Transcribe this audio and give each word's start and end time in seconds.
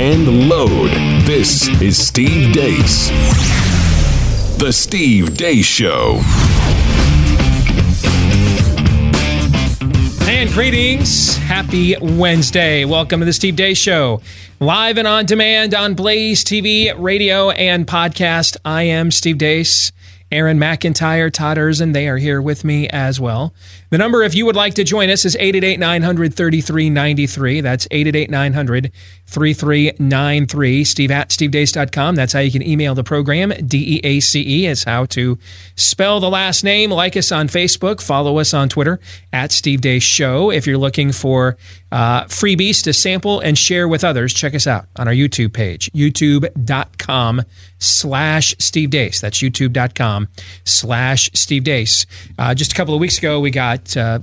and 0.00 0.48
load. 0.48 0.90
This 1.26 1.68
is 1.82 2.06
Steve 2.06 2.54
Deace. 2.54 3.10
The 4.58 4.72
Steve 4.72 5.34
Deace 5.34 5.66
Show. 5.66 6.22
And 10.26 10.48
greetings. 10.52 11.36
Happy 11.36 11.96
Wednesday. 12.00 12.86
Welcome 12.86 13.20
to 13.20 13.26
the 13.26 13.34
Steve 13.34 13.56
Deace 13.56 13.76
Show. 13.76 14.22
Live 14.58 14.96
and 14.96 15.06
on 15.06 15.26
demand 15.26 15.74
on 15.74 15.92
Blaze 15.92 16.46
TV, 16.46 16.94
radio, 16.96 17.50
and 17.50 17.86
podcast. 17.86 18.56
I 18.64 18.84
am 18.84 19.10
Steve 19.10 19.36
Deace. 19.36 19.92
Aaron 20.32 20.60
McIntyre, 20.60 21.32
Todd 21.32 21.56
Erzen, 21.56 21.92
they 21.92 22.08
are 22.08 22.16
here 22.16 22.40
with 22.40 22.64
me 22.64 22.88
as 22.90 23.18
well. 23.18 23.52
The 23.90 23.98
number, 23.98 24.22
if 24.22 24.32
you 24.32 24.46
would 24.46 24.54
like 24.54 24.74
to 24.74 24.84
join 24.84 25.10
us, 25.10 25.24
is 25.24 25.34
888 25.34 25.80
900 25.80 26.34
3393. 26.34 27.60
That's 27.60 27.88
888 27.90 28.30
900 28.30 28.92
3393. 29.30 30.84
Steve 30.84 31.10
at 31.10 31.30
stevedeace.com. 31.30 32.16
That's 32.16 32.32
how 32.32 32.40
you 32.40 32.50
can 32.50 32.62
email 32.62 32.94
the 32.94 33.04
program. 33.04 33.52
D 33.66 33.96
E 33.96 34.00
A 34.04 34.20
C 34.20 34.42
E 34.46 34.66
is 34.66 34.84
how 34.84 35.06
to 35.06 35.38
spell 35.76 36.20
the 36.20 36.28
last 36.28 36.62
name. 36.64 36.90
Like 36.90 37.16
us 37.16 37.32
on 37.32 37.48
Facebook. 37.48 38.02
Follow 38.02 38.38
us 38.38 38.52
on 38.52 38.68
Twitter 38.68 39.00
at 39.32 39.52
Steve 39.52 39.80
Deace 39.80 40.02
Show. 40.02 40.50
If 40.50 40.66
you're 40.66 40.78
looking 40.78 41.12
for 41.12 41.56
uh, 41.90 42.24
freebies 42.24 42.82
to 42.84 42.92
sample 42.92 43.40
and 43.40 43.56
share 43.56 43.88
with 43.88 44.04
others, 44.04 44.34
check 44.34 44.54
us 44.54 44.66
out 44.66 44.86
on 44.96 45.08
our 45.08 45.14
YouTube 45.14 45.52
page, 45.52 45.90
youtube.com 45.92 47.42
slash 47.78 48.54
Steve 48.58 48.90
Deace. 48.90 49.20
That's 49.20 49.38
youtube.com 49.38 50.28
slash 50.64 51.30
Steve 51.34 51.64
Deace. 51.64 52.06
Uh, 52.38 52.54
just 52.54 52.72
a 52.72 52.74
couple 52.74 52.94
of 52.94 53.00
weeks 53.00 53.18
ago, 53.18 53.40
we 53.40 53.50
got 53.50 53.70
got 53.70 53.96
uh, 53.96 54.18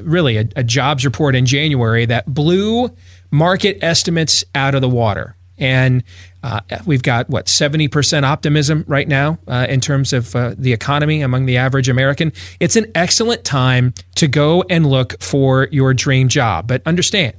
really 0.00 0.36
a, 0.36 0.48
a 0.56 0.62
jobs 0.62 1.04
report 1.04 1.34
in 1.34 1.46
January 1.46 2.06
that 2.06 2.32
blew 2.32 2.90
market 3.32 3.78
estimates 3.82 4.44
out 4.54 4.76
of 4.76 4.80
the 4.80 4.88
water. 4.88 5.34
And 5.58 6.02
uh, 6.42 6.60
we've 6.86 7.02
got 7.02 7.28
what 7.28 7.46
70% 7.46 8.24
optimism 8.24 8.84
right 8.88 9.06
now 9.06 9.38
uh, 9.46 9.66
in 9.68 9.80
terms 9.80 10.12
of 10.12 10.34
uh, 10.34 10.54
the 10.56 10.72
economy 10.72 11.22
among 11.22 11.46
the 11.46 11.56
average 11.56 11.88
American. 11.88 12.32
It's 12.58 12.76
an 12.76 12.86
excellent 12.94 13.44
time 13.44 13.94
to 14.16 14.28
go 14.28 14.64
and 14.68 14.86
look 14.86 15.20
for 15.22 15.68
your 15.70 15.94
dream 15.94 16.28
job. 16.28 16.66
But 16.66 16.82
understand, 16.86 17.34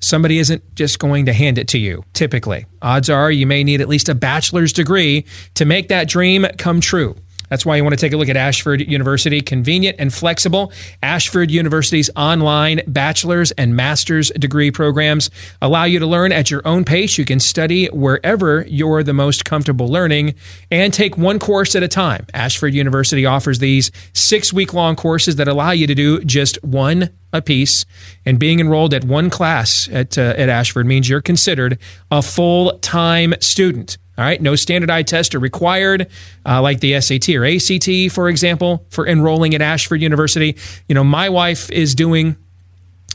somebody 0.00 0.38
isn't 0.38 0.74
just 0.74 0.98
going 0.98 1.26
to 1.26 1.32
hand 1.32 1.58
it 1.58 1.68
to 1.68 1.78
you. 1.78 2.04
Typically, 2.12 2.66
odds 2.82 3.08
are 3.08 3.30
you 3.30 3.46
may 3.46 3.64
need 3.64 3.80
at 3.80 3.88
least 3.88 4.08
a 4.08 4.14
bachelor's 4.14 4.72
degree 4.72 5.24
to 5.54 5.64
make 5.64 5.88
that 5.88 6.08
dream 6.08 6.46
come 6.58 6.80
true. 6.80 7.16
That's 7.48 7.64
why 7.64 7.76
you 7.76 7.84
want 7.84 7.94
to 7.94 8.00
take 8.00 8.12
a 8.12 8.16
look 8.16 8.28
at 8.28 8.36
Ashford 8.36 8.80
University. 8.80 9.40
Convenient 9.40 9.96
and 9.98 10.12
flexible. 10.12 10.72
Ashford 11.02 11.50
University's 11.50 12.10
online 12.16 12.82
bachelor's 12.86 13.50
and 13.52 13.74
master's 13.74 14.30
degree 14.30 14.70
programs 14.70 15.30
allow 15.62 15.84
you 15.84 15.98
to 15.98 16.06
learn 16.06 16.32
at 16.32 16.50
your 16.50 16.62
own 16.66 16.84
pace. 16.84 17.18
You 17.18 17.24
can 17.24 17.40
study 17.40 17.86
wherever 17.86 18.64
you're 18.68 19.02
the 19.02 19.14
most 19.14 19.44
comfortable 19.44 19.88
learning 19.88 20.34
and 20.70 20.92
take 20.92 21.16
one 21.16 21.38
course 21.38 21.74
at 21.74 21.82
a 21.82 21.88
time. 21.88 22.26
Ashford 22.34 22.74
University 22.74 23.26
offers 23.26 23.58
these 23.58 23.90
six 24.12 24.52
week 24.52 24.74
long 24.74 24.96
courses 24.96 25.36
that 25.36 25.48
allow 25.48 25.70
you 25.70 25.86
to 25.86 25.94
do 25.94 26.22
just 26.24 26.62
one 26.62 27.10
a 27.32 27.42
piece. 27.42 27.84
And 28.24 28.38
being 28.38 28.60
enrolled 28.60 28.94
at 28.94 29.04
one 29.04 29.30
class 29.30 29.88
at, 29.92 30.16
uh, 30.16 30.34
at 30.36 30.48
Ashford 30.48 30.86
means 30.86 31.08
you're 31.08 31.20
considered 31.20 31.78
a 32.10 32.22
full 32.22 32.78
time 32.78 33.34
student. 33.40 33.98
All 34.18 34.24
right, 34.24 34.42
no 34.42 34.56
standardized 34.56 35.06
test 35.06 35.34
are 35.36 35.38
required, 35.38 36.08
uh, 36.44 36.60
like 36.60 36.80
the 36.80 37.00
SAT 37.00 37.28
or 37.36 37.44
ACT, 37.44 38.12
for 38.12 38.28
example, 38.28 38.84
for 38.90 39.06
enrolling 39.06 39.54
at 39.54 39.62
Ashford 39.62 40.02
University. 40.02 40.56
You 40.88 40.96
know, 40.96 41.04
my 41.04 41.28
wife 41.28 41.70
is 41.70 41.94
doing 41.94 42.36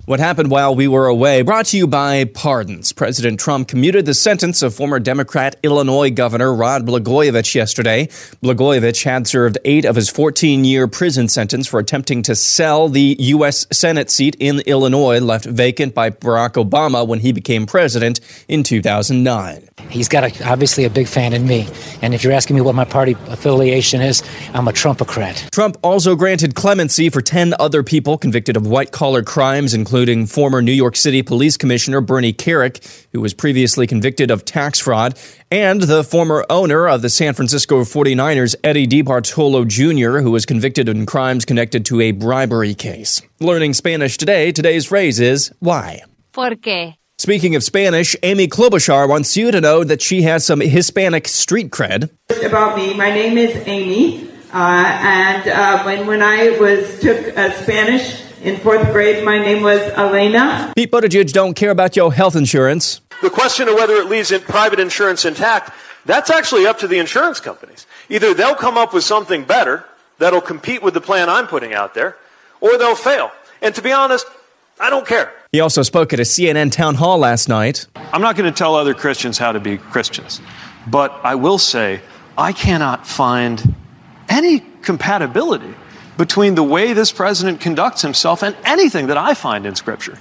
What 0.08 0.20
happened 0.20 0.50
while 0.50 0.74
we 0.74 0.88
were 0.88 1.06
away 1.06 1.42
brought 1.42 1.66
to 1.66 1.76
you 1.76 1.86
by 1.86 2.24
pardons. 2.24 2.94
President 2.94 3.38
Trump 3.38 3.68
commuted 3.68 4.06
the 4.06 4.14
sentence 4.14 4.62
of 4.62 4.74
former 4.74 4.98
Democrat 4.98 5.56
Illinois 5.62 6.10
Governor 6.10 6.54
Rod 6.54 6.86
Blagojevich 6.86 7.54
yesterday. 7.54 8.06
Blagojevich 8.42 9.04
had 9.04 9.26
served 9.26 9.58
eight 9.66 9.84
of 9.84 9.96
his 9.96 10.08
14 10.08 10.64
year 10.64 10.88
prison 10.88 11.28
sentence 11.28 11.66
for 11.66 11.78
attempting 11.78 12.22
to 12.22 12.34
sell 12.34 12.88
the 12.88 13.16
U.S. 13.18 13.66
Senate 13.70 14.10
seat 14.10 14.34
in 14.40 14.60
Illinois 14.60 15.20
left 15.20 15.44
vacant 15.44 15.94
by 15.94 16.08
Barack 16.08 16.54
Obama 16.54 17.06
when 17.06 17.20
he 17.20 17.30
became 17.30 17.66
president 17.66 18.18
in 18.48 18.62
2009. 18.62 19.68
He's 19.90 20.08
got 20.08 20.24
a, 20.24 20.50
obviously 20.50 20.84
a 20.84 20.90
big 20.90 21.06
fan 21.06 21.34
in 21.34 21.46
me. 21.46 21.68
And 22.00 22.14
if 22.14 22.24
you're 22.24 22.32
asking 22.32 22.56
me 22.56 22.62
what 22.62 22.74
my 22.74 22.86
party 22.86 23.14
affiliation 23.26 24.00
is, 24.00 24.22
I'm 24.54 24.68
a 24.68 24.72
Trumpocrat. 24.72 25.50
Trump 25.50 25.76
also 25.82 26.16
granted 26.16 26.54
clemency 26.54 27.10
for 27.10 27.20
10 27.20 27.52
other 27.60 27.82
people 27.82 28.16
convicted 28.16 28.56
of 28.56 28.66
white 28.66 28.90
collar 28.90 29.22
crimes, 29.22 29.74
including 29.74 29.97
including 29.98 30.26
former 30.26 30.62
New 30.62 30.70
York 30.70 30.94
City 30.94 31.24
Police 31.24 31.56
Commissioner 31.56 32.00
Bernie 32.00 32.32
Kerik, 32.32 33.08
who 33.12 33.20
was 33.20 33.34
previously 33.34 33.84
convicted 33.84 34.30
of 34.30 34.44
tax 34.44 34.78
fraud, 34.78 35.18
and 35.50 35.80
the 35.80 36.04
former 36.04 36.46
owner 36.48 36.86
of 36.88 37.02
the 37.02 37.08
San 37.08 37.34
Francisco 37.34 37.80
49ers, 37.80 38.54
Eddie 38.62 38.86
DeBartolo 38.86 39.66
Jr., 39.66 40.20
who 40.20 40.30
was 40.30 40.46
convicted 40.46 40.88
in 40.88 41.04
crimes 41.04 41.44
connected 41.44 41.84
to 41.86 42.00
a 42.00 42.12
bribery 42.12 42.74
case. 42.74 43.22
Learning 43.40 43.74
Spanish 43.74 44.16
today, 44.16 44.52
today's 44.52 44.86
phrase 44.86 45.18
is 45.18 45.52
why? 45.58 46.02
¿Por 46.32 46.50
qué? 46.50 46.94
Speaking 47.18 47.56
of 47.56 47.64
Spanish, 47.64 48.14
Amy 48.22 48.46
Klobuchar 48.46 49.08
wants 49.08 49.36
you 49.36 49.50
to 49.50 49.60
know 49.60 49.82
that 49.82 50.00
she 50.00 50.22
has 50.22 50.46
some 50.46 50.60
Hispanic 50.60 51.26
street 51.26 51.72
cred. 51.72 52.08
About 52.44 52.76
me, 52.76 52.94
my 52.94 53.10
name 53.10 53.36
is 53.36 53.66
Amy, 53.66 54.30
uh, 54.54 54.54
and 54.54 55.48
uh, 55.48 55.82
when 55.82 56.06
when 56.06 56.22
I 56.22 56.50
was 56.60 57.00
took 57.00 57.36
uh, 57.36 57.50
Spanish 57.54 58.27
in 58.42 58.56
fourth 58.58 58.92
grade, 58.92 59.24
my 59.24 59.38
name 59.38 59.62
was 59.62 59.80
Elena. 59.92 60.72
Pete 60.76 60.90
Buttigieg 60.90 61.32
don't 61.32 61.54
care 61.54 61.70
about 61.70 61.96
your 61.96 62.12
health 62.12 62.36
insurance. 62.36 63.00
The 63.22 63.30
question 63.30 63.68
of 63.68 63.74
whether 63.74 63.94
it 63.94 64.06
leaves 64.06 64.30
in 64.30 64.40
private 64.42 64.78
insurance 64.78 65.24
intact, 65.24 65.72
that's 66.06 66.30
actually 66.30 66.66
up 66.66 66.78
to 66.78 66.88
the 66.88 66.98
insurance 66.98 67.40
companies. 67.40 67.86
Either 68.08 68.32
they'll 68.34 68.54
come 68.54 68.78
up 68.78 68.94
with 68.94 69.04
something 69.04 69.44
better 69.44 69.84
that'll 70.18 70.40
compete 70.40 70.82
with 70.82 70.94
the 70.94 71.00
plan 71.00 71.28
I'm 71.28 71.46
putting 71.46 71.72
out 71.74 71.94
there, 71.94 72.16
or 72.60 72.78
they'll 72.78 72.94
fail. 72.94 73.32
And 73.60 73.74
to 73.74 73.82
be 73.82 73.92
honest, 73.92 74.26
I 74.80 74.90
don't 74.90 75.06
care. 75.06 75.32
He 75.50 75.60
also 75.60 75.82
spoke 75.82 76.12
at 76.12 76.20
a 76.20 76.24
CNN 76.24 76.70
town 76.70 76.94
hall 76.94 77.18
last 77.18 77.48
night. 77.48 77.86
I'm 77.96 78.22
not 78.22 78.36
going 78.36 78.52
to 78.52 78.56
tell 78.56 78.76
other 78.76 78.94
Christians 78.94 79.38
how 79.38 79.52
to 79.52 79.60
be 79.60 79.78
Christians, 79.78 80.40
but 80.86 81.12
I 81.24 81.34
will 81.34 81.58
say 81.58 82.00
I 82.36 82.52
cannot 82.52 83.06
find 83.06 83.74
any 84.28 84.60
compatibility 84.82 85.74
between 86.18 86.54
the 86.54 86.62
way 86.62 86.92
this 86.92 87.10
president 87.12 87.60
conducts 87.60 88.02
himself 88.02 88.42
and 88.42 88.54
anything 88.64 89.06
that 89.06 89.16
I 89.16 89.32
find 89.32 89.64
in 89.64 89.74
Scripture. 89.74 90.18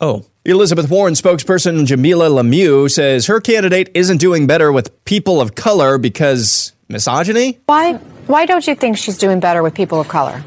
Oh. 0.00 0.24
Elizabeth 0.44 0.90
Warren 0.90 1.14
spokesperson 1.14 1.86
Jamila 1.86 2.28
Lemieux 2.28 2.90
says 2.90 3.26
her 3.26 3.40
candidate 3.40 3.90
isn't 3.94 4.16
doing 4.16 4.48
better 4.48 4.72
with 4.72 5.04
people 5.04 5.40
of 5.40 5.54
color 5.54 5.98
because 5.98 6.72
misogyny? 6.88 7.60
Why 7.66 7.94
why 8.26 8.46
don't 8.46 8.66
you 8.66 8.74
think 8.74 8.98
she's 8.98 9.18
doing 9.18 9.38
better 9.38 9.62
with 9.62 9.74
people 9.74 10.00
of 10.00 10.08
color? 10.08 10.42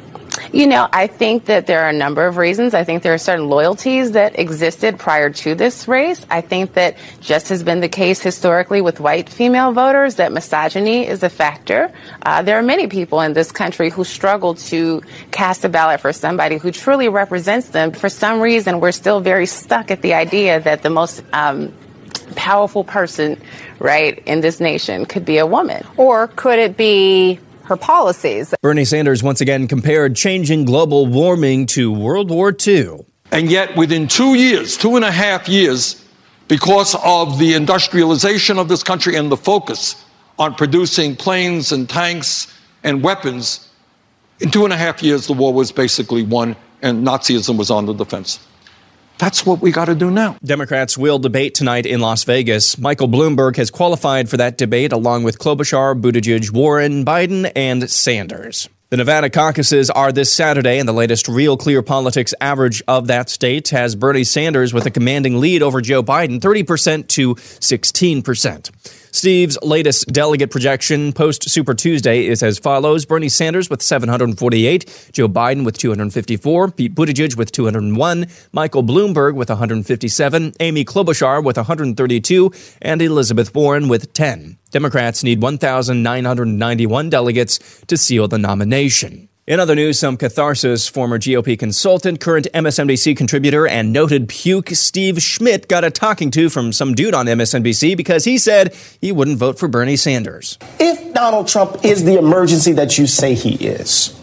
You 0.51 0.67
know, 0.67 0.87
I 0.91 1.07
think 1.07 1.45
that 1.45 1.67
there 1.67 1.81
are 1.81 1.89
a 1.89 1.93
number 1.93 2.25
of 2.25 2.37
reasons. 2.37 2.73
I 2.73 2.83
think 2.83 3.03
there 3.03 3.13
are 3.13 3.17
certain 3.17 3.47
loyalties 3.47 4.11
that 4.11 4.37
existed 4.39 4.99
prior 4.99 5.29
to 5.29 5.55
this 5.55 5.87
race. 5.87 6.25
I 6.29 6.41
think 6.41 6.73
that 6.73 6.97
just 7.21 7.49
has 7.49 7.63
been 7.63 7.81
the 7.81 7.89
case 7.89 8.21
historically 8.21 8.81
with 8.81 8.99
white 8.99 9.29
female 9.29 9.71
voters 9.71 10.15
that 10.15 10.31
misogyny 10.31 11.07
is 11.07 11.23
a 11.23 11.29
factor. 11.29 11.91
Uh, 12.21 12.41
there 12.41 12.57
are 12.57 12.63
many 12.63 12.87
people 12.87 13.21
in 13.21 13.33
this 13.33 13.51
country 13.51 13.89
who 13.89 14.03
struggle 14.03 14.55
to 14.55 15.01
cast 15.31 15.65
a 15.65 15.69
ballot 15.69 15.99
for 15.99 16.13
somebody 16.13 16.57
who 16.57 16.71
truly 16.71 17.09
represents 17.09 17.69
them. 17.69 17.91
For 17.91 18.09
some 18.09 18.39
reason, 18.39 18.79
we're 18.79 18.91
still 18.91 19.19
very 19.19 19.45
stuck 19.45 19.91
at 19.91 20.01
the 20.01 20.13
idea 20.13 20.59
that 20.59 20.83
the 20.83 20.89
most 20.89 21.23
um, 21.33 21.73
powerful 22.35 22.83
person, 22.83 23.41
right, 23.79 24.19
in 24.25 24.41
this 24.41 24.59
nation 24.59 25.05
could 25.05 25.25
be 25.25 25.37
a 25.37 25.45
woman. 25.45 25.85
Or 25.97 26.27
could 26.27 26.59
it 26.59 26.77
be 26.77 27.39
her 27.65 27.77
policies? 27.77 28.53
Bernie 28.61 28.85
Sanders 28.85 29.21
once 29.23 29.41
again 29.41 29.67
compared 29.67 30.15
changing 30.15 30.65
global 30.65 31.05
warming 31.05 31.65
to 31.67 31.91
World 31.91 32.29
War 32.29 32.55
II. 32.65 33.05
And 33.31 33.49
yet, 33.49 33.75
within 33.75 34.07
two 34.07 34.35
years, 34.35 34.77
two 34.77 34.95
and 34.95 35.03
a 35.03 35.11
half 35.11 35.49
years, 35.49 36.01
because 36.47 36.95
of 37.03 37.39
the 37.39 37.53
industrialization 37.53 38.59
of 38.59 38.69
this 38.69 38.83
country 38.83 39.15
and 39.15 39.31
the 39.31 39.37
focus 39.37 39.95
on 40.37 40.53
producing 40.55 41.15
planes 41.15 41.71
and 41.71 41.89
tanks 41.89 42.53
and 42.83 43.01
weapons, 43.01 43.67
in 44.39 44.51
two 44.51 44.63
and 44.63 44.73
a 44.73 44.77
half 44.77 45.01
years, 45.01 45.27
the 45.27 45.33
war 45.33 45.53
was 45.53 45.71
basically 45.71 46.23
won 46.23 46.55
and 46.81 47.05
Nazism 47.05 47.57
was 47.57 47.71
on 47.71 47.85
the 47.85 47.93
defense. 47.93 48.39
That's 49.17 49.45
what 49.45 49.61
we 49.61 49.71
got 49.71 49.85
to 49.85 49.95
do 49.95 50.11
now. 50.11 50.37
Democrats 50.43 50.97
will 50.97 51.19
debate 51.19 51.55
tonight 51.55 51.85
in 51.85 51.99
Las 52.01 52.23
Vegas. 52.23 52.77
Michael 52.77 53.07
Bloomberg 53.07 53.55
has 53.55 53.71
qualified 53.71 54.29
for 54.29 54.37
that 54.37 54.57
debate 54.57 54.91
along 54.91 55.23
with 55.23 55.39
Klobuchar, 55.39 55.99
Buttigieg, 55.99 56.51
Warren, 56.51 57.05
Biden, 57.05 57.51
and 57.55 57.89
Sanders. 57.89 58.69
The 58.95 58.99
Nevada 58.99 59.29
caucuses 59.29 59.89
are 59.89 60.13
this 60.13 60.31
Saturday, 60.31 60.79
and 60.79 60.87
the 60.87 60.93
latest 60.93 61.27
Real 61.27 61.57
Clear 61.57 61.81
Politics 61.81 62.33
average 62.39 62.81
of 62.87 63.07
that 63.07 63.29
state 63.29 63.67
has 63.71 63.93
Bernie 63.93 64.23
Sanders 64.23 64.73
with 64.73 64.85
a 64.85 64.89
commanding 64.89 65.41
lead 65.41 65.61
over 65.61 65.81
Joe 65.81 66.01
Biden, 66.01 66.39
30% 66.39 67.05
to 67.09 67.35
16%. 67.35 68.71
Steve's 69.13 69.57
latest 69.61 70.07
delegate 70.07 70.49
projection 70.49 71.11
post 71.11 71.49
Super 71.49 71.73
Tuesday 71.73 72.25
is 72.25 72.41
as 72.41 72.57
follows 72.57 73.05
Bernie 73.05 73.27
Sanders 73.27 73.69
with 73.69 73.81
748, 73.81 75.09
Joe 75.11 75.27
Biden 75.27 75.65
with 75.65 75.77
254, 75.77 76.71
Pete 76.71 76.95
Buttigieg 76.95 77.35
with 77.35 77.51
201, 77.51 78.27
Michael 78.53 78.83
Bloomberg 78.83 79.35
with 79.35 79.49
157, 79.49 80.53
Amy 80.61 80.85
Klobuchar 80.85 81.43
with 81.43 81.57
132, 81.57 82.51
and 82.81 83.01
Elizabeth 83.01 83.53
Warren 83.53 83.89
with 83.89 84.13
10. 84.13 84.57
Democrats 84.71 85.23
need 85.23 85.41
1,991 85.41 87.09
delegates 87.09 87.59
to 87.87 87.97
seal 87.97 88.27
the 88.27 88.37
nomination. 88.37 89.29
In 89.47 89.59
other 89.59 89.75
news, 89.75 89.99
some 89.99 90.17
catharsis. 90.17 90.87
Former 90.87 91.19
GOP 91.19 91.57
consultant, 91.57 92.19
current 92.19 92.47
MSNBC 92.51 93.15
contributor, 93.15 93.67
and 93.67 93.93
noted 93.93 94.27
puke 94.27 94.69
Steve 94.69 95.21
Schmidt 95.21 95.67
got 95.67 95.83
a 95.83 95.91
talking 95.91 96.31
to 96.31 96.49
from 96.49 96.73
some 96.73 96.95
dude 96.95 97.13
on 97.13 97.27
MSNBC 97.27 97.95
because 97.95 98.25
he 98.25 98.39
said 98.39 98.75
he 98.99 99.11
wouldn't 99.11 99.37
vote 99.37 99.59
for 99.59 99.67
Bernie 99.67 99.97
Sanders. 99.97 100.57
If 100.79 101.13
Donald 101.13 101.47
Trump 101.47 101.85
is 101.85 102.03
the 102.05 102.17
emergency 102.17 102.71
that 102.71 102.97
you 102.97 103.05
say 103.05 103.35
he 103.35 103.53
is, 103.53 104.19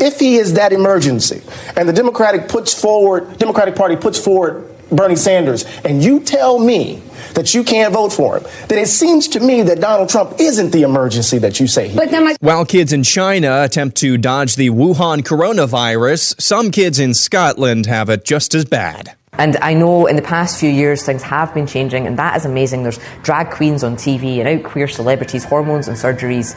if 0.00 0.18
he 0.18 0.34
is 0.34 0.54
that 0.54 0.72
emergency, 0.72 1.42
and 1.76 1.88
the 1.88 1.92
Democratic 1.92 2.48
puts 2.48 2.74
forward, 2.74 3.38
Democratic 3.38 3.76
Party 3.76 3.94
puts 3.94 4.18
forward 4.18 4.75
Bernie 4.90 5.16
Sanders, 5.16 5.64
and 5.84 6.02
you 6.02 6.20
tell 6.20 6.58
me 6.58 7.02
that 7.34 7.54
you 7.54 7.64
can't 7.64 7.92
vote 7.92 8.12
for 8.12 8.38
him, 8.38 8.46
then 8.68 8.78
it 8.78 8.86
seems 8.86 9.28
to 9.28 9.40
me 9.40 9.62
that 9.62 9.80
Donald 9.80 10.08
Trump 10.08 10.34
isn't 10.38 10.70
the 10.70 10.82
emergency 10.82 11.38
that 11.38 11.58
you 11.58 11.66
say 11.66 11.88
he 11.88 11.96
but 11.96 12.10
then 12.10 12.36
While 12.40 12.64
kids 12.64 12.92
in 12.92 13.02
China 13.02 13.62
attempt 13.62 13.96
to 13.98 14.16
dodge 14.16 14.56
the 14.56 14.70
Wuhan 14.70 15.22
coronavirus, 15.22 16.40
some 16.40 16.70
kids 16.70 16.98
in 16.98 17.14
Scotland 17.14 17.86
have 17.86 18.08
it 18.10 18.24
just 18.24 18.54
as 18.54 18.64
bad. 18.64 19.16
And 19.38 19.56
I 19.58 19.74
know 19.74 20.06
in 20.06 20.16
the 20.16 20.22
past 20.22 20.58
few 20.58 20.70
years 20.70 21.02
things 21.02 21.22
have 21.22 21.52
been 21.52 21.66
changing, 21.66 22.06
and 22.06 22.18
that 22.18 22.36
is 22.36 22.44
amazing. 22.44 22.84
There's 22.84 23.00
drag 23.22 23.50
queens 23.50 23.84
on 23.84 23.96
TV 23.96 24.38
and 24.38 24.48
out 24.48 24.64
queer 24.64 24.88
celebrities, 24.88 25.44
hormones 25.44 25.88
and 25.88 25.96
surgeries. 25.96 26.56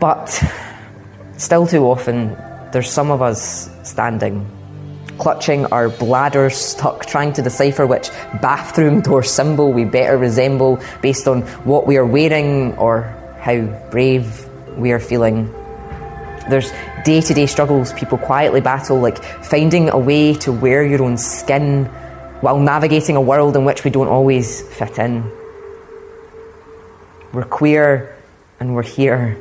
But 0.00 0.26
still, 1.36 1.66
too 1.66 1.84
often, 1.84 2.36
there's 2.72 2.90
some 2.90 3.10
of 3.10 3.22
us 3.22 3.70
standing 3.84 4.50
clutching 5.20 5.66
our 5.66 5.90
bladders 5.90 6.56
stuck, 6.56 7.04
trying 7.04 7.32
to 7.34 7.42
decipher 7.42 7.86
which 7.86 8.10
bathroom 8.40 9.02
door 9.02 9.22
symbol 9.22 9.70
we 9.72 9.84
better 9.84 10.16
resemble 10.16 10.80
based 11.02 11.28
on 11.28 11.42
what 11.68 11.86
we 11.86 11.98
are 11.98 12.06
wearing 12.06 12.74
or 12.78 13.02
how 13.38 13.60
brave 13.90 14.48
we 14.76 14.92
are 14.92 14.98
feeling. 14.98 15.52
There's 16.48 16.72
day 17.04 17.20
to 17.20 17.34
day 17.34 17.46
struggles 17.46 17.92
people 17.92 18.16
quietly 18.16 18.62
battle, 18.62 18.98
like 18.98 19.22
finding 19.44 19.90
a 19.90 19.98
way 19.98 20.34
to 20.34 20.52
wear 20.52 20.82
your 20.82 21.02
own 21.02 21.18
skin 21.18 21.84
while 22.40 22.58
navigating 22.58 23.16
a 23.16 23.20
world 23.20 23.54
in 23.56 23.66
which 23.66 23.84
we 23.84 23.90
don't 23.90 24.08
always 24.08 24.62
fit 24.62 24.98
in. 24.98 25.30
We're 27.32 27.44
queer 27.44 28.16
and 28.58 28.74
we're 28.74 28.82
here 28.82 29.40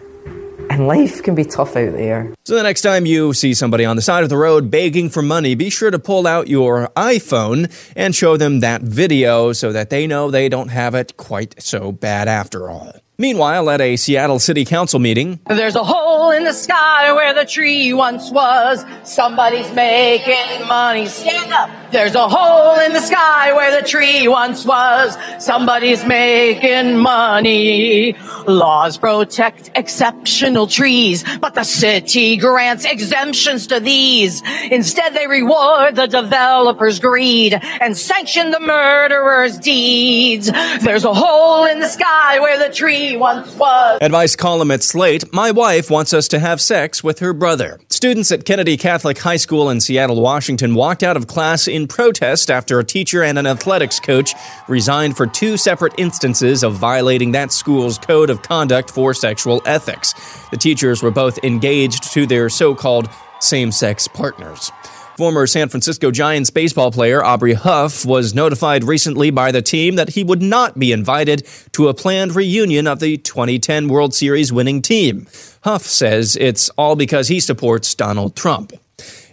and 0.70 0.88
life 0.88 1.24
can 1.24 1.36
be 1.36 1.44
tough 1.44 1.76
out 1.76 1.94
there. 1.94 2.34
So 2.46 2.56
the 2.56 2.64
next 2.64 2.82
time 2.82 3.06
you 3.06 3.34
see 3.34 3.54
somebody 3.54 3.86
on 3.86 3.96
the 3.96 4.02
side 4.02 4.24
of 4.24 4.30
the 4.30 4.38
road 4.38 4.72
begging 4.72 5.10
for 5.10 5.22
money, 5.22 5.56
be 5.56 5.70
sure 5.70 5.92
to 5.92 6.00
pull 6.00 6.28
out 6.28 6.48
your 6.48 6.88
iPhone 6.96 7.72
and 7.96 8.16
show 8.16 8.38
them 8.38 8.60
that 8.62 8.82
video 8.82 9.54
so 9.54 9.72
that 9.72 9.90
they 9.90 10.08
know 10.08 10.32
they 10.32 10.50
don't 10.50 10.70
have 10.70 10.96
it 10.96 11.18
quite 11.18 11.62
so 11.62 11.92
bad 11.92 12.28
after 12.28 12.70
all. 12.70 12.94
Meanwhile, 13.18 13.70
at 13.70 13.82
a 13.82 13.98
Seattle 13.98 14.40
City 14.40 14.64
Council 14.64 14.98
meeting, 14.98 15.42
there's 15.48 15.76
a 15.76 15.84
hole 15.84 16.19
in 16.40 16.46
the 16.46 16.54
sky 16.54 17.12
where 17.12 17.34
the 17.34 17.46
tree 17.46 17.94
once 17.94 18.32
was. 18.32 18.86
Somebody's 19.04 19.72
making 19.74 20.68
money. 20.68 21.06
Stand 21.06 21.52
up. 21.52 21.70
There's 21.92 22.16
a 22.16 22.30
hole 22.30 22.80
in 22.80 22.94
the 22.94 23.02
sky 23.02 23.52
where 23.54 23.82
the 23.82 23.86
tree 23.86 24.28
once 24.28 24.66
was. 24.66 25.18
Somebody's 25.44 26.06
making 26.06 26.98
money. 26.98 28.16
Laws 28.48 28.98
protect 28.98 29.72
exceptional 29.76 30.68
trees, 30.68 31.26
but 31.42 31.56
the 31.56 31.64
city 31.64 32.38
grants 32.38 32.86
exemptions 32.86 33.68
to 33.68 33.82
these. 33.82 34.42
Instead, 34.72 35.14
they 35.14 35.28
reward 35.28 35.96
the 35.96 36.08
developer's 36.08 37.00
greed 37.00 37.54
and 37.82 37.98
sanction 37.98 38.52
the 38.52 38.60
murderer's 38.62 39.58
deeds. 39.58 40.50
There's 40.82 41.04
a 41.04 41.14
hole 41.14 41.66
in 41.66 41.80
the 41.80 41.90
sky 41.90 42.40
where 42.40 42.58
the 42.58 42.74
tree 42.74 43.18
once 43.18 43.54
was. 43.56 43.98
Advice 44.02 44.38
column 44.38 44.72
at 44.72 44.84
Slate 44.84 45.34
My 45.34 45.52
wife 45.52 45.90
wants 45.90 46.14
us 46.14 46.29
to 46.30 46.40
have 46.40 46.62
sex 46.62 47.04
with 47.04 47.20
her 47.20 47.34
brother. 47.34 47.80
Students 47.90 48.32
at 48.32 48.46
Kennedy 48.46 48.78
Catholic 48.78 49.18
High 49.18 49.38
School 49.38 49.70
in 49.70 49.80
Seattle, 49.82 50.22
Washington 50.22 50.76
walked 50.76 51.04
out 51.04 51.18
of 51.18 51.28
class 51.28 51.68
in 51.68 51.88
protest 51.88 52.50
after 52.50 52.80
a 52.80 52.84
teacher 52.84 53.24
and 53.24 53.38
an 53.38 53.48
athletics 53.48 54.00
coach 54.00 54.34
resigned 54.68 55.18
for 55.18 55.28
two 55.28 55.58
separate 55.58 55.94
instances 55.98 56.64
of 56.64 56.74
violating 56.74 57.32
that 57.34 57.52
school's 57.52 57.98
code 57.98 58.30
of 58.30 58.42
conduct 58.42 58.90
for 58.92 59.14
sexual 59.14 59.62
ethics. 59.66 60.14
The 60.52 60.58
teachers 60.58 61.04
were 61.04 61.12
both 61.12 61.44
engaged 61.44 62.12
to 62.14 62.26
their 62.26 62.50
so 62.50 62.74
called 62.76 63.10
same 63.40 63.72
sex 63.72 64.08
partners. 64.08 64.72
Former 65.20 65.48
San 65.48 65.68
Francisco 65.68 66.12
Giants 66.12 66.50
baseball 66.50 66.94
player 66.94 67.22
Aubrey 67.22 67.52
Huff 67.52 68.06
was 68.06 68.34
notified 68.34 68.86
recently 68.86 69.32
by 69.32 69.52
the 69.52 69.62
team 69.62 69.98
that 69.98 70.08
he 70.08 70.24
would 70.24 70.42
not 70.42 70.80
be 70.80 70.94
invited 70.94 71.46
to 71.74 71.90
a 71.90 71.94
planned 71.94 72.38
reunion 72.38 72.88
of 72.88 73.02
the 73.02 73.18
2010 73.18 73.90
World 73.90 74.14
Series 74.14 74.54
winning 74.54 74.82
team. 74.82 75.28
Huff 75.66 75.82
says 75.82 76.38
it's 76.38 76.70
all 76.78 76.96
because 76.96 77.28
he 77.28 77.42
supports 77.42 77.94
Donald 77.96 78.38
Trump. 78.38 78.72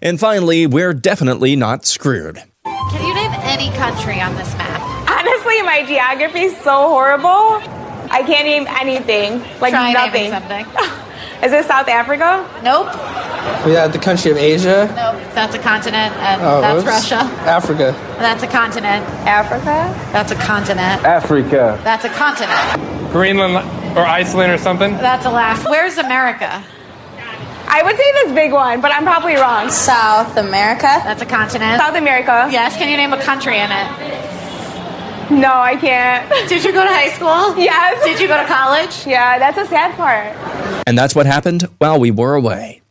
And 0.02 0.19
finally, 0.19 0.66
we're 0.66 0.93
definitely 0.93 1.55
not 1.55 1.87
screwed. 1.87 2.43
Can 2.64 3.07
you 3.07 3.14
name 3.14 3.31
any 3.45 3.71
country 3.76 4.21
on 4.21 4.35
this 4.35 4.52
map? 4.59 4.81
Honestly, 5.09 5.62
my 5.62 5.85
geography 5.87 6.47
is 6.47 6.57
so 6.64 6.88
horrible. 6.88 7.62
I 8.11 8.25
can't 8.26 8.45
name 8.45 8.66
anything. 8.66 9.38
Like 9.61 9.71
Try 9.73 9.93
nothing. 9.93 10.33
something. 11.40 11.59
Is 11.59 11.64
it 11.64 11.69
South 11.69 11.88
Africa? 11.88 12.49
Nope. 12.62 12.87
Yeah, 13.66 13.87
the 13.88 13.99
country 13.99 14.31
of 14.31 14.37
Asia. 14.37 14.87
Nope. 14.97 15.23
That's 15.35 15.55
a 15.55 15.59
continent, 15.59 16.12
and 16.16 16.43
Oh, 16.43 16.61
that's 16.61 16.78
oops. 16.78 16.87
Russia. 16.88 17.16
Africa. 17.47 17.95
That's 18.19 18.43
a 18.43 18.47
continent. 18.49 19.05
Africa? 19.26 19.95
That's 20.12 20.33
a 20.33 20.37
continent. 20.37 21.05
Africa. 21.05 21.78
That's 21.85 22.05
a 22.05 22.09
continent. 22.11 23.12
Greenland 23.12 23.55
or 23.97 24.05
Iceland 24.05 24.52
or 24.52 24.59
something. 24.59 24.93
That's 24.99 25.25
Alaska. 25.26 25.69
Where's 25.71 25.97
America? 25.99 26.62
I 27.69 27.83
would 27.83 27.97
say 27.97 28.12
this 28.25 28.33
big 28.33 28.52
one, 28.52 28.81
but 28.81 28.93
I'm 28.93 29.02
probably 29.05 29.35
wrong. 29.35 29.71
South 29.71 30.37
America. 30.37 30.87
That's 30.87 31.21
a 31.23 31.26
continent. 31.26 31.78
South 31.81 31.97
America. 31.97 32.49
Yes. 32.50 32.76
Can 32.76 32.88
you 32.88 32.97
name 32.97 33.12
a 33.12 33.21
country 33.21 33.59
in 33.59 33.71
it? 33.71 34.15
No, 35.30 35.52
I 35.52 35.76
can't. 35.76 36.28
Did 36.49 36.64
you 36.64 36.73
go 36.73 36.85
to 36.85 36.88
high 36.88 37.11
school? 37.11 37.59
Yes. 37.59 38.04
Did 38.04 38.21
you 38.21 38.28
go 38.28 38.40
to 38.40 38.47
college? 38.47 39.06
Yeah, 39.06 39.38
that's 39.38 39.59
a 39.59 39.66
sad 39.66 39.97
part. 39.97 40.35
And 40.87 40.97
that's 40.97 41.14
what 41.14 41.26
happened 41.26 41.62
while 41.78 41.99
we 41.99 42.11
were 42.12 42.35
away. 42.35 42.83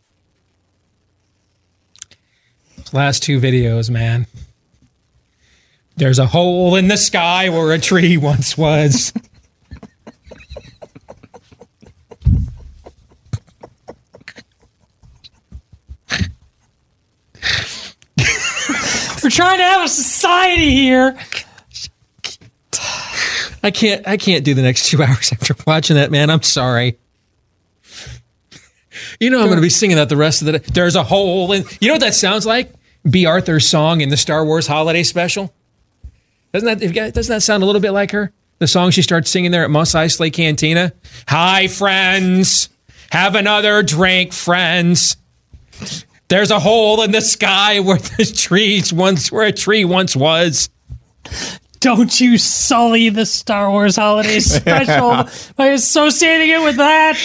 Last 2.92 3.24
two 3.24 3.40
videos, 3.40 3.90
man. 3.90 4.28
There's 5.98 6.20
a 6.20 6.28
hole 6.28 6.76
in 6.76 6.90
the 6.90 6.98
sky 6.98 7.48
where 7.50 7.72
a 7.72 7.80
tree 7.80 8.18
once 8.18 8.58
was. 8.58 9.14
We're 19.24 19.30
trying 19.30 19.58
to 19.58 19.64
have 19.64 19.86
a 19.86 19.88
society 19.88 20.70
here. 20.72 21.18
I 23.66 23.72
can't 23.72 24.08
I 24.08 24.18
can't 24.18 24.46
do 24.46 24.54
the 24.54 24.62
next 24.62 24.86
two 24.90 25.02
hours 25.04 25.32
after 25.32 25.56
watching 25.66 25.96
that, 25.96 26.12
man. 26.12 26.30
I'm 26.30 26.44
sorry. 26.44 27.00
You 29.20 29.32
know 29.32 29.40
I'm 29.40 29.48
going 29.48 29.58
to 29.58 29.62
be 29.62 29.70
singing 29.70 29.98
that 29.98 30.08
the 30.08 30.16
rest 30.16 30.42
of 30.42 30.46
the 30.46 30.60
day. 30.60 30.66
There's 30.72 30.96
a 30.96 31.04
hole 31.04 31.52
in. 31.52 31.66
You 31.82 31.88
know 31.88 31.96
what 31.96 32.02
that 32.02 32.14
sounds 32.14 32.46
like? 32.46 32.72
Bea 33.10 33.26
Arthur's 33.26 33.68
song 33.68 34.02
in 34.02 34.10
the 34.10 34.18
Star 34.18 34.46
Wars 34.46 34.68
Holiday 34.68 35.02
Special. 35.02 35.52
Doesn't 36.54 36.80
that 36.80 37.14
doesn't 37.14 37.34
that 37.34 37.42
sound 37.42 37.64
a 37.64 37.66
little 37.66 37.82
bit 37.82 37.92
like 37.92 38.12
her? 38.12 38.32
The 38.60 38.68
song 38.68 38.92
she 38.92 39.02
starts 39.02 39.32
singing 39.32 39.50
there 39.50 39.64
at 39.64 39.72
Mos 39.72 39.94
Eisley 39.94 40.32
Cantina. 40.32 40.94
Hi, 41.28 41.68
friends. 41.68 42.70
Have 43.10 43.34
another 43.34 43.82
drink, 43.82 44.32
friends. 44.32 45.18
There's 46.28 46.52
a 46.52 46.60
hole 46.60 47.02
in 47.02 47.12
the 47.12 47.22
sky 47.22 47.80
where 47.80 47.98
the 47.98 48.26
trees 48.36 48.94
once 48.94 49.32
where 49.32 49.48
a 49.48 49.52
tree 49.52 49.86
once 49.86 50.16
was. 50.16 50.70
Don't 51.86 52.20
you 52.20 52.40
sully 52.40 53.10
the 53.10 53.28
Star 53.28 53.70
Wars 53.70 53.96
Holiday 53.96 54.40
Special 54.40 55.30
by 55.56 55.68
associating 55.68 56.50
it 56.50 56.64
with 56.64 56.78
that. 56.78 57.16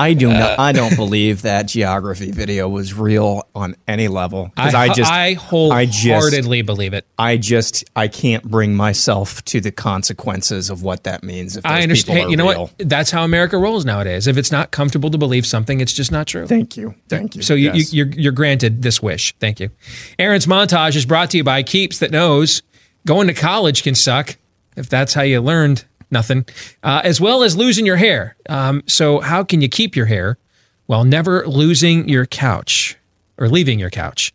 I 0.00 0.14
do 0.14 0.32
not. 0.32 0.58
Uh, 0.58 0.62
I 0.62 0.72
don't 0.72 0.96
believe 0.96 1.42
that 1.42 1.68
geography 1.68 2.32
video 2.32 2.68
was 2.68 2.92
real 2.92 3.46
on 3.54 3.76
any 3.86 4.08
level. 4.08 4.50
I- 4.56 4.72
I, 4.74 4.92
just, 4.92 5.12
I 5.12 5.34
wholeheartedly 5.34 6.62
believe 6.62 6.92
it. 6.92 7.06
I 7.20 7.36
just, 7.36 7.84
I 7.94 8.08
can't 8.08 8.42
bring 8.42 8.74
myself 8.74 9.44
to 9.44 9.60
the 9.60 9.70
consequences 9.70 10.70
of 10.70 10.82
what 10.82 11.04
that 11.04 11.22
means. 11.22 11.56
If 11.56 11.62
those 11.62 11.70
I 11.70 11.82
understand. 11.82 12.16
People 12.16 12.28
are 12.28 12.30
you 12.32 12.36
know 12.36 12.48
real. 12.50 12.62
what? 12.62 12.88
That's 12.88 13.12
how 13.12 13.22
America 13.22 13.58
rolls 13.58 13.84
nowadays. 13.84 14.26
If 14.26 14.36
it's 14.36 14.50
not 14.50 14.72
comfortable 14.72 15.10
to 15.10 15.18
believe 15.18 15.46
something, 15.46 15.80
it's 15.80 15.92
just 15.92 16.10
not 16.10 16.26
true. 16.26 16.48
Thank 16.48 16.76
you. 16.76 16.96
Thank 17.08 17.36
you. 17.36 17.42
So 17.42 17.54
you, 17.54 17.72
Yes. 17.72 17.92
you, 17.92 18.06
you're, 18.06 18.14
you're 18.14 18.32
granted 18.32 18.82
this 18.82 19.00
wish. 19.00 19.36
Thank 19.38 19.60
you. 19.60 19.70
Aaron's 20.18 20.46
montage 20.46 20.96
is 20.96 21.06
brought 21.06 21.30
to 21.30 21.36
you 21.36 21.44
by 21.44 21.62
Keeps 21.62 22.00
That 22.00 22.10
Knows. 22.10 22.62
Going 23.06 23.28
to 23.28 23.34
college 23.34 23.82
can 23.82 23.94
suck 23.94 24.36
if 24.76 24.88
that's 24.88 25.14
how 25.14 25.22
you 25.22 25.40
learned 25.40 25.84
nothing, 26.10 26.44
uh, 26.82 27.00
as 27.04 27.20
well 27.20 27.42
as 27.42 27.56
losing 27.56 27.86
your 27.86 27.96
hair. 27.96 28.36
Um, 28.48 28.82
so 28.86 29.20
how 29.20 29.44
can 29.44 29.60
you 29.60 29.68
keep 29.68 29.96
your 29.96 30.06
hair 30.06 30.38
while 30.86 31.04
never 31.04 31.46
losing 31.46 32.08
your 32.08 32.26
couch 32.26 32.96
or 33.38 33.48
leaving 33.48 33.78
your 33.78 33.90
couch? 33.90 34.32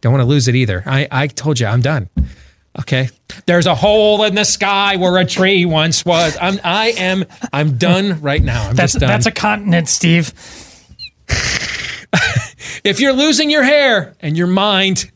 Don't 0.00 0.12
want 0.12 0.22
to 0.22 0.26
lose 0.28 0.48
it 0.48 0.54
either. 0.54 0.82
I, 0.86 1.08
I 1.10 1.26
told 1.26 1.58
you 1.60 1.66
I'm 1.66 1.80
done. 1.82 2.08
Okay. 2.78 3.08
There's 3.46 3.66
a 3.66 3.74
hole 3.74 4.22
in 4.24 4.34
the 4.34 4.44
sky 4.44 4.96
where 4.96 5.16
a 5.18 5.24
tree 5.24 5.64
once 5.66 6.04
was. 6.04 6.36
I'm 6.40 6.60
I 6.62 6.88
am 6.96 7.24
I'm 7.52 7.76
done 7.76 8.20
right 8.20 8.42
now. 8.42 8.68
I'm 8.68 8.76
That's 8.76 8.92
just 8.92 9.00
done. 9.00 9.08
that's 9.08 9.26
a 9.26 9.32
continent, 9.32 9.88
Steve. 9.88 10.32
if 12.84 13.00
you're 13.00 13.12
losing 13.12 13.50
your 13.50 13.64
hair 13.64 14.14
and 14.20 14.36
your 14.36 14.46
mind, 14.46 15.10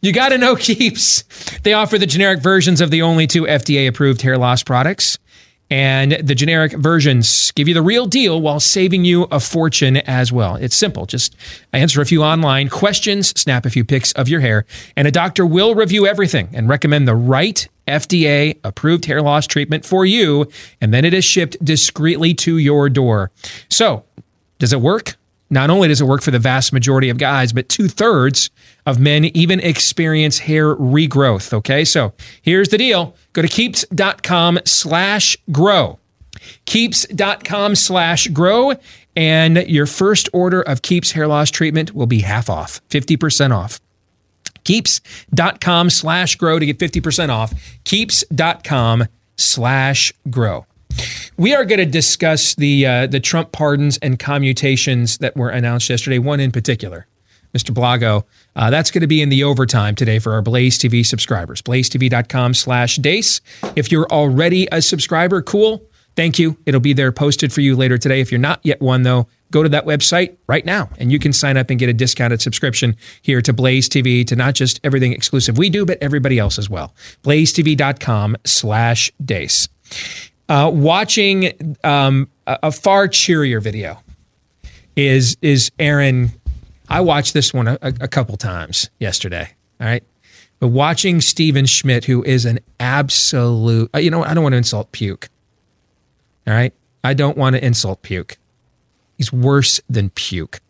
you 0.00 0.12
got 0.12 0.30
to 0.30 0.38
know 0.38 0.56
Keeps. 0.66 1.24
They 1.62 1.72
offer 1.72 1.98
the 1.98 2.06
generic 2.06 2.40
versions 2.40 2.80
of 2.80 2.90
the 2.90 3.02
only 3.02 3.26
two 3.26 3.42
FDA 3.42 3.88
approved 3.88 4.22
hair 4.22 4.38
loss 4.38 4.62
products. 4.62 5.18
And 5.68 6.12
the 6.12 6.36
generic 6.36 6.72
versions 6.74 7.50
give 7.52 7.66
you 7.66 7.74
the 7.74 7.82
real 7.82 8.06
deal 8.06 8.40
while 8.40 8.60
saving 8.60 9.04
you 9.04 9.24
a 9.24 9.40
fortune 9.40 9.96
as 9.96 10.30
well. 10.30 10.54
It's 10.54 10.76
simple. 10.76 11.06
Just 11.06 11.34
answer 11.72 12.00
a 12.00 12.06
few 12.06 12.22
online 12.22 12.68
questions, 12.68 13.28
snap 13.30 13.66
a 13.66 13.70
few 13.70 13.84
pics 13.84 14.12
of 14.12 14.28
your 14.28 14.40
hair, 14.40 14.64
and 14.96 15.08
a 15.08 15.10
doctor 15.10 15.44
will 15.44 15.74
review 15.74 16.06
everything 16.06 16.50
and 16.52 16.68
recommend 16.68 17.08
the 17.08 17.16
right 17.16 17.66
FDA 17.88 18.58
approved 18.62 19.06
hair 19.06 19.22
loss 19.22 19.46
treatment 19.48 19.84
for 19.84 20.06
you. 20.06 20.48
And 20.80 20.94
then 20.94 21.04
it 21.04 21.12
is 21.12 21.24
shipped 21.24 21.62
discreetly 21.64 22.34
to 22.34 22.58
your 22.58 22.88
door. 22.88 23.32
So, 23.68 24.04
does 24.60 24.72
it 24.72 24.80
work? 24.80 25.16
Not 25.48 25.70
only 25.70 25.88
does 25.88 26.00
it 26.00 26.04
work 26.06 26.22
for 26.22 26.30
the 26.30 26.38
vast 26.38 26.72
majority 26.72 27.08
of 27.08 27.18
guys, 27.18 27.52
but 27.52 27.68
two 27.68 27.88
thirds 27.88 28.50
of 28.84 28.98
men 28.98 29.26
even 29.26 29.60
experience 29.60 30.38
hair 30.38 30.74
regrowth. 30.74 31.52
Okay, 31.52 31.84
so 31.84 32.12
here's 32.42 32.68
the 32.68 32.78
deal 32.78 33.14
go 33.32 33.42
to 33.42 33.48
keeps.com 33.48 34.58
slash 34.64 35.36
grow. 35.52 35.98
Keeps.com 36.66 37.74
slash 37.74 38.28
grow, 38.28 38.74
and 39.14 39.56
your 39.68 39.86
first 39.86 40.28
order 40.32 40.62
of 40.62 40.82
Keeps 40.82 41.12
hair 41.12 41.26
loss 41.26 41.50
treatment 41.50 41.94
will 41.94 42.06
be 42.06 42.20
half 42.20 42.50
off, 42.50 42.80
50% 42.90 43.56
off. 43.56 43.80
Keeps.com 44.64 45.90
slash 45.90 46.36
grow 46.36 46.58
to 46.58 46.66
get 46.66 46.78
50% 46.78 47.28
off. 47.28 47.54
Keeps.com 47.84 49.04
slash 49.36 50.12
grow. 50.28 50.66
We 51.36 51.54
are 51.54 51.64
going 51.64 51.78
to 51.78 51.86
discuss 51.86 52.54
the 52.54 52.86
uh, 52.86 53.06
the 53.06 53.20
Trump 53.20 53.52
pardons 53.52 53.98
and 53.98 54.18
commutations 54.18 55.18
that 55.18 55.36
were 55.36 55.50
announced 55.50 55.90
yesterday. 55.90 56.18
One 56.18 56.40
in 56.40 56.50
particular, 56.50 57.06
Mr. 57.54 57.74
Blago. 57.74 58.24
Uh, 58.54 58.70
that's 58.70 58.90
going 58.90 59.02
to 59.02 59.06
be 59.06 59.20
in 59.20 59.28
the 59.28 59.44
overtime 59.44 59.94
today 59.94 60.18
for 60.18 60.32
our 60.32 60.42
Blaze 60.42 60.78
TV 60.78 61.04
subscribers. 61.04 61.60
BlazeTV.com 61.62 62.54
slash 62.54 62.98
Deace. 62.98 63.40
If 63.76 63.92
you're 63.92 64.06
already 64.06 64.66
a 64.72 64.80
subscriber, 64.80 65.42
cool. 65.42 65.82
Thank 66.16 66.38
you. 66.38 66.56
It'll 66.64 66.80
be 66.80 66.94
there 66.94 67.12
posted 67.12 67.52
for 67.52 67.60
you 67.60 67.76
later 67.76 67.98
today. 67.98 68.22
If 68.22 68.32
you're 68.32 68.40
not 68.40 68.60
yet 68.62 68.80
one, 68.80 69.02
though, 69.02 69.28
go 69.50 69.62
to 69.62 69.68
that 69.68 69.84
website 69.84 70.38
right 70.46 70.64
now 70.64 70.88
and 70.96 71.12
you 71.12 71.18
can 71.18 71.34
sign 71.34 71.58
up 71.58 71.68
and 71.68 71.78
get 71.78 71.90
a 71.90 71.92
discounted 71.92 72.40
subscription 72.40 72.96
here 73.20 73.42
to 73.42 73.52
Blaze 73.52 73.90
TV 73.90 74.26
to 74.26 74.36
not 74.36 74.54
just 74.54 74.80
everything 74.82 75.12
exclusive 75.12 75.58
we 75.58 75.68
do, 75.68 75.84
but 75.84 75.98
everybody 76.00 76.38
else 76.38 76.58
as 76.58 76.70
well. 76.70 76.94
BlazeTV.com 77.22 78.36
slash 78.46 79.12
Deace 79.22 79.68
uh, 80.48 80.70
watching 80.72 81.76
um, 81.84 82.28
a, 82.46 82.58
a 82.64 82.72
far 82.72 83.08
cheerier 83.08 83.60
video 83.60 84.00
is 84.94 85.36
is 85.42 85.70
Aaron. 85.78 86.30
I 86.88 87.00
watched 87.00 87.34
this 87.34 87.52
one 87.52 87.68
a, 87.68 87.78
a 87.82 88.08
couple 88.08 88.36
times 88.36 88.90
yesterday. 88.98 89.48
All 89.80 89.86
right, 89.86 90.04
but 90.58 90.68
watching 90.68 91.20
Steven 91.20 91.66
Schmidt, 91.66 92.04
who 92.04 92.22
is 92.22 92.44
an 92.44 92.60
absolute, 92.80 93.90
uh, 93.94 93.98
you 93.98 94.10
know, 94.10 94.24
I 94.24 94.34
don't 94.34 94.42
want 94.42 94.54
to 94.54 94.58
insult 94.58 94.92
puke. 94.92 95.28
All 96.46 96.54
right, 96.54 96.72
I 97.04 97.14
don't 97.14 97.36
want 97.36 97.56
to 97.56 97.64
insult 97.64 98.02
puke. 98.02 98.38
He's 99.16 99.32
worse 99.32 99.80
than 99.88 100.10
puke. 100.10 100.60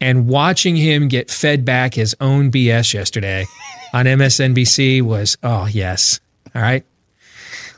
And 0.00 0.26
watching 0.26 0.74
him 0.74 1.06
get 1.06 1.30
fed 1.30 1.64
back 1.64 1.94
his 1.94 2.16
own 2.20 2.50
BS 2.50 2.92
yesterday 2.92 3.46
on 3.94 4.06
MSNBC 4.06 5.00
was, 5.00 5.38
oh 5.44 5.66
yes, 5.66 6.18
all 6.54 6.62
right. 6.62 6.84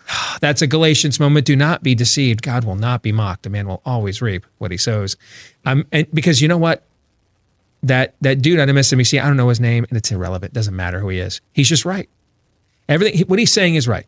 That's 0.40 0.62
a 0.62 0.66
Galatians 0.66 1.18
moment. 1.20 1.46
Do 1.46 1.56
not 1.56 1.82
be 1.82 1.94
deceived. 1.94 2.42
God 2.42 2.64
will 2.64 2.76
not 2.76 3.02
be 3.02 3.12
mocked. 3.12 3.46
A 3.46 3.50
man 3.50 3.66
will 3.66 3.82
always 3.84 4.20
reap 4.20 4.44
what 4.58 4.70
he 4.70 4.76
sows. 4.76 5.16
Um, 5.64 5.86
and 5.92 6.06
because 6.12 6.40
you 6.40 6.48
know 6.48 6.58
what? 6.58 6.84
That 7.82 8.14
that 8.22 8.40
dude 8.40 8.58
on 8.60 8.68
MSNBC, 8.68 9.20
I 9.20 9.26
don't 9.26 9.36
know 9.36 9.50
his 9.50 9.60
name, 9.60 9.84
and 9.88 9.98
it's 9.98 10.10
irrelevant. 10.10 10.54
Doesn't 10.54 10.74
matter 10.74 11.00
who 11.00 11.10
he 11.10 11.18
is. 11.18 11.42
He's 11.52 11.68
just 11.68 11.84
right. 11.84 12.08
Everything 12.88 13.26
what 13.26 13.38
he's 13.38 13.52
saying 13.52 13.74
is 13.74 13.86
right. 13.86 14.06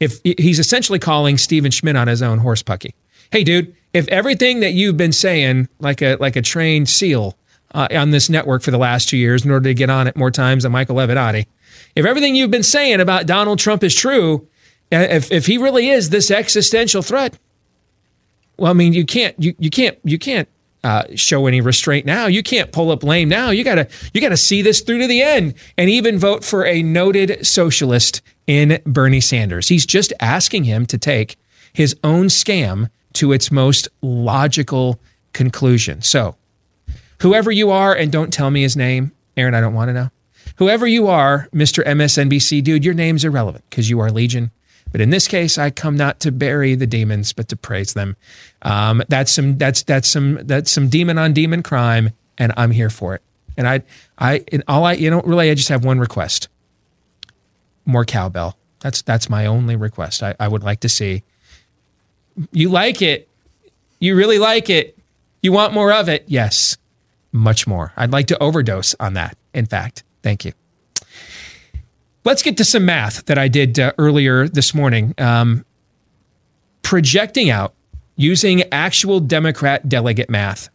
If 0.00 0.20
he's 0.22 0.58
essentially 0.58 0.98
calling 0.98 1.36
Stephen 1.38 1.70
Schmidt 1.70 1.96
on 1.96 2.08
his 2.08 2.22
own 2.22 2.38
horse 2.38 2.62
pucky. 2.62 2.94
Hey, 3.30 3.44
dude, 3.44 3.74
if 3.92 4.08
everything 4.08 4.60
that 4.60 4.72
you've 4.72 4.96
been 4.96 5.12
saying, 5.12 5.68
like 5.80 6.00
a 6.00 6.16
like 6.16 6.36
a 6.36 6.42
trained 6.42 6.88
seal 6.88 7.36
uh, 7.74 7.88
on 7.90 8.10
this 8.10 8.30
network 8.30 8.62
for 8.62 8.70
the 8.70 8.78
last 8.78 9.08
two 9.08 9.16
years, 9.16 9.44
in 9.44 9.50
order 9.50 9.68
to 9.68 9.74
get 9.74 9.90
on 9.90 10.06
it 10.06 10.16
more 10.16 10.30
times 10.30 10.62
than 10.62 10.72
Michael 10.72 10.96
Avenatti, 10.96 11.46
if 11.94 12.06
everything 12.06 12.34
you've 12.34 12.50
been 12.50 12.62
saying 12.62 13.00
about 13.00 13.26
Donald 13.26 13.58
Trump 13.58 13.82
is 13.82 13.94
true, 13.94 14.46
if 14.90 15.30
if 15.30 15.46
he 15.46 15.58
really 15.58 15.88
is 15.88 16.10
this 16.10 16.30
existential 16.30 17.02
threat, 17.02 17.38
well, 18.56 18.70
I 18.70 18.74
mean, 18.74 18.92
you 18.92 19.04
can't 19.04 19.34
you 19.42 19.54
you 19.58 19.70
can't 19.70 19.98
you 20.04 20.18
can't 20.18 20.48
uh, 20.84 21.04
show 21.14 21.46
any 21.46 21.60
restraint 21.60 22.06
now. 22.06 22.26
You 22.26 22.42
can't 22.42 22.72
pull 22.72 22.90
up 22.90 23.02
lame 23.02 23.28
now. 23.28 23.50
You 23.50 23.64
gotta 23.64 23.88
you 24.14 24.20
gotta 24.20 24.36
see 24.36 24.62
this 24.62 24.80
through 24.80 24.98
to 25.00 25.06
the 25.06 25.22
end, 25.22 25.54
and 25.76 25.90
even 25.90 26.18
vote 26.18 26.44
for 26.44 26.64
a 26.64 26.82
noted 26.82 27.46
socialist 27.46 28.22
in 28.46 28.80
Bernie 28.86 29.20
Sanders. 29.20 29.68
He's 29.68 29.86
just 29.86 30.12
asking 30.20 30.64
him 30.64 30.86
to 30.86 30.98
take 30.98 31.36
his 31.72 31.96
own 32.02 32.26
scam 32.26 32.90
to 33.14 33.32
its 33.32 33.50
most 33.50 33.88
logical 34.02 35.00
conclusion. 35.32 36.02
So, 36.02 36.36
whoever 37.20 37.50
you 37.50 37.70
are, 37.70 37.94
and 37.94 38.10
don't 38.10 38.32
tell 38.32 38.50
me 38.50 38.62
his 38.62 38.76
name, 38.76 39.12
Aaron, 39.36 39.54
I 39.54 39.60
don't 39.60 39.74
want 39.74 39.88
to 39.88 39.92
know. 39.92 40.10
Whoever 40.56 40.86
you 40.86 41.06
are, 41.06 41.48
Mr. 41.52 41.84
MSNBC 41.84 42.62
dude, 42.64 42.84
your 42.84 42.94
name's 42.94 43.24
irrelevant 43.24 43.64
because 43.70 43.88
you 43.88 44.00
are 44.00 44.10
Legion. 44.10 44.50
But 44.90 45.00
in 45.00 45.10
this 45.10 45.28
case, 45.28 45.58
I 45.58 45.70
come 45.70 45.96
not 45.96 46.20
to 46.20 46.32
bury 46.32 46.74
the 46.74 46.86
demons, 46.86 47.32
but 47.32 47.48
to 47.48 47.56
praise 47.56 47.92
them. 47.94 48.16
Um, 48.62 49.02
that's 49.08 49.32
some 49.32 49.58
that's 49.58 49.82
that's 49.82 50.08
some 50.08 50.40
that's 50.42 50.70
some 50.70 50.88
demon 50.88 51.18
on 51.18 51.32
demon 51.32 51.62
crime, 51.62 52.10
and 52.38 52.52
I'm 52.56 52.70
here 52.70 52.90
for 52.90 53.14
it. 53.14 53.22
And 53.56 53.68
I 53.68 53.82
I 54.18 54.44
and 54.50 54.62
all 54.68 54.84
I 54.84 54.94
you 54.94 55.10
know 55.10 55.20
really 55.22 55.50
I 55.50 55.54
just 55.54 55.68
have 55.68 55.84
one 55.84 55.98
request: 55.98 56.48
more 57.84 58.04
cowbell. 58.04 58.56
That's 58.80 59.02
that's 59.02 59.28
my 59.28 59.46
only 59.46 59.76
request. 59.76 60.22
I, 60.22 60.34
I 60.38 60.48
would 60.48 60.62
like 60.62 60.80
to 60.80 60.88
see. 60.88 61.22
You 62.52 62.68
like 62.68 63.02
it? 63.02 63.28
You 63.98 64.14
really 64.14 64.38
like 64.38 64.70
it? 64.70 64.96
You 65.42 65.52
want 65.52 65.74
more 65.74 65.92
of 65.92 66.08
it? 66.08 66.24
Yes, 66.26 66.76
much 67.32 67.66
more. 67.66 67.92
I'd 67.96 68.12
like 68.12 68.28
to 68.28 68.42
overdose 68.42 68.94
on 69.00 69.14
that. 69.14 69.36
In 69.52 69.66
fact, 69.66 70.04
thank 70.22 70.44
you. 70.44 70.52
Let's 72.28 72.42
get 72.42 72.58
to 72.58 72.64
some 72.64 72.84
math 72.84 73.24
that 73.24 73.38
I 73.38 73.48
did 73.48 73.78
uh, 73.78 73.94
earlier 73.96 74.48
this 74.48 74.74
morning. 74.74 75.14
Um, 75.16 75.64
projecting 76.82 77.48
out 77.48 77.72
using 78.16 78.64
actual 78.70 79.18
Democrat 79.18 79.88
delegate 79.88 80.28
math, 80.28 80.68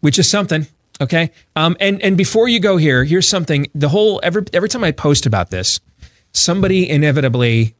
which 0.00 0.18
is 0.18 0.30
something. 0.30 0.66
Okay. 0.98 1.30
Um, 1.56 1.76
and 1.78 2.00
and 2.00 2.16
before 2.16 2.48
you 2.48 2.58
go 2.58 2.78
here, 2.78 3.04
here's 3.04 3.28
something. 3.28 3.66
The 3.74 3.90
whole 3.90 4.18
every 4.22 4.44
every 4.54 4.70
time 4.70 4.82
I 4.82 4.92
post 4.92 5.26
about 5.26 5.50
this, 5.50 5.78
somebody 6.32 6.88
inevitably 6.88 7.74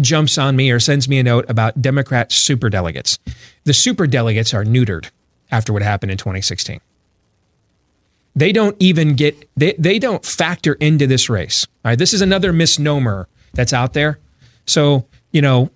jumps 0.00 0.38
on 0.38 0.54
me 0.54 0.70
or 0.70 0.78
sends 0.78 1.08
me 1.08 1.18
a 1.18 1.24
note 1.24 1.50
about 1.50 1.82
Democrat 1.82 2.30
super 2.30 2.70
delegates. 2.70 3.18
The 3.64 3.74
super 3.74 4.06
delegates 4.06 4.54
are 4.54 4.62
neutered 4.62 5.10
after 5.50 5.72
what 5.72 5.82
happened 5.82 6.12
in 6.12 6.16
2016. 6.16 6.80
They 8.34 8.52
don't 8.52 8.76
even 8.78 9.14
get 9.14 9.48
they, 9.56 9.74
they 9.78 9.98
don't 9.98 10.24
factor 10.24 10.74
into 10.74 11.06
this 11.06 11.28
race. 11.28 11.66
All 11.84 11.90
right, 11.90 11.98
this 11.98 12.14
is 12.14 12.20
another 12.20 12.52
misnomer 12.52 13.28
that's 13.54 13.72
out 13.72 13.92
there. 13.92 14.18
So, 14.66 15.06
you 15.32 15.42
know, 15.42 15.70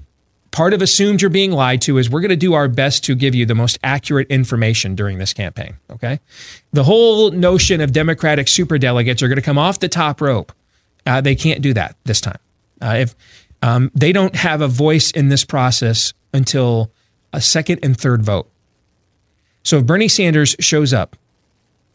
part 0.51 0.73
of 0.73 0.83
assumed 0.83 1.21
you're 1.21 1.31
being 1.31 1.51
lied 1.51 1.83
to 1.83 1.99
is 1.99 2.09
we're 2.09 2.21
going 2.21 2.29
to 2.31 2.37
do 2.37 2.55
our 2.55 2.69
best 2.69 3.05
to 3.05 3.17
give 3.17 3.35
you 3.35 3.45
the 3.45 3.57
most 3.57 3.79
accurate 3.83 4.29
information 4.31 4.95
during 4.95 5.19
this 5.19 5.33
campaign. 5.33 5.75
Okay. 5.91 6.21
The 6.73 6.85
whole 6.85 7.33
notion 7.33 7.81
of 7.81 7.93
Democratic 7.93 8.47
superdelegates 8.47 9.21
are 9.21 9.29
going 9.29 9.37
to 9.37 9.43
come 9.43 9.59
off 9.59 9.81
the 9.81 9.89
top 9.89 10.21
rope. 10.21 10.53
Uh, 11.05 11.21
they 11.21 11.35
can't 11.35 11.61
do 11.61 11.75
that 11.75 11.97
this 12.05 12.21
time. 12.21 12.39
Uh, 12.81 12.97
if 12.99 13.17
um, 13.63 13.91
they 13.95 14.13
don't 14.13 14.37
have 14.37 14.61
a 14.61 14.69
voice 14.69 15.11
in 15.11 15.29
this 15.29 15.45
process 15.45 16.13
until 16.33 16.93
a 17.33 17.41
second 17.41 17.81
and 17.83 17.99
third 17.99 18.23
vote. 18.23 18.49
So 19.65 19.79
if 19.79 19.87
Bernie 19.87 20.09
Sanders 20.09 20.55
shows 20.61 20.93
up 20.93 21.17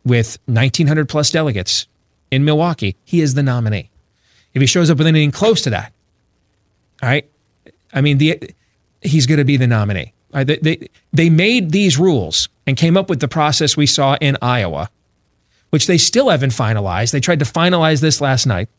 with 0.10 0.38
1,900 0.46 1.08
plus 1.08 1.32
delegates 1.32 1.88
in 2.32 2.44
Milwaukee, 2.44 2.96
he 3.06 3.22
is 3.22 3.36
the 3.36 3.44
nominee. 3.44 3.90
If 4.54 4.62
he 4.62 4.66
shows 4.66 4.90
up 4.90 4.98
with 4.98 5.08
anything 5.08 5.32
close 5.32 5.62
to 5.62 5.70
that, 5.70 5.94
all 7.02 7.10
right, 7.10 7.30
I 7.94 8.02
mean, 8.02 8.18
the 8.18 8.52
he's 9.02 9.26
going 9.26 9.38
to 9.38 9.46
be 9.46 9.58
the 9.58 9.68
nominee. 9.68 10.14
Right, 10.34 10.46
they, 10.46 10.58
they, 10.58 10.90
they 11.12 11.30
made 11.30 11.72
these 11.72 11.98
rules 11.98 12.50
and 12.68 12.78
came 12.78 12.98
up 12.98 13.10
with 13.10 13.20
the 13.20 13.28
process 13.28 13.76
we 13.76 13.88
saw 13.88 14.16
in 14.22 14.38
Iowa, 14.42 14.92
which 15.72 15.88
they 15.88 15.98
still 15.98 16.30
haven't 16.30 16.52
finalized. 16.52 17.12
They 17.12 17.20
tried 17.20 17.40
to 17.40 17.46
finalize 17.46 18.02
this 18.02 18.22
last 18.22 18.46
night 18.46 18.70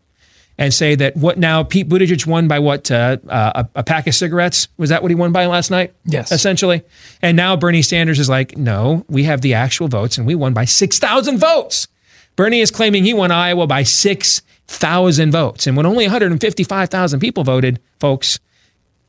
and 0.59 0.75
say 0.75 0.95
that 0.95 1.17
what 1.17 1.39
now 1.39 1.63
Pete 1.63 1.89
Buttigieg 1.89 2.27
won 2.27 2.49
by 2.49 2.59
what 2.59 2.91
uh, 2.91 3.17
uh, 3.29 3.65
a, 3.75 3.81
a, 3.81 3.83
pack 3.83 4.07
of 4.07 4.15
cigarettes 4.15 4.69
was 4.77 4.91
that 4.91 5.03
what 5.03 5.11
he 5.11 5.15
won 5.15 5.33
by 5.33 5.47
last 5.47 5.71
night? 5.71 5.95
Yes, 6.05 6.31
essentially. 6.33 6.83
And 7.23 7.37
now 7.37 7.57
Bernie 7.57 7.83
Sanders 7.83 8.19
is 8.19 8.29
like, 8.29 8.57
no, 8.57 9.05
we 9.09 9.25
have 9.25 9.41
the 9.41 9.55
actual 9.55 9.89
votes 9.89 10.19
and 10.19 10.27
we 10.27 10.35
won 10.35 10.53
by 10.53 10.67
six 10.67 10.99
thousand 10.99 11.39
votes. 11.39 11.89
Bernie 12.37 12.61
is 12.61 12.71
claiming 12.71 13.05
he 13.05 13.15
won 13.15 13.31
Iowa 13.31 13.67
by 13.67 13.83
six 13.83 14.43
thousand 14.67 15.33
votes, 15.33 15.67
and 15.67 15.77
when 15.77 15.87
only 15.87 16.05
one 16.05 16.13
hundred 16.13 16.33
and 16.33 16.41
fifty-five 16.41 16.91
thousand 16.91 17.21
people 17.21 17.45
voted, 17.45 17.81
folks 17.99 18.39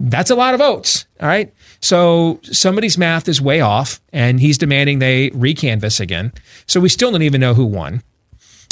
that's 0.10 0.32
a 0.32 0.36
lot 0.36 0.54
of 0.54 0.60
votes. 0.60 1.06
All 1.20 1.28
right. 1.28 1.54
So 1.82 2.40
somebody's 2.44 2.98
math 2.98 3.28
is 3.28 3.42
way 3.42 3.62
off, 3.62 4.02
and 4.12 4.40
he's 4.40 4.58
demanding 4.58 5.00
they 5.00 5.30
recanvass 5.32 6.00
again. 6.00 6.32
So 6.68 6.80
we 6.80 6.90
still 6.90 7.12
don't 7.12 7.22
even 7.22 7.42
know 7.42 7.54
who 7.54 7.66
won. 7.66 8.02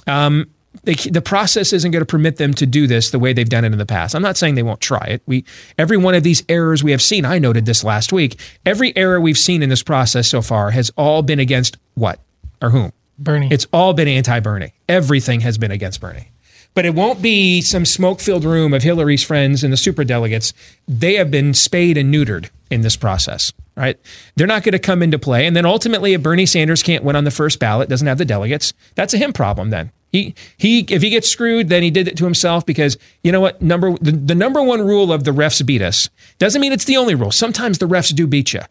Um, 0.08 0.50
they, 0.84 0.94
the 0.94 1.22
process 1.22 1.74
isn't 1.74 1.92
going 1.92 2.02
to 2.02 2.06
permit 2.06 2.38
them 2.38 2.54
to 2.56 2.66
do 2.66 2.88
this 2.88 3.12
the 3.12 3.20
way 3.20 3.34
they've 3.34 3.50
done 3.50 3.66
it 3.66 3.72
in 3.72 3.78
the 3.78 3.86
past. 3.86 4.16
I'm 4.16 4.22
not 4.22 4.38
saying 4.38 4.56
they 4.56 4.64
won't 4.64 4.82
try 4.82 5.06
it. 5.08 5.22
We 5.26 5.46
every 5.78 5.98
one 5.98 6.16
of 6.16 6.24
these 6.24 6.44
errors 6.48 6.84
we 6.84 6.92
have 6.92 7.02
seen. 7.02 7.26
I 7.26 7.40
noted 7.40 7.66
this 7.66 7.84
last 7.84 8.14
week. 8.14 8.40
Every 8.66 8.96
error 8.96 9.20
we've 9.20 9.38
seen 9.38 9.64
in 9.64 9.70
this 9.70 9.84
process 9.84 10.28
so 10.28 10.42
far 10.42 10.72
has 10.72 10.92
all 10.98 11.22
been 11.22 11.40
against 11.40 11.78
what 11.96 12.20
or 12.62 12.70
whom? 12.70 12.94
Bernie. 13.18 13.50
It's 13.52 13.68
all 13.74 13.94
been 13.94 14.08
anti-Bernie. 14.08 14.74
Everything 14.88 15.42
has 15.42 15.58
been 15.58 15.72
against 15.72 16.00
Bernie 16.00 16.32
but 16.74 16.86
it 16.86 16.96
won't 16.96 17.22
be 17.22 17.62
some 17.62 17.86
smoke 17.86 18.20
filled 18.20 18.46
room 18.46 18.74
of 18.74 18.84
Hillary's 18.84 19.24
friends 19.24 19.64
and 19.64 19.74
the 19.74 19.78
super 19.78 20.04
delegates. 20.04 20.54
They 20.88 21.16
have 21.16 21.32
been 21.32 21.54
spayed 21.54 21.98
and 21.98 22.14
neutered 22.14 22.50
in 22.70 22.82
this 22.82 22.96
process, 22.96 23.52
right? 23.76 24.00
They're 24.36 24.48
not 24.48 24.64
going 24.64 24.74
to 24.74 24.80
come 24.80 25.02
into 25.02 25.20
play. 25.20 25.46
And 25.46 25.56
then 25.56 25.66
ultimately, 25.66 26.14
if 26.14 26.22
Bernie 26.22 26.46
Sanders 26.46 26.84
can't 26.84 27.04
win 27.04 27.16
on 27.16 27.24
the 27.24 27.32
first 27.32 27.60
ballot, 27.60 27.90
doesn't 27.90 28.08
have 28.08 28.18
the 28.18 28.26
delegates, 28.26 28.74
that's 28.96 29.14
a 29.14 29.18
him 29.18 29.34
problem 29.34 29.72
then. 29.72 29.92
He, 30.12 30.34
he, 30.58 30.80
if 30.90 31.02
he 31.02 31.10
gets 31.10 31.30
screwed, 31.30 31.70
then 31.70 31.84
he 31.84 31.92
did 31.92 32.08
it 32.08 32.18
to 32.18 32.24
himself 32.24 32.66
because 32.66 32.98
you 33.24 33.32
know 33.32 33.42
what? 33.42 33.62
Number, 33.62 33.96
the, 34.00 34.12
the 34.12 34.36
number 34.36 34.62
one 34.62 34.86
rule 34.86 35.14
of 35.14 35.24
the 35.24 35.32
refs 35.32 35.64
beat 35.66 35.82
us 35.82 36.10
doesn't 36.40 36.62
mean 36.62 36.74
it's 36.74 36.86
the 36.86 36.98
only 36.98 37.16
rule. 37.16 37.32
Sometimes 37.32 37.78
the 37.78 37.88
refs 37.88 38.14
do 38.14 38.26
beat 38.26 38.54
you. 38.54 38.62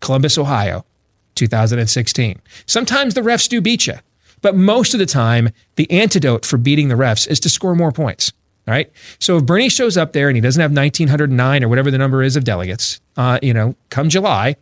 Columbus, 0.00 0.36
Ohio, 0.36 0.84
2016. 1.36 2.40
Sometimes 2.66 3.14
the 3.14 3.22
refs 3.22 3.48
do 3.48 3.60
beat 3.60 3.86
you. 3.86 3.94
But 4.42 4.54
most 4.54 4.92
of 4.92 5.00
the 5.00 5.06
time, 5.06 5.48
the 5.76 5.90
antidote 5.90 6.44
for 6.44 6.58
beating 6.58 6.88
the 6.88 6.96
refs 6.96 7.26
is 7.26 7.40
to 7.40 7.48
score 7.48 7.74
more 7.74 7.92
points. 7.92 8.30
All 8.68 8.72
right. 8.72 8.90
So 9.18 9.38
if 9.38 9.46
Bernie 9.46 9.70
shows 9.70 9.96
up 9.96 10.12
there 10.12 10.28
and 10.28 10.36
he 10.36 10.40
doesn't 10.42 10.60
have 10.60 10.70
1,909 10.70 11.64
or 11.64 11.68
whatever 11.68 11.90
the 11.90 11.98
number 11.98 12.22
is 12.22 12.36
of 12.36 12.44
delegates, 12.44 13.00
uh, 13.16 13.38
you 13.42 13.54
know, 13.54 13.74
come 13.88 14.10
July, 14.10 14.56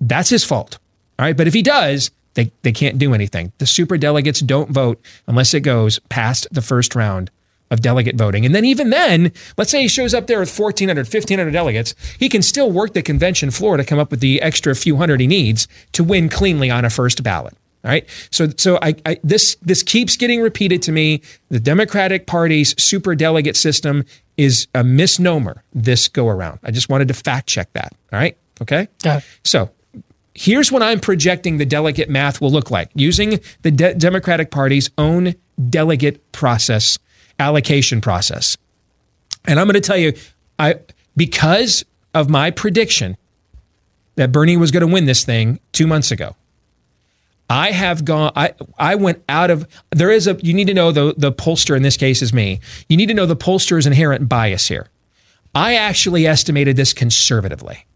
that's 0.00 0.30
his 0.30 0.44
fault. 0.44 0.78
All 1.18 1.26
right. 1.26 1.36
But 1.36 1.46
if 1.46 1.54
he 1.54 1.62
does, 1.62 2.10
they, 2.34 2.52
they 2.62 2.72
can't 2.72 2.98
do 2.98 3.14
anything. 3.14 3.52
The 3.58 3.66
super 3.66 3.98
delegates 3.98 4.40
don't 4.40 4.70
vote 4.70 5.00
unless 5.26 5.54
it 5.54 5.60
goes 5.60 5.98
past 6.08 6.46
the 6.50 6.62
first 6.62 6.94
round 6.94 7.30
of 7.70 7.80
delegate 7.80 8.16
voting. 8.16 8.46
And 8.46 8.54
then 8.54 8.64
even 8.64 8.90
then, 8.90 9.32
let's 9.56 9.70
say 9.70 9.82
he 9.82 9.88
shows 9.88 10.14
up 10.14 10.26
there 10.26 10.40
with 10.40 10.56
1,400, 10.56 11.06
1,500 11.06 11.50
delegates, 11.50 11.94
he 12.18 12.28
can 12.28 12.42
still 12.42 12.70
work 12.70 12.94
the 12.94 13.02
convention 13.02 13.50
floor 13.50 13.76
to 13.76 13.84
come 13.84 13.98
up 13.98 14.10
with 14.10 14.20
the 14.20 14.40
extra 14.40 14.74
few 14.74 14.96
hundred 14.96 15.20
he 15.20 15.26
needs 15.26 15.68
to 15.92 16.02
win 16.02 16.28
cleanly 16.28 16.70
on 16.70 16.84
a 16.84 16.90
first 16.90 17.22
ballot. 17.22 17.54
All 17.84 17.90
right. 17.90 18.08
So, 18.30 18.48
so 18.56 18.78
I, 18.82 18.94
I, 19.06 19.18
this 19.22 19.56
this 19.62 19.84
keeps 19.84 20.16
getting 20.16 20.40
repeated 20.40 20.82
to 20.82 20.92
me. 20.92 21.22
The 21.48 21.60
Democratic 21.60 22.26
Party's 22.26 22.80
super 22.82 23.14
delegate 23.14 23.56
system 23.56 24.04
is 24.36 24.66
a 24.74 24.82
misnomer 24.82 25.62
this 25.72 26.08
go 26.08 26.28
around. 26.28 26.58
I 26.64 26.72
just 26.72 26.88
wanted 26.88 27.08
to 27.08 27.14
fact 27.14 27.48
check 27.48 27.72
that. 27.74 27.92
All 28.12 28.18
right. 28.18 28.36
Okay. 28.60 28.88
Yeah. 29.04 29.20
So 29.44 29.70
here's 30.38 30.70
what 30.70 30.82
I'm 30.82 31.00
projecting 31.00 31.58
the 31.58 31.66
delegate 31.66 32.08
math 32.08 32.40
will 32.40 32.50
look 32.50 32.70
like 32.70 32.90
using 32.94 33.40
the 33.62 33.72
De- 33.72 33.94
Democratic 33.94 34.50
Party's 34.50 34.88
own 34.96 35.34
delegate 35.68 36.30
process 36.30 36.98
allocation 37.40 38.00
process. 38.00 38.56
And 39.46 39.58
I'm 39.58 39.66
going 39.66 39.74
to 39.74 39.80
tell 39.80 39.96
you, 39.96 40.12
I 40.58 40.76
because 41.16 41.84
of 42.14 42.30
my 42.30 42.50
prediction 42.50 43.16
that 44.14 44.30
Bernie 44.30 44.56
was 44.56 44.70
going 44.70 44.86
to 44.86 44.92
win 44.92 45.06
this 45.06 45.24
thing 45.24 45.58
two 45.72 45.86
months 45.86 46.10
ago. 46.10 46.36
I 47.50 47.70
have 47.70 48.04
gone. 48.04 48.32
I 48.36 48.52
I 48.78 48.94
went 48.94 49.24
out 49.28 49.50
of. 49.50 49.66
There 49.90 50.10
is 50.10 50.26
a. 50.26 50.34
You 50.42 50.54
need 50.54 50.66
to 50.66 50.74
know 50.74 50.92
the 50.92 51.14
the 51.16 51.32
pollster 51.32 51.76
in 51.76 51.82
this 51.82 51.96
case 51.96 52.20
is 52.22 52.32
me. 52.32 52.60
You 52.88 52.96
need 52.96 53.06
to 53.06 53.14
know 53.14 53.26
the 53.26 53.36
pollster's 53.36 53.86
inherent 53.86 54.28
bias 54.28 54.68
here. 54.68 54.88
I 55.54 55.74
actually 55.74 56.26
estimated 56.26 56.76
this 56.76 56.92
conservatively. 56.92 57.86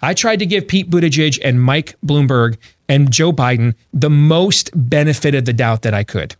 I 0.00 0.14
tried 0.14 0.38
to 0.38 0.46
give 0.46 0.68
Pete 0.68 0.90
Buttigieg 0.90 1.38
and 1.42 1.62
Mike 1.62 1.96
Bloomberg 2.04 2.56
and 2.88 3.10
Joe 3.10 3.32
Biden 3.32 3.74
the 3.92 4.10
most 4.10 4.70
benefit 4.74 5.34
of 5.34 5.44
the 5.44 5.52
doubt 5.52 5.82
that 5.82 5.94
I 5.94 6.04
could. 6.04 6.36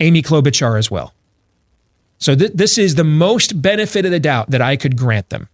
Amy 0.00 0.22
Klobuchar 0.22 0.78
as 0.78 0.90
well. 0.90 1.12
So 2.18 2.34
th- 2.34 2.52
this 2.54 2.78
is 2.78 2.94
the 2.94 3.04
most 3.04 3.60
benefit 3.60 4.04
of 4.04 4.10
the 4.10 4.20
doubt 4.20 4.50
that 4.50 4.60
I 4.60 4.76
could 4.76 4.96
grant 4.96 5.30
them. 5.30 5.48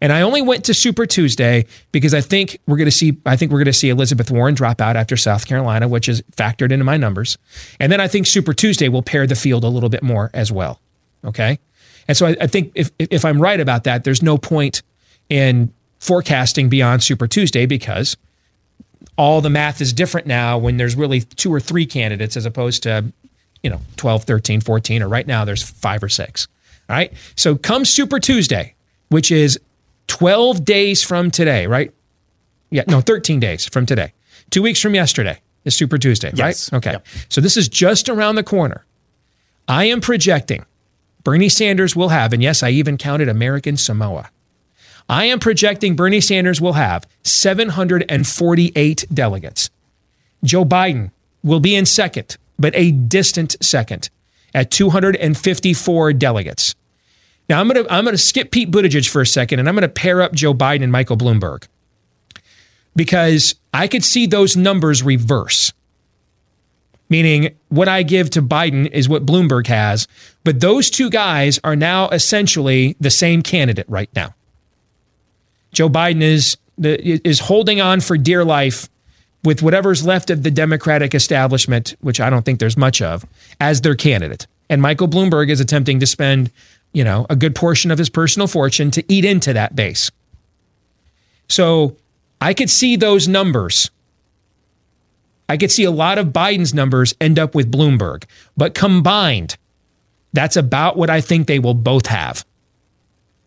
And 0.00 0.12
I 0.12 0.22
only 0.22 0.42
went 0.42 0.64
to 0.64 0.74
Super 0.74 1.06
Tuesday 1.06 1.66
because 1.92 2.14
I 2.14 2.20
think 2.20 2.58
we're 2.66 2.76
going 2.76 2.86
to 2.86 2.90
see 2.90 3.16
I 3.24 3.36
think 3.36 3.52
we're 3.52 3.58
going 3.58 3.66
to 3.66 3.72
see 3.72 3.90
Elizabeth 3.90 4.30
Warren 4.30 4.54
drop 4.54 4.80
out 4.80 4.96
after 4.96 5.16
South 5.16 5.46
Carolina, 5.46 5.86
which 5.88 6.08
is 6.08 6.22
factored 6.36 6.72
into 6.72 6.84
my 6.84 6.96
numbers. 6.96 7.38
And 7.78 7.92
then 7.92 8.00
I 8.00 8.08
think 8.08 8.26
Super 8.26 8.52
Tuesday 8.52 8.88
will 8.88 9.02
pair 9.02 9.26
the 9.26 9.36
field 9.36 9.64
a 9.64 9.68
little 9.68 9.88
bit 9.88 10.02
more 10.02 10.30
as 10.34 10.50
well. 10.50 10.80
Okay? 11.24 11.58
And 12.08 12.16
so 12.16 12.26
I, 12.26 12.36
I 12.40 12.46
think 12.48 12.72
if 12.74 12.90
if 12.98 13.24
I'm 13.24 13.40
right 13.40 13.60
about 13.60 13.84
that, 13.84 14.04
there's 14.04 14.22
no 14.22 14.36
point 14.36 14.82
in 15.28 15.72
forecasting 16.04 16.68
beyond 16.68 17.02
Super 17.02 17.26
Tuesday 17.26 17.64
because 17.64 18.14
all 19.16 19.40
the 19.40 19.48
math 19.48 19.80
is 19.80 19.94
different 19.94 20.26
now 20.26 20.58
when 20.58 20.76
there's 20.76 20.94
really 20.94 21.22
two 21.22 21.52
or 21.52 21.60
three 21.60 21.86
candidates 21.86 22.36
as 22.36 22.44
opposed 22.44 22.82
to, 22.82 23.06
you 23.62 23.70
know, 23.70 23.80
12, 23.96 24.24
13, 24.24 24.60
14, 24.60 25.02
or 25.02 25.08
right 25.08 25.26
now 25.26 25.46
there's 25.46 25.62
five 25.62 26.02
or 26.02 26.10
six. 26.10 26.46
All 26.90 26.96
right. 26.96 27.10
So 27.36 27.56
come 27.56 27.86
Super 27.86 28.20
Tuesday, 28.20 28.74
which 29.08 29.32
is 29.32 29.58
12 30.08 30.62
days 30.62 31.02
from 31.02 31.30
today, 31.30 31.66
right? 31.66 31.90
Yeah, 32.68 32.84
no, 32.86 33.00
13 33.00 33.40
days 33.40 33.64
from 33.66 33.86
today. 33.86 34.12
Two 34.50 34.60
weeks 34.60 34.82
from 34.82 34.94
yesterday 34.94 35.40
is 35.64 35.74
Super 35.74 35.96
Tuesday, 35.96 36.32
yes. 36.34 36.70
right? 36.70 36.76
Okay. 36.76 36.92
Yep. 36.92 37.06
So 37.30 37.40
this 37.40 37.56
is 37.56 37.66
just 37.66 38.10
around 38.10 38.34
the 38.34 38.42
corner. 38.44 38.84
I 39.68 39.86
am 39.86 40.02
projecting 40.02 40.66
Bernie 41.22 41.48
Sanders 41.48 41.96
will 41.96 42.10
have, 42.10 42.34
and 42.34 42.42
yes, 42.42 42.62
I 42.62 42.68
even 42.68 42.98
counted 42.98 43.30
American 43.30 43.78
Samoa. 43.78 44.28
I 45.08 45.26
am 45.26 45.38
projecting 45.38 45.96
Bernie 45.96 46.20
Sanders 46.20 46.60
will 46.60 46.72
have 46.74 47.06
748 47.24 49.04
delegates. 49.12 49.70
Joe 50.42 50.64
Biden 50.64 51.10
will 51.42 51.60
be 51.60 51.74
in 51.74 51.86
second, 51.86 52.36
but 52.58 52.74
a 52.74 52.90
distant 52.90 53.56
second 53.62 54.08
at 54.54 54.70
254 54.70 56.12
delegates. 56.14 56.74
Now 57.48 57.60
I'm 57.60 57.68
gonna 57.68 57.84
I'm 57.90 58.04
gonna 58.04 58.16
skip 58.16 58.50
Pete 58.50 58.70
Buttigieg 58.70 59.08
for 59.08 59.20
a 59.20 59.26
second, 59.26 59.58
and 59.58 59.68
I'm 59.68 59.74
gonna 59.74 59.88
pair 59.88 60.22
up 60.22 60.32
Joe 60.32 60.54
Biden 60.54 60.82
and 60.82 60.92
Michael 60.92 61.18
Bloomberg 61.18 61.66
because 62.96 63.54
I 63.74 63.88
could 63.88 64.04
see 64.04 64.26
those 64.26 64.56
numbers 64.56 65.02
reverse. 65.02 65.72
Meaning, 67.10 67.54
what 67.68 67.86
I 67.86 68.02
give 68.02 68.30
to 68.30 68.42
Biden 68.42 68.90
is 68.90 69.10
what 69.10 69.26
Bloomberg 69.26 69.66
has, 69.66 70.08
but 70.42 70.60
those 70.60 70.88
two 70.90 71.10
guys 71.10 71.60
are 71.62 71.76
now 71.76 72.08
essentially 72.08 72.96
the 72.98 73.10
same 73.10 73.42
candidate 73.42 73.86
right 73.88 74.08
now. 74.16 74.34
Joe 75.74 75.88
Biden 75.88 76.22
is 76.22 76.56
is 76.76 77.38
holding 77.38 77.80
on 77.80 78.00
for 78.00 78.18
dear 78.18 78.44
life 78.44 78.88
with 79.44 79.62
whatever's 79.62 80.04
left 80.04 80.30
of 80.30 80.42
the 80.42 80.50
Democratic 80.50 81.14
establishment, 81.14 81.94
which 82.00 82.18
I 82.18 82.30
don't 82.30 82.44
think 82.44 82.58
there's 82.58 82.76
much 82.76 83.02
of, 83.02 83.24
as 83.60 83.82
their 83.82 83.94
candidate. 83.94 84.46
And 84.70 84.80
Michael 84.80 85.06
Bloomberg 85.06 85.50
is 85.50 85.60
attempting 85.60 86.00
to 86.00 86.06
spend 86.06 86.50
you 86.92 87.04
know, 87.04 87.26
a 87.28 87.36
good 87.36 87.54
portion 87.54 87.90
of 87.90 87.98
his 87.98 88.08
personal 88.08 88.46
fortune 88.46 88.90
to 88.92 89.04
eat 89.12 89.24
into 89.24 89.52
that 89.52 89.76
base. 89.76 90.10
So 91.48 91.96
I 92.40 92.54
could 92.54 92.70
see 92.70 92.96
those 92.96 93.28
numbers 93.28 93.90
I 95.48 95.56
could 95.56 95.70
see 95.70 95.84
a 95.84 95.90
lot 95.90 96.18
of 96.18 96.28
Biden's 96.28 96.72
numbers 96.72 97.14
end 97.20 97.38
up 97.38 97.54
with 97.54 97.70
Bloomberg, 97.70 98.24
but 98.56 98.74
combined, 98.74 99.56
that's 100.32 100.56
about 100.56 100.96
what 100.96 101.10
I 101.10 101.20
think 101.20 101.46
they 101.46 101.58
will 101.58 101.74
both 101.74 102.06
have. 102.06 102.44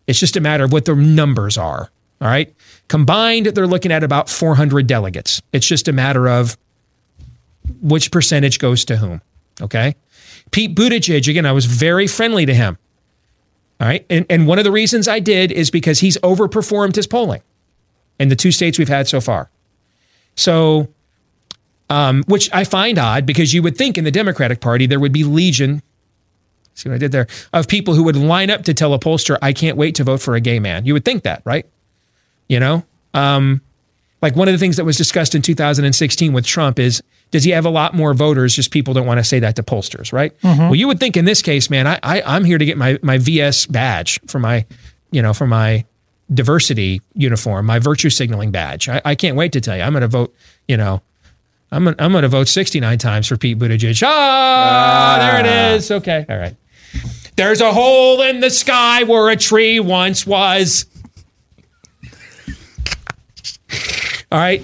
It's 0.06 0.20
just 0.20 0.36
a 0.36 0.40
matter 0.40 0.64
of 0.64 0.72
what 0.72 0.84
their 0.84 0.96
numbers 0.96 1.58
are. 1.58 1.90
All 2.20 2.28
right. 2.28 2.52
Combined, 2.88 3.46
they're 3.46 3.66
looking 3.66 3.92
at 3.92 4.02
about 4.02 4.28
400 4.28 4.86
delegates. 4.86 5.40
It's 5.52 5.66
just 5.66 5.88
a 5.88 5.92
matter 5.92 6.28
of 6.28 6.56
which 7.80 8.10
percentage 8.10 8.58
goes 8.58 8.84
to 8.86 8.96
whom. 8.96 9.22
Okay. 9.60 9.94
Pete 10.50 10.74
Buttigieg, 10.74 11.28
again, 11.28 11.46
I 11.46 11.52
was 11.52 11.66
very 11.66 12.06
friendly 12.06 12.46
to 12.46 12.54
him. 12.54 12.78
All 13.80 13.86
right. 13.86 14.04
And, 14.10 14.26
and 14.28 14.46
one 14.46 14.58
of 14.58 14.64
the 14.64 14.72
reasons 14.72 15.06
I 15.06 15.20
did 15.20 15.52
is 15.52 15.70
because 15.70 16.00
he's 16.00 16.18
overperformed 16.18 16.96
his 16.96 17.06
polling 17.06 17.42
in 18.18 18.28
the 18.28 18.36
two 18.36 18.50
states 18.50 18.78
we've 18.78 18.88
had 18.88 19.06
so 19.06 19.20
far. 19.20 19.50
So, 20.34 20.88
um, 21.90 22.24
which 22.26 22.52
I 22.52 22.64
find 22.64 22.98
odd 22.98 23.26
because 23.26 23.54
you 23.54 23.62
would 23.62 23.76
think 23.76 23.96
in 23.96 24.04
the 24.04 24.10
Democratic 24.10 24.60
Party 24.60 24.86
there 24.86 25.00
would 25.00 25.12
be 25.12 25.24
legion. 25.24 25.82
See 26.74 26.88
what 26.88 26.96
I 26.96 26.98
did 26.98 27.12
there? 27.12 27.26
Of 27.52 27.68
people 27.68 27.94
who 27.94 28.02
would 28.04 28.16
line 28.16 28.50
up 28.50 28.64
to 28.64 28.74
tell 28.74 28.94
a 28.94 28.98
pollster, 28.98 29.38
I 29.42 29.52
can't 29.52 29.76
wait 29.76 29.94
to 29.96 30.04
vote 30.04 30.20
for 30.20 30.34
a 30.34 30.40
gay 30.40 30.58
man. 30.58 30.84
You 30.84 30.92
would 30.94 31.04
think 31.04 31.22
that, 31.22 31.42
right? 31.44 31.66
You 32.48 32.60
know? 32.60 32.84
Um, 33.14 33.60
like 34.22 34.34
one 34.36 34.48
of 34.48 34.52
the 34.52 34.58
things 34.58 34.76
that 34.76 34.84
was 34.84 34.96
discussed 34.96 35.34
in 35.34 35.42
2016 35.42 36.32
with 36.32 36.44
Trump 36.46 36.78
is 36.78 37.02
does 37.30 37.44
he 37.44 37.50
have 37.50 37.66
a 37.66 37.70
lot 37.70 37.94
more 37.94 38.14
voters? 38.14 38.54
Just 38.54 38.70
people 38.70 38.94
don't 38.94 39.06
want 39.06 39.18
to 39.18 39.24
say 39.24 39.38
that 39.40 39.54
to 39.56 39.62
pollsters, 39.62 40.12
right? 40.12 40.32
Mhm. 40.40 40.58
Well, 40.58 40.74
you 40.74 40.86
would 40.88 40.98
think 40.98 41.16
in 41.16 41.24
this 41.26 41.42
case, 41.42 41.68
man, 41.70 41.86
I, 41.86 41.98
I 42.02 42.22
I'm 42.22 42.44
here 42.44 42.58
to 42.58 42.64
get 42.64 42.76
my 42.78 42.98
my 43.02 43.18
VS 43.18 43.66
badge 43.66 44.18
for 44.26 44.38
my, 44.38 44.64
you 45.10 45.20
know, 45.22 45.32
for 45.34 45.46
my 45.46 45.84
diversity 46.32 47.00
uniform, 47.14 47.66
my 47.66 47.78
virtue 47.78 48.10
signaling 48.10 48.50
badge. 48.50 48.88
I, 48.88 49.00
I 49.04 49.14
can't 49.14 49.36
wait 49.36 49.52
to 49.52 49.60
tell 49.60 49.76
you. 49.76 49.82
I'm 49.82 49.92
going 49.92 50.02
to 50.02 50.08
vote. 50.08 50.34
You 50.66 50.76
know, 50.78 51.00
I'm 51.70 51.84
gonna, 51.84 51.96
I'm 51.98 52.12
going 52.12 52.22
to 52.22 52.28
vote 52.28 52.48
69 52.48 52.98
times 52.98 53.26
for 53.28 53.36
Pete 53.36 53.58
Buttigieg. 53.58 54.02
Ah, 54.04 55.16
there 55.20 55.40
it 55.40 55.76
is. 55.76 55.90
Okay, 55.90 56.26
all 56.28 56.36
right. 56.38 56.56
There's 57.36 57.60
a 57.60 57.72
hole 57.72 58.22
in 58.22 58.40
the 58.40 58.50
sky 58.50 59.04
where 59.04 59.28
a 59.28 59.36
tree 59.36 59.80
once 59.80 60.26
was. 60.26 60.86
All 64.30 64.38
right. 64.38 64.62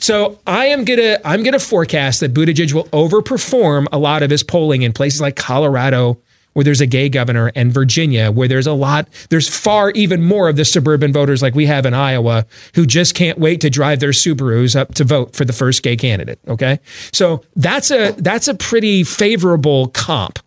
So 0.00 0.38
I 0.46 0.66
am 0.66 0.84
gonna 0.84 1.18
I'm 1.24 1.42
gonna 1.42 1.60
forecast 1.60 2.20
that 2.20 2.34
Buttigieg 2.34 2.72
will 2.72 2.86
overperform 2.86 3.86
a 3.92 3.98
lot 3.98 4.22
of 4.22 4.30
his 4.30 4.42
polling 4.42 4.82
in 4.82 4.92
places 4.92 5.20
like 5.20 5.36
Colorado, 5.36 6.18
where 6.54 6.64
there's 6.64 6.80
a 6.80 6.86
gay 6.86 7.08
governor, 7.08 7.52
and 7.54 7.72
Virginia, 7.72 8.32
where 8.32 8.48
there's 8.48 8.66
a 8.66 8.72
lot, 8.72 9.08
there's 9.30 9.48
far 9.48 9.90
even 9.90 10.22
more 10.22 10.48
of 10.48 10.56
the 10.56 10.64
suburban 10.64 11.12
voters 11.12 11.42
like 11.42 11.54
we 11.54 11.66
have 11.66 11.86
in 11.86 11.94
Iowa 11.94 12.46
who 12.74 12.86
just 12.86 13.14
can't 13.14 13.38
wait 13.38 13.60
to 13.60 13.70
drive 13.70 14.00
their 14.00 14.10
Subarus 14.10 14.74
up 14.74 14.94
to 14.94 15.04
vote 15.04 15.36
for 15.36 15.44
the 15.44 15.52
first 15.52 15.84
gay 15.84 15.96
candidate. 15.96 16.40
Okay, 16.48 16.80
so 17.12 17.44
that's 17.54 17.92
a 17.92 18.12
that's 18.12 18.48
a 18.48 18.54
pretty 18.54 19.04
favorable 19.04 19.88
comp 19.88 20.40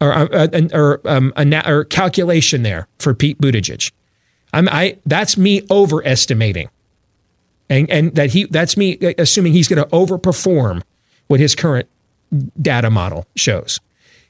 or 0.00 0.12
uh, 0.12 0.26
uh, 0.26 0.68
or 0.72 1.00
um, 1.06 1.32
or 1.66 1.84
calculation 1.84 2.62
there 2.62 2.86
for 2.98 3.14
Pete 3.14 3.40
Buttigieg. 3.40 3.90
I'm 4.52 4.68
I 4.68 4.98
that's 5.06 5.36
me 5.36 5.62
overestimating 5.72 6.68
and 7.68 7.90
and 7.90 8.14
that 8.14 8.30
he 8.30 8.44
that's 8.46 8.76
me 8.76 8.98
assuming 9.18 9.52
he's 9.52 9.68
going 9.68 9.82
to 9.82 9.88
overperform 9.90 10.82
what 11.28 11.40
his 11.40 11.54
current 11.54 11.88
data 12.60 12.90
model 12.90 13.26
shows. 13.36 13.80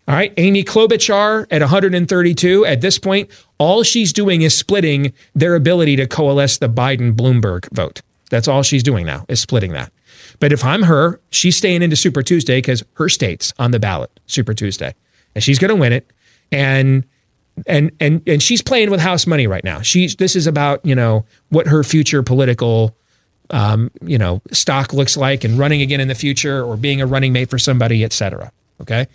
All 0.06 0.14
right, 0.14 0.34
Amy 0.36 0.64
Klobuchar 0.64 1.46
at 1.50 1.62
132 1.62 2.66
at 2.66 2.82
this 2.82 2.98
point, 2.98 3.30
all 3.56 3.82
she's 3.82 4.12
doing 4.12 4.42
is 4.42 4.56
splitting 4.56 5.14
their 5.34 5.54
ability 5.54 5.96
to 5.96 6.06
coalesce 6.06 6.58
the 6.58 6.68
Biden 6.68 7.14
Bloomberg 7.14 7.72
vote. 7.74 8.02
That's 8.28 8.46
all 8.46 8.62
she's 8.62 8.82
doing 8.82 9.06
now 9.06 9.24
is 9.28 9.40
splitting 9.40 9.72
that. 9.72 9.90
But 10.40 10.52
if 10.52 10.62
I'm 10.64 10.82
her, 10.82 11.20
she's 11.30 11.56
staying 11.56 11.82
into 11.82 11.96
Super 11.96 12.22
Tuesday 12.22 12.58
because 12.58 12.84
her 12.94 13.08
state's 13.08 13.54
on 13.58 13.70
the 13.70 13.78
ballot 13.78 14.10
Super 14.26 14.52
Tuesday, 14.52 14.94
and 15.34 15.42
she's 15.42 15.58
going 15.58 15.70
to 15.70 15.76
win 15.76 15.92
it. 15.92 16.10
And 16.52 17.06
and 17.66 17.90
and 18.00 18.22
and 18.26 18.42
she's 18.42 18.60
playing 18.60 18.90
with 18.90 19.00
house 19.00 19.26
money 19.26 19.46
right 19.46 19.64
now. 19.64 19.80
She's 19.80 20.16
this 20.16 20.36
is 20.36 20.46
about 20.46 20.84
you 20.84 20.94
know 20.94 21.24
what 21.48 21.66
her 21.66 21.82
future 21.82 22.22
political 22.22 22.96
um, 23.50 23.90
you 24.02 24.18
know, 24.18 24.42
stock 24.52 24.92
looks 24.92 25.16
like 25.16 25.44
and 25.44 25.58
running 25.58 25.82
again 25.82 26.00
in 26.00 26.08
the 26.08 26.14
future 26.14 26.64
or 26.64 26.76
being 26.76 27.00
a 27.00 27.06
running 27.06 27.32
mate 27.32 27.50
for 27.50 27.58
somebody, 27.58 28.04
et 28.04 28.12
cetera. 28.12 28.50
Okay. 28.80 29.06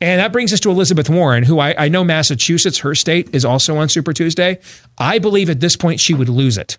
And 0.00 0.20
that 0.20 0.32
brings 0.32 0.52
us 0.52 0.60
to 0.60 0.70
Elizabeth 0.70 1.08
Warren, 1.08 1.44
who 1.44 1.60
I, 1.60 1.74
I 1.84 1.88
know 1.88 2.02
Massachusetts, 2.02 2.78
her 2.78 2.94
state, 2.94 3.34
is 3.34 3.44
also 3.44 3.76
on 3.76 3.88
Super 3.88 4.12
Tuesday. 4.12 4.58
I 4.98 5.18
believe 5.18 5.50
at 5.50 5.60
this 5.60 5.76
point 5.76 6.00
she 6.00 6.14
would 6.14 6.28
lose 6.28 6.58
it. 6.58 6.78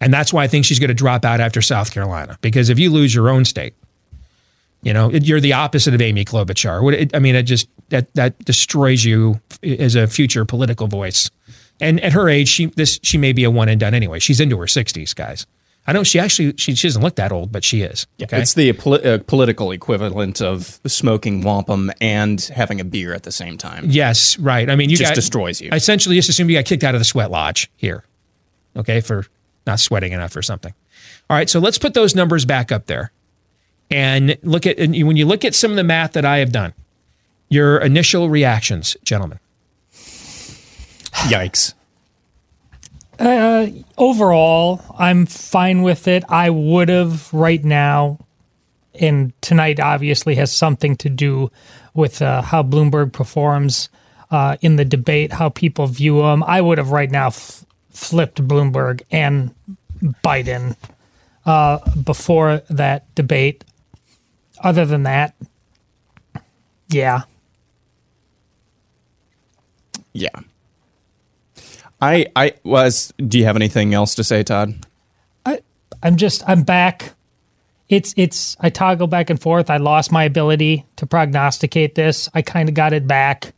And 0.00 0.12
that's 0.12 0.32
why 0.32 0.42
I 0.44 0.48
think 0.48 0.64
she's 0.64 0.80
going 0.80 0.88
to 0.88 0.94
drop 0.94 1.24
out 1.24 1.40
after 1.40 1.62
South 1.62 1.92
Carolina. 1.92 2.38
Because 2.40 2.70
if 2.70 2.78
you 2.78 2.90
lose 2.90 3.14
your 3.14 3.28
own 3.28 3.44
state, 3.44 3.74
you 4.82 4.92
know, 4.92 5.10
you're 5.10 5.40
the 5.40 5.52
opposite 5.52 5.94
of 5.94 6.00
Amy 6.00 6.24
Klobuchar. 6.24 7.14
I 7.14 7.18
mean, 7.18 7.36
it 7.36 7.44
just 7.44 7.68
that 7.90 8.12
that 8.14 8.38
destroys 8.44 9.04
you 9.04 9.40
as 9.62 9.94
a 9.94 10.06
future 10.06 10.44
political 10.44 10.88
voice. 10.88 11.30
And 11.80 12.00
at 12.00 12.12
her 12.12 12.28
age, 12.28 12.48
she 12.48 12.66
this 12.66 13.00
she 13.02 13.18
may 13.18 13.32
be 13.32 13.44
a 13.44 13.50
one 13.50 13.68
and 13.68 13.80
done 13.80 13.94
anyway. 13.94 14.18
She's 14.18 14.40
into 14.40 14.58
her 14.58 14.66
60s, 14.66 15.14
guys. 15.14 15.46
I 15.86 15.92
know 15.92 16.02
she 16.02 16.18
actually 16.18 16.54
she, 16.56 16.74
she 16.74 16.88
doesn't 16.88 17.02
look 17.02 17.16
that 17.16 17.30
old, 17.30 17.52
but 17.52 17.62
she 17.62 17.82
is. 17.82 18.06
Okay. 18.22 18.40
It's 18.40 18.54
the 18.54 18.72
poli- 18.72 19.04
uh, 19.04 19.18
political 19.26 19.70
equivalent 19.70 20.40
of 20.40 20.80
smoking 20.86 21.42
wampum 21.42 21.90
and 22.00 22.40
having 22.40 22.80
a 22.80 22.84
beer 22.84 23.12
at 23.12 23.24
the 23.24 23.32
same 23.32 23.58
time. 23.58 23.84
Yes, 23.88 24.38
right. 24.38 24.70
I 24.70 24.76
mean, 24.76 24.88
you 24.88 24.96
Just 24.96 25.10
got, 25.10 25.14
destroys 25.14 25.60
you. 25.60 25.68
I 25.72 25.76
essentially 25.76 26.16
just 26.16 26.28
assume 26.28 26.48
you 26.48 26.56
got 26.56 26.64
kicked 26.64 26.84
out 26.84 26.94
of 26.94 27.00
the 27.00 27.04
sweat 27.04 27.30
lodge 27.30 27.70
here, 27.76 28.04
okay, 28.76 29.00
for 29.00 29.26
not 29.66 29.78
sweating 29.78 30.12
enough 30.12 30.34
or 30.36 30.42
something. 30.42 30.72
All 31.28 31.36
right, 31.36 31.50
so 31.50 31.58
let's 31.58 31.78
put 31.78 31.94
those 31.94 32.14
numbers 32.14 32.44
back 32.44 32.72
up 32.72 32.86
there, 32.86 33.12
and 33.90 34.38
look 34.42 34.66
at 34.66 34.78
and 34.78 34.94
when 35.06 35.16
you 35.16 35.26
look 35.26 35.44
at 35.44 35.54
some 35.54 35.70
of 35.70 35.76
the 35.76 35.84
math 35.84 36.12
that 36.12 36.24
I 36.24 36.38
have 36.38 36.52
done, 36.52 36.72
your 37.50 37.78
initial 37.78 38.30
reactions, 38.30 38.96
gentlemen. 39.04 39.38
Yikes. 41.28 41.74
Uh, 43.18 43.68
overall, 43.96 44.82
I'm 44.98 45.26
fine 45.26 45.82
with 45.82 46.08
it. 46.08 46.24
I 46.28 46.50
would 46.50 46.88
have 46.88 47.32
right 47.32 47.62
now, 47.62 48.18
and 48.94 49.32
tonight 49.40 49.78
obviously 49.78 50.34
has 50.34 50.52
something 50.52 50.96
to 50.96 51.08
do 51.08 51.50
with 51.94 52.20
uh, 52.20 52.42
how 52.42 52.62
Bloomberg 52.64 53.12
performs 53.12 53.88
uh, 54.32 54.56
in 54.62 54.76
the 54.76 54.84
debate, 54.84 55.32
how 55.32 55.48
people 55.48 55.86
view 55.86 56.22
him. 56.22 56.42
I 56.42 56.60
would 56.60 56.78
have 56.78 56.90
right 56.90 57.10
now 57.10 57.28
f- 57.28 57.64
flipped 57.90 58.42
Bloomberg 58.46 59.02
and 59.12 59.54
Biden 60.24 60.76
uh, 61.46 61.78
before 61.92 62.62
that 62.68 63.14
debate. 63.14 63.62
Other 64.60 64.84
than 64.84 65.04
that, 65.04 65.36
yeah. 66.88 67.22
Yeah. 70.12 70.30
I 72.04 72.26
I 72.36 72.54
was. 72.64 73.12
Do 73.16 73.38
you 73.38 73.44
have 73.44 73.56
anything 73.56 73.94
else 73.94 74.14
to 74.16 74.24
say, 74.24 74.42
Todd? 74.42 74.74
I 75.46 75.60
I'm 76.02 76.16
just 76.16 76.42
I'm 76.46 76.62
back. 76.62 77.14
It's 77.88 78.12
it's 78.16 78.56
I 78.60 78.70
toggle 78.70 79.06
back 79.06 79.30
and 79.30 79.40
forth. 79.40 79.70
I 79.70 79.78
lost 79.78 80.12
my 80.12 80.24
ability 80.24 80.84
to 80.96 81.06
prognosticate 81.06 81.94
this. 81.94 82.28
I 82.34 82.42
kind 82.42 82.68
of 82.68 82.74
got 82.74 82.92
it 82.92 83.06
back. 83.06 83.54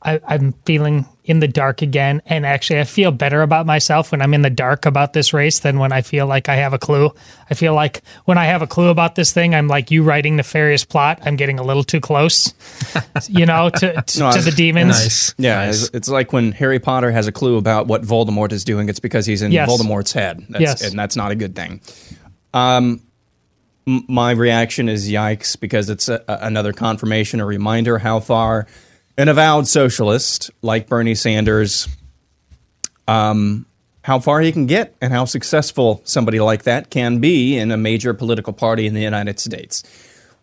I, 0.00 0.20
I'm 0.26 0.52
feeling 0.64 1.06
in 1.24 1.40
the 1.40 1.48
dark 1.48 1.82
again, 1.82 2.22
and 2.26 2.46
actually, 2.46 2.78
I 2.80 2.84
feel 2.84 3.10
better 3.10 3.42
about 3.42 3.66
myself 3.66 4.12
when 4.12 4.22
I'm 4.22 4.32
in 4.32 4.42
the 4.42 4.48
dark 4.50 4.86
about 4.86 5.12
this 5.12 5.32
race 5.34 5.58
than 5.58 5.78
when 5.80 5.90
I 5.92 6.02
feel 6.02 6.26
like 6.26 6.48
I 6.48 6.54
have 6.56 6.72
a 6.72 6.78
clue. 6.78 7.10
I 7.50 7.54
feel 7.54 7.74
like 7.74 8.02
when 8.24 8.38
I 8.38 8.44
have 8.46 8.62
a 8.62 8.66
clue 8.68 8.88
about 8.90 9.16
this 9.16 9.32
thing, 9.32 9.54
I'm 9.54 9.66
like 9.66 9.90
you 9.90 10.04
writing 10.04 10.36
nefarious 10.36 10.84
plot. 10.84 11.18
I'm 11.22 11.34
getting 11.36 11.58
a 11.58 11.62
little 11.64 11.82
too 11.82 12.00
close, 12.00 12.54
you 13.28 13.44
know, 13.44 13.70
to 13.70 14.00
to, 14.00 14.18
No, 14.20 14.30
to 14.32 14.40
the 14.40 14.52
demons. 14.52 15.34
Yeah, 15.36 15.68
it's, 15.68 15.90
it's 15.92 16.08
like 16.08 16.32
when 16.32 16.52
Harry 16.52 16.78
Potter 16.78 17.10
has 17.10 17.26
a 17.26 17.32
clue 17.32 17.56
about 17.56 17.88
what 17.88 18.02
Voldemort 18.02 18.52
is 18.52 18.62
doing. 18.64 18.88
It's 18.88 19.00
because 19.00 19.26
he's 19.26 19.42
in 19.42 19.50
Yes. 19.52 19.68
Voldemort's 19.68 20.12
head. 20.12 20.46
That's, 20.48 20.60
Yes. 20.62 20.82
and 20.90 20.98
that's 20.98 21.16
not 21.16 21.32
a 21.32 21.34
good 21.34 21.56
thing. 21.56 21.80
Um, 22.54 23.02
my 23.86 24.30
reaction 24.32 24.88
is 24.88 25.08
yikes 25.10 25.58
because 25.58 25.90
it's 25.90 26.08
a, 26.08 26.22
a- 26.28 26.38
another 26.42 26.72
confirmation, 26.72 27.40
a 27.40 27.44
reminder 27.46 27.98
how 27.98 28.20
far 28.20 28.66
an 29.18 29.28
avowed 29.28 29.66
socialist 29.66 30.50
like 30.62 30.88
Bernie 30.88 31.16
Sanders, 31.16 31.88
um, 33.08 33.66
how 34.02 34.20
far 34.20 34.40
he 34.40 34.52
can 34.52 34.66
get, 34.66 34.94
and 35.00 35.12
how 35.12 35.24
successful 35.24 36.00
somebody 36.04 36.38
like 36.38 36.62
that 36.62 36.88
can 36.88 37.18
be 37.18 37.58
in 37.58 37.72
a 37.72 37.76
major 37.76 38.14
political 38.14 38.52
party 38.52 38.86
in 38.86 38.94
the 38.94 39.02
United 39.02 39.40
States. 39.40 39.82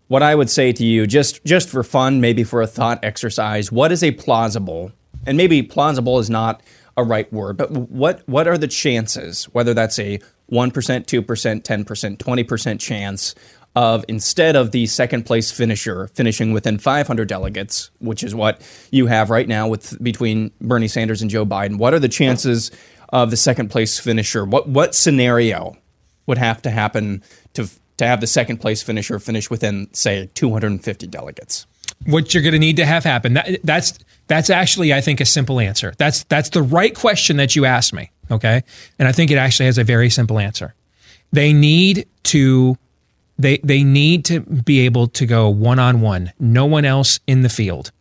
What 0.07 0.21
I 0.21 0.35
would 0.35 0.49
say 0.49 0.73
to 0.73 0.85
you, 0.85 1.07
just 1.07 1.43
just 1.45 1.69
for 1.69 1.83
fun, 1.83 2.21
maybe 2.21 2.43
for 2.43 2.61
a 2.61 2.67
thought 2.67 3.03
exercise, 3.03 3.71
what 3.71 3.91
is 3.91 4.03
a 4.03 4.11
plausible, 4.11 4.91
and 5.25 5.37
maybe 5.37 5.63
plausible 5.63 6.19
is 6.19 6.29
not 6.29 6.61
a 6.97 7.03
right 7.03 7.31
word, 7.31 7.57
but 7.57 7.71
what 7.71 8.21
what 8.27 8.47
are 8.47 8.57
the 8.57 8.67
chances, 8.67 9.45
whether 9.45 9.73
that's 9.73 9.97
a 9.97 10.19
one 10.47 10.69
percent, 10.69 11.07
two 11.07 11.21
percent, 11.21 11.63
ten 11.63 11.85
percent, 11.85 12.19
twenty 12.19 12.43
percent 12.43 12.81
chance 12.81 13.33
of 13.75 14.05
instead 14.07 14.55
of 14.55 14.71
the 14.71 14.85
second 14.85 15.25
place 15.25 15.51
finisher 15.51 16.07
finishing 16.09 16.53
within 16.53 16.77
500 16.77 17.27
delegates, 17.27 17.91
which 17.99 18.23
is 18.23 18.33
what 18.33 18.61
you 18.91 19.07
have 19.07 19.29
right 19.29 19.47
now 19.47 19.67
with 19.67 20.01
between 20.03 20.51
Bernie 20.61 20.87
Sanders 20.87 21.21
and 21.21 21.29
Joe 21.29 21.45
Biden, 21.45 21.77
what 21.77 21.93
are 21.93 21.99
the 21.99 22.09
chances 22.09 22.71
of 23.09 23.31
the 23.31 23.37
second 23.37 23.69
place 23.69 23.99
finisher? 23.99 24.45
What 24.45 24.69
what 24.69 24.95
scenario 24.95 25.77
would 26.25 26.37
have 26.37 26.61
to 26.63 26.69
happen 26.69 27.23
to 27.53 27.69
to 27.97 28.05
have 28.05 28.21
the 28.21 28.27
second 28.27 28.57
place 28.57 28.83
finisher 28.83 29.19
finish 29.19 29.49
within, 29.49 29.87
say, 29.93 30.29
250 30.33 31.07
delegates. 31.07 31.65
What 32.05 32.33
you're 32.33 32.43
going 32.43 32.53
to 32.53 32.59
need 32.59 32.77
to 32.77 32.85
have 32.85 33.03
happen. 33.03 33.33
That, 33.33 33.59
that's 33.63 33.97
that's 34.27 34.49
actually, 34.49 34.93
I 34.93 35.01
think, 35.01 35.21
a 35.21 35.25
simple 35.25 35.59
answer. 35.59 35.93
That's 35.97 36.23
that's 36.25 36.49
the 36.49 36.61
right 36.61 36.93
question 36.93 37.37
that 37.37 37.55
you 37.55 37.65
asked 37.65 37.93
me. 37.93 38.11
Okay, 38.29 38.63
and 38.99 39.07
I 39.07 39.11
think 39.11 39.31
it 39.31 39.37
actually 39.37 39.67
has 39.67 39.77
a 39.77 39.83
very 39.83 40.09
simple 40.09 40.39
answer. 40.39 40.73
They 41.31 41.53
need 41.53 42.07
to 42.23 42.77
they 43.37 43.57
they 43.57 43.83
need 43.83 44.25
to 44.25 44.41
be 44.41 44.81
able 44.81 45.07
to 45.07 45.25
go 45.25 45.49
one 45.49 45.79
on 45.79 46.01
one, 46.01 46.31
no 46.39 46.65
one 46.65 46.85
else 46.85 47.19
in 47.27 47.41
the 47.41 47.49
field, 47.49 47.91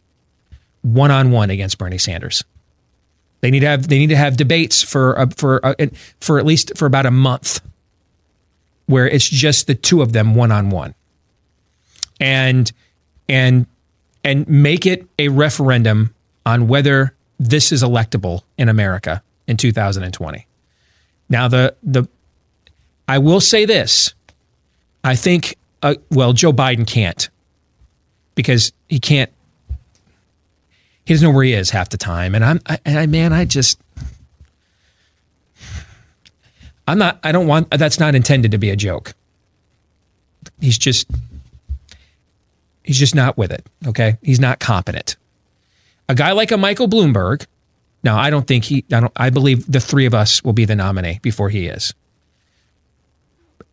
one 0.82 1.10
on 1.10 1.30
one 1.30 1.50
against 1.50 1.78
Bernie 1.78 1.98
Sanders. 1.98 2.44
They 3.40 3.50
need 3.50 3.60
to 3.60 3.66
have 3.66 3.88
they 3.88 3.98
need 3.98 4.08
to 4.08 4.16
have 4.16 4.36
debates 4.36 4.82
for 4.82 5.18
uh, 5.18 5.26
for 5.36 5.64
uh, 5.64 5.74
for 6.20 6.38
at 6.38 6.46
least 6.46 6.76
for 6.76 6.86
about 6.86 7.04
a 7.04 7.10
month, 7.10 7.60
where 8.86 9.08
it's 9.08 9.28
just 9.28 9.66
the 9.66 9.74
two 9.74 10.02
of 10.02 10.12
them 10.12 10.34
one 10.34 10.52
on 10.52 10.70
one, 10.70 10.94
and 12.20 12.70
and 13.28 13.66
and 14.22 14.48
make 14.48 14.86
it 14.86 15.06
a 15.18 15.28
referendum 15.28 16.14
on 16.46 16.68
whether 16.68 17.14
this 17.38 17.72
is 17.72 17.82
electable 17.82 18.42
in 18.56 18.68
America 18.68 19.22
in 19.46 19.56
2020. 19.56 20.46
Now 21.28 21.48
the 21.48 21.74
the 21.82 22.08
I 23.08 23.18
will 23.18 23.40
say 23.40 23.64
this. 23.64 24.14
I 25.04 25.14
think 25.14 25.56
uh, 25.82 25.94
well 26.10 26.32
Joe 26.32 26.52
Biden 26.52 26.86
can't 26.86 27.28
because 28.34 28.72
he 28.88 28.98
can't 28.98 29.30
he 31.04 31.14
doesn't 31.14 31.28
know 31.28 31.34
where 31.34 31.44
he 31.44 31.52
is 31.52 31.70
half 31.70 31.90
the 31.90 31.98
time 31.98 32.34
and 32.34 32.44
I'm 32.44 32.60
I, 32.66 32.78
and 32.84 32.98
I 32.98 33.06
man 33.06 33.32
I 33.32 33.44
just 33.44 33.78
I'm 36.88 36.98
not 36.98 37.20
I 37.22 37.30
don't 37.30 37.46
want 37.46 37.70
that's 37.70 38.00
not 38.00 38.14
intended 38.14 38.50
to 38.50 38.58
be 38.58 38.70
a 38.70 38.76
joke. 38.76 39.14
He's 40.60 40.78
just 40.78 41.06
He's 42.84 42.98
just 42.98 43.14
not 43.14 43.36
with 43.36 43.50
it. 43.50 43.66
Okay. 43.86 44.18
He's 44.22 44.38
not 44.38 44.60
competent. 44.60 45.16
A 46.08 46.14
guy 46.14 46.32
like 46.32 46.52
a 46.52 46.58
Michael 46.58 46.86
Bloomberg, 46.86 47.46
now 48.04 48.18
I 48.18 48.28
don't 48.28 48.46
think 48.46 48.64
he, 48.64 48.84
I 48.92 49.00
don't, 49.00 49.12
I 49.16 49.30
believe 49.30 49.70
the 49.70 49.80
three 49.80 50.04
of 50.04 50.14
us 50.14 50.44
will 50.44 50.52
be 50.52 50.66
the 50.66 50.76
nominee 50.76 51.18
before 51.22 51.48
he 51.48 51.66
is. 51.66 51.94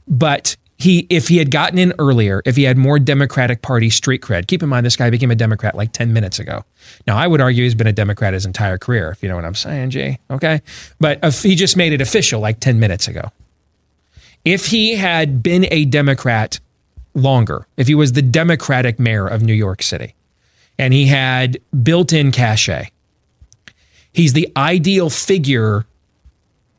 But 0.07 0.55
he, 0.83 1.07
if 1.09 1.27
he 1.27 1.37
had 1.37 1.51
gotten 1.51 1.77
in 1.77 1.93
earlier, 1.99 2.41
if 2.45 2.55
he 2.55 2.63
had 2.63 2.77
more 2.77 2.99
Democratic 2.99 3.61
Party 3.61 3.89
street 3.89 4.21
cred, 4.21 4.47
keep 4.47 4.63
in 4.63 4.69
mind 4.69 4.85
this 4.85 4.95
guy 4.95 5.09
became 5.09 5.31
a 5.31 5.35
Democrat 5.35 5.75
like 5.75 5.91
10 5.91 6.13
minutes 6.13 6.39
ago. 6.39 6.63
Now, 7.07 7.17
I 7.17 7.27
would 7.27 7.41
argue 7.41 7.63
he's 7.63 7.75
been 7.75 7.87
a 7.87 7.93
Democrat 7.93 8.33
his 8.33 8.45
entire 8.45 8.77
career, 8.77 9.11
if 9.11 9.21
you 9.21 9.29
know 9.29 9.35
what 9.35 9.45
I'm 9.45 9.55
saying, 9.55 9.89
Jay. 9.91 10.19
Okay. 10.29 10.61
But 10.99 11.23
he 11.35 11.55
just 11.55 11.75
made 11.77 11.93
it 11.93 12.01
official 12.01 12.41
like 12.41 12.59
10 12.59 12.79
minutes 12.79 13.07
ago. 13.07 13.31
If 14.45 14.67
he 14.67 14.95
had 14.95 15.43
been 15.43 15.67
a 15.71 15.85
Democrat 15.85 16.59
longer, 17.13 17.67
if 17.77 17.87
he 17.87 17.95
was 17.95 18.13
the 18.13 18.21
Democratic 18.21 18.99
mayor 18.99 19.27
of 19.27 19.43
New 19.43 19.53
York 19.53 19.83
City 19.83 20.15
and 20.77 20.93
he 20.93 21.07
had 21.07 21.59
built 21.83 22.13
in 22.13 22.31
cachet, 22.31 22.91
he's 24.13 24.33
the 24.33 24.51
ideal 24.57 25.09
figure 25.09 25.85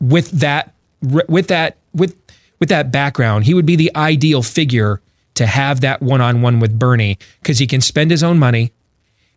with 0.01 0.31
that 0.31 0.75
with 1.03 1.49
that 1.49 1.77
with 2.63 2.69
that 2.69 2.93
background 2.93 3.45
he 3.45 3.55
would 3.55 3.67
be 3.67 3.75
the 3.75 3.91
ideal 3.97 4.43
figure 4.43 5.01
to 5.35 5.47
have 5.47 5.81
that 5.81 6.01
one-on-one 6.01 6.61
with 6.61 6.79
bernie 6.79 7.19
because 7.41 7.59
he 7.59 7.67
can 7.67 7.81
spend 7.81 8.11
his 8.11 8.23
own 8.23 8.39
money 8.39 8.73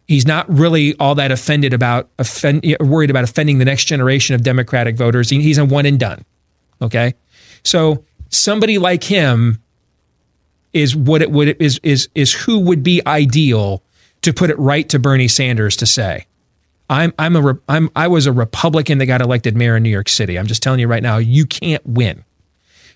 he's 0.08 0.28
not 0.28 0.48
really 0.48 0.96
all 1.00 1.16
that 1.16 1.32
offended 1.32 1.74
about 1.74 2.08
offend, 2.20 2.64
worried 2.80 3.10
about 3.10 3.24
offending 3.24 3.58
the 3.58 3.66
next 3.66 3.86
generation 3.86 4.36
of 4.36 4.44
democratic 4.44 4.96
voters 4.96 5.30
he's 5.30 5.58
a 5.58 5.66
one 5.66 5.88
and 5.88 6.00
done 6.00 6.24
okay 6.82 7.16
so 7.64 8.04
somebody 8.30 8.78
like 8.78 9.04
him 9.04 9.60
is 10.76 10.96
what 10.96 11.22
it 11.22 11.32
would 11.32 11.60
is 11.62 11.80
is 11.84 12.10
is 12.14 12.34
who 12.34 12.60
would 12.60 12.84
be 12.84 13.02
ideal 13.08 13.82
to 14.22 14.34
put 14.34 14.50
it 14.50 14.60
right 14.60 14.88
to 14.90 15.00
Bernie 15.00 15.28
Sanders 15.28 15.78
to 15.78 15.86
say, 15.86 16.28
I'm 16.90 17.14
I'm 17.18 17.36
a 17.36 17.58
I'm 17.70 17.90
I 17.96 18.08
was 18.08 18.26
a 18.26 18.34
Republican 18.34 18.98
that 18.98 19.06
got 19.06 19.22
elected 19.22 19.56
mayor 19.56 19.78
in 19.78 19.84
New 19.84 19.90
York 19.90 20.10
City. 20.10 20.38
I'm 20.38 20.48
just 20.48 20.62
telling 20.62 20.80
you 20.80 20.88
right 20.88 21.02
now, 21.02 21.18
you 21.18 21.46
can't 21.46 21.86
win. 21.86 22.24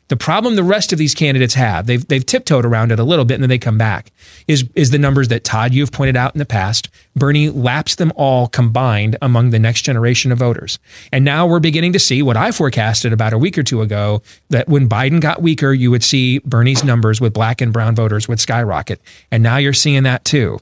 The 0.10 0.18
problem 0.18 0.56
the 0.56 0.64
rest 0.64 0.92
of 0.92 1.00
these 1.00 1.14
candidates 1.14 1.54
have, 1.54 1.86
they've 1.86 2.06
they've 2.08 2.26
tiptoed 2.26 2.66
around 2.66 2.92
it 2.92 3.00
a 3.00 3.04
little 3.04 3.26
bit 3.26 3.36
and 3.36 3.44
then 3.44 3.50
they 3.50 3.60
come 3.60 3.78
back, 3.78 4.12
is 4.48 4.68
is 4.76 4.90
the 4.90 4.98
numbers 4.98 5.30
that 5.30 5.44
Todd 5.44 5.74
you've 5.74 5.92
pointed 5.92 6.18
out 6.18 6.36
in 6.36 6.40
the 6.40 6.46
past. 6.46 6.90
Bernie 7.16 7.50
laps 7.50 7.96
them 7.96 8.12
all 8.16 8.48
combined 8.48 9.18
among 9.22 9.52
the 9.52 9.60
next 9.60 9.84
generation 9.84 10.32
of 10.32 10.40
voters. 10.40 10.80
And 11.12 11.24
now 11.24 11.46
we're 11.46 11.60
beginning 11.60 11.94
to 11.94 12.00
see 12.00 12.22
what 12.22 12.38
I 12.38 12.52
forecasted 12.52 13.14
about 13.14 13.34
a 13.34 13.38
week 13.38 13.58
or 13.58 13.64
two 13.64 13.82
ago 13.82 14.22
that 14.50 14.68
when 14.68 14.90
Biden 14.90 15.22
got 15.22 15.42
weaker, 15.42 15.74
you 15.74 15.92
would 15.92 16.04
see 16.04 16.40
Bernie's 16.40 16.84
numbers 16.84 17.22
with 17.22 17.34
black 17.34 17.62
and 17.62 17.72
brown 17.72 17.96
voters 17.96 18.28
would 18.28 18.40
skyrocket. 18.40 19.00
And 19.32 19.44
now 19.44 19.58
you're 19.58 19.74
seeing 19.74 20.04
that 20.04 20.26
too. 20.26 20.60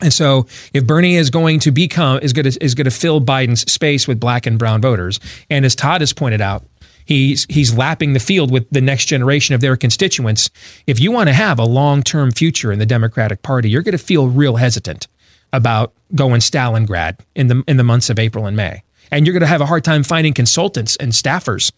And 0.00 0.12
so, 0.12 0.46
if 0.74 0.84
Bernie 0.84 1.14
is 1.14 1.30
going 1.30 1.60
to 1.60 1.70
become 1.70 2.18
is 2.22 2.32
going 2.32 2.50
to 2.50 2.64
is 2.64 2.74
going 2.74 2.84
to 2.84 2.90
fill 2.90 3.20
Biden's 3.20 3.72
space 3.72 4.06
with 4.06 4.20
black 4.20 4.46
and 4.46 4.58
brown 4.58 4.80
voters, 4.80 5.20
and 5.48 5.64
as 5.64 5.74
Todd 5.76 6.00
has 6.00 6.12
pointed 6.12 6.40
out, 6.40 6.64
he's 7.04 7.46
he's 7.48 7.74
lapping 7.74 8.12
the 8.12 8.20
field 8.20 8.50
with 8.50 8.68
the 8.70 8.80
next 8.80 9.06
generation 9.06 9.54
of 9.54 9.60
their 9.60 9.76
constituents. 9.76 10.50
If 10.86 11.00
you 11.00 11.12
want 11.12 11.28
to 11.28 11.34
have 11.34 11.58
a 11.58 11.64
long 11.64 12.02
term 12.02 12.30
future 12.30 12.72
in 12.72 12.78
the 12.78 12.86
Democratic 12.86 13.42
Party, 13.42 13.70
you're 13.70 13.82
going 13.82 13.92
to 13.92 13.98
feel 13.98 14.28
real 14.28 14.56
hesitant 14.56 15.08
about 15.52 15.92
going 16.14 16.40
Stalingrad 16.40 17.20
in 17.34 17.48
the 17.48 17.64
in 17.66 17.76
the 17.76 17.84
months 17.84 18.10
of 18.10 18.18
April 18.18 18.46
and 18.46 18.56
May, 18.56 18.82
and 19.10 19.26
you're 19.26 19.34
going 19.34 19.42
to 19.42 19.46
have 19.46 19.60
a 19.60 19.66
hard 19.66 19.84
time 19.84 20.02
finding 20.02 20.32
consultants 20.34 20.96
and 20.96 21.12
staffers 21.12 21.72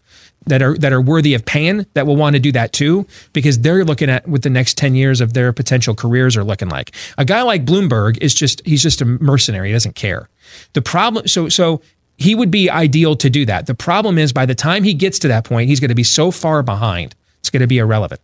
that 0.47 0.61
are 0.61 0.77
that 0.77 0.93
are 0.93 1.01
worthy 1.01 1.33
of 1.33 1.45
paying 1.45 1.85
that 1.93 2.05
will 2.05 2.15
want 2.15 2.35
to 2.35 2.39
do 2.39 2.51
that 2.51 2.71
too 2.71 3.05
because 3.33 3.59
they're 3.59 3.83
looking 3.83 4.09
at 4.09 4.27
what 4.27 4.43
the 4.43 4.49
next 4.49 4.77
10 4.77 4.95
years 4.95 5.21
of 5.21 5.33
their 5.33 5.51
potential 5.51 5.95
careers 5.95 6.37
are 6.37 6.43
looking 6.43 6.69
like. 6.69 6.95
A 7.17 7.25
guy 7.25 7.41
like 7.41 7.65
Bloomberg 7.65 8.17
is 8.21 8.33
just 8.33 8.61
he's 8.65 8.83
just 8.83 9.01
a 9.01 9.05
mercenary, 9.05 9.69
he 9.69 9.73
doesn't 9.73 9.95
care. 9.95 10.29
The 10.73 10.81
problem 10.81 11.27
so 11.27 11.49
so 11.49 11.81
he 12.17 12.35
would 12.35 12.51
be 12.51 12.69
ideal 12.69 13.15
to 13.17 13.29
do 13.29 13.45
that. 13.45 13.67
The 13.67 13.75
problem 13.75 14.17
is 14.17 14.31
by 14.31 14.45
the 14.45 14.55
time 14.55 14.83
he 14.83 14.93
gets 14.93 15.19
to 15.19 15.27
that 15.27 15.43
point, 15.43 15.69
he's 15.69 15.79
going 15.79 15.89
to 15.89 15.95
be 15.95 16.03
so 16.03 16.31
far 16.31 16.63
behind. 16.63 17.15
It's 17.39 17.49
going 17.49 17.61
to 17.61 17.67
be 17.67 17.77
irrelevant. 17.77 18.21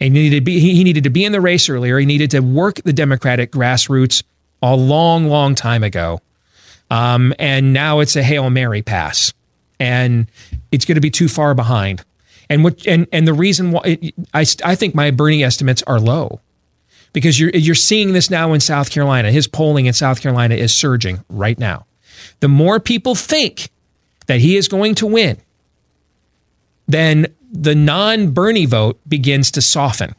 And 0.00 0.16
he 0.16 0.22
needed 0.22 0.36
to 0.36 0.40
be 0.42 0.60
he 0.60 0.82
needed 0.82 1.04
to 1.04 1.10
be 1.10 1.24
in 1.24 1.32
the 1.32 1.40
race 1.40 1.68
earlier. 1.68 1.98
He 1.98 2.06
needed 2.06 2.30
to 2.32 2.40
work 2.40 2.76
the 2.76 2.92
Democratic 2.92 3.52
grassroots 3.52 4.22
a 4.62 4.74
long, 4.74 5.26
long 5.28 5.54
time 5.54 5.84
ago. 5.84 6.20
Um, 6.90 7.34
and 7.38 7.72
now 7.72 8.00
it's 8.00 8.16
a 8.16 8.22
Hail 8.22 8.50
Mary 8.50 8.82
pass 8.82 9.32
and 9.78 10.26
it's 10.72 10.84
going 10.84 10.96
to 10.96 11.00
be 11.00 11.10
too 11.10 11.28
far 11.28 11.54
behind. 11.54 12.04
And 12.48 12.64
what 12.64 12.86
and 12.86 13.06
and 13.12 13.28
the 13.28 13.32
reason 13.32 13.72
why 13.72 13.82
it, 13.84 14.14
I 14.34 14.44
I 14.64 14.74
think 14.74 14.94
my 14.94 15.10
Bernie 15.10 15.44
estimates 15.44 15.82
are 15.86 16.00
low 16.00 16.40
because 17.12 17.38
you're 17.38 17.50
you're 17.50 17.74
seeing 17.74 18.12
this 18.12 18.28
now 18.28 18.52
in 18.52 18.60
South 18.60 18.90
Carolina. 18.90 19.30
His 19.30 19.46
polling 19.46 19.86
in 19.86 19.92
South 19.92 20.20
Carolina 20.20 20.56
is 20.56 20.74
surging 20.74 21.24
right 21.28 21.58
now. 21.58 21.86
The 22.40 22.48
more 22.48 22.80
people 22.80 23.14
think 23.14 23.70
that 24.26 24.40
he 24.40 24.56
is 24.56 24.68
going 24.68 24.94
to 24.96 25.06
win, 25.06 25.38
then 26.86 27.26
the 27.52 27.74
non-Bernie 27.74 28.66
vote 28.66 29.00
begins 29.08 29.50
to 29.52 29.62
soften. 29.62 30.14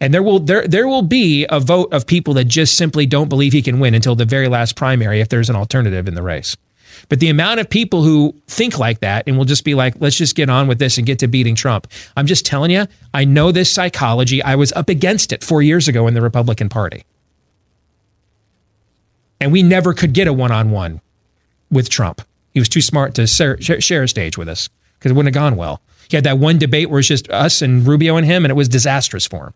And 0.00 0.12
there 0.12 0.22
will 0.22 0.40
there 0.40 0.66
there 0.66 0.86
will 0.86 1.02
be 1.02 1.46
a 1.48 1.60
vote 1.60 1.92
of 1.92 2.06
people 2.06 2.34
that 2.34 2.44
just 2.44 2.76
simply 2.76 3.06
don't 3.06 3.28
believe 3.28 3.52
he 3.52 3.62
can 3.62 3.78
win 3.78 3.94
until 3.94 4.14
the 4.14 4.24
very 4.24 4.48
last 4.48 4.76
primary 4.76 5.20
if 5.20 5.28
there's 5.28 5.48
an 5.48 5.56
alternative 5.56 6.08
in 6.08 6.14
the 6.14 6.22
race. 6.22 6.56
But 7.08 7.20
the 7.20 7.28
amount 7.28 7.60
of 7.60 7.68
people 7.70 8.02
who 8.02 8.34
think 8.46 8.78
like 8.78 9.00
that 9.00 9.24
and 9.26 9.36
will 9.36 9.44
just 9.44 9.64
be 9.64 9.74
like, 9.74 9.94
let's 10.00 10.16
just 10.16 10.36
get 10.36 10.50
on 10.50 10.68
with 10.68 10.78
this 10.78 10.98
and 10.98 11.06
get 11.06 11.18
to 11.20 11.28
beating 11.28 11.54
Trump. 11.54 11.86
I'm 12.16 12.26
just 12.26 12.46
telling 12.46 12.70
you, 12.70 12.86
I 13.12 13.24
know 13.24 13.52
this 13.52 13.70
psychology. 13.70 14.42
I 14.42 14.56
was 14.56 14.72
up 14.72 14.88
against 14.88 15.32
it 15.32 15.42
four 15.42 15.62
years 15.62 15.88
ago 15.88 16.06
in 16.06 16.14
the 16.14 16.22
Republican 16.22 16.68
Party. 16.68 17.04
And 19.44 19.52
we 19.52 19.62
never 19.62 19.92
could 19.92 20.14
get 20.14 20.26
a 20.26 20.32
one 20.32 20.50
on 20.50 20.70
one 20.70 21.02
with 21.70 21.90
Trump. 21.90 22.22
He 22.54 22.60
was 22.60 22.68
too 22.70 22.80
smart 22.80 23.14
to 23.16 23.26
share 23.26 24.02
a 24.02 24.08
stage 24.08 24.38
with 24.38 24.48
us 24.48 24.70
because 24.98 25.10
it 25.10 25.14
wouldn't 25.14 25.36
have 25.36 25.38
gone 25.38 25.56
well. 25.56 25.82
He 26.08 26.16
had 26.16 26.24
that 26.24 26.38
one 26.38 26.56
debate 26.56 26.88
where 26.88 26.98
it's 27.00 27.08
just 27.08 27.28
us 27.28 27.60
and 27.60 27.86
Rubio 27.86 28.16
and 28.16 28.24
him, 28.24 28.46
and 28.46 28.50
it 28.50 28.54
was 28.54 28.70
disastrous 28.70 29.26
for 29.26 29.48
him. 29.48 29.54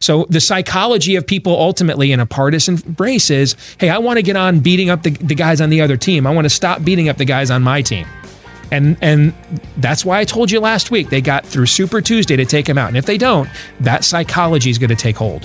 So 0.00 0.24
the 0.30 0.40
psychology 0.40 1.16
of 1.16 1.26
people 1.26 1.52
ultimately 1.52 2.12
in 2.12 2.20
a 2.20 2.24
partisan 2.24 2.78
race 2.98 3.28
is, 3.28 3.56
hey, 3.78 3.90
I 3.90 3.98
want 3.98 4.16
to 4.16 4.22
get 4.22 4.36
on 4.36 4.60
beating 4.60 4.88
up 4.88 5.02
the, 5.02 5.10
the 5.10 5.34
guys 5.34 5.60
on 5.60 5.68
the 5.68 5.82
other 5.82 5.98
team. 5.98 6.26
I 6.26 6.30
want 6.30 6.46
to 6.46 6.50
stop 6.50 6.82
beating 6.82 7.10
up 7.10 7.18
the 7.18 7.26
guys 7.26 7.50
on 7.50 7.62
my 7.62 7.82
team. 7.82 8.06
And 8.72 8.96
and 9.02 9.34
that's 9.76 10.02
why 10.02 10.18
I 10.18 10.24
told 10.24 10.50
you 10.50 10.60
last 10.60 10.90
week 10.90 11.10
they 11.10 11.20
got 11.20 11.44
through 11.44 11.66
Super 11.66 12.00
Tuesday 12.00 12.36
to 12.36 12.46
take 12.46 12.66
him 12.66 12.78
out. 12.78 12.88
And 12.88 12.96
if 12.96 13.04
they 13.04 13.18
don't, 13.18 13.50
that 13.80 14.02
psychology 14.02 14.70
is 14.70 14.78
going 14.78 14.88
to 14.88 14.96
take 14.96 15.16
hold. 15.16 15.44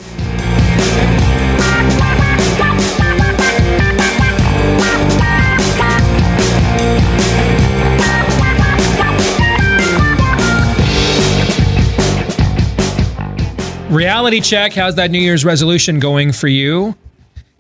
Reality 13.92 14.40
check. 14.40 14.72
How's 14.72 14.96
that 14.96 15.12
New 15.12 15.20
Year's 15.20 15.44
resolution 15.44 16.00
going 16.00 16.32
for 16.32 16.48
you? 16.48 16.96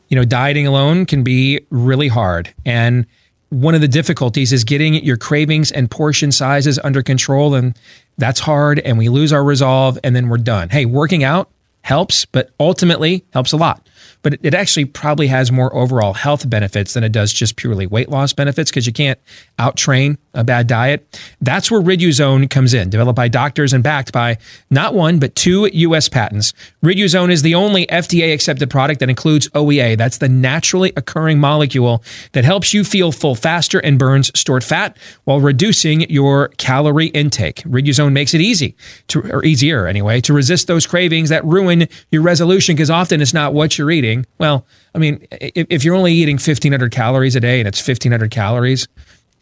You 0.07 0.15
know, 0.15 0.23
dieting 0.23 0.65
alone 0.65 1.05
can 1.05 1.23
be 1.23 1.59
really 1.69 2.07
hard. 2.07 2.53
And 2.65 3.05
one 3.49 3.75
of 3.75 3.81
the 3.81 3.87
difficulties 3.89 4.53
is 4.53 4.63
getting 4.63 4.93
your 5.03 5.17
cravings 5.17 5.73
and 5.73 5.91
portion 5.91 6.31
sizes 6.31 6.79
under 6.79 7.03
control. 7.03 7.53
And 7.53 7.77
that's 8.17 8.39
hard. 8.39 8.79
And 8.79 8.97
we 8.97 9.09
lose 9.09 9.33
our 9.33 9.43
resolve 9.43 9.99
and 10.05 10.15
then 10.15 10.29
we're 10.29 10.37
done. 10.37 10.69
Hey, 10.69 10.85
working 10.85 11.25
out 11.25 11.49
helps, 11.81 12.23
but 12.23 12.51
ultimately 12.61 13.25
helps 13.33 13.51
a 13.51 13.57
lot. 13.57 13.89
But 14.21 14.37
it 14.41 14.53
actually 14.53 14.85
probably 14.85 15.27
has 15.27 15.51
more 15.51 15.75
overall 15.75 16.13
health 16.13 16.49
benefits 16.49 16.93
than 16.93 17.03
it 17.03 17.11
does 17.11 17.33
just 17.33 17.57
purely 17.57 17.87
weight 17.87 18.07
loss 18.07 18.31
benefits 18.31 18.71
because 18.71 18.87
you 18.87 18.93
can't 18.93 19.19
out 19.59 19.75
train 19.75 20.17
a 20.33 20.43
bad 20.43 20.67
diet. 20.67 21.19
That's 21.41 21.69
where 21.69 21.81
Riduzone 21.81 22.49
comes 22.49 22.73
in, 22.73 22.89
developed 22.89 23.15
by 23.15 23.27
doctors 23.27 23.73
and 23.73 23.83
backed 23.83 24.11
by 24.11 24.37
not 24.69 24.93
one, 24.93 25.19
but 25.19 25.35
two 25.35 25.69
U.S. 25.71 26.07
patents. 26.07 26.53
Riduzone 26.83 27.31
is 27.31 27.41
the 27.41 27.55
only 27.55 27.85
FDA 27.87 28.33
accepted 28.33 28.69
product 28.69 28.99
that 28.99 29.09
includes 29.09 29.49
OEA. 29.49 29.97
That's 29.97 30.19
the 30.19 30.29
naturally 30.29 30.93
occurring 30.95 31.39
molecule 31.39 32.03
that 32.31 32.45
helps 32.45 32.73
you 32.73 32.83
feel 32.83 33.11
full 33.11 33.35
faster 33.35 33.79
and 33.79 33.99
burns 33.99 34.31
stored 34.39 34.63
fat 34.63 34.97
while 35.25 35.41
reducing 35.41 36.09
your 36.09 36.49
calorie 36.57 37.07
intake. 37.07 37.57
Riduzone 37.63 38.13
makes 38.13 38.33
it 38.33 38.41
easy 38.41 38.75
to, 39.07 39.21
or 39.31 39.43
easier 39.43 39.87
anyway, 39.87 40.21
to 40.21 40.33
resist 40.33 40.67
those 40.67 40.87
cravings 40.87 41.29
that 41.29 41.43
ruin 41.45 41.87
your 42.11 42.21
resolution 42.21 42.75
because 42.75 42.89
often 42.89 43.21
it's 43.21 43.33
not 43.33 43.53
what 43.53 43.77
you're 43.77 43.91
eating. 43.91 44.25
Well, 44.37 44.65
I 44.93 44.99
mean, 44.99 45.25
if, 45.31 45.67
if 45.69 45.83
you're 45.83 45.95
only 45.95 46.13
eating 46.13 46.35
1500 46.35 46.91
calories 46.91 47.35
a 47.35 47.39
day 47.39 47.59
and 47.59 47.67
it's 47.67 47.85
1500 47.85 48.31
calories 48.31 48.87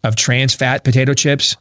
of 0.04 0.16
trans 0.16 0.54
fat 0.54 0.84
potato 0.84 1.14
chips, 1.14 1.58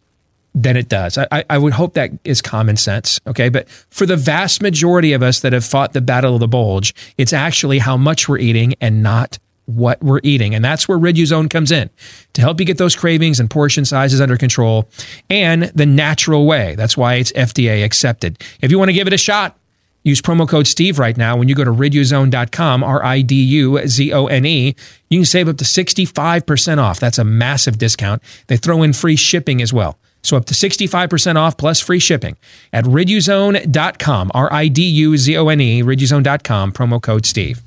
than 0.54 0.76
it 0.76 0.88
does. 0.88 1.18
I, 1.18 1.44
I 1.48 1.58
would 1.58 1.72
hope 1.72 1.94
that 1.94 2.10
is 2.24 2.42
common 2.42 2.76
sense. 2.76 3.20
Okay. 3.26 3.48
But 3.48 3.68
for 3.68 4.06
the 4.06 4.16
vast 4.16 4.62
majority 4.62 5.12
of 5.12 5.22
us 5.22 5.40
that 5.40 5.52
have 5.52 5.64
fought 5.64 5.92
the 5.92 6.00
battle 6.00 6.34
of 6.34 6.40
the 6.40 6.48
bulge, 6.48 6.94
it's 7.16 7.32
actually 7.32 7.78
how 7.78 7.96
much 7.96 8.28
we're 8.28 8.38
eating 8.38 8.74
and 8.80 9.02
not 9.02 9.38
what 9.66 10.02
we're 10.02 10.20
eating. 10.22 10.54
And 10.54 10.64
that's 10.64 10.88
where 10.88 10.98
Riduzone 10.98 11.50
comes 11.50 11.70
in 11.70 11.90
to 12.32 12.40
help 12.40 12.58
you 12.58 12.66
get 12.66 12.78
those 12.78 12.96
cravings 12.96 13.38
and 13.38 13.50
portion 13.50 13.84
sizes 13.84 14.20
under 14.20 14.36
control 14.36 14.88
and 15.28 15.64
the 15.74 15.86
natural 15.86 16.46
way. 16.46 16.74
That's 16.74 16.96
why 16.96 17.14
it's 17.14 17.32
FDA 17.32 17.84
accepted. 17.84 18.42
If 18.62 18.70
you 18.70 18.78
want 18.78 18.88
to 18.88 18.94
give 18.94 19.06
it 19.06 19.12
a 19.12 19.18
shot, 19.18 19.58
Use 20.04 20.22
promo 20.22 20.48
code 20.48 20.66
Steve 20.66 20.98
right 20.98 21.16
now 21.16 21.36
when 21.36 21.48
you 21.48 21.54
go 21.54 21.64
to 21.64 21.70
riduzone.com, 21.70 22.84
R 22.84 23.04
I 23.04 23.20
D 23.20 23.34
U 23.34 23.86
Z 23.86 24.12
O 24.12 24.26
N 24.26 24.46
E. 24.46 24.74
You 25.10 25.18
can 25.18 25.24
save 25.24 25.48
up 25.48 25.58
to 25.58 25.64
65% 25.64 26.78
off. 26.78 27.00
That's 27.00 27.18
a 27.18 27.24
massive 27.24 27.78
discount. 27.78 28.22
They 28.46 28.56
throw 28.56 28.82
in 28.82 28.92
free 28.92 29.16
shipping 29.16 29.60
as 29.60 29.72
well. 29.72 29.98
So 30.22 30.36
up 30.36 30.46
to 30.46 30.54
65% 30.54 31.36
off 31.36 31.56
plus 31.56 31.80
free 31.80 31.98
shipping 31.98 32.36
at 32.72 32.84
riduzone.com, 32.84 34.30
R 34.34 34.52
I 34.52 34.68
D 34.68 34.82
U 34.82 35.16
Z 35.16 35.36
O 35.36 35.48
N 35.48 35.60
E, 35.60 35.82
riduzone.com, 35.82 36.72
promo 36.72 37.00
code 37.00 37.26
Steve. 37.26 37.62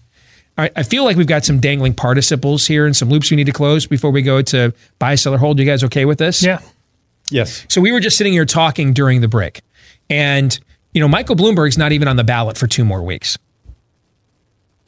All 0.57 0.63
right, 0.63 0.71
I 0.75 0.83
feel 0.83 1.05
like 1.05 1.15
we've 1.15 1.27
got 1.27 1.45
some 1.45 1.59
dangling 1.59 1.93
participles 1.93 2.67
here 2.67 2.85
and 2.85 2.95
some 2.95 3.09
loops 3.09 3.31
we 3.31 3.37
need 3.37 3.45
to 3.45 3.53
close 3.53 3.87
before 3.87 4.11
we 4.11 4.21
go 4.21 4.41
to 4.43 4.73
buy, 4.99 5.15
sell, 5.15 5.33
or 5.33 5.37
hold. 5.37 5.59
You 5.59 5.65
guys 5.65 5.83
okay 5.85 6.05
with 6.05 6.17
this? 6.17 6.43
Yeah. 6.43 6.59
Yes. 7.29 7.65
So 7.69 7.79
we 7.79 7.91
were 7.91 8.01
just 8.01 8.17
sitting 8.17 8.33
here 8.33 8.45
talking 8.45 8.93
during 8.93 9.21
the 9.21 9.29
break, 9.29 9.61
and 10.09 10.59
you 10.93 11.01
know, 11.01 11.07
Michael 11.07 11.35
Bloomberg's 11.35 11.77
not 11.77 11.91
even 11.91 12.07
on 12.07 12.15
the 12.15 12.23
ballot 12.23 12.57
for 12.57 12.67
two 12.67 12.83
more 12.83 13.01
weeks. 13.01 13.37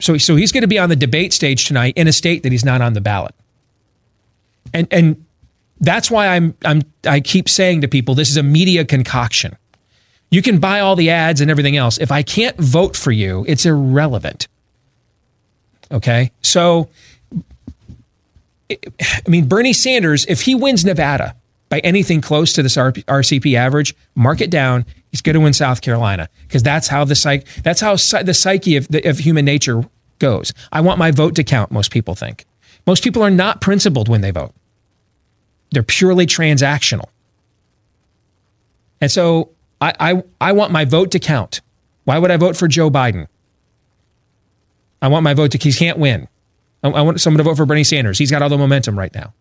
So, 0.00 0.18
so 0.18 0.36
he's 0.36 0.52
going 0.52 0.62
to 0.62 0.68
be 0.68 0.78
on 0.78 0.88
the 0.88 0.96
debate 0.96 1.32
stage 1.32 1.66
tonight 1.66 1.94
in 1.96 2.08
a 2.08 2.12
state 2.12 2.42
that 2.42 2.52
he's 2.52 2.64
not 2.64 2.80
on 2.80 2.92
the 2.92 3.00
ballot. 3.00 3.34
And 4.72 4.88
and 4.90 5.24
that's 5.80 6.10
why 6.10 6.28
I'm 6.28 6.54
I'm 6.64 6.82
I 7.06 7.20
keep 7.20 7.48
saying 7.48 7.82
to 7.82 7.88
people 7.88 8.14
this 8.14 8.30
is 8.30 8.36
a 8.36 8.42
media 8.42 8.84
concoction. 8.84 9.56
You 10.30 10.42
can 10.42 10.58
buy 10.58 10.80
all 10.80 10.96
the 10.96 11.10
ads 11.10 11.40
and 11.40 11.50
everything 11.50 11.76
else. 11.76 11.98
If 11.98 12.10
I 12.10 12.22
can't 12.22 12.56
vote 12.56 12.96
for 12.96 13.12
you, 13.12 13.44
it's 13.46 13.64
irrelevant. 13.66 14.48
Okay? 15.92 16.32
So 16.42 16.88
I 18.70 19.28
mean 19.28 19.46
Bernie 19.46 19.72
Sanders 19.72 20.26
if 20.26 20.40
he 20.42 20.54
wins 20.54 20.84
Nevada 20.84 21.36
by 21.74 21.80
anything 21.80 22.20
close 22.20 22.52
to 22.52 22.62
this 22.62 22.76
RCP 22.76 23.56
average, 23.56 23.96
mark 24.14 24.40
it 24.40 24.48
down. 24.48 24.86
He's 25.10 25.20
going 25.20 25.34
to 25.34 25.40
win 25.40 25.52
South 25.52 25.80
Carolina 25.80 26.28
because 26.46 26.62
that's 26.62 26.86
how 26.86 27.04
the 27.04 27.16
psych 27.16 27.46
that's 27.64 27.80
how 27.80 27.96
the 28.22 28.32
psyche 28.32 28.76
of, 28.76 28.86
the, 28.86 29.02
of 29.08 29.18
human 29.18 29.44
nature 29.44 29.82
goes. 30.20 30.52
I 30.70 30.82
want 30.82 31.00
my 31.00 31.10
vote 31.10 31.34
to 31.34 31.42
count. 31.42 31.72
Most 31.72 31.90
people 31.90 32.14
think. 32.14 32.44
Most 32.86 33.02
people 33.02 33.24
are 33.24 33.30
not 33.30 33.60
principled 33.60 34.08
when 34.08 34.20
they 34.20 34.30
vote. 34.30 34.52
They're 35.72 35.82
purely 35.82 36.26
transactional. 36.26 37.06
And 39.00 39.10
so 39.10 39.50
I, 39.80 39.94
I, 39.98 40.22
I 40.40 40.52
want 40.52 40.70
my 40.70 40.84
vote 40.84 41.10
to 41.10 41.18
count. 41.18 41.60
Why 42.04 42.18
would 42.18 42.30
I 42.30 42.36
vote 42.36 42.56
for 42.56 42.68
Joe 42.68 42.88
Biden? 42.88 43.26
I 45.02 45.08
want 45.08 45.24
my 45.24 45.34
vote 45.34 45.50
to, 45.50 45.58
he 45.58 45.72
can't 45.72 45.98
win. 45.98 46.28
I, 46.84 46.90
I 46.90 47.02
want 47.02 47.20
someone 47.20 47.38
to 47.38 47.44
vote 47.44 47.56
for 47.56 47.66
Bernie 47.66 47.82
Sanders. 47.82 48.16
He's 48.16 48.30
got 48.30 48.42
all 48.42 48.48
the 48.48 48.58
momentum 48.58 48.96
right 48.96 49.12
now. 49.12 49.34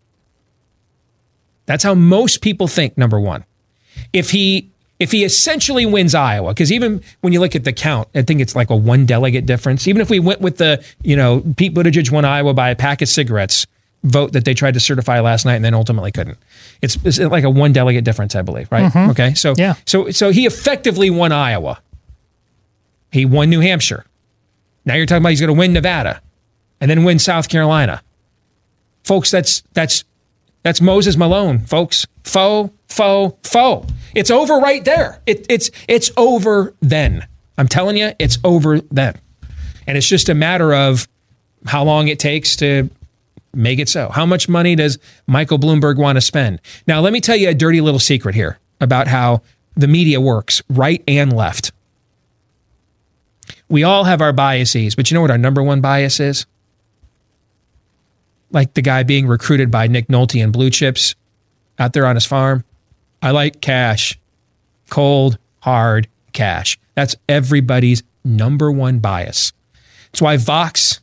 That's 1.65 1.83
how 1.83 1.93
most 1.95 2.41
people 2.41 2.67
think, 2.67 2.97
number 2.97 3.19
one. 3.19 3.43
If 4.11 4.31
he 4.31 4.69
if 4.99 5.11
he 5.11 5.23
essentially 5.25 5.85
wins 5.85 6.15
Iowa, 6.15 6.53
because 6.53 6.71
even 6.71 7.01
when 7.21 7.33
you 7.33 7.39
look 7.39 7.55
at 7.55 7.63
the 7.63 7.73
count, 7.73 8.07
I 8.15 8.21
think 8.21 8.39
it's 8.41 8.55
like 8.55 8.69
a 8.69 8.75
one 8.75 9.05
delegate 9.05 9.45
difference. 9.45 9.87
Even 9.87 10.01
if 10.01 10.09
we 10.09 10.19
went 10.19 10.39
with 10.39 10.57
the, 10.57 10.83
you 11.01 11.15
know, 11.15 11.43
Pete 11.57 11.73
Buttigieg 11.73 12.09
won 12.11 12.23
Iowa 12.25 12.53
by 12.53 12.69
a 12.69 12.75
pack 12.75 13.01
of 13.01 13.09
cigarettes 13.09 13.65
vote 14.03 14.33
that 14.33 14.45
they 14.45 14.53
tried 14.53 14.75
to 14.75 14.79
certify 14.79 15.19
last 15.19 15.45
night 15.45 15.55
and 15.55 15.65
then 15.65 15.73
ultimately 15.73 16.11
couldn't. 16.11 16.37
It's, 16.81 16.97
it's 17.03 17.19
like 17.19 17.43
a 17.43 17.49
one 17.49 17.73
delegate 17.73 18.03
difference, 18.03 18.35
I 18.35 18.41
believe, 18.43 18.71
right? 18.71 18.91
Mhm. 18.91 19.09
Okay. 19.11 19.33
So 19.33 19.55
Yeah. 19.57 19.73
so 19.85 20.09
so 20.11 20.31
he 20.31 20.45
effectively 20.45 21.09
won 21.09 21.31
Iowa. 21.31 21.79
He 23.11 23.25
won 23.25 23.49
New 23.49 23.59
Hampshire. 23.61 24.05
Now 24.85 24.95
you're 24.95 25.05
talking 25.05 25.21
about 25.23 25.29
he's 25.29 25.39
going 25.41 25.53
to 25.53 25.59
win 25.59 25.73
Nevada 25.73 26.21
and 26.81 26.89
then 26.89 27.03
win 27.03 27.19
South 27.19 27.47
Carolina. 27.49 28.01
Folks, 29.03 29.31
that's 29.31 29.63
that's 29.73 30.03
that's 30.63 30.81
Moses 30.81 31.17
Malone, 31.17 31.59
folks. 31.59 32.07
Foe, 32.23 32.71
foe, 32.87 33.37
foe. 33.43 33.85
It's 34.15 34.31
over 34.31 34.57
right 34.57 34.83
there. 34.83 35.21
It, 35.25 35.45
it's 35.49 35.69
it's 35.87 36.11
over 36.17 36.73
then. 36.81 37.27
I'm 37.57 37.67
telling 37.67 37.97
you, 37.97 38.13
it's 38.19 38.37
over 38.43 38.79
then. 38.79 39.15
And 39.85 39.97
it's 39.97 40.07
just 40.07 40.29
a 40.29 40.33
matter 40.33 40.73
of 40.73 41.07
how 41.65 41.83
long 41.83 42.07
it 42.07 42.19
takes 42.19 42.55
to 42.57 42.89
make 43.53 43.79
it 43.79 43.89
so. 43.89 44.09
How 44.09 44.25
much 44.25 44.49
money 44.49 44.75
does 44.75 44.97
Michael 45.27 45.59
Bloomberg 45.59 45.97
want 45.97 46.15
to 46.17 46.21
spend? 46.21 46.61
Now, 46.87 47.01
let 47.01 47.13
me 47.13 47.21
tell 47.21 47.35
you 47.35 47.49
a 47.49 47.53
dirty 47.53 47.81
little 47.81 47.99
secret 47.99 48.35
here 48.35 48.57
about 48.81 49.07
how 49.07 49.41
the 49.75 49.87
media 49.87 50.19
works, 50.19 50.61
right 50.69 51.03
and 51.07 51.33
left. 51.33 51.71
We 53.69 53.83
all 53.83 54.03
have 54.03 54.21
our 54.21 54.33
biases, 54.33 54.95
but 54.95 55.09
you 55.09 55.15
know 55.15 55.21
what 55.21 55.31
our 55.31 55.37
number 55.37 55.63
one 55.63 55.81
bias 55.81 56.19
is? 56.19 56.45
Like 58.53 58.73
the 58.75 58.81
guy 58.81 59.03
being 59.03 59.27
recruited 59.27 59.69
by 59.69 59.87
Nick 59.87 60.07
Nolte 60.07 60.41
and 60.41 60.53
Blue 60.53 60.69
Chips 60.69 61.15
out 61.79 61.93
there 61.93 62.05
on 62.05 62.15
his 62.15 62.25
farm. 62.25 62.63
I 63.21 63.31
like 63.31 63.61
cash, 63.61 64.17
cold, 64.89 65.37
hard 65.59 66.07
cash. 66.33 66.79
That's 66.95 67.15
everybody's 67.27 68.03
number 68.23 68.71
one 68.71 68.99
bias. 68.99 69.53
That's 70.11 70.21
why 70.21 70.37
Vox, 70.37 71.01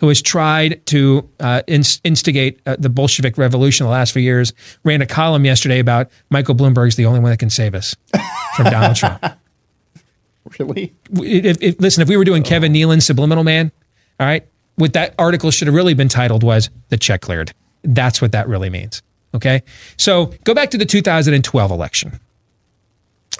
who 0.00 0.08
has 0.08 0.20
tried 0.20 0.84
to 0.86 1.28
uh, 1.40 1.62
inst- 1.66 2.00
instigate 2.04 2.60
uh, 2.66 2.76
the 2.78 2.90
Bolshevik 2.90 3.38
Revolution 3.38 3.86
the 3.86 3.92
last 3.92 4.12
few 4.12 4.22
years, 4.22 4.52
ran 4.84 5.00
a 5.00 5.06
column 5.06 5.44
yesterday 5.44 5.78
about 5.78 6.10
Michael 6.30 6.54
Bloomberg's 6.54 6.96
the 6.96 7.06
only 7.06 7.20
one 7.20 7.30
that 7.30 7.38
can 7.38 7.50
save 7.50 7.74
us 7.74 7.96
from 8.56 8.66
Donald 8.66 8.96
Trump. 8.96 9.24
Really? 10.58 10.92
If, 11.12 11.62
if, 11.62 11.80
listen, 11.80 12.02
if 12.02 12.08
we 12.08 12.16
were 12.16 12.24
doing 12.24 12.42
Kevin 12.42 12.72
Nealon's 12.72 13.06
Subliminal 13.06 13.44
Man, 13.44 13.70
all 14.18 14.26
right, 14.26 14.46
what 14.76 14.92
that 14.94 15.14
article 15.18 15.50
should 15.50 15.68
have 15.68 15.74
really 15.74 15.94
been 15.94 16.08
titled 16.08 16.42
was 16.42 16.70
the 16.88 16.96
check 16.96 17.20
cleared. 17.20 17.52
That's 17.82 18.22
what 18.22 18.32
that 18.32 18.48
really 18.48 18.70
means. 18.70 19.02
Okay. 19.34 19.62
So 19.96 20.26
go 20.44 20.54
back 20.54 20.70
to 20.70 20.78
the 20.78 20.84
2012 20.86 21.70
election. 21.70 22.20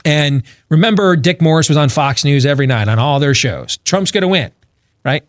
And 0.05 0.43
remember, 0.69 1.17
Dick 1.17 1.41
Morris 1.41 1.69
was 1.69 1.79
on 1.79 1.89
Fox 1.89 2.25
News 2.25 2.45
every 2.45 2.67
night 2.67 2.89
on 2.89 2.99
all 2.99 3.21
their 3.21 3.35
shows. 3.35 3.77
Trump's 3.79 4.11
going 4.11 4.23
to 4.23 4.29
win, 4.29 4.51
right? 5.05 5.23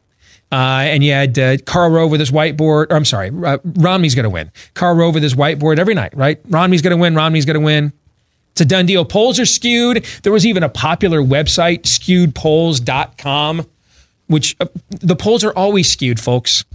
Uh, 0.52 0.86
and 0.86 1.04
you 1.04 1.12
had 1.12 1.38
uh, 1.38 1.58
Karl 1.66 1.89
Rove 1.89 2.12
with 2.12 2.20
his 2.20 2.32
whiteboard. 2.32 2.88
Or 2.89 2.93
I'm 2.93 3.06
sorry, 3.06 3.32
uh, 3.43 3.58
Romney's 3.64 4.16
going 4.16 4.24
to 4.24 4.30
win. 4.30 4.51
Karl 4.74 4.95
Rove 4.95 5.16
with 5.16 5.24
his 5.24 5.36
whiteboard 5.36 5.80
every 5.80 5.93
night, 5.95 6.16
right? 6.16 6.39
Romney's 6.47 6.82
going 6.82 6.91
to 6.91 6.97
win. 6.97 7.16
Romney's 7.16 7.45
going 7.45 7.60
to 7.60 7.66
win. 7.66 7.91
It's 8.51 8.62
a 8.62 8.66
done 8.66 8.86
deal. 8.86 9.04
Polls 9.04 9.39
are 9.39 9.47
skewed. 9.47 10.06
There 10.22 10.32
was 10.32 10.45
even 10.45 10.62
a 10.62 10.70
popular 10.70 11.22
website, 11.22 11.82
skewedpolls.com, 11.82 13.66
which 14.34 14.56
uh, 14.60 14.66
the 14.90 15.16
polls 15.16 15.44
are 15.44 15.54
always 15.54 15.90
skewed, 15.90 16.20
folks. 16.20 16.66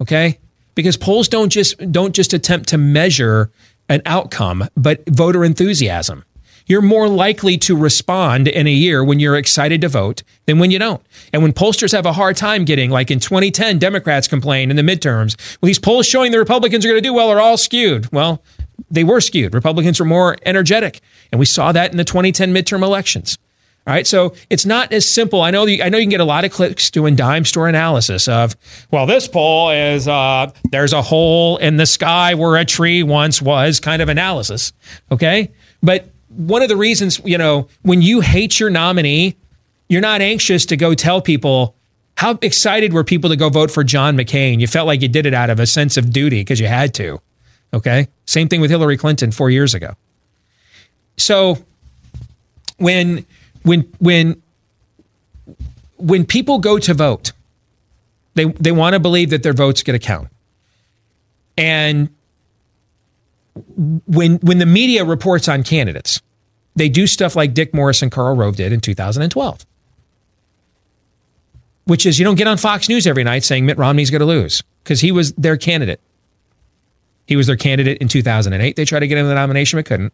Okay? 0.00 0.38
Because 0.76 0.96
polls 0.96 1.26
don't 1.26 1.50
just 1.50 1.92
don't 1.92 2.14
just 2.14 2.32
attempt 2.32 2.68
to 2.68 2.78
measure 2.78 3.50
an 3.88 4.00
outcome, 4.06 4.68
but 4.76 5.02
voter 5.08 5.44
enthusiasm. 5.44 6.24
You're 6.66 6.82
more 6.82 7.08
likely 7.08 7.58
to 7.58 7.76
respond 7.76 8.46
in 8.46 8.68
a 8.68 8.72
year 8.72 9.04
when 9.04 9.18
you're 9.18 9.36
excited 9.36 9.80
to 9.80 9.88
vote 9.88 10.22
than 10.46 10.60
when 10.60 10.70
you 10.70 10.78
don't. 10.78 11.04
And 11.32 11.42
when 11.42 11.52
pollsters 11.52 11.90
have 11.90 12.06
a 12.06 12.12
hard 12.12 12.36
time 12.36 12.64
getting, 12.64 12.90
like 12.90 13.10
in 13.10 13.18
2010, 13.18 13.80
Democrats 13.80 14.28
complained 14.28 14.70
in 14.70 14.76
the 14.76 14.84
midterms, 14.84 15.36
well, 15.60 15.66
these 15.66 15.80
polls 15.80 16.06
showing 16.06 16.30
the 16.30 16.38
Republicans 16.38 16.84
are 16.84 16.88
going 16.88 17.02
to 17.02 17.08
do 17.08 17.12
well 17.12 17.28
are 17.28 17.40
all 17.40 17.56
skewed. 17.56 18.10
Well, 18.12 18.40
they 18.88 19.02
were 19.02 19.20
skewed. 19.20 19.52
Republicans 19.52 19.98
were 19.98 20.06
more 20.06 20.36
energetic. 20.46 21.00
And 21.32 21.40
we 21.40 21.46
saw 21.46 21.72
that 21.72 21.90
in 21.90 21.96
the 21.96 22.04
2010 22.04 22.54
midterm 22.54 22.84
elections. 22.84 23.36
All 23.86 23.94
right, 23.94 24.06
so 24.06 24.34
it's 24.50 24.66
not 24.66 24.92
as 24.92 25.08
simple. 25.08 25.40
I 25.40 25.50
know 25.50 25.64
you, 25.64 25.82
I 25.82 25.88
know 25.88 25.96
you 25.96 26.04
can 26.04 26.10
get 26.10 26.20
a 26.20 26.24
lot 26.24 26.44
of 26.44 26.52
clicks 26.52 26.90
doing 26.90 27.16
dime 27.16 27.46
store 27.46 27.66
analysis 27.66 28.28
of, 28.28 28.54
well, 28.90 29.06
this 29.06 29.26
poll 29.26 29.70
is 29.70 30.06
uh, 30.06 30.52
there's 30.70 30.92
a 30.92 31.00
hole 31.00 31.56
in 31.56 31.76
the 31.76 31.86
sky 31.86 32.34
where 32.34 32.56
a 32.56 32.64
tree 32.64 33.02
once 33.02 33.40
was 33.40 33.80
kind 33.80 34.02
of 34.02 34.10
analysis. 34.10 34.74
Okay, 35.10 35.50
but 35.82 36.10
one 36.28 36.62
of 36.62 36.68
the 36.68 36.76
reasons 36.76 37.20
you 37.24 37.38
know 37.38 37.68
when 37.82 38.02
you 38.02 38.20
hate 38.20 38.60
your 38.60 38.68
nominee, 38.68 39.36
you're 39.88 40.02
not 40.02 40.20
anxious 40.20 40.66
to 40.66 40.76
go 40.76 40.94
tell 40.94 41.22
people 41.22 41.74
how 42.18 42.38
excited 42.42 42.92
were 42.92 43.02
people 43.02 43.30
to 43.30 43.36
go 43.36 43.48
vote 43.48 43.70
for 43.70 43.82
John 43.82 44.14
McCain. 44.14 44.60
You 44.60 44.66
felt 44.66 44.86
like 44.86 45.00
you 45.00 45.08
did 45.08 45.24
it 45.24 45.32
out 45.32 45.48
of 45.48 45.58
a 45.58 45.66
sense 45.66 45.96
of 45.96 46.12
duty 46.12 46.42
because 46.42 46.60
you 46.60 46.66
had 46.66 46.92
to. 46.94 47.18
Okay, 47.72 48.08
same 48.26 48.48
thing 48.48 48.60
with 48.60 48.70
Hillary 48.70 48.98
Clinton 48.98 49.32
four 49.32 49.48
years 49.48 49.72
ago. 49.72 49.94
So 51.16 51.56
when 52.76 53.24
when 53.62 53.82
when 53.98 54.42
when 55.96 56.24
people 56.24 56.58
go 56.58 56.78
to 56.78 56.94
vote, 56.94 57.32
they 58.34 58.44
they 58.44 58.72
want 58.72 58.94
to 58.94 59.00
believe 59.00 59.30
that 59.30 59.42
their 59.42 59.52
vote's 59.52 59.82
going 59.82 59.98
to 59.98 60.04
count. 60.04 60.28
And 61.56 62.10
when 64.06 64.36
when 64.36 64.58
the 64.58 64.66
media 64.66 65.04
reports 65.04 65.48
on 65.48 65.62
candidates, 65.62 66.20
they 66.76 66.88
do 66.88 67.06
stuff 67.06 67.36
like 67.36 67.54
Dick 67.54 67.74
Morris 67.74 68.02
and 68.02 68.10
Karl 68.10 68.34
Rove 68.34 68.56
did 68.56 68.72
in 68.72 68.80
2012. 68.80 69.66
Which 71.84 72.06
is 72.06 72.18
you 72.18 72.24
don't 72.24 72.36
get 72.36 72.46
on 72.46 72.56
Fox 72.56 72.88
News 72.88 73.06
every 73.06 73.24
night 73.24 73.42
saying 73.42 73.66
Mitt 73.66 73.76
Romney's 73.76 74.10
going 74.10 74.20
to 74.20 74.26
lose 74.26 74.62
because 74.84 75.00
he 75.00 75.12
was 75.12 75.32
their 75.32 75.56
candidate. 75.56 76.00
He 77.26 77.36
was 77.36 77.46
their 77.46 77.56
candidate 77.56 77.98
in 77.98 78.08
2008. 78.08 78.76
They 78.76 78.84
tried 78.84 79.00
to 79.00 79.08
get 79.08 79.18
him 79.18 79.26
the 79.26 79.34
nomination 79.34 79.78
but 79.78 79.86
couldn't 79.86 80.12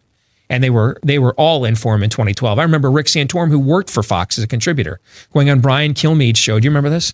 and 0.48 0.62
they 0.62 0.70
were 0.70 0.98
they 1.02 1.18
were 1.18 1.34
all 1.34 1.64
in 1.64 1.74
for 1.76 1.94
him 1.94 2.02
in 2.02 2.10
2012. 2.10 2.58
I 2.58 2.62
remember 2.62 2.90
Rick 2.90 3.06
Santorum, 3.06 3.48
who 3.50 3.58
worked 3.58 3.90
for 3.90 4.02
Fox 4.02 4.38
as 4.38 4.44
a 4.44 4.46
contributor, 4.46 5.00
going 5.32 5.50
on 5.50 5.60
Brian 5.60 5.94
Kilmeade's 5.94 6.38
show. 6.38 6.58
Do 6.60 6.64
you 6.64 6.70
remember 6.70 6.90
this? 6.90 7.12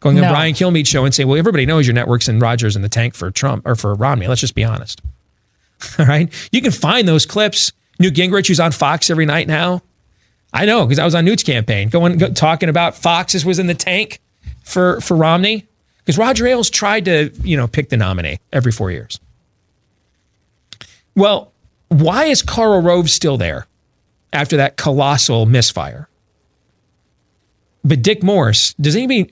Going 0.00 0.16
No. 0.16 0.24
on 0.24 0.32
Brian 0.32 0.54
Kilmeade's 0.54 0.88
show 0.88 1.04
and 1.04 1.14
saying, 1.14 1.28
"Well, 1.28 1.38
everybody 1.38 1.66
knows 1.66 1.86
your 1.86 1.94
network's 1.94 2.28
in 2.28 2.38
Rogers 2.38 2.76
in 2.76 2.82
the 2.82 2.88
tank 2.88 3.14
for 3.14 3.30
Trump 3.30 3.66
or 3.66 3.74
for 3.74 3.94
Romney. 3.94 4.28
Let's 4.28 4.40
just 4.40 4.54
be 4.54 4.64
honest." 4.64 5.00
All 5.98 6.06
right, 6.06 6.32
you 6.52 6.60
can 6.60 6.70
find 6.72 7.06
those 7.08 7.26
clips. 7.26 7.72
Newt 7.98 8.14
Gingrich, 8.14 8.46
who's 8.46 8.60
on 8.60 8.70
Fox 8.72 9.10
every 9.10 9.26
night 9.26 9.48
now. 9.48 9.82
I 10.52 10.64
know 10.66 10.86
because 10.86 10.98
I 11.00 11.04
was 11.04 11.14
on 11.14 11.24
Newt's 11.24 11.42
campaign, 11.42 11.88
going 11.88 12.16
go, 12.16 12.30
talking 12.32 12.68
about 12.68 12.96
Fox's 12.96 13.44
was 13.44 13.58
in 13.58 13.66
the 13.66 13.74
tank 13.74 14.20
for 14.62 15.00
for 15.00 15.16
Romney 15.16 15.66
because 15.98 16.16
Roger 16.16 16.46
Ailes 16.46 16.70
tried 16.70 17.04
to 17.06 17.30
you 17.42 17.56
know 17.56 17.66
pick 17.66 17.88
the 17.88 17.96
nominee 17.96 18.38
every 18.52 18.70
four 18.72 18.90
years. 18.92 19.18
Well, 21.14 21.52
why 21.88 22.24
is 22.24 22.42
Karl 22.42 22.80
Rove 22.80 23.10
still 23.10 23.36
there 23.36 23.66
after 24.32 24.56
that 24.58 24.76
colossal 24.76 25.46
misfire? 25.46 26.08
But 27.84 28.02
Dick 28.02 28.22
Morris, 28.22 28.74
does 28.74 28.96
anybody 28.96 29.30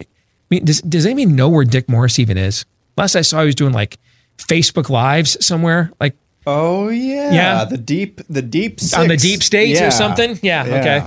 does, 0.50 0.80
does 0.82 1.04
anybody 1.06 1.26
know 1.26 1.48
where 1.48 1.64
Dick 1.64 1.88
Morris 1.88 2.18
even 2.18 2.38
is? 2.38 2.64
Last 2.96 3.16
I 3.16 3.20
saw, 3.22 3.40
he 3.40 3.46
was 3.46 3.54
doing 3.54 3.72
like 3.72 3.98
Facebook 4.38 4.88
Lives 4.88 5.36
somewhere, 5.44 5.90
like 6.00 6.16
Oh 6.46 6.88
yeah, 6.88 7.32
Yeah. 7.32 7.64
The 7.64 7.76
deep, 7.78 8.20
the 8.30 8.40
deep 8.42 8.78
on 8.96 9.08
the 9.08 9.16
deep 9.16 9.42
state 9.42 9.70
Yeah. 9.70 9.88
or 9.88 9.90
something. 9.90 10.38
Yeah, 10.42 10.64
Yeah. 10.64 10.74
okay. 10.76 11.06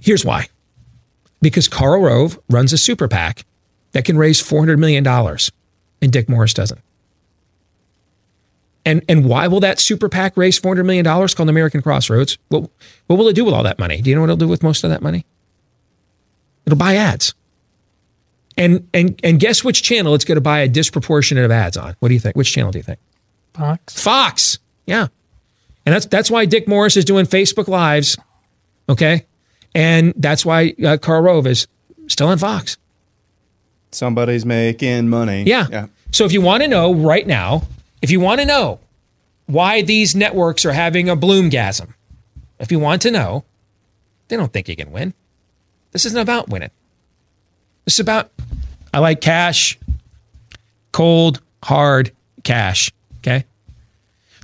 Here's 0.00 0.24
why. 0.24 0.48
Because 1.40 1.68
Karl 1.68 2.00
Rove 2.02 2.38
runs 2.50 2.72
a 2.72 2.78
super 2.78 3.06
PAC 3.08 3.44
that 3.92 4.04
can 4.04 4.16
raise 4.18 4.42
$400 4.42 4.78
million 4.78 5.06
and 5.06 6.12
Dick 6.12 6.28
Morris 6.28 6.54
doesn't. 6.54 6.80
And, 8.84 9.02
and 9.08 9.24
why 9.24 9.46
will 9.46 9.60
that 9.60 9.78
super 9.78 10.08
PAC 10.08 10.36
raise 10.36 10.58
$400 10.58 10.84
million 10.84 11.04
called 11.04 11.48
American 11.48 11.82
Crossroads? 11.82 12.36
What, 12.48 12.68
what 13.06 13.16
will 13.16 13.28
it 13.28 13.34
do 13.34 13.44
with 13.44 13.54
all 13.54 13.62
that 13.62 13.78
money? 13.78 14.00
Do 14.00 14.10
you 14.10 14.16
know 14.16 14.22
what 14.22 14.26
it'll 14.26 14.36
do 14.36 14.48
with 14.48 14.62
most 14.62 14.82
of 14.82 14.90
that 14.90 15.02
money? 15.02 15.24
It'll 16.66 16.78
buy 16.78 16.96
ads. 16.96 17.34
And, 18.56 18.88
and, 18.92 19.18
and 19.22 19.38
guess 19.38 19.62
which 19.62 19.82
channel 19.82 20.14
it's 20.14 20.24
going 20.24 20.36
to 20.36 20.42
buy 20.42 20.60
a 20.60 20.68
disproportionate 20.68 21.44
of 21.44 21.50
ads 21.50 21.76
on? 21.76 21.94
What 22.00 22.08
do 22.08 22.14
you 22.14 22.20
think? 22.20 22.36
Which 22.36 22.52
channel 22.52 22.72
do 22.72 22.78
you 22.78 22.82
think? 22.82 22.98
Fox. 23.54 24.02
Fox. 24.02 24.58
Yeah. 24.86 25.08
And 25.84 25.94
that's 25.94 26.06
that's 26.06 26.30
why 26.30 26.44
Dick 26.44 26.68
Morris 26.68 26.96
is 26.96 27.04
doing 27.04 27.26
Facebook 27.26 27.68
Lives. 27.68 28.16
Okay. 28.88 29.26
And 29.74 30.12
that's 30.16 30.44
why 30.44 30.74
uh, 30.84 30.96
Karl 30.98 31.22
Rove 31.22 31.46
is 31.46 31.66
still 32.06 32.28
on 32.28 32.38
Fox. 32.38 32.76
Somebody's 33.90 34.46
making 34.46 35.08
money. 35.08 35.44
Yeah. 35.44 35.66
Yeah. 35.70 35.86
So 36.12 36.24
if 36.24 36.32
you 36.32 36.40
want 36.40 36.62
to 36.62 36.68
know 36.68 36.94
right 36.94 37.26
now, 37.26 37.62
if 38.02 38.10
you 38.10 38.20
want 38.20 38.40
to 38.40 38.46
know 38.46 38.80
why 39.46 39.80
these 39.82 40.14
networks 40.14 40.66
are 40.66 40.72
having 40.72 41.08
a 41.08 41.16
bloomgasm, 41.16 41.94
if 42.58 42.70
you 42.70 42.78
want 42.78 43.02
to 43.02 43.10
know, 43.10 43.44
they 44.28 44.36
don't 44.36 44.52
think 44.52 44.68
you 44.68 44.76
can 44.76 44.92
win. 44.92 45.14
This 45.92 46.04
isn't 46.06 46.18
about 46.18 46.48
winning. 46.48 46.70
This 47.84 47.94
is 47.94 48.00
about 48.00 48.30
I 48.92 48.98
like 48.98 49.20
cash, 49.20 49.78
cold, 50.90 51.40
hard 51.62 52.12
cash. 52.42 52.92
Okay. 53.18 53.44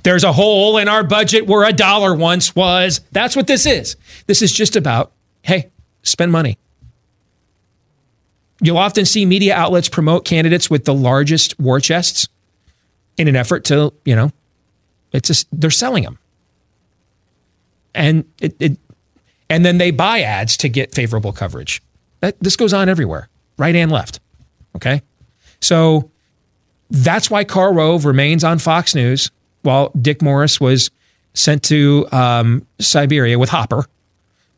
There's 0.03 0.23
a 0.23 0.31
hole 0.31 0.77
in 0.77 0.87
our 0.87 1.03
budget 1.03 1.45
where 1.45 1.67
a 1.67 1.73
dollar 1.73 2.15
once 2.15 2.55
was. 2.55 3.01
That's 3.11 3.35
what 3.35 3.47
this 3.47 3.65
is. 3.65 3.97
This 4.27 4.41
is 4.41 4.51
just 4.51 4.75
about, 4.75 5.11
hey, 5.43 5.69
spend 6.03 6.31
money. 6.31 6.57
You'll 8.61 8.77
often 8.77 9.05
see 9.05 9.25
media 9.25 9.55
outlets 9.55 9.89
promote 9.89 10.25
candidates 10.25 10.69
with 10.69 10.85
the 10.85 10.93
largest 10.93 11.59
war 11.59 11.79
chests 11.79 12.27
in 13.19 13.27
an 13.27 13.35
effort 13.35 13.65
to, 13.65 13.93
you 14.05 14.15
know, 14.15 14.31
it's 15.11 15.45
they're 15.51 15.69
selling 15.69 16.03
them. 16.03 16.17
And 17.93 18.25
it, 18.41 18.55
it 18.59 18.77
and 19.49 19.65
then 19.65 19.77
they 19.77 19.91
buy 19.91 20.21
ads 20.21 20.57
to 20.57 20.69
get 20.69 20.95
favorable 20.95 21.33
coverage. 21.33 21.81
That 22.21 22.39
this 22.39 22.55
goes 22.55 22.73
on 22.73 22.89
everywhere, 22.89 23.29
right 23.57 23.75
and 23.75 23.91
left. 23.91 24.19
Okay? 24.75 25.01
So 25.61 26.09
that's 26.89 27.29
why 27.29 27.43
Karl 27.43 27.73
Rove 27.73 28.05
remains 28.05 28.43
on 28.43 28.57
Fox 28.57 28.95
News 28.95 29.31
while 29.61 29.91
Dick 29.99 30.21
Morris 30.21 30.59
was 30.59 30.89
sent 31.33 31.63
to 31.63 32.07
um, 32.11 32.65
Siberia 32.79 33.37
with 33.37 33.49
Hopper. 33.49 33.85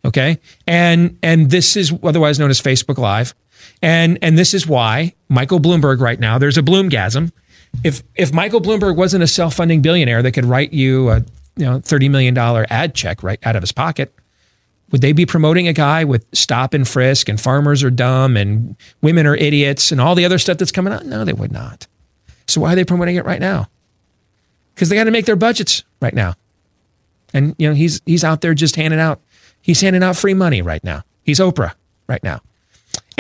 Okay, 0.04 0.40
and 0.66 1.18
and 1.22 1.52
this 1.52 1.78
is 1.78 1.94
otherwise 2.02 2.40
known 2.40 2.50
as 2.50 2.60
Facebook 2.60 2.98
Live, 2.98 3.36
and 3.84 4.18
and 4.24 4.36
this 4.36 4.56
is 4.56 4.66
why 4.66 5.14
Michael 5.30 5.60
Bloomberg 5.60 6.00
right 6.00 6.20
now 6.20 6.40
there's 6.40 6.58
a 6.58 6.64
Bloomgasm. 6.64 7.32
If 7.84 8.04
if 8.16 8.34
Michael 8.34 8.62
Bloomberg 8.62 8.96
wasn't 8.96 9.24
a 9.24 9.28
self 9.28 9.56
funding 9.56 9.82
billionaire 9.82 10.22
that 10.22 10.32
could 10.34 10.46
write 10.46 10.74
you 10.74 11.10
a 11.10 11.18
you 11.56 11.66
know 11.66 11.80
thirty 11.80 12.10
million 12.10 12.34
dollar 12.34 12.66
ad 12.70 12.94
check 12.94 13.24
right 13.24 13.40
out 13.44 13.56
of 13.56 13.64
his 13.64 13.72
pocket, 13.72 14.14
would 14.92 15.02
they 15.02 15.14
be 15.14 15.26
promoting 15.26 15.68
a 15.68 15.74
guy 15.74 16.04
with 16.04 16.26
stop 16.34 16.74
and 16.74 16.88
frisk 16.88 17.30
and 17.30 17.40
farmers 17.40 17.84
are 17.84 17.90
dumb 17.90 18.38
and 18.38 18.76
women 19.02 19.26
are 19.26 19.36
idiots 19.36 19.92
and 19.92 20.02
all 20.02 20.16
the 20.16 20.26
other 20.26 20.38
stuff 20.38 20.58
that's 20.58 20.72
coming 20.72 20.94
out? 20.94 21.06
No, 21.06 21.24
they 21.24 21.34
would 21.34 21.52
not. 21.52 21.88
So 22.48 22.62
why 22.62 22.74
are 22.74 22.76
they 22.76 22.84
promoting 22.86 23.16
it 23.16 23.26
right 23.26 23.40
now? 23.40 23.70
Because 24.76 24.90
they 24.90 24.96
got 24.96 25.06
to 25.06 25.12
make 25.12 25.26
their 25.26 25.36
budgets 25.36 25.84
right 26.02 26.14
now. 26.14 26.36
And 27.34 27.56
you 27.58 27.68
know, 27.68 27.74
he's 27.74 28.02
he's 28.06 28.24
out 28.24 28.42
there 28.42 28.54
just 28.54 28.76
handing 28.76 29.00
out 29.00 29.22
he's 29.62 29.82
handing 29.82 30.04
out 30.04 30.18
free 30.18 30.34
money 30.34 30.62
right 30.62 30.84
now. 30.84 31.04
He's 31.24 31.40
Oprah 31.40 31.74
right 32.08 32.24
now. 32.24 32.42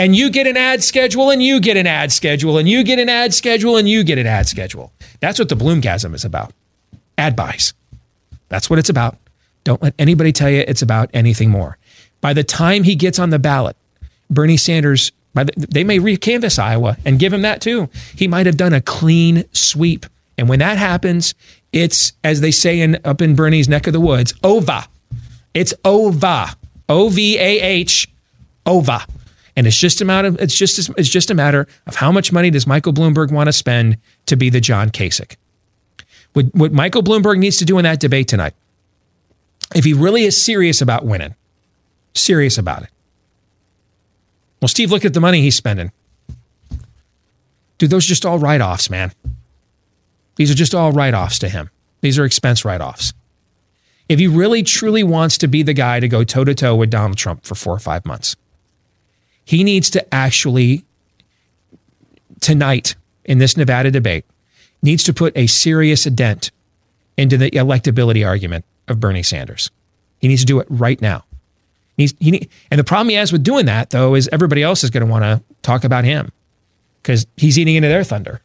And 0.02 0.16
you 0.16 0.32
get 0.32 0.48
an 0.48 0.58
ad 0.58 0.84
schedule 0.84 1.30
and 1.30 1.44
you 1.44 1.60
get 1.60 1.78
an 1.78 1.86
ad 1.86 2.12
schedule 2.12 2.58
and 2.58 2.68
you 2.68 2.84
get 2.84 2.98
an 2.98 3.08
ad 3.08 3.36
schedule 3.36 3.78
and 3.78 3.88
you 3.88 4.04
get 4.04 4.18
an 4.18 4.26
ad 4.26 4.48
schedule. 4.48 4.92
That's 5.20 5.38
what 5.38 5.48
the 5.48 5.56
Bloomgasm 5.56 6.16
is 6.16 6.26
about. 6.26 6.54
Ad 7.20 7.36
buys. 7.36 7.76
That's 8.50 8.68
what 8.68 8.80
it's 8.80 8.90
about. 8.90 9.16
Don't 9.64 9.80
let 9.84 9.94
anybody 10.00 10.32
tell 10.32 10.50
you 10.50 10.66
it's 10.68 10.82
about 10.82 11.12
anything 11.14 11.52
more. 11.52 11.78
By 12.20 12.34
the 12.34 12.44
time 12.44 12.82
he 12.82 12.96
gets 12.96 13.20
on 13.20 13.30
the 13.30 13.38
ballot, 13.38 13.78
Bernie 14.28 14.58
Sanders, 14.58 15.12
by 15.36 15.44
the, 15.44 15.68
they 15.70 15.84
may 15.84 16.00
recanvass 16.00 16.58
Iowa 16.58 16.98
and 17.06 17.20
give 17.20 17.32
him 17.32 17.44
that 17.44 17.62
too. 17.62 17.88
He 18.16 18.28
might 18.28 18.48
have 18.48 18.58
done 18.58 18.74
a 18.74 18.82
clean 18.82 19.44
sweep. 19.54 20.08
And 20.36 20.50
when 20.50 20.58
that 20.60 20.80
happens, 20.80 21.36
it's, 21.74 22.14
as 22.24 22.42
they 22.42 22.50
say 22.50 22.80
in, 22.80 22.98
up 23.06 23.22
in 23.22 23.36
Bernie's 23.36 23.70
neck 23.70 23.86
of 23.86 23.94
the 23.94 24.00
woods, 24.00 24.34
OVA. 24.44 24.88
It's 25.54 25.76
OVA. 25.86 26.48
O 26.90 27.10
V 27.10 27.38
A 27.38 27.62
H, 27.62 28.08
over. 28.66 29.00
And 29.56 29.68
it's 29.68 29.78
just 29.78 30.02
a 30.02 30.06
matter. 30.06 30.36
It's 30.40 30.58
just 30.58 30.90
it's 30.98 31.10
just 31.10 31.30
a 31.30 31.34
matter 31.34 31.68
of 31.88 31.96
how 31.96 32.12
much 32.12 32.32
money 32.32 32.50
does 32.50 32.66
Michael 32.66 32.94
Bloomberg 32.94 33.32
want 33.32 33.48
to 33.48 33.54
spend 33.54 33.98
to 34.28 34.36
be 34.36 34.50
the 34.50 34.62
John 34.62 34.90
Kasich. 34.90 35.36
What, 36.34 36.46
what 36.56 36.72
Michael 36.72 37.04
Bloomberg 37.04 37.38
needs 37.38 37.58
to 37.58 37.66
do 37.66 37.78
in 37.78 37.84
that 37.84 38.00
debate 38.00 38.30
tonight, 38.30 38.54
if 39.76 39.84
he 39.84 39.94
really 39.94 40.24
is 40.24 40.42
serious 40.42 40.82
about 40.82 41.06
winning, 41.06 41.36
serious 42.14 42.58
about 42.58 42.84
it. 42.84 42.90
Well, 44.62 44.70
Steve, 44.70 44.92
look 44.92 45.04
at 45.04 45.14
the 45.14 45.20
money 45.20 45.42
he's 45.42 45.56
spending. 45.56 45.92
Dude, 47.78 47.90
those 47.90 48.06
are 48.06 48.10
just 48.10 48.26
all 48.26 48.40
write 48.40 48.62
offs, 48.62 48.90
man. 48.90 49.12
These 50.36 50.52
are 50.52 50.56
just 50.56 50.76
all 50.76 50.92
write 50.92 51.14
offs 51.14 51.40
to 51.40 51.50
him. 51.50 51.70
These 52.02 52.18
are 52.18 52.26
expense 52.26 52.64
write 52.64 52.82
offs. 52.82 53.12
If 54.08 54.20
he 54.20 54.28
really 54.28 54.64
truly 54.64 55.04
wants 55.04 55.38
to 55.40 55.48
be 55.48 55.64
the 55.64 55.74
guy 55.74 56.00
to 56.00 56.08
go 56.08 56.24
toe 56.24 56.44
to 56.44 56.54
toe 56.54 56.76
with 56.76 56.90
Donald 56.90 57.18
Trump 57.18 57.44
for 57.44 57.56
four 57.56 57.74
or 57.74 57.80
five 57.80 58.06
months, 58.06 58.36
he 59.46 59.64
needs 59.64 59.90
to 59.92 60.14
actually, 60.14 60.84
tonight 62.40 62.96
in 63.26 63.38
this 63.38 63.58
Nevada 63.58 63.92
debate, 63.92 64.26
needs 64.82 65.04
to 65.04 65.14
put 65.14 65.36
a 65.38 65.48
serious 65.48 66.04
dent 66.06 66.52
into 67.18 67.38
the 67.38 67.52
electability 67.52 68.26
argument 68.26 68.66
of 68.88 69.00
Bernie 69.00 69.24
Sanders. 69.24 69.70
He 70.20 70.28
needs 70.28 70.42
to 70.42 70.48
do 70.48 70.60
it 70.60 70.68
right 70.70 71.00
now. 71.02 71.24
He's 71.98 72.14
he 72.20 72.32
need- 72.32 72.50
and 72.72 72.80
the 72.80 72.84
problem 72.84 73.10
he 73.10 73.16
has 73.16 73.32
with 73.32 73.44
doing 73.44 73.66
that 73.66 73.90
though 73.90 74.16
is 74.16 74.30
everybody 74.32 74.64
else 74.64 74.84
is 74.84 74.90
going 74.90 75.06
to 75.06 75.12
want 75.12 75.24
to 75.24 75.42
talk 75.62 75.84
about 75.84 76.04
him 76.04 76.32
because 77.02 77.28
he's 77.38 77.60
eating 77.60 77.76
into 77.76 77.90
their 77.90 78.04
thunder, 78.04 78.42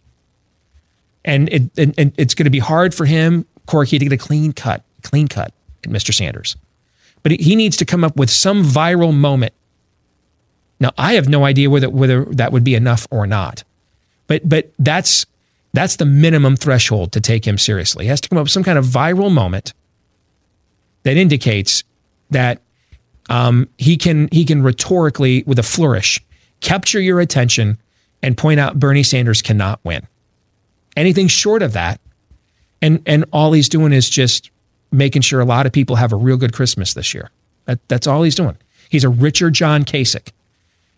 and 1.24 1.48
it 1.50 1.62
and, 1.78 1.94
and 1.96 2.12
it's 2.18 2.34
going 2.34 2.44
to 2.44 2.50
be 2.50 2.58
hard 2.58 2.94
for 2.94 3.06
him, 3.06 3.46
Corky, 3.66 3.98
to 3.98 4.04
get 4.04 4.12
a 4.12 4.18
clean 4.18 4.52
cut, 4.52 4.82
clean 5.02 5.28
cut 5.28 5.52
at 5.84 5.90
Mr. 5.90 6.12
Sanders. 6.12 6.56
But 7.22 7.32
he- 7.32 7.38
he 7.42 7.56
needs 7.56 7.76
to 7.78 7.84
come 7.84 8.04
up 8.04 8.16
with 8.16 8.30
some 8.30 8.62
viral 8.64 9.14
moment. 9.14 9.54
Now 10.80 10.90
I 10.98 11.14
have 11.14 11.28
no 11.28 11.44
idea 11.44 11.70
whether 11.70 11.88
whether 11.90 12.24
that 12.26 12.52
would 12.52 12.64
be 12.64 12.74
enough 12.74 13.06
or 13.10 13.26
not, 13.26 13.64
but 14.26 14.48
but 14.48 14.72
that's 14.78 15.26
that's 15.72 15.96
the 15.96 16.06
minimum 16.06 16.56
threshold 16.56 17.12
to 17.12 17.20
take 17.20 17.46
him 17.46 17.58
seriously. 17.58 18.06
He 18.06 18.08
has 18.08 18.20
to 18.22 18.28
come 18.28 18.38
up 18.38 18.44
with 18.44 18.52
some 18.52 18.64
kind 18.64 18.78
of 18.78 18.86
viral 18.86 19.30
moment 19.30 19.74
that 21.02 21.16
indicates 21.16 21.84
that 22.30 22.60
um, 23.28 23.68
he 23.78 23.96
can 23.96 24.28
he 24.32 24.44
can 24.44 24.62
rhetorically, 24.62 25.42
with 25.46 25.58
a 25.58 25.62
flourish, 25.62 26.22
capture 26.60 27.00
your 27.00 27.20
attention 27.20 27.78
and 28.22 28.36
point 28.36 28.60
out 28.60 28.78
Bernie 28.78 29.02
Sanders 29.02 29.42
cannot 29.42 29.80
win. 29.84 30.06
Anything 30.96 31.28
short 31.28 31.62
of 31.62 31.72
that, 31.74 32.00
and 32.80 33.02
and 33.06 33.24
all 33.32 33.52
he's 33.52 33.68
doing 33.68 33.92
is 33.92 34.08
just 34.08 34.50
making 34.92 35.22
sure 35.22 35.40
a 35.40 35.44
lot 35.44 35.66
of 35.66 35.72
people 35.72 35.96
have 35.96 36.12
a 36.12 36.16
real 36.16 36.36
good 36.36 36.52
Christmas 36.52 36.94
this 36.94 37.12
year. 37.12 37.30
That, 37.66 37.86
that's 37.88 38.06
all 38.06 38.22
he's 38.22 38.34
doing. 38.34 38.56
He's 38.88 39.04
a 39.04 39.08
richer 39.08 39.50
John 39.50 39.84
Kasich. 39.84 40.30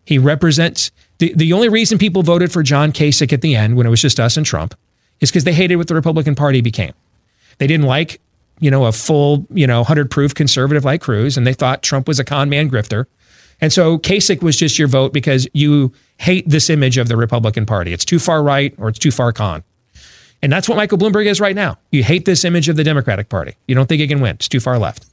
He 0.09 0.17
represents 0.17 0.91
the, 1.19 1.35
the 1.37 1.53
only 1.53 1.69
reason 1.69 1.99
people 1.99 2.23
voted 2.23 2.51
for 2.51 2.63
John 2.63 2.93
Kasich 2.93 3.31
at 3.31 3.43
the 3.43 3.55
end 3.55 3.77
when 3.77 3.87
it 3.87 3.91
was 3.91 4.01
just 4.01 4.19
us 4.19 4.39
and 4.39 4.47
Trump 4.47 4.75
is 5.21 5.31
because 5.31 5.45
they 5.45 5.53
hated 5.53 5.77
what 5.77 5.87
the 5.87 5.95
Republican 5.95 6.35
Party 6.35 6.63
became. 6.63 6.95
They 7.59 7.67
didn't 7.67 7.85
like, 7.85 8.19
you 8.59 8.71
know, 8.71 8.87
a 8.87 8.93
full, 8.93 9.47
you 9.51 9.67
know, 9.67 9.81
100 9.81 10.11
proof 10.11 10.35
conservative 10.35 10.83
like 10.83 11.03
Cruz, 11.03 11.37
and 11.37 11.47
they 11.47 11.53
thought 11.53 11.83
Trump 11.83 12.09
was 12.09 12.19
a 12.19 12.25
con 12.25 12.49
man 12.49 12.71
grifter. 12.71 13.05
And 13.61 13.71
so 13.71 13.99
Kasich 13.99 14.43
was 14.43 14.57
just 14.57 14.79
your 14.79 14.89
vote 14.89 15.13
because 15.13 15.47
you 15.53 15.93
hate 16.17 16.49
this 16.49 16.71
image 16.71 16.97
of 16.97 17.09
the 17.09 17.17
Republican 17.19 17.67
Party. 17.67 17.93
It's 17.93 18.07
too 18.07 18.19
far 18.19 18.43
right 18.43 18.75
or 18.79 18.89
it's 18.89 18.99
too 18.99 19.11
far 19.11 19.31
con. 19.35 19.63
And 20.41 20.51
that's 20.51 20.71
what 20.71 20.77
Michael 20.77 20.97
Bloomberg 20.97 21.27
is 21.27 21.39
right 21.39 21.55
now. 21.55 21.77
You 21.93 22.03
hate 22.03 22.25
this 22.25 22.47
image 22.47 22.71
of 22.71 22.77
the 22.77 22.85
Democratic 22.85 23.29
Party. 23.29 23.57
You 23.67 23.75
don't 23.75 23.91
think 23.91 24.01
it 24.01 24.07
can 24.07 24.23
win. 24.23 24.37
It's 24.37 24.49
too 24.49 24.61
far 24.61 24.79
left. 24.79 25.05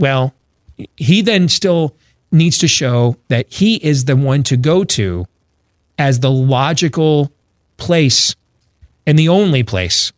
Well, 0.00 0.34
he 0.96 1.22
then 1.22 1.48
still 1.48 1.94
needs 2.30 2.58
to 2.58 2.68
show 2.68 3.16
that 3.28 3.50
he 3.52 3.76
is 3.76 4.04
the 4.04 4.16
one 4.16 4.42
to 4.44 4.56
go 4.56 4.84
to 4.84 5.26
as 5.98 6.20
the 6.20 6.30
logical 6.30 7.32
place 7.76 8.36
and 9.06 9.18
the 9.18 9.28
only 9.28 9.62
place 9.62 10.12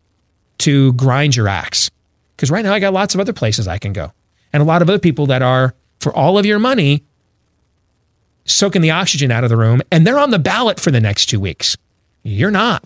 to 0.59 0.93
grind 0.93 1.35
your 1.35 1.47
axe. 1.47 1.89
Because 2.35 2.51
right 2.51 2.63
now 2.63 2.73
I 2.73 2.79
got 2.79 2.93
lots 2.93 3.13
of 3.13 3.21
other 3.21 3.33
places 3.33 3.67
I 3.67 3.77
can 3.77 3.93
go. 3.93 4.11
And 4.53 4.61
a 4.61 4.65
lot 4.65 4.81
of 4.81 4.89
other 4.89 4.99
people 4.99 5.27
that 5.27 5.41
are, 5.41 5.73
for 5.99 6.13
all 6.13 6.37
of 6.37 6.45
your 6.45 6.59
money, 6.59 7.03
soaking 8.45 8.81
the 8.81 8.91
oxygen 8.91 9.31
out 9.31 9.43
of 9.43 9.49
the 9.49 9.57
room, 9.57 9.81
and 9.91 10.05
they're 10.05 10.19
on 10.19 10.31
the 10.31 10.39
ballot 10.39 10.79
for 10.79 10.91
the 10.91 10.99
next 10.99 11.27
two 11.27 11.39
weeks. 11.39 11.77
You're 12.23 12.51
not. 12.51 12.83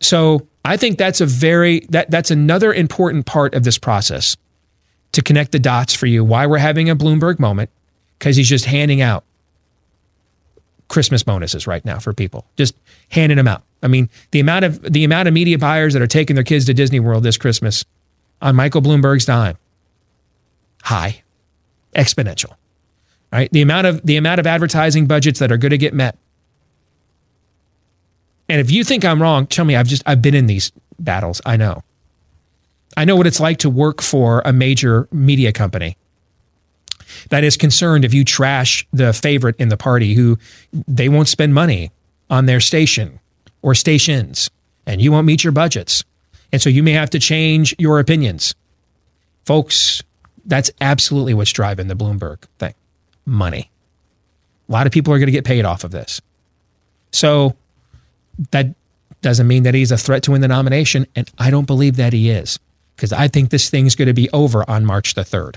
So 0.00 0.46
I 0.64 0.76
think 0.76 0.98
that's 0.98 1.20
a 1.20 1.26
very 1.26 1.80
that 1.90 2.10
that's 2.10 2.30
another 2.30 2.72
important 2.72 3.26
part 3.26 3.54
of 3.54 3.64
this 3.64 3.78
process 3.78 4.36
to 5.12 5.22
connect 5.22 5.52
the 5.52 5.58
dots 5.58 5.94
for 5.94 6.06
you. 6.06 6.24
Why 6.24 6.46
we're 6.46 6.58
having 6.58 6.88
a 6.88 6.96
Bloomberg 6.96 7.38
moment 7.38 7.70
because 8.18 8.36
he's 8.36 8.48
just 8.48 8.64
handing 8.64 9.00
out 9.00 9.24
Christmas 10.88 11.22
bonuses 11.22 11.66
right 11.66 11.84
now 11.84 11.98
for 11.98 12.12
people, 12.12 12.44
just 12.56 12.74
handing 13.08 13.36
them 13.36 13.48
out. 13.48 13.62
I 13.82 13.88
mean, 13.88 14.10
the 14.32 14.40
amount 14.40 14.64
of 14.64 14.82
the 14.82 15.04
amount 15.04 15.28
of 15.28 15.34
media 15.34 15.58
buyers 15.58 15.94
that 15.94 16.02
are 16.02 16.06
taking 16.06 16.34
their 16.34 16.44
kids 16.44 16.66
to 16.66 16.74
Disney 16.74 17.00
World 17.00 17.22
this 17.22 17.38
Christmas 17.38 17.84
on 18.42 18.56
Michael 18.56 18.82
Bloomberg's 18.82 19.24
dime, 19.24 19.56
high, 20.82 21.22
exponential. 21.94 22.54
Right, 23.32 23.48
the 23.52 23.62
amount 23.62 23.86
of 23.86 24.04
the 24.04 24.16
amount 24.16 24.40
of 24.40 24.46
advertising 24.46 25.06
budgets 25.06 25.38
that 25.38 25.52
are 25.52 25.56
going 25.56 25.70
to 25.70 25.78
get 25.78 25.94
met. 25.94 26.18
And 28.48 28.60
if 28.60 28.72
you 28.72 28.82
think 28.82 29.04
I'm 29.04 29.22
wrong, 29.22 29.46
tell 29.46 29.64
me. 29.64 29.76
I've 29.76 29.86
just 29.86 30.02
I've 30.04 30.20
been 30.20 30.34
in 30.34 30.46
these 30.46 30.72
battles. 30.98 31.40
I 31.46 31.56
know. 31.56 31.84
I 32.96 33.04
know 33.04 33.16
what 33.16 33.26
it's 33.26 33.40
like 33.40 33.58
to 33.58 33.70
work 33.70 34.02
for 34.02 34.42
a 34.44 34.52
major 34.52 35.08
media 35.12 35.52
company 35.52 35.96
that 37.28 37.44
is 37.44 37.56
concerned 37.56 38.04
if 38.04 38.14
you 38.14 38.24
trash 38.24 38.86
the 38.92 39.12
favorite 39.12 39.56
in 39.58 39.68
the 39.68 39.76
party 39.76 40.14
who 40.14 40.38
they 40.72 41.08
won't 41.08 41.28
spend 41.28 41.54
money 41.54 41.90
on 42.28 42.46
their 42.46 42.60
station 42.60 43.20
or 43.62 43.74
stations 43.74 44.50
and 44.86 45.00
you 45.00 45.12
won't 45.12 45.26
meet 45.26 45.44
your 45.44 45.52
budgets. 45.52 46.04
And 46.52 46.60
so 46.60 46.70
you 46.70 46.82
may 46.82 46.92
have 46.92 47.10
to 47.10 47.18
change 47.18 47.74
your 47.78 48.00
opinions. 48.00 48.54
Folks, 49.44 50.02
that's 50.44 50.70
absolutely 50.80 51.34
what's 51.34 51.52
driving 51.52 51.88
the 51.88 51.94
Bloomberg 51.94 52.42
thing 52.58 52.74
money. 53.26 53.70
A 54.68 54.72
lot 54.72 54.86
of 54.86 54.92
people 54.92 55.12
are 55.12 55.18
going 55.18 55.26
to 55.26 55.32
get 55.32 55.44
paid 55.44 55.64
off 55.64 55.84
of 55.84 55.90
this. 55.90 56.20
So 57.12 57.56
that 58.50 58.74
doesn't 59.22 59.46
mean 59.46 59.64
that 59.64 59.74
he's 59.74 59.92
a 59.92 59.98
threat 59.98 60.22
to 60.24 60.30
win 60.32 60.40
the 60.40 60.48
nomination. 60.48 61.06
And 61.14 61.30
I 61.38 61.50
don't 61.50 61.66
believe 61.66 61.96
that 61.96 62.12
he 62.12 62.30
is 62.30 62.58
because 63.00 63.14
I 63.14 63.28
think 63.28 63.48
this 63.48 63.70
thing's 63.70 63.94
going 63.94 64.08
to 64.08 64.14
be 64.14 64.28
over 64.30 64.68
on 64.68 64.84
March 64.84 65.14
the 65.14 65.22
3rd. 65.22 65.56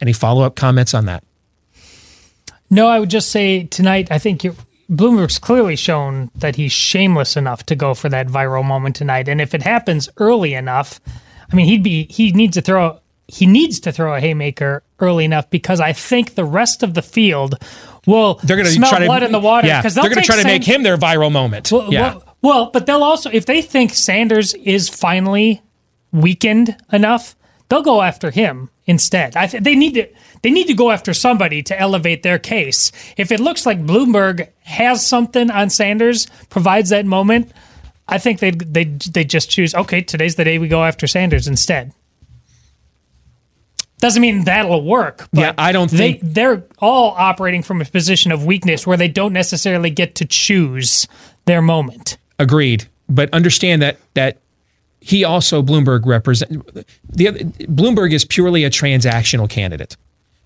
Any 0.00 0.14
follow 0.14 0.42
up 0.42 0.56
comments 0.56 0.94
on 0.94 1.04
that? 1.04 1.22
No, 2.70 2.88
I 2.88 2.98
would 2.98 3.10
just 3.10 3.30
say 3.30 3.64
tonight, 3.64 4.08
I 4.10 4.18
think 4.18 4.46
Bloomberg's 4.90 5.38
clearly 5.38 5.76
shown 5.76 6.30
that 6.36 6.56
he's 6.56 6.72
shameless 6.72 7.36
enough 7.36 7.66
to 7.66 7.76
go 7.76 7.92
for 7.92 8.08
that 8.08 8.28
viral 8.28 8.64
moment 8.64 8.96
tonight. 8.96 9.28
And 9.28 9.42
if 9.42 9.54
it 9.54 9.62
happens 9.62 10.08
early 10.16 10.54
enough, 10.54 11.00
I 11.52 11.54
mean, 11.54 11.66
he'd 11.66 11.82
be, 11.82 12.06
he 12.08 12.32
needs 12.32 12.54
to 12.54 12.62
throw, 12.62 12.98
he 13.26 13.44
needs 13.44 13.78
to 13.80 13.92
throw 13.92 14.14
a 14.14 14.20
haymaker 14.20 14.82
early 15.00 15.26
enough 15.26 15.50
because 15.50 15.80
I 15.80 15.92
think 15.92 16.34
the 16.34 16.46
rest 16.46 16.82
of 16.82 16.94
the 16.94 17.02
field 17.02 17.56
will 18.06 18.40
They're 18.42 18.56
going 18.56 18.68
to 18.68 18.72
smell 18.72 18.88
try 18.88 19.00
to 19.00 19.04
blood 19.04 19.22
in 19.22 19.32
the 19.32 19.38
water. 19.38 19.66
Yeah, 19.66 19.82
because 19.82 19.94
they're 19.94 20.04
going 20.04 20.16
to 20.16 20.22
try 20.22 20.36
to 20.36 20.44
make 20.44 20.64
him 20.64 20.82
their 20.82 20.96
viral 20.96 21.30
moment. 21.30 21.70
Well, 21.70 21.92
yeah. 21.92 22.14
well, 22.14 22.36
well, 22.40 22.70
but 22.70 22.86
they'll 22.86 23.04
also, 23.04 23.28
if 23.30 23.44
they 23.44 23.60
think 23.60 23.92
Sanders 23.92 24.54
is 24.54 24.88
finally 24.88 25.60
weakened 26.12 26.76
enough, 26.92 27.34
they'll 27.68 27.82
go 27.82 28.02
after 28.02 28.30
him 28.30 28.70
instead. 28.86 29.36
I 29.36 29.46
th- 29.46 29.62
they 29.62 29.74
need 29.74 29.94
to 29.94 30.08
they 30.42 30.50
need 30.50 30.66
to 30.68 30.74
go 30.74 30.90
after 30.90 31.12
somebody 31.12 31.62
to 31.64 31.78
elevate 31.78 32.22
their 32.22 32.38
case. 32.38 32.92
If 33.16 33.32
it 33.32 33.40
looks 33.40 33.66
like 33.66 33.84
Bloomberg 33.84 34.48
has 34.64 35.04
something 35.06 35.50
on 35.50 35.68
Sanders, 35.70 36.26
provides 36.48 36.90
that 36.90 37.04
moment, 37.06 37.52
I 38.06 38.18
think 38.18 38.40
they 38.40 38.52
they 38.52 38.84
they 38.84 39.24
just 39.24 39.50
choose. 39.50 39.74
Okay, 39.74 40.00
today's 40.02 40.36
the 40.36 40.44
day 40.44 40.58
we 40.58 40.68
go 40.68 40.84
after 40.84 41.06
Sanders 41.06 41.46
instead. 41.48 41.92
Doesn't 44.00 44.22
mean 44.22 44.44
that'll 44.44 44.84
work. 44.84 45.26
But 45.32 45.40
Yeah, 45.40 45.52
I 45.58 45.72
don't 45.72 45.90
they, 45.90 46.12
think- 46.14 46.20
they're 46.22 46.64
all 46.78 47.14
operating 47.18 47.62
from 47.64 47.80
a 47.80 47.84
position 47.84 48.30
of 48.30 48.44
weakness 48.44 48.86
where 48.86 48.96
they 48.96 49.08
don't 49.08 49.32
necessarily 49.32 49.90
get 49.90 50.14
to 50.16 50.24
choose 50.24 51.08
their 51.46 51.60
moment. 51.60 52.16
Agreed, 52.38 52.86
but 53.08 53.28
understand 53.34 53.82
that 53.82 53.98
that 54.14 54.38
he 55.00 55.24
also 55.24 55.62
Bloomberg 55.62 56.06
represent 56.06 56.66
the 57.08 57.28
other, 57.28 57.38
Bloomberg 57.38 58.12
is 58.12 58.24
purely 58.24 58.64
a 58.64 58.70
transactional 58.70 59.48
candidate. 59.48 59.96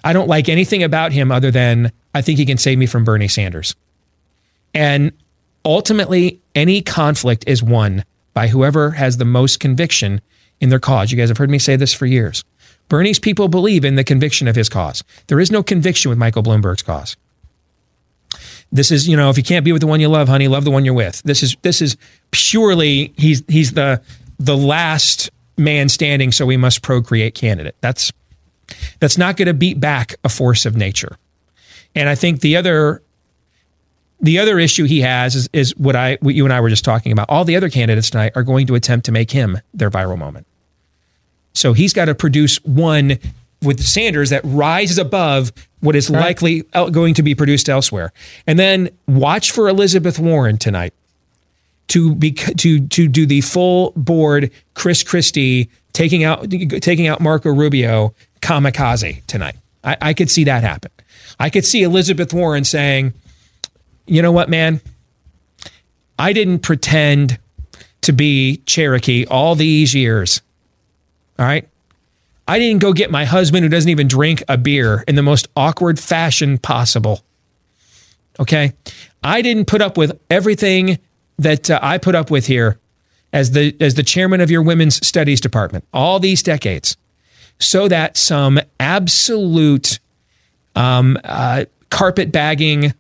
I 0.05 0.13
don't 0.13 0.29
like 0.29 0.49
anything 0.49 0.83
about 0.83 1.13
him 1.13 1.31
other 1.31 1.51
than 1.51 1.93
I 2.15 2.23
think 2.23 2.39
he 2.39 2.47
can 2.47 2.59
save 2.59 2.79
me 2.79 2.87
from 2.87 3.05
Bernie 3.05 3.29
Sanders. 3.29 3.75
And 4.75 5.13
ultimately, 5.65 6.41
any 6.55 6.83
conflict 6.83 7.45
is 7.47 7.63
won 7.63 8.05
by 8.35 8.49
whoever 8.49 8.91
has 8.91 9.19
the 9.19 9.25
most 9.25 9.61
conviction 9.61 10.21
in 10.61 10.71
their 10.71 10.81
cause. 10.81 11.11
You 11.11 11.19
guys 11.19 11.29
have 11.29 11.39
heard 11.39 11.51
me 11.51 11.59
say 11.59 11.77
this 11.77 11.95
for 11.95 12.07
years. 12.07 12.45
Bernie's 12.89 13.19
people 13.19 13.49
believe 13.49 13.85
in 13.85 13.95
the 13.95 14.05
conviction 14.05 14.49
of 14.49 14.57
his 14.57 14.69
cause. 14.69 15.03
There 15.29 15.41
is 15.41 15.51
no 15.51 15.63
conviction 15.63 16.09
with 16.09 16.19
Michael 16.19 16.43
Bloomberg's 16.43 16.83
cause. 16.83 17.17
This 18.71 18.91
is, 18.91 19.07
you 19.07 19.17
know, 19.17 19.29
if 19.29 19.37
you 19.37 19.43
can't 19.43 19.65
be 19.65 19.73
with 19.73 19.81
the 19.81 19.87
one 19.87 20.01
you 20.01 20.09
love, 20.09 20.29
honey, 20.29 20.49
love 20.49 20.65
the 20.65 20.71
one 20.71 20.85
you're 20.85 20.95
with. 20.95 21.23
This 21.25 21.43
is 21.43 21.57
this 21.61 21.83
is 21.83 21.97
purely 22.31 23.13
he's 23.19 23.43
he's 23.47 23.73
the 23.75 24.01
the 24.45 24.57
last 24.57 25.31
man 25.57 25.89
standing, 25.89 26.33
so 26.33 26.47
we 26.47 26.57
must 26.57 26.83
procreate 26.83 27.35
candidate. 27.35 27.77
That's 27.81 28.13
that's 29.01 29.19
not 29.19 29.37
going 29.37 29.47
to 29.47 29.55
beat 29.55 29.79
back 29.81 30.15
a 30.25 30.29
force 30.29 30.65
of 30.67 30.77
nature. 30.77 31.19
And 31.95 32.09
I 32.09 32.15
think 32.15 32.41
the 32.41 32.57
other 32.57 33.03
the 34.21 34.39
other 34.39 34.59
issue 34.59 34.85
he 34.85 35.01
has 35.01 35.35
is, 35.35 35.49
is 35.53 35.77
what 35.77 35.97
I 35.97 36.19
what 36.21 36.35
you 36.35 36.45
and 36.45 36.53
I 36.53 36.61
were 36.61 36.71
just 36.71 36.85
talking 36.85 37.13
about. 37.13 37.29
All 37.29 37.45
the 37.45 37.57
other 37.57 37.69
candidates 37.69 38.11
tonight 38.11 38.33
are 38.35 38.43
going 38.43 38.67
to 38.69 38.75
attempt 38.75 39.07
to 39.07 39.13
make 39.13 39.31
him 39.31 39.61
their 39.75 39.91
viral 39.91 40.19
moment. 40.19 40.47
So 41.55 41.73
he's 41.73 41.93
got 41.93 42.07
to 42.07 42.15
produce 42.15 42.57
one 42.65 43.19
with 43.63 43.81
Sanders 43.83 44.31
that 44.31 44.41
rises 44.45 44.99
above 44.99 45.53
what 45.81 45.95
is 45.95 46.11
likely 46.11 46.63
going 46.91 47.15
to 47.15 47.23
be 47.23 47.35
produced 47.35 47.69
elsewhere. 47.69 48.13
And 48.47 48.59
then 48.59 48.91
watch 49.07 49.51
for 49.51 49.69
Elizabeth 49.69 50.19
Warren 50.19 50.57
tonight 50.57 50.95
to 51.93 52.15
be 52.15 52.33
to 52.33 52.87
to 52.89 53.07
do 53.07 53.27
the 53.27 53.43
full 53.43 53.93
board 53.95 54.51
Chris 54.73 55.03
Christie 55.03 55.69
taking 55.93 56.25
out 56.25 56.51
taking 56.51 57.07
out 57.07 57.21
Marco 57.21 57.51
Rubio 57.51 58.15
kamikaze 58.41 59.25
tonight. 59.27 59.57
I, 59.85 59.97
I 60.01 60.15
could 60.15 60.31
see 60.31 60.45
that 60.45 60.63
happen. 60.63 60.91
I 61.39 61.51
could 61.51 61.67
see 61.67 61.83
Elizabeth 61.83 62.33
Warren 62.33 62.65
saying, 62.65 63.13
"You 64.07 64.23
know 64.23 64.33
what, 64.33 64.49
man? 64.49 64.81
I 66.19 66.33
didn't 66.33 66.61
pretend 66.61 67.39
to 68.01 68.13
be 68.13 68.63
Cherokee 68.65 69.27
all 69.27 69.55
these 69.55 69.95
years. 69.95 70.41
All 71.39 71.45
right, 71.45 71.69
I 72.49 72.59
didn't 72.59 72.81
go 72.81 72.95
get 72.95 73.11
my 73.11 73.27
husband 73.27 73.65
who 73.65 73.69
doesn't 73.69 73.91
even 73.91 74.09
drink 74.09 74.43
a 74.49 74.57
beer 74.57 75.05
in 75.07 75.15
the 75.15 75.23
most 75.23 75.47
awkward 75.57 76.01
fashion 76.01 76.57
possible. 76.57 77.23
Okay. 78.41 78.73
I 79.23 79.43
didn't 79.43 79.67
put 79.67 79.83
up 79.83 79.99
with 79.99 80.19
everything 80.31 80.99
that 81.43 81.71
uh, 81.71 81.79
I 81.83 81.99
put 81.99 82.15
up 82.15 82.31
with 82.31 82.47
here 82.47 82.79
as 83.33 83.53
the 83.53 83.75
as 83.81 83.95
the 83.95 84.03
chairman 84.03 84.41
of 84.41 84.51
your 84.51 84.63
women's 84.63 85.05
studies 85.07 85.41
department 85.41 85.85
all 85.93 86.21
these 86.21 86.43
decades 86.43 86.97
so 87.59 87.89
that 87.89 88.17
some 88.17 88.61
absolute 88.81 89.99
um, 90.75 91.19
uh, 91.25 91.65
carpet 91.91 92.33
bagging 92.33 92.95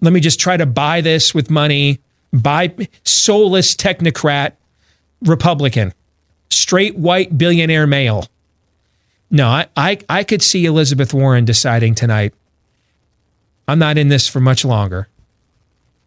let 0.00 0.12
me 0.12 0.20
just 0.20 0.38
try 0.38 0.56
to 0.56 0.66
buy 0.66 1.00
this 1.00 1.34
with 1.34 1.50
money 1.50 1.98
buy 2.32 2.74
soulless 3.04 3.74
technocrat 3.74 4.52
republican 5.22 5.92
straight 6.50 6.96
white 6.96 7.36
billionaire 7.36 7.86
male. 7.86 8.26
No 9.30 9.48
I, 9.48 9.66
I 9.76 9.98
i 10.08 10.24
could 10.24 10.42
see 10.42 10.66
elizabeth 10.66 11.14
warren 11.14 11.44
deciding 11.44 11.94
tonight 11.94 12.34
i'm 13.66 13.78
not 13.78 13.98
in 13.98 14.08
this 14.08 14.28
for 14.28 14.40
much 14.40 14.64
longer 14.64 15.08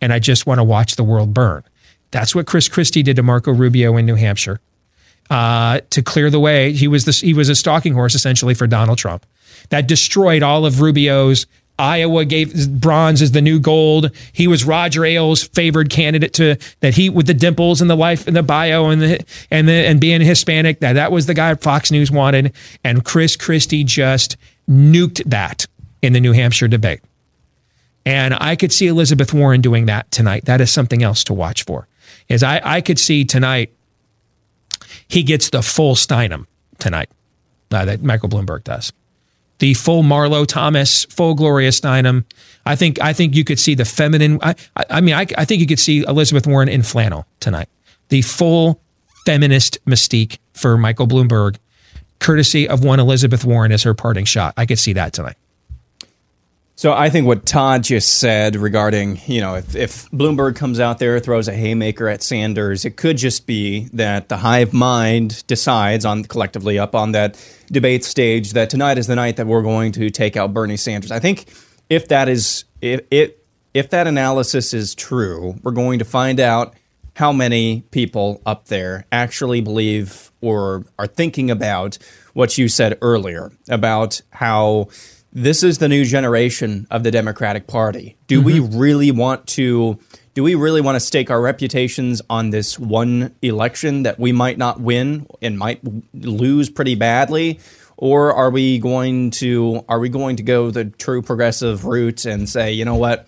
and 0.02 0.14
i 0.14 0.20
just 0.20 0.46
want 0.46 0.60
to 0.60 0.64
watch 0.64 0.96
the 0.96 1.04
world 1.04 1.34
burn 1.34 1.64
that's 2.12 2.34
what 2.34 2.46
chris 2.46 2.68
christie 2.68 3.04
did 3.04 3.16
to 3.16 3.24
marco 3.24 3.52
rubio 3.52 3.98
in 3.98 4.06
new 4.06 4.16
hampshire 4.16 4.60
uh, 5.30 5.82
to 5.90 6.02
clear 6.02 6.30
the 6.30 6.40
way 6.40 6.72
he 6.72 6.88
was 6.88 7.04
this 7.04 7.20
he 7.20 7.34
was 7.34 7.50
a 7.50 7.56
stalking 7.56 7.94
horse 7.94 8.16
essentially 8.16 8.54
for 8.54 8.66
donald 8.66 8.98
trump 8.98 9.26
that 9.70 9.88
destroyed 9.88 10.42
all 10.42 10.66
of 10.66 10.80
rubio's 10.80 11.46
Iowa 11.80 12.26
gave 12.26 12.70
bronze 12.82 13.22
as 13.22 13.32
the 13.32 13.42
new 13.42 13.60
gold. 13.60 14.12
He 14.34 14.48
was 14.48 14.66
Roger 14.66 15.06
Ailes' 15.06 15.44
favored 15.44 15.90
candidate 15.90 16.34
to 16.34 16.58
that 16.80 16.96
he 16.96 17.10
with 17.10 17.28
the 17.28 17.34
dimples 17.34 17.82
and 17.82 17.90
the 17.90 17.96
life 17.96 18.28
and 18.28 18.36
the 18.36 18.44
bio 18.44 18.90
and 18.90 19.02
the 19.02 19.26
and 19.52 19.68
the 19.68 19.74
and 19.74 20.02
being 20.02 20.22
Hispanic. 20.22 20.80
That 20.80 20.94
that 20.94 21.12
was 21.12 21.28
the 21.28 21.34
guy 21.34 21.54
Fox 21.56 21.92
News 21.92 22.10
wanted, 22.10 22.54
and 22.84 23.06
Chris 23.06 23.36
Christie 23.36 23.84
just 23.84 24.38
nuked 24.68 25.24
that 25.26 25.68
in 26.02 26.14
the 26.14 26.20
New 26.20 26.32
Hampshire 26.32 26.68
debate. 26.68 27.02
And 28.08 28.34
I 28.40 28.56
could 28.56 28.72
see 28.72 28.88
Elizabeth 28.88 29.34
Warren 29.34 29.60
doing 29.60 29.88
that 29.88 30.10
tonight. 30.12 30.46
That 30.46 30.62
is 30.62 30.72
something 30.72 31.04
else 31.04 31.26
to 31.26 31.34
watch 31.34 31.66
for. 31.66 31.88
Is 32.30 32.42
I 32.42 32.62
I 32.64 32.82
could 32.82 33.00
see 33.00 33.26
tonight 33.26 33.74
he 35.10 35.24
gets 35.24 35.50
the 35.50 35.62
full 35.62 35.96
Steinem 35.96 36.46
tonight 36.80 37.10
uh, 37.72 37.84
that 37.84 38.02
Michael 38.02 38.30
Bloomberg 38.30 38.64
does 38.64 38.94
the 39.60 39.74
full 39.74 40.04
Marlo 40.04 40.46
Thomas, 40.46 41.06
full 41.06 41.34
Gloria 41.34 41.72
Steinem. 41.72 42.24
I 42.66 42.76
think 42.76 43.02
I 43.02 43.14
think 43.14 43.36
you 43.36 43.44
could 43.44 43.60
see 43.60 43.76
the 43.76 43.86
feminine. 43.86 44.40
I, 44.42 44.56
I, 44.76 44.86
I 44.90 45.02
mean, 45.02 45.16
I, 45.16 45.26
I 45.38 45.46
think 45.46 45.60
you 45.60 45.68
could 45.68 45.80
see 45.80 46.04
Elizabeth 46.04 46.48
Warren 46.48 46.70
in 46.70 46.84
flannel 46.84 47.26
tonight. 47.40 47.70
The 48.10 48.22
full 48.22 48.80
feminist 49.26 49.84
mystique 49.86 50.38
for 50.54 50.78
Michael 50.78 51.08
Bloomberg, 51.08 51.58
courtesy 52.20 52.70
of 52.70 52.84
one 52.84 53.00
Elizabeth 53.00 53.44
Warren 53.44 53.72
as 53.72 53.84
her 53.84 53.94
parting 53.94 54.26
shot. 54.26 54.54
I 54.56 54.66
could 54.66 54.80
see 54.80 54.94
that 54.94 55.14
tonight. 55.14 55.36
So 56.78 56.94
I 56.94 57.10
think 57.10 57.26
what 57.26 57.44
Todd 57.44 57.84
just 57.84 58.20
said 58.20 58.56
regarding, 58.56 59.20
you 59.26 59.42
know, 59.42 59.56
if, 59.56 59.76
if 59.76 60.12
Bloomberg 60.12 60.56
comes 60.56 60.80
out 60.80 61.00
there, 61.00 61.20
throws 61.20 61.48
a 61.48 61.54
haymaker 61.54 62.08
at 62.08 62.22
Sanders, 62.22 62.86
it 62.86 62.98
could 62.98 63.18
just 63.18 63.48
be 63.48 63.90
that 63.94 64.30
the 64.30 64.38
hive 64.38 64.74
mind 64.74 65.44
decides 65.48 66.06
on 66.06 66.24
collectively 66.26 66.78
up 66.78 66.94
on 66.94 67.14
that 67.14 67.44
debate 67.72 68.06
stage 68.06 68.54
that 68.54 68.70
tonight 68.70 69.00
is 69.00 69.08
the 69.08 69.16
night 69.16 69.38
that 69.38 69.48
we're 69.48 69.64
going 69.64 69.92
to 69.94 70.12
take 70.12 70.38
out 70.38 70.54
Bernie 70.54 70.78
Sanders. 70.78 71.10
I 71.12 71.18
think 71.18 71.52
if 71.90 72.10
that 72.10 72.30
is 72.30 72.66
if 72.80 73.02
if, 73.10 73.32
if 73.74 73.90
that 73.90 74.06
analysis 74.06 74.72
is 74.72 74.94
true, 74.94 75.56
we're 75.64 75.72
going 75.72 75.98
to 75.98 76.06
find 76.06 76.40
out 76.40 76.76
how 77.16 77.32
many 77.32 77.82
people 77.90 78.40
up 78.46 78.66
there 78.66 79.08
actually 79.12 79.62
believe 79.62 80.32
or 80.42 80.86
are 81.00 81.08
thinking 81.08 81.50
about 81.50 81.98
what 82.34 82.56
you 82.60 82.70
said 82.70 83.00
earlier 83.02 83.52
about 83.68 84.22
how 84.30 84.90
this 85.38 85.62
is 85.62 85.78
the 85.78 85.88
new 85.88 86.04
generation 86.04 86.88
of 86.90 87.04
the 87.04 87.12
Democratic 87.12 87.68
Party. 87.68 88.18
Do 88.26 88.42
we 88.42 88.60
really 88.60 89.12
want 89.12 89.46
to 89.50 90.00
do 90.34 90.42
we 90.42 90.56
really 90.56 90.82
want 90.82 90.96
to 90.96 91.00
stake 91.00 91.30
our 91.30 91.40
reputations 91.40 92.24
on 92.28 92.50
this 92.50 92.80
one 92.80 93.36
election 93.44 94.02
that 94.04 94.20
we 94.20 94.32
might 94.32 94.58
not 94.58 94.82
win 94.82 95.28
and 95.44 95.60
might 95.60 95.80
lose 96.16 96.72
pretty 96.72 96.96
badly? 96.96 97.60
Or 97.98 98.34
are 98.34 98.50
we 98.50 98.80
going 98.80 99.30
to 99.32 99.86
are 99.88 100.00
we 100.00 100.10
going 100.10 100.38
to 100.38 100.44
go 100.44 100.72
the 100.72 100.86
true 100.86 101.22
progressive 101.22 101.86
route 101.86 102.26
and 102.26 102.50
say, 102.50 102.72
you 102.72 102.84
know 102.84 102.96
what, 102.96 103.28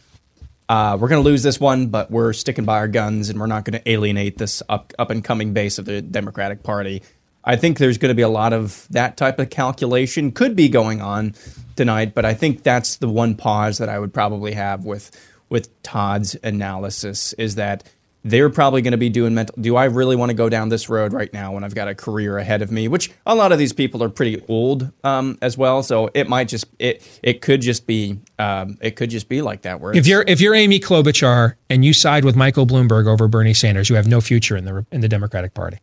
uh, 0.68 0.98
we're 1.00 1.10
going 1.10 1.24
to 1.24 1.30
lose 1.30 1.44
this 1.44 1.60
one, 1.60 1.90
but 1.90 2.10
we're 2.10 2.34
sticking 2.34 2.66
by 2.66 2.78
our 2.78 2.88
guns 2.88 3.30
and 3.30 3.40
we're 3.40 3.46
not 3.46 3.66
going 3.66 3.80
to 3.80 3.88
alienate 3.88 4.40
this 4.40 4.64
up 4.68 4.94
up 4.98 5.12
and 5.12 5.24
coming 5.24 5.54
base 5.54 5.78
of 5.78 5.86
the 5.86 6.02
Democratic 6.02 6.64
Party. 6.64 7.04
I 7.44 7.56
think 7.56 7.78
there's 7.78 7.98
going 7.98 8.10
to 8.10 8.16
be 8.16 8.22
a 8.22 8.30
lot 8.30 8.54
of 8.54 8.88
that 8.92 9.18
type 9.18 9.40
of 9.40 9.50
calculation 9.50 10.32
could 10.32 10.56
be 10.56 10.70
going 10.70 11.02
on 11.02 11.36
tonight, 11.76 12.14
but 12.14 12.26
I 12.26 12.34
think 12.34 12.64
that's 12.64 12.98
the 12.98 13.10
one 13.10 13.36
pause 13.36 13.78
that 13.78 13.90
I 13.90 14.00
would 14.00 14.14
probably 14.14 14.54
have 14.54 14.86
with 14.86 15.12
with 15.50 15.82
Todd's 15.82 16.36
analysis 16.44 17.34
is 17.34 17.56
that 17.56 17.84
they're 18.24 18.50
probably 18.50 18.82
going 18.82 18.92
to 18.92 18.98
be 18.98 19.10
doing 19.10 19.34
mental. 19.34 19.56
Do 19.60 19.76
I 19.76 19.86
really 19.86 20.16
want 20.16 20.30
to 20.30 20.34
go 20.34 20.50
down 20.50 20.70
this 20.70 20.90
road 20.90 21.14
right 21.14 21.32
now 21.34 21.54
when 21.54 21.64
I've 21.64 21.74
got 21.74 21.88
a 21.88 21.96
career 21.96 22.38
ahead 22.38 22.62
of 22.62 22.72
me? 22.72 22.88
Which 22.88 23.12
a 23.26 23.34
lot 23.34 23.52
of 23.52 23.60
these 23.60 23.74
people 23.74 24.04
are 24.04 24.10
pretty 24.10 24.44
old 24.48 24.92
um, 25.04 25.38
as 25.42 25.58
well, 25.58 25.84
so 25.84 26.10
it 26.14 26.28
might 26.28 26.50
just 26.50 26.66
it 26.80 27.02
it 27.24 27.42
could 27.42 27.62
just 27.62 27.88
be 27.88 28.20
um, 28.38 28.78
it 28.82 28.96
could 28.96 29.10
just 29.10 29.30
be 29.30 29.42
like 29.42 29.62
that. 29.64 29.80
Where 29.80 29.96
If 29.96 30.06
you're 30.06 30.24
if 30.28 30.42
you're 30.42 30.56
Amy 30.56 30.80
Klobuchar 30.80 31.56
and 31.70 31.86
you 31.86 31.94
side 31.94 32.26
with 32.26 32.36
Michael 32.36 32.68
Bloomberg 32.68 33.08
over 33.08 33.28
Bernie 33.28 33.54
Sanders, 33.54 33.90
you 33.90 33.96
have 33.96 34.08
no 34.08 34.22
future 34.22 34.58
in 34.58 34.66
the 34.66 34.86
in 34.92 35.02
the 35.02 35.10
Democratic 35.10 35.54
Party. 35.54 35.78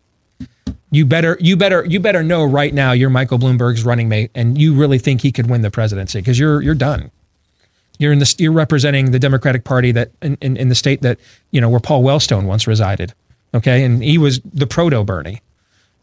You 0.90 1.04
better 1.04 1.36
you 1.40 1.56
better 1.56 1.84
you 1.84 2.00
better 2.00 2.22
know 2.22 2.44
right 2.44 2.72
now 2.72 2.92
you're 2.92 3.10
Michael 3.10 3.38
Bloomberg's 3.38 3.84
running 3.84 4.08
mate, 4.08 4.30
and 4.34 4.56
you 4.56 4.74
really 4.74 4.98
think 4.98 5.20
he 5.20 5.32
could 5.32 5.50
win 5.50 5.62
the 5.62 5.70
presidency 5.70 6.20
because 6.20 6.38
you're 6.38 6.62
you're 6.62 6.74
done. 6.74 7.10
You're 7.98 8.12
in 8.12 8.18
the 8.18 8.34
you're 8.38 8.52
representing 8.52 9.10
the 9.10 9.18
Democratic 9.18 9.64
Party 9.64 9.92
that 9.92 10.12
in, 10.22 10.38
in, 10.40 10.56
in 10.56 10.68
the 10.68 10.74
state 10.74 11.02
that 11.02 11.18
you 11.50 11.60
know 11.60 11.68
where 11.68 11.80
Paul 11.80 12.02
Wellstone 12.02 12.44
once 12.44 12.66
resided. 12.66 13.14
Okay, 13.52 13.84
and 13.84 14.02
he 14.02 14.18
was 14.18 14.40
the 14.40 14.66
proto 14.66 15.02
Bernie. 15.02 15.42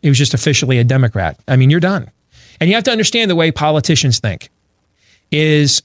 He 0.02 0.10
was 0.10 0.18
just 0.18 0.34
officially 0.34 0.80
a 0.80 0.84
Democrat. 0.84 1.40
I 1.48 1.56
mean, 1.56 1.70
you're 1.70 1.80
done. 1.80 2.12
And 2.60 2.70
you 2.70 2.76
have 2.76 2.84
to 2.86 2.92
understand 2.92 3.32
the 3.32 3.36
way 3.36 3.52
politicians 3.52 4.20
think 4.20 4.50
is 5.32 5.82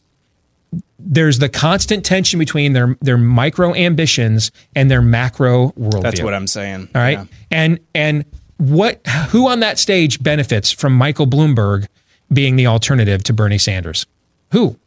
there's 0.99 1.39
the 1.39 1.49
constant 1.49 2.05
tension 2.05 2.39
between 2.39 2.73
their 2.73 2.97
their 3.01 3.17
micro 3.17 3.75
ambitions 3.75 4.51
and 4.75 4.91
their 4.91 5.03
macro 5.03 5.69
worldview. 5.71 6.03
That's 6.03 6.23
what 6.23 6.35
I'm 6.35 6.47
saying. 6.47 6.89
All 6.95 7.01
right. 7.01 7.19
Yeah. 7.19 7.25
And 7.51 7.81
and 7.95 8.25
what 8.59 9.07
who 9.31 9.49
on 9.49 9.61
that 9.61 9.79
stage 9.79 10.23
benefits 10.23 10.71
from 10.71 10.93
Michael 10.93 11.27
Bloomberg 11.27 11.87
being 12.33 12.57
the 12.57 12.67
alternative 12.67 13.25
to 13.25 13.33
Bernie 13.33 13.59
Sanders? 13.59 14.07
Who? 14.53 14.79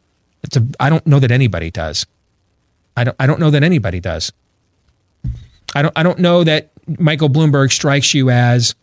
I 0.78 0.90
don't 0.90 1.06
know 1.06 1.18
that 1.18 1.30
anybody 1.30 1.70
does. 1.70 2.06
I 2.96 3.04
don't 3.04 3.16
I 3.18 3.26
don't 3.26 3.40
know 3.40 3.50
that 3.50 3.62
anybody 3.62 4.00
does. 4.00 4.32
I 5.74 5.82
don't 5.82 5.96
I 5.96 6.02
don't 6.02 6.18
know 6.18 6.44
that 6.44 6.70
Michael 6.98 7.30
Bloomberg 7.30 7.72
strikes 7.72 8.12
you 8.14 8.30
as 8.30 8.74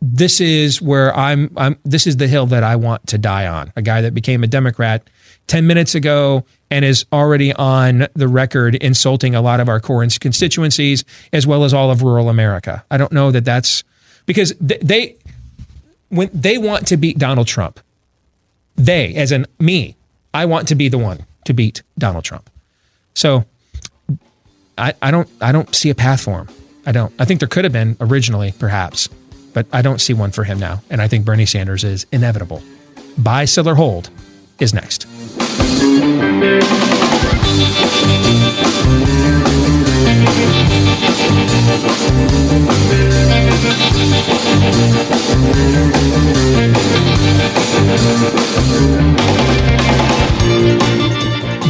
this 0.00 0.40
is 0.40 0.80
where 0.80 1.14
I'm 1.14 1.52
I'm 1.56 1.76
this 1.84 2.06
is 2.06 2.16
the 2.16 2.28
hill 2.28 2.46
that 2.46 2.62
I 2.62 2.76
want 2.76 3.06
to 3.08 3.18
die 3.18 3.46
on. 3.46 3.72
A 3.76 3.82
guy 3.82 4.00
that 4.00 4.14
became 4.14 4.44
a 4.44 4.46
Democrat 4.46 5.08
10 5.48 5.66
minutes 5.66 5.94
ago 5.94 6.44
and 6.70 6.84
is 6.84 7.04
already 7.12 7.52
on 7.54 8.06
the 8.14 8.28
record 8.28 8.76
insulting 8.76 9.34
a 9.34 9.42
lot 9.42 9.60
of 9.60 9.68
our 9.68 9.80
core 9.80 10.06
constituencies 10.20 11.04
as 11.32 11.46
well 11.46 11.64
as 11.64 11.74
all 11.74 11.90
of 11.90 12.02
rural 12.02 12.28
America. 12.28 12.84
I 12.90 12.96
don't 12.96 13.12
know 13.12 13.30
that 13.30 13.44
that's 13.44 13.82
because 14.28 14.54
th- 14.64 14.80
they 14.82 15.16
when 16.10 16.30
they 16.32 16.58
want 16.58 16.86
to 16.88 16.96
beat 16.96 17.18
Donald 17.18 17.48
Trump. 17.48 17.80
They 18.76 19.16
as 19.16 19.32
in 19.32 19.46
me, 19.58 19.96
I 20.32 20.44
want 20.44 20.68
to 20.68 20.76
be 20.76 20.88
the 20.88 20.98
one 20.98 21.26
to 21.46 21.54
beat 21.54 21.82
Donald 21.98 22.24
Trump. 22.24 22.48
So 23.14 23.44
I, 24.76 24.94
I 25.02 25.10
don't 25.10 25.28
I 25.40 25.50
don't 25.50 25.74
see 25.74 25.90
a 25.90 25.94
path 25.94 26.20
for 26.20 26.38
him. 26.38 26.48
I 26.86 26.92
don't. 26.92 27.12
I 27.18 27.24
think 27.24 27.40
there 27.40 27.48
could 27.48 27.64
have 27.64 27.72
been 27.72 27.96
originally, 28.00 28.52
perhaps, 28.52 29.08
but 29.52 29.66
I 29.72 29.82
don't 29.82 30.00
see 30.00 30.14
one 30.14 30.30
for 30.30 30.44
him 30.44 30.60
now. 30.60 30.82
And 30.90 31.02
I 31.02 31.08
think 31.08 31.24
Bernie 31.24 31.46
Sanders 31.46 31.82
is 31.82 32.06
inevitable. 32.12 32.62
Buy, 33.16 33.46
sell, 33.46 33.68
or 33.68 33.74
hold 33.74 34.10
is 34.60 34.72
next. 34.72 35.06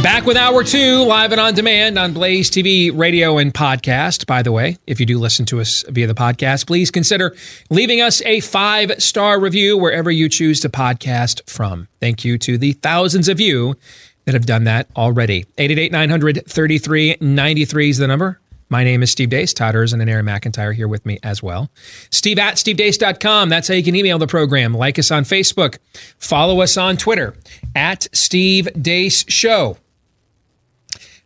Back 0.01 0.25
with 0.25 0.37
hour 0.37 0.63
two, 0.63 1.03
live 1.03 1.33
and 1.33 1.41
on 1.41 1.53
demand 1.53 1.99
on 1.99 2.13
Blaze 2.13 2.49
TV, 2.49 2.97
radio, 2.97 3.37
and 3.37 3.53
podcast. 3.53 4.25
By 4.25 4.41
the 4.41 4.51
way, 4.53 4.77
if 4.87 5.01
you 5.01 5.05
do 5.05 5.19
listen 5.19 5.45
to 5.47 5.59
us 5.59 5.83
via 5.89 6.07
the 6.07 6.13
podcast, 6.13 6.67
please 6.67 6.89
consider 6.89 7.35
leaving 7.69 7.99
us 7.99 8.21
a 8.21 8.39
five 8.39 9.03
star 9.03 9.39
review 9.39 9.77
wherever 9.77 10.09
you 10.09 10.29
choose 10.29 10.61
to 10.61 10.69
podcast 10.69 11.41
from. 11.49 11.89
Thank 11.99 12.23
you 12.23 12.37
to 12.37 12.57
the 12.57 12.71
thousands 12.73 13.27
of 13.27 13.41
you 13.41 13.75
that 14.29 14.35
have 14.35 14.45
done 14.45 14.65
that 14.65 14.87
already. 14.95 15.47
888 15.57 15.91
900 15.91 16.43
3393 16.47 17.89
is 17.89 17.97
the 17.97 18.07
number. 18.07 18.39
My 18.69 18.83
name 18.83 19.01
is 19.01 19.09
Steve 19.09 19.29
Deace. 19.29 19.55
Todd 19.55 19.73
Erzen 19.73 20.01
and 20.01 20.07
Aaron 20.07 20.27
McIntyre 20.27 20.75
here 20.75 20.87
with 20.87 21.03
me 21.03 21.17
as 21.23 21.41
well. 21.41 21.71
Steve 22.11 22.37
at 22.37 22.57
stevedeace.com. 22.57 23.49
That's 23.49 23.67
how 23.67 23.73
you 23.73 23.83
can 23.83 23.95
email 23.95 24.19
the 24.19 24.27
program. 24.27 24.75
Like 24.75 24.99
us 24.99 25.09
on 25.09 25.23
Facebook. 25.23 25.79
Follow 26.19 26.61
us 26.61 26.77
on 26.77 26.95
Twitter 26.95 27.33
at 27.75 28.07
Steve 28.13 28.67
Deace 28.75 29.25
Show. 29.27 29.77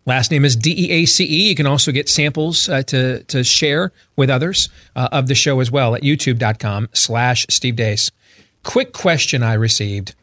Last 0.05 0.31
name 0.31 0.45
is 0.45 0.55
D 0.55 0.73
E 0.77 0.91
A 0.91 1.05
C 1.05 1.25
E. 1.25 1.49
You 1.49 1.55
can 1.55 1.65
also 1.65 1.91
get 1.91 2.07
samples 2.07 2.69
uh, 2.69 2.83
to, 2.83 3.23
to 3.23 3.43
share 3.43 3.91
with 4.15 4.29
others 4.29 4.69
uh, 4.95 5.09
of 5.11 5.27
the 5.27 5.35
show 5.35 5.59
as 5.59 5.69
well 5.69 5.93
at 5.95 6.03
youtube.com 6.03 6.87
slash 6.93 7.45
Steve 7.49 7.75
Deace. 7.75 8.11
Quick 8.63 8.93
question 8.93 9.43
I 9.43 9.55
received 9.55 10.15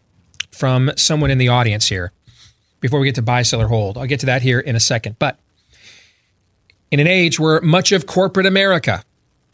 from 0.50 0.90
someone 0.96 1.30
in 1.30 1.38
the 1.38 1.48
audience 1.48 1.88
here 1.88 2.12
before 2.80 3.00
we 3.00 3.06
get 3.06 3.14
to 3.16 3.22
buy, 3.22 3.42
sell, 3.42 3.60
or 3.60 3.68
hold. 3.68 3.98
I'll 3.98 4.06
get 4.06 4.20
to 4.20 4.26
that 4.26 4.42
here 4.42 4.60
in 4.60 4.76
a 4.76 4.80
second. 4.80 5.16
But 5.18 5.38
in 6.90 7.00
an 7.00 7.06
age 7.06 7.38
where 7.38 7.60
much 7.60 7.92
of 7.92 8.06
corporate 8.06 8.46
America 8.46 9.04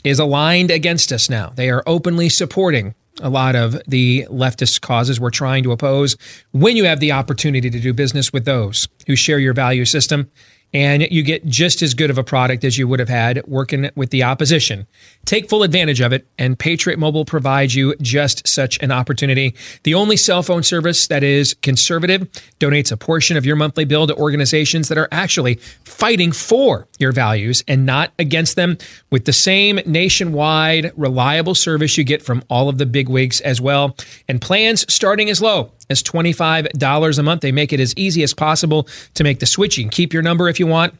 is 0.04 0.18
aligned 0.18 0.70
against 0.70 1.12
us 1.12 1.28
now, 1.28 1.52
they 1.54 1.70
are 1.70 1.82
openly 1.86 2.28
supporting 2.28 2.94
a 3.20 3.30
lot 3.30 3.56
of 3.56 3.80
the 3.86 4.26
leftist 4.30 4.80
causes 4.82 5.18
we're 5.18 5.30
trying 5.30 5.62
to 5.62 5.72
oppose 5.72 6.16
when 6.52 6.76
you 6.76 6.84
have 6.84 7.00
the 7.00 7.12
opportunity 7.12 7.70
to 7.70 7.80
do 7.80 7.92
business 7.92 8.32
with 8.32 8.44
those 8.44 8.88
who 9.06 9.16
share 9.16 9.38
your 9.38 9.54
value 9.54 9.84
system 9.84 10.30
and 10.72 11.06
you 11.10 11.22
get 11.22 11.46
just 11.46 11.82
as 11.82 11.94
good 11.94 12.10
of 12.10 12.18
a 12.18 12.24
product 12.24 12.64
as 12.64 12.76
you 12.76 12.86
would 12.88 12.98
have 12.98 13.08
had 13.08 13.46
working 13.46 13.90
with 13.94 14.10
the 14.10 14.22
opposition. 14.22 14.86
Take 15.24 15.48
full 15.48 15.62
advantage 15.62 16.00
of 16.00 16.12
it, 16.12 16.26
and 16.38 16.58
Patriot 16.58 16.98
Mobile 16.98 17.24
provides 17.24 17.74
you 17.74 17.94
just 18.00 18.46
such 18.46 18.82
an 18.82 18.92
opportunity. 18.92 19.54
The 19.84 19.94
only 19.94 20.16
cell 20.16 20.42
phone 20.42 20.62
service 20.62 21.06
that 21.06 21.22
is 21.22 21.54
conservative 21.62 22.28
donates 22.60 22.92
a 22.92 22.96
portion 22.96 23.36
of 23.36 23.46
your 23.46 23.56
monthly 23.56 23.84
bill 23.84 24.06
to 24.06 24.14
organizations 24.16 24.88
that 24.88 24.98
are 24.98 25.08
actually 25.10 25.56
fighting 25.84 26.32
for 26.32 26.86
your 26.98 27.12
values 27.12 27.64
and 27.66 27.86
not 27.86 28.12
against 28.18 28.56
them 28.56 28.76
with 29.10 29.24
the 29.24 29.32
same 29.32 29.80
nationwide 29.86 30.92
reliable 30.96 31.54
service 31.54 31.96
you 31.96 32.04
get 32.04 32.22
from 32.22 32.42
all 32.48 32.68
of 32.68 32.78
the 32.78 32.86
big 32.86 33.08
wigs 33.08 33.40
as 33.40 33.60
well. 33.60 33.96
And 34.28 34.40
plans 34.40 34.84
starting 34.92 35.30
as 35.30 35.40
low 35.40 35.72
as 35.90 36.02
$25 36.02 37.18
a 37.18 37.22
month. 37.22 37.40
They 37.42 37.52
make 37.52 37.72
it 37.72 37.80
as 37.80 37.94
easy 37.96 38.22
as 38.22 38.34
possible 38.34 38.88
to 39.14 39.24
make 39.24 39.40
the 39.40 39.46
switch. 39.46 39.78
You 39.78 39.84
can 39.84 39.90
keep 39.90 40.12
your 40.12 40.22
number 40.22 40.48
if 40.48 40.58
you 40.60 40.66
want, 40.66 40.94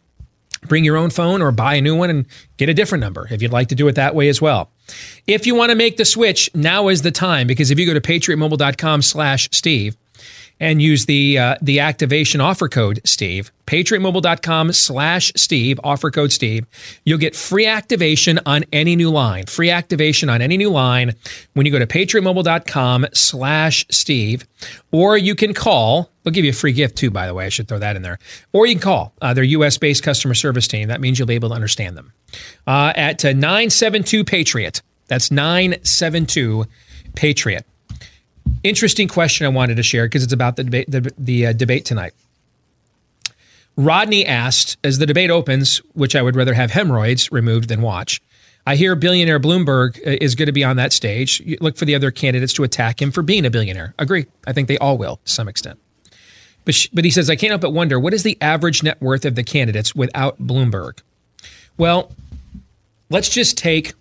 bring 0.67 0.85
your 0.85 0.97
own 0.97 1.11
phone 1.11 1.43
or 1.43 1.53
buy 1.53 1.75
a 1.75 1.81
new 1.81 1.97
one 1.97 2.11
and 2.11 2.27
get 2.57 2.69
a 2.69 2.75
different 2.75 3.03
number 3.03 3.29
if 3.31 3.43
you'd 3.43 3.53
like 3.53 3.69
to 3.69 3.75
do 3.75 3.89
it 3.89 3.95
that 3.95 4.15
way 4.15 4.29
as 4.29 4.41
well. 4.41 4.71
If 5.27 5.47
you 5.47 5.55
want 5.55 5.71
to 5.71 5.77
make 5.77 5.97
the 5.97 6.05
switch, 6.05 6.51
now 6.55 6.89
is 6.89 7.03
the 7.03 7.11
time 7.11 7.47
because 7.47 7.71
if 7.71 7.79
you 7.79 7.87
go 7.87 7.95
to 7.95 8.01
patriotmobile.com 8.01 9.03
slash 9.03 9.49
Steve, 9.53 9.97
and 10.61 10.81
use 10.81 11.07
the 11.07 11.39
uh, 11.39 11.57
the 11.61 11.81
activation 11.81 12.41
offer 12.41 12.69
code 12.69 13.01
Steve, 13.05 13.53
patriotmobile.com 13.67 14.73
slash 14.73 15.33
Steve, 15.37 15.79
offer 15.83 16.11
code 16.11 16.33
Steve, 16.33 16.67
you'll 17.05 17.19
get 17.19 17.37
free 17.37 17.67
activation 17.67 18.39
on 18.47 18.65
any 18.73 18.97
new 18.97 19.11
line. 19.11 19.47
Free 19.47 19.71
activation 19.71 20.29
on 20.29 20.41
any 20.41 20.57
new 20.57 20.71
line 20.71 21.15
when 21.55 21.67
you 21.67 21.73
go 21.73 21.79
to 21.79 21.87
patriotmobile.com 21.87 23.07
slash 23.13 23.87
Steve, 23.91 24.47
or 24.93 25.17
you 25.17 25.35
can 25.35 25.53
call, 25.55 26.11
they'll 26.23 26.33
give 26.33 26.45
you 26.45 26.51
a 26.51 26.55
free 26.55 26.73
gift 26.73 26.97
too, 26.97 27.11
by 27.11 27.27
the 27.27 27.35
way, 27.35 27.47
I 27.47 27.49
should 27.49 27.69
throw 27.69 27.79
that 27.79 27.97
in 27.97 28.03
there, 28.03 28.19
or 28.53 28.67
you 28.67 28.75
can 28.75 28.83
call 28.83 29.13
uh, 29.21 29.35
their 29.35 29.45
US 29.45 29.79
based 29.79 30.03
customer 30.03 30.35
service 30.35 30.69
team. 30.69 30.89
That 30.89 31.01
means 31.01 31.19
you'll 31.19 31.27
be 31.27 31.35
able 31.35 31.51
to 31.51 31.55
understand 31.55 31.97
them. 31.97 32.13
Uh, 32.67 32.93
at 32.95 33.25
uh, 33.25 33.33
972 33.33 34.25
Patriot. 34.25 34.83
That's 35.09 35.31
972 35.31 36.65
Patriot 37.15 37.65
interesting 38.63 39.09
question 39.09 39.47
I 39.47 39.51
wanted 39.51 39.77
to 39.77 39.83
share 39.83 40.07
because 40.07 40.23
it's 40.23 40.33
about 40.33 40.57
the 40.57 40.65
debate, 40.65 40.91
the, 40.91 41.13
the 41.19 41.47
uh, 41.47 41.53
debate 41.53 41.85
tonight. 41.85 42.13
Rodney 43.77 44.25
asked, 44.25 44.79
as 44.83 44.99
the 44.99 45.07
debate 45.07 45.31
opens, 45.31 45.79
which 45.93 46.17
I 46.17 46.23
would 46.23 46.35
rather 46.35 46.55
have 46.55 46.71
hemorrhoids 46.71 47.31
removed 47.31 47.69
than 47.69 47.83
watch. 47.83 48.23
I 48.67 48.75
hear 48.75 48.97
billionaire 48.97 49.39
Bloomberg 49.39 49.99
uh, 49.99 50.17
is 50.21 50.35
going 50.35 50.47
to 50.47 50.53
be 50.53 50.65
on 50.65 50.77
that 50.77 50.93
stage. 50.93 51.43
Look 51.61 51.77
for 51.77 51.85
the 51.85 51.95
other 51.95 52.11
candidates 52.11 52.53
to 52.55 52.65
attack 52.65 53.01
him 53.01 53.13
for 53.13 53.23
being 53.23 53.45
a 53.47 53.51
billionaire. 53.51 53.95
Agree. 53.99 54.27
I 54.47 54.53
think 54.53 54.67
they 54.67 54.79
all 54.79 54.99
will 54.99 55.17
to 55.25 55.33
some 55.33 55.47
extent. 55.47 55.79
But, 56.65 56.75
sh- 56.75 56.89
but 56.93 57.05
he 57.05 57.11
says, 57.11 57.31
I 57.31 57.37
can't 57.37 57.51
help 57.51 57.61
but 57.61 57.73
wonder 57.73 58.01
what 58.01 58.13
is 58.13 58.25
the 58.25 58.37
average 58.41 58.83
net 58.83 59.01
worth 59.01 59.25
of 59.25 59.37
the 59.37 59.45
candidates 59.45 59.95
without 59.95 60.41
Bloomberg? 60.41 61.01
Well, 61.77 62.11
let's 63.09 63.29
just 63.29 63.57
take, 63.57 63.93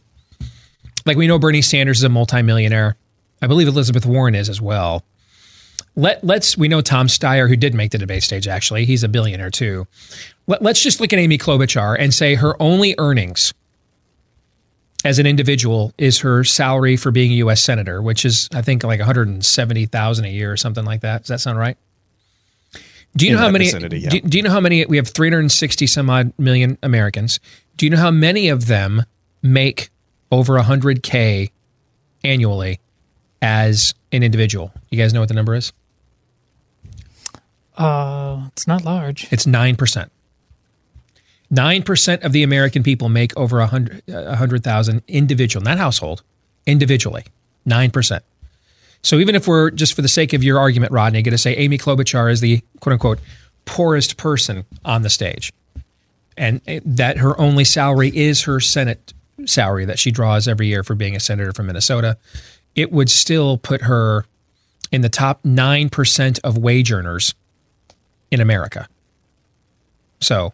like 1.06 1.18
we 1.18 1.28
know 1.28 1.38
Bernie 1.38 1.62
Sanders 1.62 1.98
is 1.98 2.04
a 2.04 2.10
multimillionaire. 2.10 2.96
I 3.42 3.48
believe 3.48 3.68
Elizabeth 3.68 4.06
Warren 4.06 4.34
is 4.34 4.50
as 4.50 4.62
well. 4.62 5.04
Let, 5.96 6.24
let's 6.24 6.58
we 6.58 6.68
know 6.68 6.82
Tom 6.82 7.08
Steyer 7.08 7.48
who 7.48 7.56
did 7.56 7.74
make 7.74 7.92
the 7.92 7.98
debate 7.98 8.24
stage 8.24 8.48
actually 8.48 8.86
he's 8.86 9.04
a 9.04 9.08
billionaire 9.08 9.50
too. 9.50 9.88
Let, 10.48 10.62
let's 10.62 10.82
just 10.82 11.00
look 11.00 11.14
at 11.14 11.20
Amy 11.20 11.38
Klobuchar 11.38 11.96
and 11.98 12.14
say 12.14 12.36
her 12.36 12.62
only 12.62 12.96
earnings 12.98 13.54
as 15.06 15.20
an 15.20 15.28
individual 15.28 15.94
is 15.98 16.20
her 16.20 16.44
salary 16.44 16.98
for 16.98 17.12
being 17.12 17.32
a 17.32 17.36
U.S. 17.36 17.62
senator, 17.62 18.02
which 18.02 18.26
is 18.26 18.50
I 18.54 18.62
think 18.62 18.84
like 18.84 19.00
one 19.00 19.06
hundred 19.06 19.28
and 19.28 19.46
seventy 19.46 19.86
thousand 19.86 20.26
a 20.26 20.30
year 20.30 20.52
or 20.52 20.58
something 20.58 20.84
like 20.84 21.02
that. 21.02 21.22
Does 21.22 21.28
that 21.30 21.40
sound 21.40 21.60
right? 21.60 21.78
Do 23.16 23.26
you 23.26 23.32
In 23.32 23.38
know 23.38 23.44
how 23.44 23.52
many? 23.52 23.66
vicinity, 23.66 24.00
yeah. 24.00 24.10
do, 24.10 24.22
do 24.22 24.38
you 24.38 24.44
know 24.44 24.50
how 24.50 24.60
many? 24.60 24.86
We 24.86 24.98
have 24.98 25.08
three 25.08 25.30
hundred 25.30 25.42
and 25.42 25.52
sixty 25.52 25.88
some 25.88 26.10
odd 26.10 26.34
million 26.38 26.78
Americans. 26.84 27.40
Do 27.78 27.86
you 27.86 27.90
know 27.92 27.98
how 27.98 28.12
many 28.12 28.50
of 28.50 28.66
them 28.66 29.04
make 29.42 29.90
over 30.32 30.58
hundred 30.60 31.04
k 31.04 31.52
annually 32.24 32.80
as 33.42 33.94
an 34.12 34.24
individual? 34.24 34.74
You 34.90 34.98
guys 34.98 35.14
know 35.14 35.20
what 35.20 35.30
the 35.30 35.36
number 35.36 35.56
is? 35.56 35.72
Uh, 37.78 38.48
it's 38.54 38.68
not 38.68 38.84
large. 38.84 39.32
It's 39.32 39.46
9%. 39.46 40.10
9% 41.54 42.24
of 42.24 42.32
the 42.32 42.44
American 42.44 42.84
people 42.84 43.10
make 43.10 43.36
over 43.38 43.60
100 43.60 44.04
a 44.08 44.24
100,000 44.26 45.04
individual, 45.08 45.64
not 45.64 45.78
household, 45.78 46.24
individually. 46.66 47.24
9%. 47.68 48.22
So 49.04 49.18
even 49.18 49.36
if 49.36 49.48
we're 49.48 49.70
just 49.70 49.94
for 49.94 50.02
the 50.02 50.08
sake 50.08 50.34
of 50.34 50.44
your 50.44 50.60
argument, 50.60 50.92
Rodney, 50.92 51.22
going 51.22 51.32
to 51.32 51.38
say 51.38 51.56
Amy 51.56 51.78
Klobuchar 51.78 52.32
is 52.32 52.42
the 52.42 52.62
quote 52.80 52.94
unquote 52.94 53.20
poorest 53.66 54.18
person 54.18 54.66
on 54.84 55.04
the 55.04 55.10
stage, 55.10 55.54
and 56.36 56.62
that 56.84 57.18
her 57.18 57.40
only 57.40 57.64
salary 57.64 58.16
is 58.16 58.44
her 58.44 58.60
Senate 58.60 59.14
salary 59.46 59.86
that 59.86 60.00
she 60.00 60.12
draws 60.12 60.48
every 60.48 60.68
year 60.68 60.84
for 60.84 60.96
being 60.96 61.16
a 61.16 61.20
senator 61.20 61.52
from 61.52 61.68
Minnesota, 61.68 62.18
it 62.76 62.92
would 62.92 63.10
still 63.10 63.58
put 63.58 63.84
her 63.84 64.26
in 64.92 65.02
the 65.02 65.10
top 65.10 65.44
9% 65.44 66.40
of 66.44 66.58
wage 66.58 66.92
earners 66.92 67.36
in 68.32 68.42
America. 68.42 68.88
So 70.20 70.54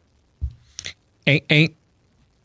ain't 1.28 1.46
ain't 1.50 1.76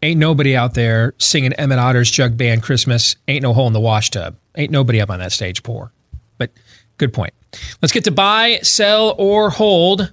ain't 0.02 0.18
nobody 0.18 0.56
out 0.56 0.74
there 0.74 1.14
singing 1.18 1.52
Emmett 1.54 1.78
Otter's 1.78 2.10
Jug 2.10 2.36
Band 2.36 2.62
Christmas. 2.62 3.16
Ain't 3.28 3.42
no 3.42 3.52
hole 3.52 3.66
in 3.66 3.72
the 3.72 3.80
wash 3.80 4.10
tub. 4.10 4.36
Ain't 4.56 4.70
nobody 4.70 5.00
up 5.00 5.10
on 5.10 5.18
that 5.18 5.32
stage 5.32 5.62
poor. 5.62 5.92
But 6.38 6.50
good 6.98 7.12
point. 7.12 7.34
Let's 7.80 7.92
get 7.92 8.04
to 8.04 8.10
buy, 8.10 8.58
sell, 8.62 9.14
or 9.18 9.50
hold, 9.50 10.12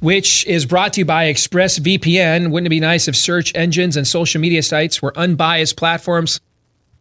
which 0.00 0.46
is 0.46 0.64
brought 0.66 0.94
to 0.94 1.00
you 1.00 1.04
by 1.04 1.32
ExpressVPN. 1.32 2.50
Wouldn't 2.50 2.66
it 2.66 2.70
be 2.70 2.80
nice 2.80 3.08
if 3.08 3.16
search 3.16 3.52
engines 3.54 3.96
and 3.96 4.06
social 4.06 4.40
media 4.40 4.62
sites 4.62 5.02
were 5.02 5.16
unbiased 5.16 5.76
platforms? 5.76 6.40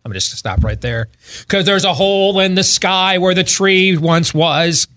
I'm 0.03 0.13
just 0.13 0.31
gonna 0.31 0.37
stop 0.37 0.63
right 0.63 0.79
there 0.79 1.09
because 1.41 1.65
there's 1.65 1.83
a 1.83 1.93
hole 1.93 2.39
in 2.39 2.55
the 2.55 2.63
sky 2.63 3.17
where 3.17 3.33
the 3.33 3.43
tree 3.43 3.97
once 3.97 4.33
was. 4.33 4.87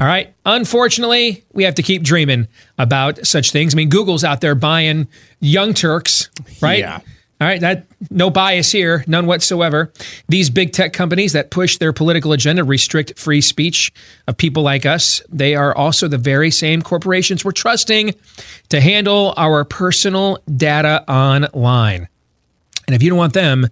All 0.00 0.06
right. 0.06 0.34
Unfortunately, 0.46 1.44
we 1.52 1.64
have 1.64 1.74
to 1.76 1.82
keep 1.82 2.02
dreaming 2.02 2.48
about 2.78 3.26
such 3.26 3.50
things. 3.50 3.74
I 3.74 3.76
mean, 3.76 3.88
Google's 3.88 4.24
out 4.24 4.40
there 4.40 4.54
buying 4.54 5.08
Young 5.40 5.74
Turks, 5.74 6.28
right? 6.60 6.80
Yeah. 6.80 7.00
All 7.40 7.46
right, 7.46 7.60
that 7.60 7.86
no 8.10 8.30
bias 8.30 8.72
here, 8.72 9.04
none 9.06 9.26
whatsoever. 9.26 9.92
These 10.28 10.50
big 10.50 10.72
tech 10.72 10.92
companies 10.92 11.34
that 11.34 11.52
push 11.52 11.78
their 11.78 11.92
political 11.92 12.32
agenda 12.32 12.64
restrict 12.64 13.16
free 13.16 13.40
speech 13.40 13.92
of 14.26 14.36
people 14.36 14.64
like 14.64 14.84
us. 14.84 15.22
They 15.28 15.54
are 15.54 15.72
also 15.72 16.08
the 16.08 16.18
very 16.18 16.50
same 16.50 16.82
corporations 16.82 17.44
we're 17.44 17.52
trusting 17.52 18.16
to 18.70 18.80
handle 18.80 19.34
our 19.36 19.64
personal 19.64 20.38
data 20.56 21.08
online. 21.08 22.08
And 22.88 22.96
if 22.96 23.04
you 23.04 23.10
don't 23.10 23.18
want 23.18 23.34
them 23.34 23.68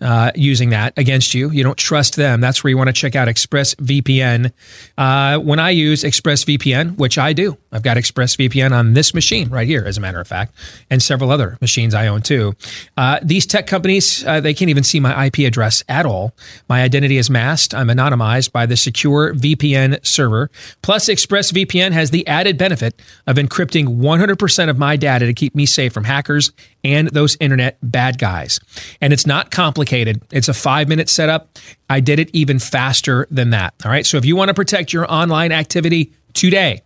uh, 0.00 0.30
using 0.34 0.70
that 0.70 0.92
against 0.96 1.34
you, 1.34 1.50
you 1.50 1.62
don't 1.62 1.78
trust 1.78 2.16
them, 2.16 2.40
that's 2.40 2.62
where 2.62 2.70
you 2.70 2.76
want 2.76 2.88
to 2.88 2.92
check 2.92 3.16
out 3.16 3.28
ExpressVPN. 3.28 4.52
Uh, 4.98 5.38
when 5.38 5.58
I 5.58 5.70
use 5.70 6.02
ExpressVPN, 6.04 6.96
which 6.98 7.18
I 7.18 7.32
do, 7.32 7.56
I've 7.76 7.82
got 7.82 7.98
ExpressVPN 7.98 8.72
on 8.72 8.94
this 8.94 9.12
machine 9.12 9.50
right 9.50 9.68
here, 9.68 9.84
as 9.86 9.98
a 9.98 10.00
matter 10.00 10.18
of 10.18 10.26
fact, 10.26 10.54
and 10.88 11.02
several 11.02 11.30
other 11.30 11.58
machines 11.60 11.94
I 11.94 12.06
own 12.06 12.22
too. 12.22 12.54
Uh, 12.96 13.20
these 13.22 13.44
tech 13.44 13.66
companies, 13.66 14.26
uh, 14.26 14.40
they 14.40 14.54
can't 14.54 14.70
even 14.70 14.82
see 14.82 14.98
my 14.98 15.26
IP 15.26 15.40
address 15.40 15.84
at 15.86 16.06
all. 16.06 16.34
My 16.70 16.82
identity 16.82 17.18
is 17.18 17.28
masked. 17.28 17.74
I'm 17.74 17.88
anonymized 17.88 18.50
by 18.50 18.64
the 18.64 18.78
secure 18.78 19.34
VPN 19.34 20.04
server. 20.06 20.50
Plus, 20.80 21.10
ExpressVPN 21.10 21.92
has 21.92 22.10
the 22.10 22.26
added 22.26 22.56
benefit 22.56 22.98
of 23.26 23.36
encrypting 23.36 23.98
100% 23.98 24.70
of 24.70 24.78
my 24.78 24.96
data 24.96 25.26
to 25.26 25.34
keep 25.34 25.54
me 25.54 25.66
safe 25.66 25.92
from 25.92 26.04
hackers 26.04 26.52
and 26.82 27.08
those 27.08 27.36
internet 27.40 27.76
bad 27.82 28.18
guys. 28.18 28.58
And 29.02 29.12
it's 29.12 29.26
not 29.26 29.50
complicated. 29.50 30.22
It's 30.32 30.48
a 30.48 30.54
five 30.54 30.88
minute 30.88 31.10
setup. 31.10 31.58
I 31.90 32.00
did 32.00 32.20
it 32.20 32.30
even 32.32 32.58
faster 32.58 33.28
than 33.30 33.50
that. 33.50 33.74
All 33.84 33.90
right. 33.90 34.06
So 34.06 34.16
if 34.16 34.24
you 34.24 34.34
want 34.34 34.48
to 34.48 34.54
protect 34.54 34.94
your 34.94 35.12
online 35.12 35.52
activity 35.52 36.14
today 36.32 36.80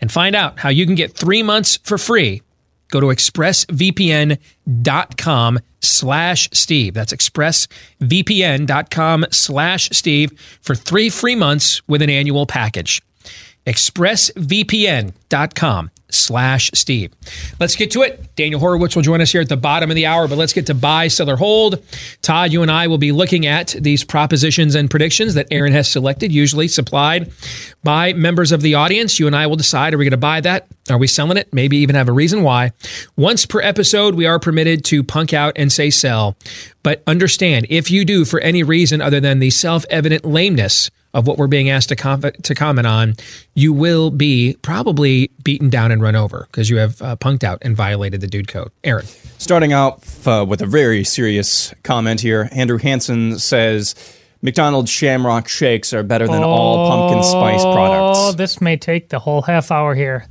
and 0.00 0.10
find 0.10 0.34
out 0.34 0.58
how 0.58 0.68
you 0.68 0.86
can 0.86 0.94
get 0.94 1.14
three 1.14 1.42
months 1.42 1.78
for 1.82 1.98
free, 1.98 2.42
Go 2.90 3.00
to 3.00 3.06
expressvpn.com 3.06 5.58
slash 5.80 6.48
Steve. 6.52 6.94
That's 6.94 7.12
expressvpn.com 7.12 9.26
slash 9.30 9.88
Steve 9.90 10.58
for 10.60 10.74
three 10.74 11.08
free 11.08 11.36
months 11.36 11.86
with 11.88 12.02
an 12.02 12.10
annual 12.10 12.46
package. 12.46 13.00
expressvpn.com 13.66 15.90
slash 16.12 16.70
Steve. 16.74 17.12
Let's 17.58 17.76
get 17.76 17.90
to 17.92 18.02
it. 18.02 18.34
Daniel 18.36 18.60
Horowitz 18.60 18.96
will 18.96 19.02
join 19.02 19.20
us 19.20 19.32
here 19.32 19.40
at 19.40 19.48
the 19.48 19.56
bottom 19.56 19.90
of 19.90 19.96
the 19.96 20.06
hour, 20.06 20.28
but 20.28 20.38
let's 20.38 20.52
get 20.52 20.66
to 20.66 20.74
buy, 20.74 21.08
sell, 21.08 21.30
or 21.30 21.36
hold. 21.36 21.82
Todd, 22.22 22.52
you 22.52 22.62
and 22.62 22.70
I 22.70 22.86
will 22.86 22.98
be 22.98 23.12
looking 23.12 23.46
at 23.46 23.74
these 23.78 24.04
propositions 24.04 24.74
and 24.74 24.90
predictions 24.90 25.34
that 25.34 25.48
Aaron 25.50 25.72
has 25.72 25.90
selected, 25.90 26.32
usually 26.32 26.68
supplied 26.68 27.32
by 27.82 28.12
members 28.12 28.52
of 28.52 28.62
the 28.62 28.74
audience. 28.74 29.18
You 29.18 29.26
and 29.26 29.36
I 29.36 29.46
will 29.46 29.56
decide, 29.56 29.94
are 29.94 29.98
we 29.98 30.04
going 30.04 30.10
to 30.12 30.16
buy 30.16 30.40
that? 30.40 30.66
Are 30.88 30.98
we 30.98 31.06
selling 31.06 31.36
it? 31.36 31.52
Maybe 31.52 31.78
even 31.78 31.94
have 31.94 32.08
a 32.08 32.12
reason 32.12 32.42
why. 32.42 32.72
Once 33.16 33.46
per 33.46 33.60
episode, 33.60 34.14
we 34.14 34.26
are 34.26 34.38
permitted 34.38 34.84
to 34.86 35.04
punk 35.04 35.32
out 35.32 35.52
and 35.56 35.70
say 35.70 35.90
sell. 35.90 36.36
But 36.82 37.02
understand, 37.06 37.66
if 37.70 37.90
you 37.90 38.04
do 38.04 38.24
for 38.24 38.40
any 38.40 38.62
reason 38.62 39.00
other 39.00 39.20
than 39.20 39.38
the 39.38 39.50
self-evident 39.50 40.24
lameness 40.24 40.90
of 41.12 41.26
what 41.26 41.38
we're 41.38 41.46
being 41.46 41.70
asked 41.70 41.88
to, 41.88 41.96
com- 41.96 42.20
to 42.20 42.54
comment 42.54 42.86
on, 42.86 43.14
you 43.54 43.72
will 43.72 44.10
be 44.10 44.56
probably 44.62 45.30
beaten 45.42 45.68
down 45.68 45.90
and 45.90 46.00
run 46.02 46.14
over 46.16 46.46
because 46.50 46.70
you 46.70 46.76
have 46.76 47.00
uh, 47.02 47.16
punked 47.16 47.42
out 47.44 47.58
and 47.62 47.76
violated 47.76 48.20
the 48.20 48.26
dude 48.26 48.48
code. 48.48 48.70
Aaron. 48.84 49.06
Starting 49.38 49.72
out 49.72 50.04
uh, 50.26 50.44
with 50.48 50.62
a 50.62 50.66
very 50.66 51.02
serious 51.02 51.74
comment 51.82 52.20
here, 52.20 52.48
Andrew 52.52 52.78
Hansen 52.78 53.38
says 53.38 53.94
McDonald's 54.42 54.90
Shamrock 54.90 55.48
Shakes 55.48 55.92
are 55.92 56.02
better 56.02 56.26
than 56.26 56.42
all 56.42 56.88
pumpkin 56.88 57.22
spice 57.24 57.62
products. 57.62 58.18
Oh, 58.20 58.32
this 58.32 58.60
may 58.60 58.76
take 58.76 59.08
the 59.08 59.18
whole 59.18 59.42
half 59.42 59.70
hour 59.70 59.94
here. 59.94 60.26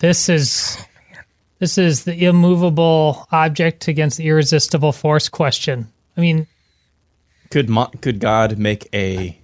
This 0.00 0.28
is 0.28 0.78
this 1.58 1.78
is 1.78 2.04
the 2.04 2.26
immovable 2.26 3.26
object 3.32 3.88
against 3.88 4.18
the 4.18 4.28
irresistible 4.28 4.92
force 4.92 5.28
question. 5.28 5.88
I 6.16 6.20
mean, 6.20 6.46
Could 7.50 7.68
mo- 7.68 7.90
could 8.00 8.20
God 8.20 8.58
make 8.58 8.88
a 8.94 9.37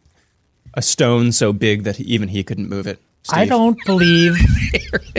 a 0.74 0.82
stone 0.82 1.32
so 1.32 1.52
big 1.52 1.84
that 1.84 2.00
even 2.00 2.28
he 2.28 2.42
couldn't 2.44 2.68
move 2.68 2.86
it? 2.86 2.98
I 3.32 3.46
don't 3.46 3.78
believe 3.86 4.36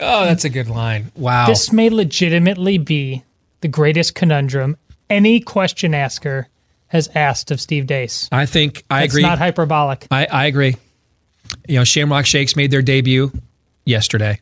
Oh, 0.00 0.24
that's 0.24 0.44
a 0.44 0.48
good 0.50 0.68
line. 0.68 1.12
Wow. 1.16 1.46
this 1.46 1.72
may 1.72 1.88
legitimately 1.88 2.78
be 2.78 3.22
the 3.60 3.68
greatest 3.68 4.14
conundrum 4.14 4.76
any 5.08 5.38
question 5.40 5.94
asker 5.94 6.48
has 6.88 7.08
asked 7.14 7.50
of 7.50 7.60
Steve 7.60 7.86
Deace. 7.86 8.28
I 8.32 8.46
think 8.46 8.84
I 8.90 9.00
That's 9.00 9.12
agree. 9.14 9.22
not 9.22 9.38
hyperbolic. 9.38 10.06
I, 10.10 10.26
I 10.26 10.46
agree. 10.46 10.76
You 11.68 11.76
know, 11.76 11.84
Shamrock 11.84 12.26
Shakes 12.26 12.56
made 12.56 12.70
their 12.70 12.82
debut 12.82 13.30
yesterday. 13.84 14.40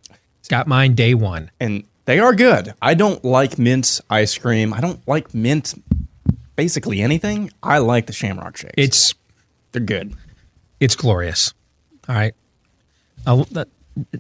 Got 0.48 0.66
mine 0.66 0.94
day 0.94 1.14
one. 1.14 1.51
And 1.61 1.84
they 2.07 2.18
are 2.18 2.34
good. 2.34 2.74
I 2.82 2.94
don't 2.94 3.24
like 3.24 3.59
mint 3.59 4.01
ice 4.11 4.36
cream. 4.36 4.72
I 4.74 4.80
don't 4.80 5.07
like 5.07 5.32
mint 5.34 5.74
basically 6.61 7.00
anything. 7.00 7.50
I 7.62 7.78
like 7.78 8.04
the 8.04 8.12
Shamrock 8.12 8.58
Shakes. 8.58 8.74
It's 8.76 9.14
they're 9.72 9.80
good. 9.80 10.14
It's 10.78 10.94
glorious. 10.94 11.54
All 12.06 12.14
right. 12.14 12.34
I'll, 13.26 13.44
that, 13.44 13.68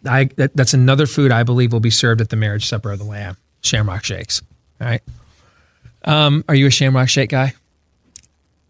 I, 0.06 0.24
that, 0.38 0.56
that's 0.56 0.72
another 0.72 1.06
food 1.06 1.32
I 1.32 1.42
believe 1.42 1.70
will 1.70 1.80
be 1.80 1.90
served 1.90 2.22
at 2.22 2.30
the 2.30 2.36
marriage 2.36 2.66
supper 2.66 2.92
of 2.92 2.98
the 2.98 3.04
Lamb. 3.04 3.36
Shamrock 3.60 4.04
Shakes. 4.04 4.40
All 4.80 4.86
right. 4.86 5.02
Um, 6.06 6.42
are 6.48 6.54
you 6.54 6.66
a 6.66 6.70
Shamrock 6.70 7.10
Shake 7.10 7.28
guy? 7.28 7.52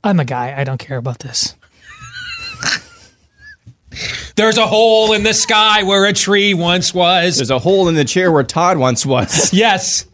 I'm 0.03 0.19
a 0.19 0.25
guy. 0.25 0.53
I 0.59 0.65
don't 0.65 0.79
care 0.79 0.99
about 0.99 1.21
this. 1.21 1.55
There's 4.35 4.59
a 4.59 4.67
hole 4.67 5.13
in 5.13 5.23
the 5.23 5.35
sky 5.35 5.85
where 5.85 6.07
a 6.07 6.13
tree 6.13 6.55
once 6.55 6.93
was. 6.93 7.37
There's 7.37 7.53
a 7.53 7.61
hole 7.61 7.89
in 7.89 7.95
the 7.95 8.05
chair 8.05 8.33
where 8.33 8.43
Todd 8.43 8.79
once 8.79 9.07
was. 9.07 9.53
yes. 9.53 10.07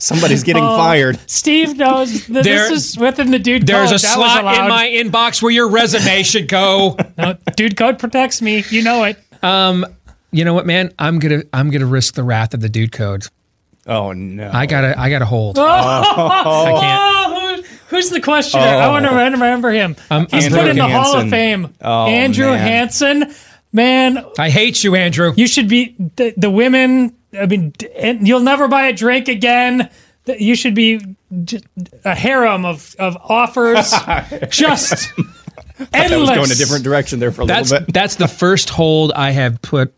Somebody's 0.00 0.42
getting 0.42 0.64
Oh, 0.64 0.76
fired. 0.76 1.18
Steve 1.26 1.76
knows 1.76 2.26
that 2.26 2.42
There- 2.44 2.68
this 2.68 2.90
is 2.90 2.98
within 2.98 3.30
the 3.30 3.38
dude 3.38 3.66
There's 3.66 3.90
code. 3.90 3.90
There's 3.90 4.02
a 4.02 4.06
That 4.06 4.14
slot 4.14 4.58
in 4.58 4.68
my 4.68 4.86
inbox 4.88 5.40
where 5.42 5.52
your 5.52 5.68
resume 5.68 6.22
should 6.24 6.48
go. 6.48 6.96
No, 7.18 7.36
dude 7.54 7.76
code 7.76 7.98
protects 7.98 8.40
me. 8.42 8.64
You 8.70 8.82
know 8.82 9.04
it. 9.04 9.18
Um, 9.42 9.86
you 10.32 10.44
know 10.44 10.54
what, 10.54 10.66
man? 10.66 10.92
I'm 10.98 11.18
gonna 11.18 11.42
I'm 11.52 11.70
gonna 11.70 11.86
risk 11.86 12.14
the 12.14 12.22
wrath 12.22 12.54
of 12.54 12.60
the 12.60 12.68
dude 12.68 12.92
code. 12.92 13.26
Oh 13.86 14.12
no! 14.12 14.50
I 14.52 14.66
gotta 14.66 14.98
I 14.98 15.10
gotta 15.10 15.24
hold. 15.26 15.58
Oh, 15.58 15.62
I 15.64 16.80
can't. 16.80 17.66
who- 17.90 17.96
who's 17.96 18.10
the 18.10 18.20
questioner? 18.20 18.62
I 18.64 18.88
want 18.88 19.04
to 19.06 19.10
remember 19.12 19.70
him. 19.70 19.96
Um, 20.10 20.26
He's 20.30 20.44
Andrew 20.46 20.60
put 20.60 20.68
in 20.70 20.76
the 20.76 20.88
Hall 20.88 21.16
of 21.16 21.28
Fame. 21.30 21.74
Oh, 21.80 22.06
Andrew 22.06 22.46
man. 22.46 22.58
Hansen. 22.58 23.34
Man, 23.72 24.24
I 24.38 24.50
hate 24.50 24.82
you, 24.82 24.94
Andrew. 24.96 25.32
You 25.36 25.46
should 25.46 25.68
be 25.68 25.94
the, 26.16 26.34
the 26.36 26.50
women. 26.50 27.14
I 27.38 27.46
mean, 27.46 27.72
and 27.96 28.26
you'll 28.26 28.40
never 28.40 28.66
buy 28.68 28.88
a 28.88 28.92
drink 28.92 29.28
again. 29.28 29.88
You 30.26 30.54
should 30.56 30.74
be 30.74 31.00
just 31.44 31.64
a 32.04 32.14
harem 32.14 32.64
of 32.64 32.94
of 32.98 33.16
offers. 33.22 33.90
just 34.50 35.12
That 35.92 36.10
was 36.10 36.28
going 36.30 36.50
a 36.50 36.54
different 36.54 36.84
direction 36.84 37.20
there 37.20 37.32
for 37.32 37.42
a 37.42 37.46
That's 37.46 37.70
little 37.70 37.86
bit. 37.86 37.94
that's 37.94 38.16
the 38.16 38.28
first 38.28 38.70
hold 38.70 39.12
I 39.12 39.30
have 39.30 39.62
put, 39.62 39.94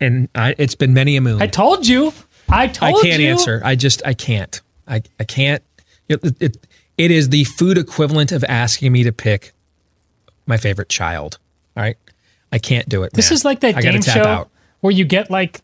and 0.00 0.28
it's 0.34 0.74
been 0.74 0.94
many 0.94 1.16
a 1.16 1.20
moon. 1.20 1.40
I 1.42 1.46
told 1.46 1.86
you. 1.86 2.12
I 2.48 2.66
told 2.66 2.92
you. 2.92 2.98
I 2.98 3.02
can't 3.02 3.22
you. 3.22 3.28
answer. 3.28 3.60
I 3.64 3.76
just 3.76 4.02
I 4.04 4.14
can't. 4.14 4.60
I 4.88 5.02
I 5.20 5.24
can't. 5.24 5.62
It, 6.08 6.42
it, 6.42 6.66
it 6.98 7.10
is 7.10 7.28
the 7.28 7.44
food 7.44 7.78
equivalent 7.78 8.32
of 8.32 8.44
asking 8.44 8.92
me 8.92 9.04
to 9.04 9.12
pick 9.12 9.52
my 10.46 10.56
favorite 10.56 10.88
child. 10.88 11.38
All 11.76 11.82
right, 11.82 11.96
I 12.52 12.58
can't 12.58 12.88
do 12.88 13.02
it. 13.02 13.12
This 13.14 13.30
man. 13.30 13.34
is 13.36 13.44
like 13.44 13.60
that 13.60 13.76
I 13.76 13.80
game 13.80 14.02
show 14.02 14.22
out. 14.22 14.50
where 14.80 14.92
you 14.92 15.04
get 15.04 15.30
like 15.30 15.60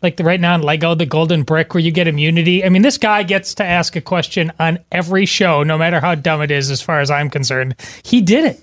like 0.00 0.16
the 0.16 0.24
right 0.24 0.40
now 0.40 0.54
in 0.54 0.62
Lego 0.62 0.94
the 0.94 1.06
golden 1.06 1.42
brick 1.42 1.74
where 1.74 1.82
you 1.82 1.92
get 1.92 2.08
immunity. 2.08 2.64
I 2.64 2.70
mean, 2.70 2.82
this 2.82 2.98
guy 2.98 3.22
gets 3.22 3.54
to 3.56 3.64
ask 3.64 3.94
a 3.94 4.00
question 4.00 4.50
on 4.58 4.78
every 4.90 5.26
show, 5.26 5.62
no 5.62 5.76
matter 5.78 6.00
how 6.00 6.14
dumb 6.14 6.42
it 6.42 6.50
is. 6.50 6.70
As 6.70 6.80
far 6.80 7.00
as 7.00 7.10
I'm 7.10 7.30
concerned, 7.30 7.76
he 8.02 8.20
did 8.20 8.44
it. 8.46 8.60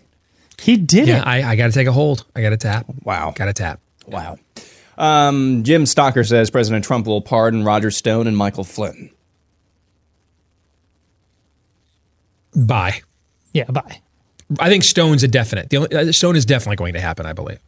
He 0.60 0.76
did 0.76 1.08
Yeah, 1.08 1.20
it. 1.20 1.28
I, 1.28 1.52
I 1.52 1.56
got 1.56 1.68
to 1.68 1.72
take 1.74 1.88
a 1.88 1.92
hold. 1.94 2.26
I 2.36 2.42
got 2.42 2.50
to 2.50 2.58
tap. 2.58 2.86
Wow. 3.04 3.32
Got 3.34 3.46
to 3.46 3.54
tap. 3.54 3.80
Wow. 4.08 4.38
Um, 4.98 5.64
Jim 5.64 5.86
Stocker 5.86 6.28
says 6.28 6.50
President 6.50 6.84
Trump 6.84 7.08
will 7.08 7.22
pardon 7.22 7.64
Roger 7.64 7.92
Stone 7.92 8.28
and 8.28 8.36
Michael 8.36 8.66
Flynn. 8.66 9.12
Bye. 12.56 13.02
Yeah, 13.54 13.66
bye. 13.66 14.02
I 14.60 14.70
think 14.70 14.84
Stone's 14.84 15.24
a 15.24 15.28
definite. 15.28 15.70
The 15.70 15.78
only, 15.78 15.96
uh, 15.96 16.12
Stone 16.12 16.36
is 16.36 16.46
definitely 16.46 16.78
going 16.78 16.94
to 16.94 17.02
happen. 17.02 17.26
I 17.26 17.34
believe, 17.34 17.60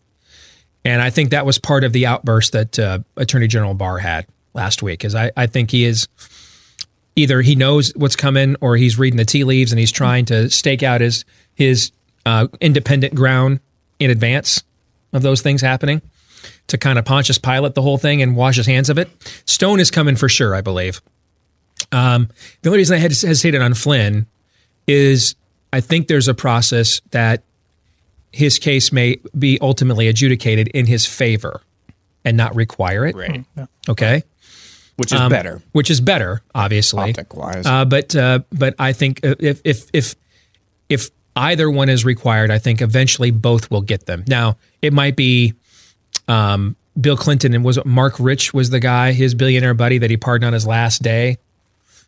and 0.84 1.02
I 1.02 1.10
think 1.10 1.32
that 1.32 1.46
was 1.46 1.60
part 1.60 1.84
of 1.84 1.94
the 1.94 2.06
outburst 2.06 2.54
that 2.54 2.80
uh, 2.80 3.00
Attorney 3.18 3.48
General 3.48 3.74
Barr 3.74 4.00
had 4.00 4.26
last 4.54 4.82
week. 4.82 5.06
Is 5.06 5.16
I, 5.16 5.32
I 5.38 5.48
think 5.48 5.72
he 5.72 5.86
is 5.86 6.08
either 7.16 7.42
he 7.42 7.56
knows 7.56 7.92
what's 7.96 8.16
coming 8.16 8.56
or 8.62 8.78
he's 8.78 8.98
reading 8.98 9.18
the 9.18 9.26
tea 9.26 9.44
leaves 9.44 9.72
and 9.72 9.80
he's 9.80 9.92
trying 9.92 10.26
to 10.26 10.50
stake 10.50 10.84
out 10.84 11.02
his 11.02 11.26
his 11.56 11.92
uh, 12.26 12.48
independent 12.60 13.16
ground 13.16 13.60
in 14.00 14.10
advance 14.10 14.64
of 15.14 15.22
those 15.22 15.42
things 15.42 15.62
happening 15.62 16.02
to 16.68 16.78
kind 16.78 16.98
of 16.98 17.06
Pontius 17.06 17.38
Pilate 17.38 17.76
the 17.76 17.82
whole 17.82 17.98
thing 17.98 18.22
and 18.22 18.36
wash 18.36 18.56
his 18.56 18.66
hands 18.66 18.90
of 18.90 18.98
it. 18.98 19.10
Stone 19.46 19.80
is 19.80 19.92
coming 19.92 20.16
for 20.16 20.30
sure, 20.30 20.56
I 20.56 20.62
believe. 20.62 21.02
Um, 21.92 22.30
the 22.62 22.70
only 22.70 22.80
reason 22.80 22.96
I 22.96 23.00
had 23.00 23.12
hesitated 23.12 23.62
on 23.62 23.74
Flynn 23.74 24.26
is 24.88 25.36
I 25.74 25.82
think 25.82 26.08
there's 26.08 26.28
a 26.28 26.34
process 26.34 27.02
that 27.12 27.44
his 28.32 28.60
case 28.60 28.92
may 28.92 29.20
be 29.38 29.58
ultimately 29.62 30.08
adjudicated 30.08 30.68
in 30.70 30.86
his 30.86 31.06
favor 31.06 31.62
and 32.24 32.38
not 32.38 32.56
require 32.56 33.06
it. 33.06 33.16
Right. 33.16 33.46
Okay. 33.90 34.24
Which 34.98 35.12
is 35.14 35.20
Um, 35.20 35.30
better. 35.30 35.62
Which 35.72 35.90
is 35.90 36.00
better, 36.02 36.42
obviously. 36.54 37.10
Optic-wise. 37.10 37.66
Uh, 37.66 37.86
but 37.86 38.16
uh, 38.16 38.40
but 38.52 38.76
I 38.78 38.94
think 38.94 39.22
if 39.24 39.62
if 39.64 39.86
if 39.94 40.16
if 40.90 41.10
either 41.36 41.70
one 41.72 41.90
is 41.90 42.06
required, 42.06 42.52
I 42.52 42.58
think 42.60 42.82
eventually 42.82 43.32
both 43.32 43.72
will 43.72 43.82
get 43.82 44.06
them. 44.06 44.24
Now 44.28 44.58
it 44.82 44.94
might 44.94 45.16
be 45.16 45.54
um, 46.28 46.76
Bill 47.00 47.18
Clinton 47.18 47.54
and 47.56 47.64
was 47.64 47.78
it 47.78 47.86
Marc 47.86 48.20
Rich 48.20 48.54
was 48.54 48.70
the 48.70 48.80
guy, 48.80 49.14
his 49.14 49.34
billionaire 49.34 49.74
buddy 49.74 49.98
that 49.98 50.10
he 50.10 50.18
pardoned 50.18 50.48
on 50.48 50.54
his 50.54 50.68
last 50.68 51.02
day. 51.02 51.38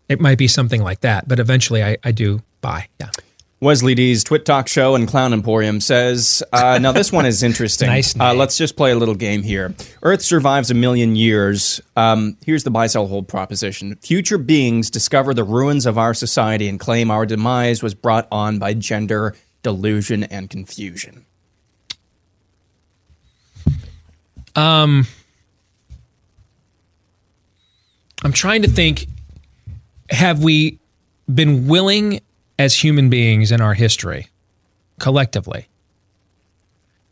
It 0.09 0.19
might 0.19 0.37
be 0.37 0.47
something 0.49 0.83
like 0.83 0.99
that, 1.01 1.27
but 1.27 1.39
eventually 1.39 1.81
I, 1.83 1.97
I 2.03 2.11
do 2.11 2.41
buy. 2.61 2.87
Yeah. 2.99 3.09
Wesley 3.63 3.95
D's 3.95 4.25
Twit 4.25 4.45
Talk 4.45 4.67
Show 4.67 4.93
and 4.93 5.07
Clown 5.07 5.31
Emporium 5.31 5.79
says, 5.79 6.43
uh, 6.51 6.77
now 6.79 6.91
this 6.91 7.11
one 7.13 7.25
is 7.25 7.41
interesting. 7.43 7.87
Nice 7.87 8.19
uh, 8.19 8.33
let's 8.33 8.57
just 8.57 8.75
play 8.75 8.91
a 8.91 8.95
little 8.95 9.15
game 9.15 9.41
here. 9.41 9.73
Earth 10.01 10.21
survives 10.21 10.69
a 10.69 10.73
million 10.73 11.15
years. 11.15 11.79
Um, 11.95 12.37
here's 12.45 12.65
the 12.65 12.71
buy, 12.71 12.87
sell, 12.87 13.07
hold 13.07 13.29
proposition. 13.29 13.95
Future 14.01 14.37
beings 14.37 14.89
discover 14.89 15.33
the 15.33 15.45
ruins 15.45 15.85
of 15.85 15.97
our 15.97 16.13
society 16.13 16.67
and 16.67 16.77
claim 16.79 17.09
our 17.09 17.25
demise 17.25 17.81
was 17.81 17.95
brought 17.95 18.27
on 18.31 18.59
by 18.59 18.73
gender 18.73 19.33
delusion 19.63 20.23
and 20.25 20.49
confusion. 20.49 21.25
Um, 24.55 25.07
I'm 28.23 28.33
trying 28.33 28.63
to 28.63 28.67
think 28.67 29.07
have 30.09 30.43
we 30.43 30.79
been 31.33 31.67
willing 31.67 32.19
as 32.59 32.83
human 32.83 33.09
beings 33.09 33.51
in 33.51 33.61
our 33.61 33.73
history, 33.73 34.27
collectively, 34.99 35.67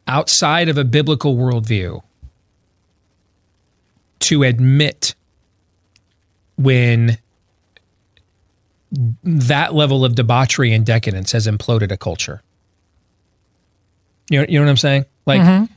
outside 0.08 0.70
of 0.70 0.78
a 0.78 0.84
biblical 0.84 1.36
worldview, 1.36 2.02
to 4.20 4.44
admit 4.44 5.16
when 6.58 7.18
that 9.24 9.74
level 9.74 10.04
of 10.06 10.16
debauchery 10.16 10.74
and 10.74 10.86
decadence 10.86 11.32
has 11.32 11.48
imploded 11.48 11.92
a 11.92 11.98
culture. 11.98 12.42
You 14.30 14.40
know, 14.40 14.46
you 14.48 14.60
know 14.60 14.66
what 14.66 14.70
I'm 14.70 14.78
saying? 14.78 15.06
Like, 15.26 15.42
Mhm. 15.42 15.70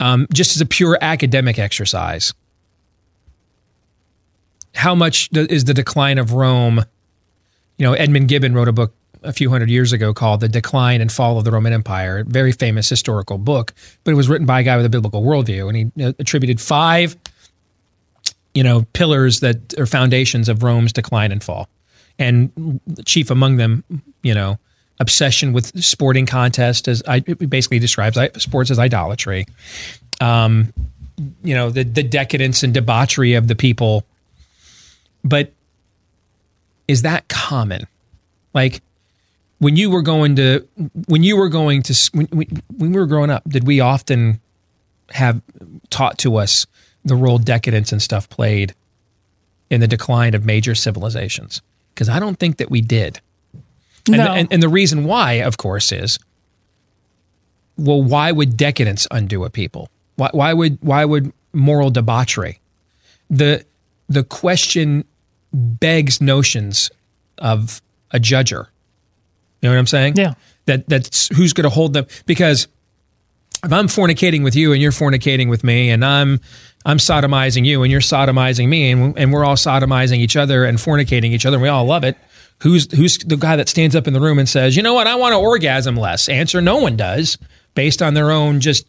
um, 0.00 0.26
just 0.32 0.54
as 0.54 0.60
a 0.60 0.66
pure 0.66 0.98
academic 1.00 1.58
exercise, 1.58 2.32
how 4.74 4.94
much 4.94 5.30
is 5.32 5.64
the 5.64 5.74
decline 5.74 6.18
of 6.18 6.32
Rome? 6.32 6.84
You 7.78 7.86
know, 7.86 7.92
Edmund 7.92 8.28
Gibbon 8.28 8.54
wrote 8.54 8.68
a 8.68 8.72
book 8.72 8.94
a 9.22 9.32
few 9.32 9.50
hundred 9.50 9.70
years 9.70 9.92
ago 9.92 10.12
called 10.12 10.40
"The 10.40 10.48
Decline 10.48 11.00
and 11.00 11.10
Fall 11.10 11.38
of 11.38 11.44
the 11.44 11.50
Roman 11.50 11.72
Empire," 11.72 12.18
a 12.18 12.24
very 12.24 12.52
famous 12.52 12.88
historical 12.88 13.38
book, 13.38 13.74
but 14.04 14.12
it 14.12 14.14
was 14.14 14.28
written 14.28 14.46
by 14.46 14.60
a 14.60 14.62
guy 14.62 14.76
with 14.76 14.86
a 14.86 14.90
biblical 14.90 15.22
worldview, 15.22 15.68
and 15.68 15.92
he 15.92 16.04
attributed 16.18 16.60
five, 16.60 17.16
you 18.54 18.62
know, 18.62 18.86
pillars 18.92 19.40
that 19.40 19.78
are 19.78 19.86
foundations 19.86 20.48
of 20.48 20.62
Rome's 20.62 20.92
decline 20.92 21.32
and 21.32 21.42
fall, 21.42 21.68
and 22.18 22.80
chief 23.04 23.30
among 23.30 23.56
them, 23.56 23.82
you 24.22 24.34
know, 24.34 24.58
obsession 25.00 25.52
with 25.52 25.82
sporting 25.82 26.26
contest, 26.26 26.86
as 26.86 27.02
I 27.08 27.20
basically 27.20 27.78
describes 27.78 28.18
sports 28.38 28.70
as 28.70 28.78
idolatry. 28.78 29.46
Um, 30.20 30.72
you 31.42 31.54
know, 31.54 31.70
the 31.70 31.82
the 31.82 32.02
decadence 32.02 32.62
and 32.62 32.72
debauchery 32.72 33.34
of 33.34 33.48
the 33.48 33.56
people 33.56 34.04
but 35.24 35.52
is 36.88 37.02
that 37.02 37.28
common? 37.28 37.86
Like 38.52 38.82
when 39.58 39.76
you 39.76 39.90
were 39.90 40.02
going 40.02 40.36
to 40.36 40.66
when 41.06 41.22
you 41.22 41.36
were 41.36 41.48
going 41.48 41.82
to 41.82 42.10
when, 42.12 42.26
when 42.26 42.92
we 42.92 42.98
were 42.98 43.06
growing 43.06 43.30
up 43.30 43.42
did 43.48 43.66
we 43.66 43.80
often 43.80 44.40
have 45.10 45.40
taught 45.90 46.18
to 46.18 46.36
us 46.36 46.66
the 47.04 47.14
role 47.14 47.38
decadence 47.38 47.92
and 47.92 48.02
stuff 48.02 48.28
played 48.28 48.74
in 49.70 49.80
the 49.80 49.88
decline 49.88 50.34
of 50.34 50.44
major 50.44 50.74
civilizations? 50.74 51.62
Because 51.94 52.08
i 52.08 52.18
don't 52.18 52.38
think 52.38 52.58
that 52.58 52.70
we 52.70 52.80
did. 52.80 53.20
And, 54.06 54.16
No. 54.18 54.24
the, 54.24 54.30
and, 54.32 54.48
and 54.52 54.62
the 54.62 54.68
reason 54.68 55.04
why 55.04 55.34
of 55.34 55.56
course 55.56 55.92
is 55.92 56.18
well 57.76 58.02
why 58.02 58.32
would 58.32 58.56
decadence 58.56 59.06
undo 59.10 59.44
a 59.44 59.50
people? 59.50 59.88
Why, 60.16 60.30
why 60.32 60.52
would 60.52 60.78
why 60.80 61.04
would 61.04 61.32
moral 61.52 61.90
debauchery? 61.90 62.60
The 63.30 63.64
the 64.08 64.22
question 64.24 65.04
begs 65.54 66.20
notions 66.20 66.90
of 67.38 67.80
a 68.10 68.18
judger. 68.18 68.66
You 69.62 69.68
know 69.68 69.70
what 69.70 69.78
I'm 69.78 69.86
saying? 69.86 70.14
Yeah. 70.16 70.34
That 70.66 70.88
that's 70.88 71.28
who's 71.34 71.52
going 71.52 71.64
to 71.64 71.70
hold 71.70 71.92
them 71.92 72.06
because 72.26 72.68
if 73.64 73.72
I'm 73.72 73.86
fornicating 73.86 74.42
with 74.44 74.56
you 74.56 74.72
and 74.72 74.82
you're 74.82 74.92
fornicating 74.92 75.48
with 75.48 75.64
me 75.64 75.90
and 75.90 76.04
I'm 76.04 76.40
I'm 76.84 76.98
sodomizing 76.98 77.64
you 77.64 77.82
and 77.82 77.90
you're 77.90 78.00
sodomizing 78.02 78.68
me 78.68 78.90
and, 78.90 79.18
and 79.18 79.32
we're 79.32 79.44
all 79.44 79.56
sodomizing 79.56 80.18
each 80.18 80.36
other 80.36 80.64
and 80.64 80.76
fornicating 80.78 81.30
each 81.30 81.46
other 81.46 81.56
and 81.56 81.62
we 81.62 81.68
all 81.68 81.84
love 81.86 82.04
it. 82.04 82.16
Who's 82.62 82.90
who's 82.94 83.18
the 83.18 83.36
guy 83.36 83.56
that 83.56 83.68
stands 83.68 83.94
up 83.96 84.06
in 84.06 84.12
the 84.12 84.20
room 84.20 84.38
and 84.38 84.48
says, 84.48 84.76
"You 84.76 84.82
know 84.82 84.94
what? 84.94 85.06
I 85.06 85.16
want 85.16 85.32
to 85.32 85.38
orgasm 85.38 85.96
less." 85.96 86.28
Answer: 86.28 86.60
No 86.60 86.76
one 86.78 86.96
does, 86.96 87.36
based 87.74 88.00
on 88.00 88.14
their 88.14 88.30
own 88.30 88.60
just 88.60 88.86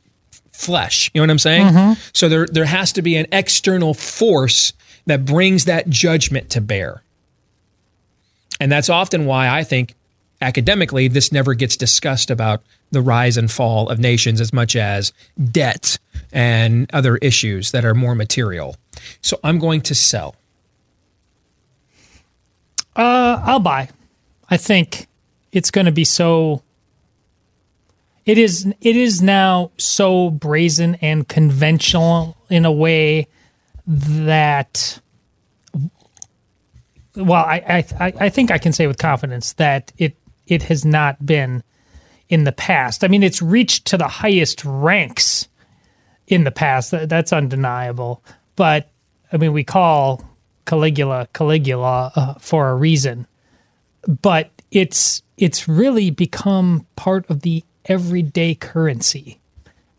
flesh. 0.51 1.09
You 1.13 1.19
know 1.19 1.23
what 1.23 1.31
I'm 1.31 1.39
saying? 1.39 1.65
Mhm. 1.67 1.97
So 2.13 2.29
there 2.29 2.45
there 2.45 2.65
has 2.65 2.91
to 2.93 3.01
be 3.01 3.15
an 3.17 3.25
external 3.31 3.93
force 3.93 4.71
that 5.05 5.25
brings 5.25 5.65
that 5.65 5.89
judgment 5.89 6.49
to 6.51 6.61
bear. 6.61 7.03
And 8.59 8.71
that's 8.71 8.89
often 8.89 9.25
why 9.25 9.49
I 9.49 9.63
think 9.63 9.95
academically 10.41 11.07
this 11.07 11.31
never 11.31 11.53
gets 11.53 11.77
discussed 11.77 12.29
about 12.29 12.63
the 12.91 13.01
rise 13.01 13.37
and 13.37 13.51
fall 13.51 13.89
of 13.89 13.99
nations 13.99 14.39
as 14.39 14.53
much 14.53 14.75
as 14.75 15.11
debt 15.51 15.97
and 16.31 16.89
other 16.93 17.17
issues 17.17 17.71
that 17.71 17.85
are 17.85 17.93
more 17.93 18.15
material. 18.15 18.75
So 19.21 19.39
I'm 19.43 19.59
going 19.59 19.81
to 19.81 19.95
sell. 19.95 20.35
Uh, 22.95 23.41
I'll 23.43 23.59
buy. 23.59 23.89
I 24.49 24.57
think 24.57 25.07
it's 25.51 25.71
going 25.71 25.85
to 25.85 25.91
be 25.91 26.05
so. 26.05 26.61
It 28.25 28.37
is. 28.37 28.65
It 28.81 28.95
is 28.95 29.21
now 29.21 29.71
so 29.77 30.29
brazen 30.29 30.95
and 30.95 31.27
conventional 31.27 32.37
in 32.49 32.65
a 32.65 32.71
way 32.71 33.27
that. 33.87 34.99
Well, 37.15 37.33
I, 37.33 37.85
I 37.99 38.13
I 38.19 38.29
think 38.29 38.51
I 38.51 38.57
can 38.57 38.73
say 38.73 38.87
with 38.87 38.97
confidence 38.97 39.53
that 39.53 39.91
it 39.97 40.17
it 40.47 40.63
has 40.63 40.85
not 40.85 41.25
been 41.25 41.63
in 42.29 42.43
the 42.43 42.51
past. 42.51 43.03
I 43.03 43.07
mean, 43.07 43.23
it's 43.23 43.41
reached 43.41 43.85
to 43.87 43.97
the 43.97 44.07
highest 44.07 44.63
ranks 44.65 45.47
in 46.27 46.43
the 46.43 46.51
past. 46.51 46.91
That, 46.91 47.09
that's 47.09 47.31
undeniable. 47.31 48.23
But 48.55 48.91
I 49.31 49.37
mean, 49.37 49.53
we 49.53 49.63
call 49.63 50.23
Caligula 50.65 51.27
Caligula 51.33 52.11
uh, 52.15 52.33
for 52.35 52.69
a 52.69 52.75
reason. 52.75 53.27
But 54.21 54.51
it's 54.71 55.21
it's 55.37 55.67
really 55.67 56.11
become 56.11 56.85
part 56.95 57.29
of 57.29 57.41
the 57.41 57.63
everyday 57.85 58.55
currency. 58.55 59.39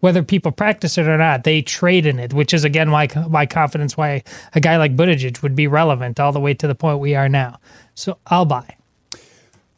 Whether 0.00 0.22
people 0.22 0.52
practice 0.52 0.98
it 0.98 1.06
or 1.06 1.16
not, 1.16 1.44
they 1.44 1.62
trade 1.62 2.06
in 2.06 2.18
it, 2.18 2.34
which 2.34 2.52
is 2.52 2.64
again 2.64 2.88
my 2.88 3.08
my 3.28 3.46
confidence 3.46 3.96
why 3.96 4.22
a 4.54 4.60
guy 4.60 4.76
like 4.76 4.94
Buttigieg 4.94 5.42
would 5.42 5.56
be 5.56 5.66
relevant 5.66 6.20
all 6.20 6.32
the 6.32 6.40
way 6.40 6.54
to 6.54 6.66
the 6.66 6.74
point 6.74 6.98
we 6.98 7.14
are 7.14 7.28
now. 7.28 7.58
So 7.94 8.18
I'll 8.26 8.44
buy. 8.44 8.76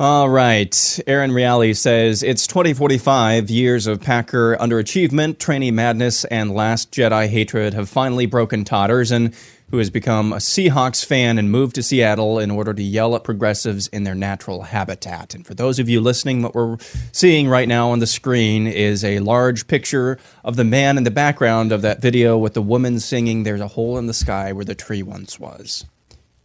All 0.01 0.29
right. 0.29 1.01
Aaron 1.09 1.33
Reale 1.33 1.75
says 1.75 2.23
it's 2.23 2.47
2045. 2.47 3.51
Years 3.51 3.89
of 3.89 4.01
Packer 4.01 4.57
underachievement, 4.57 5.39
trainee 5.39 5.73
madness, 5.73 6.25
and 6.27 6.55
Last 6.55 6.93
Jedi 6.93 7.27
hatred 7.27 7.75
have 7.75 7.89
finally 7.89 8.25
broken 8.25 8.65
Totters, 8.65 9.11
and 9.11 9.35
who 9.71 9.79
has 9.79 9.91
become 9.91 10.33
a 10.33 10.37
Seahawks 10.37 11.05
fan 11.05 11.39
and 11.39 11.51
moved 11.51 11.75
to 11.75 11.83
Seattle 11.83 12.39
in 12.39 12.51
order 12.51 12.73
to 12.73 12.83
yell 12.83 13.15
at 13.15 13.25
progressives 13.25 13.87
in 13.89 14.05
their 14.05 14.15
natural 14.15 14.63
habitat. 14.63 15.35
And 15.35 15.47
for 15.47 15.55
those 15.55 15.79
of 15.79 15.89
you 15.89 16.01
listening, 16.01 16.43
what 16.43 16.55
we're 16.55 16.79
seeing 17.13 17.49
right 17.49 17.69
now 17.69 17.91
on 17.91 17.99
the 17.99 18.07
screen 18.07 18.67
is 18.67 19.05
a 19.05 19.19
large 19.19 19.67
picture 19.67 20.19
of 20.45 20.57
the 20.57 20.65
man 20.65 20.97
in 20.97 21.05
the 21.05 21.11
background 21.11 21.73
of 21.73 21.83
that 21.83 22.01
video 22.01 22.39
with 22.39 22.55
the 22.55 22.63
woman 22.63 22.99
singing 23.01 23.43
"There's 23.43 23.61
a 23.61 23.69
hole 23.69 23.99
in 23.99 24.07
the 24.07 24.15
sky 24.15 24.53
where 24.53 24.65
the 24.65 24.75
tree 24.75 25.03
once 25.03 25.39
was," 25.39 25.85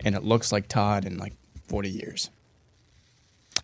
and 0.02 0.16
it 0.16 0.24
looks 0.24 0.52
like 0.52 0.68
Todd 0.68 1.06
in 1.06 1.18
like 1.18 1.34
40 1.68 1.90
years. 1.90 2.30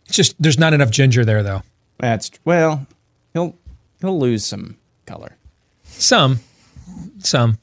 It's 0.06 0.16
just 0.16 0.42
there's 0.42 0.58
not 0.58 0.74
enough 0.74 0.90
ginger 0.90 1.26
there 1.26 1.44
though. 1.44 1.64
That's 1.98 2.32
well, 2.46 2.88
he'll 3.34 3.56
he'll 4.00 4.20
lose 4.20 4.46
some 4.46 4.78
color. 5.06 5.36
Some, 5.84 6.40
some, 7.18 7.58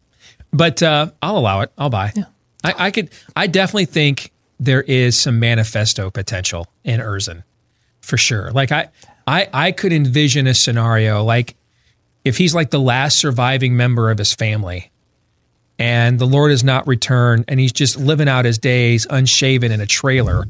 but 0.57 0.83
uh, 0.83 1.11
I'll 1.23 1.39
allow 1.39 1.61
it. 1.61 1.73
I'll 1.77 1.91
buy. 1.91 2.13
I, 2.65 2.75
I 2.87 2.91
could. 2.91 3.11
I 3.35 3.47
definitely 3.47 3.87
think 3.87 4.33
there 4.59 4.83
is 4.83 5.19
some 5.19 5.39
manifesto 5.39 6.11
potential 6.11 6.67
in 6.85 7.01
Erzen, 7.01 7.45
for 8.01 8.17
sure. 8.17 8.51
Like 8.51 8.73
I, 8.73 8.89
I, 9.27 9.49
I 9.53 9.73
could 9.73 9.93
envision 9.93 10.47
a 10.47 10.55
scenario 10.55 11.23
like 11.23 11.57
if 12.25 12.39
he's 12.39 12.55
like 12.55 12.71
the 12.71 12.81
last 12.81 13.19
surviving 13.19 13.77
member 13.77 14.11
of 14.11 14.19
his 14.19 14.35
family, 14.35 14.91
and 15.79 16.19
the 16.19 16.27
Lord 16.27 16.51
has 16.51 16.65
not 16.65 16.87
returned, 16.87 17.45
and 17.49 17.61
he's 17.61 17.73
just 17.73 17.99
living 17.99 18.29
out 18.29 18.45
his 18.45 18.59
days 18.59 19.07
unshaven 19.09 19.71
in 19.71 19.81
a 19.81 19.87
trailer 19.87 20.45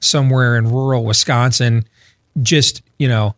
somewhere 0.00 0.56
in 0.56 0.70
rural 0.70 1.04
Wisconsin, 1.04 1.84
just 2.42 2.82
you 2.98 3.08
know 3.08 3.34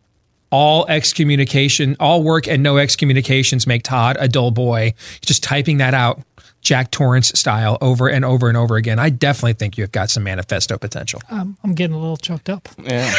all 0.51 0.85
excommunication, 0.87 1.95
all 1.99 2.23
work 2.23 2.47
and 2.47 2.63
no 2.63 2.77
excommunications 2.77 3.67
make 3.67 3.83
Todd 3.83 4.17
a 4.19 4.27
dull 4.27 4.51
boy. 4.51 4.93
Just 5.21 5.43
typing 5.43 5.77
that 5.77 5.93
out, 5.93 6.21
Jack 6.61 6.91
Torrance 6.91 7.29
style, 7.39 7.77
over 7.81 8.07
and 8.09 8.25
over 8.25 8.47
and 8.49 8.57
over 8.57 8.75
again. 8.75 8.99
I 8.99 9.09
definitely 9.09 9.53
think 9.53 9.77
you've 9.77 9.91
got 9.91 10.09
some 10.09 10.23
manifesto 10.23 10.77
potential. 10.77 11.21
Um, 11.29 11.57
I'm 11.63 11.73
getting 11.75 11.95
a 11.95 11.99
little 11.99 12.17
choked 12.17 12.49
up. 12.49 12.67
Yeah, 12.83 13.13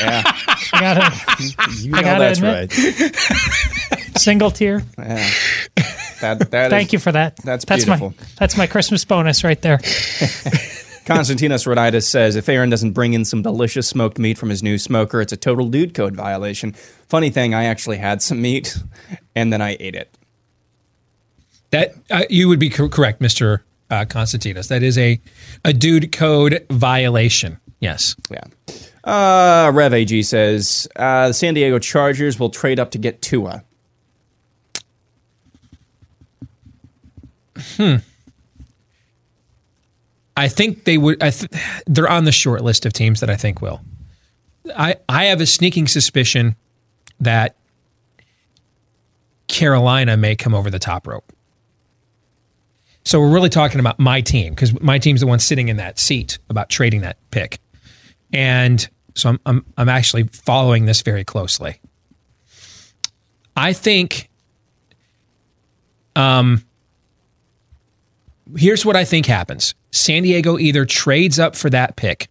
yeah. 0.00 0.22
I 0.72 0.78
gotta. 0.80 1.44
You 1.80 1.94
I 1.94 2.02
gotta 2.02 2.18
that's 2.24 2.38
admit. 2.38 3.90
right. 3.90 4.18
Single 4.18 4.50
tear. 4.50 4.82
Yeah. 4.98 5.30
That, 6.20 6.50
that 6.50 6.70
Thank 6.70 6.88
is- 6.88 6.92
you 6.94 6.98
for 6.98 7.12
that. 7.12 7.36
That's 7.44 7.64
that's 7.64 7.84
beautiful. 7.84 8.10
my 8.18 8.26
that's 8.38 8.56
my 8.56 8.66
Christmas 8.66 9.04
bonus 9.04 9.44
right 9.44 9.60
there. 9.62 9.78
Constantinos 11.08 11.66
Roditis 11.66 12.04
says 12.04 12.36
if 12.36 12.48
Aaron 12.48 12.68
doesn't 12.68 12.92
bring 12.92 13.14
in 13.14 13.24
some 13.24 13.40
delicious 13.42 13.86
smoked 13.88 14.18
meat 14.18 14.36
from 14.36 14.50
his 14.50 14.62
new 14.62 14.76
smoker, 14.78 15.20
it's 15.20 15.32
a 15.32 15.36
total 15.36 15.68
dude 15.68 15.94
code 15.94 16.14
violation. 16.14 16.72
Funny 17.08 17.30
thing, 17.30 17.54
I 17.54 17.64
actually 17.64 17.96
had 17.96 18.20
some 18.20 18.42
meat 18.42 18.76
and 19.34 19.52
then 19.52 19.62
I 19.62 19.76
ate 19.80 19.94
it. 19.94 20.14
That 21.70 21.94
uh, 22.10 22.24
you 22.28 22.48
would 22.48 22.58
be 22.58 22.70
cor- 22.70 22.88
correct, 22.88 23.20
Mister 23.20 23.64
uh, 23.90 24.04
Constantinos. 24.04 24.68
That 24.68 24.82
is 24.82 24.96
a 24.98 25.20
a 25.64 25.72
dude 25.72 26.12
code 26.12 26.66
violation. 26.70 27.58
Yes. 27.80 28.16
Yeah. 28.30 28.44
Uh, 29.04 29.70
Rev 29.72 29.94
AG 29.94 30.22
says 30.24 30.88
uh, 30.96 31.28
the 31.28 31.34
San 31.34 31.54
Diego 31.54 31.78
Chargers 31.78 32.38
will 32.38 32.50
trade 32.50 32.78
up 32.78 32.90
to 32.90 32.98
get 32.98 33.22
Tua. 33.22 33.64
Hmm. 37.76 37.96
I 40.38 40.46
think 40.46 40.84
they 40.84 40.98
would. 40.98 41.20
I 41.20 41.30
th- 41.30 41.50
they're 41.86 42.08
on 42.08 42.24
the 42.24 42.30
short 42.30 42.62
list 42.62 42.86
of 42.86 42.92
teams 42.92 43.18
that 43.20 43.28
I 43.28 43.34
think 43.34 43.60
will. 43.60 43.80
I 44.76 44.94
I 45.08 45.24
have 45.24 45.40
a 45.40 45.46
sneaking 45.46 45.88
suspicion 45.88 46.54
that 47.18 47.56
Carolina 49.48 50.16
may 50.16 50.36
come 50.36 50.54
over 50.54 50.70
the 50.70 50.78
top 50.78 51.08
rope. 51.08 51.32
So 53.04 53.18
we're 53.18 53.32
really 53.32 53.48
talking 53.48 53.80
about 53.80 53.98
my 53.98 54.20
team 54.20 54.54
because 54.54 54.78
my 54.80 55.00
team's 55.00 55.22
the 55.22 55.26
one 55.26 55.40
sitting 55.40 55.68
in 55.68 55.78
that 55.78 55.98
seat 55.98 56.38
about 56.48 56.68
trading 56.68 57.00
that 57.00 57.16
pick, 57.32 57.58
and 58.32 58.88
so 59.16 59.30
I'm 59.30 59.40
I'm, 59.44 59.66
I'm 59.76 59.88
actually 59.88 60.28
following 60.28 60.84
this 60.84 61.02
very 61.02 61.24
closely. 61.24 61.80
I 63.56 63.72
think. 63.72 64.30
Um. 66.14 66.64
Here's 68.56 68.84
what 68.84 68.96
I 68.96 69.04
think 69.04 69.26
happens: 69.26 69.74
San 69.90 70.22
Diego 70.22 70.58
either 70.58 70.84
trades 70.84 71.38
up 71.38 71.56
for 71.56 71.70
that 71.70 71.96
pick, 71.96 72.28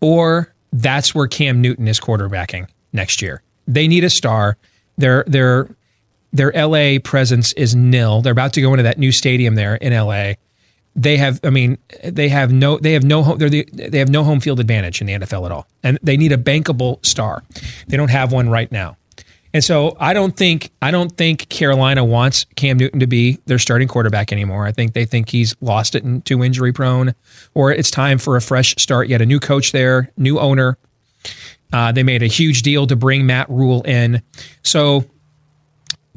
or 0.00 0.52
that's 0.72 1.14
where 1.14 1.26
Cam 1.26 1.60
Newton 1.60 1.88
is 1.88 2.00
quarterbacking 2.00 2.68
next 2.92 3.22
year. 3.22 3.42
They 3.66 3.88
need 3.88 4.04
a 4.04 4.10
star. 4.10 4.56
Their 4.96 5.24
their 5.26 5.68
their 6.34 6.52
LA 6.52 6.98
presence 7.02 7.52
is 7.54 7.74
nil. 7.74 8.20
They're 8.20 8.32
about 8.32 8.52
to 8.54 8.60
go 8.60 8.72
into 8.72 8.82
that 8.82 8.98
new 8.98 9.12
stadium 9.12 9.54
there 9.54 9.76
in 9.76 9.94
LA. 9.94 10.32
They 10.96 11.16
have, 11.16 11.40
I 11.42 11.50
mean, 11.50 11.78
they 12.04 12.28
have 12.28 12.52
no, 12.52 12.78
they 12.78 12.92
have 12.92 13.04
no, 13.04 13.22
home, 13.22 13.38
the, 13.38 13.68
they 13.72 13.98
have 13.98 14.10
no 14.10 14.22
home 14.22 14.40
field 14.40 14.60
advantage 14.60 15.00
in 15.00 15.06
the 15.06 15.14
NFL 15.14 15.46
at 15.46 15.52
all, 15.52 15.66
and 15.82 15.98
they 16.02 16.16
need 16.16 16.32
a 16.32 16.36
bankable 16.36 17.04
star. 17.04 17.42
They 17.88 17.96
don't 17.96 18.10
have 18.10 18.32
one 18.32 18.48
right 18.48 18.70
now, 18.70 18.96
and 19.54 19.64
so 19.64 19.96
I 19.98 20.12
don't 20.12 20.36
think, 20.36 20.70
I 20.82 20.90
don't 20.90 21.16
think 21.16 21.48
Carolina 21.48 22.04
wants 22.04 22.44
Cam 22.56 22.76
Newton 22.76 23.00
to 23.00 23.06
be 23.06 23.38
their 23.46 23.58
starting 23.58 23.88
quarterback 23.88 24.32
anymore. 24.32 24.66
I 24.66 24.72
think 24.72 24.92
they 24.92 25.06
think 25.06 25.30
he's 25.30 25.54
lost 25.62 25.94
it 25.94 26.04
and 26.04 26.22
too 26.26 26.42
injury 26.42 26.72
prone, 26.72 27.14
or 27.54 27.72
it's 27.72 27.90
time 27.90 28.18
for 28.18 28.36
a 28.36 28.42
fresh 28.42 28.74
start. 28.78 29.08
Yet 29.08 29.22
a 29.22 29.26
new 29.26 29.40
coach 29.40 29.72
there, 29.72 30.10
new 30.16 30.38
owner. 30.40 30.76
Uh, 31.72 31.92
they 31.92 32.02
made 32.02 32.22
a 32.22 32.26
huge 32.26 32.62
deal 32.62 32.86
to 32.88 32.96
bring 32.96 33.26
Matt 33.26 33.48
Rhule 33.48 33.82
in, 33.82 34.22
so 34.62 35.04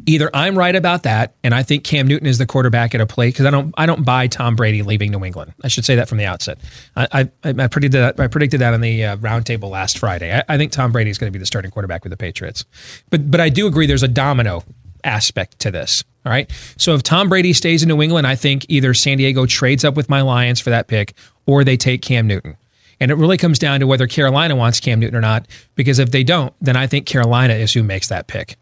either 0.06 0.30
I'm 0.34 0.58
right 0.58 0.76
about 0.76 1.04
that, 1.04 1.36
and 1.44 1.54
I 1.54 1.64
think 1.64 1.84
Cam 1.84 2.08
Newton 2.08 2.28
is 2.28 2.38
the 2.38 2.46
quarterback 2.46 2.94
at 2.94 3.02
a 3.02 3.06
play 3.06 3.30
because 3.30 3.46
I 3.46 3.52
don't 3.52 3.74
I 3.78 3.86
don't 3.86 4.06
buy 4.06 4.28
Tom 4.28 4.56
Brady 4.56 4.84
leaving 4.84 5.12
New 5.12 5.24
England. 5.24 5.54
I 5.64 5.68
should 5.68 5.86
say 5.86 5.96
that 5.96 6.08
from 6.08 6.18
the 6.18 6.26
outset. 6.26 6.60
I 6.96 7.30
I, 7.44 7.50
I 7.50 7.68
predicted 7.68 8.02
that 8.02 8.20
I 8.20 8.28
predicted 8.28 8.62
that 8.62 8.74
on 8.74 8.82
the 8.82 9.06
uh, 9.06 9.18
roundtable 9.18 9.70
last 9.70 9.98
Friday. 9.98 10.36
I, 10.36 10.44
I 10.48 10.58
think 10.58 10.72
Tom 10.72 10.92
Brady 10.92 11.10
is 11.10 11.18
going 11.18 11.32
to 11.32 11.38
be 11.38 11.40
the 11.40 11.46
starting 11.46 11.72
quarterback 11.72 12.04
with 12.04 12.12
the 12.12 12.18
Patriots, 12.18 12.66
but 13.10 13.30
but 13.30 13.40
I 13.40 13.50
do 13.50 13.68
agree 13.68 13.88
there's 13.88 14.04
a 14.04 14.08
domino 14.08 14.64
aspect 15.04 15.60
to 15.60 15.72
this. 15.72 16.04
All 16.26 16.32
right, 16.32 16.52
so 16.78 16.94
if 16.94 17.04
Tom 17.04 17.30
Brady 17.30 17.54
stays 17.54 17.84
in 17.84 17.90
New 17.90 18.02
England, 18.02 18.28
I 18.28 18.36
think 18.36 18.66
either 18.68 18.94
San 18.94 19.18
Diego 19.18 19.46
trades 19.46 19.86
up 19.86 19.96
with 19.96 20.10
my 20.10 20.22
Lions 20.22 20.60
for 20.60 20.72
that 20.72 20.88
pick, 20.88 21.14
or 21.46 21.64
they 21.64 21.78
take 21.78 22.02
Cam 22.02 22.28
Newton. 22.28 22.58
And 23.00 23.12
it 23.12 23.16
really 23.16 23.38
comes 23.38 23.60
down 23.60 23.80
to 23.80 23.88
whether 23.88 24.08
Carolina 24.08 24.56
wants 24.56 24.80
Cam 24.80 25.00
Newton 25.00 25.16
or 25.16 25.22
not. 25.22 25.48
Because 25.76 26.00
if 26.00 26.10
they 26.10 26.24
don't, 26.24 26.52
then 26.60 26.76
I 26.76 26.88
think 26.88 27.06
Carolina 27.06 27.54
is 27.54 27.72
who 27.72 27.84
makes 27.84 28.08
that 28.08 28.26
pick. 28.26 28.58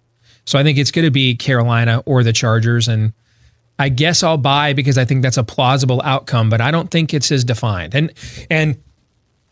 So 0.46 0.60
I 0.60 0.64
think 0.64 0.78
it's 0.78 0.92
going 0.92 1.06
to 1.06 1.12
be 1.12 1.36
Carolina 1.36 2.04
or 2.06 2.24
the 2.24 2.34
Chargers. 2.34 2.88
And 2.88 3.14
I 3.78 3.90
guess 3.90 4.24
I'll 4.24 4.38
buy 4.38 4.74
because 4.74 4.98
I 4.98 5.06
think 5.06 5.22
that's 5.22 5.38
a 5.38 5.44
plausible 5.44 6.02
outcome, 6.04 6.50
but 6.50 6.62
I 6.62 6.72
don't 6.72 6.90
think 6.90 7.14
it's 7.14 7.32
as 7.32 7.44
defined. 7.44 7.96
And 7.96 8.14
and 8.50 8.78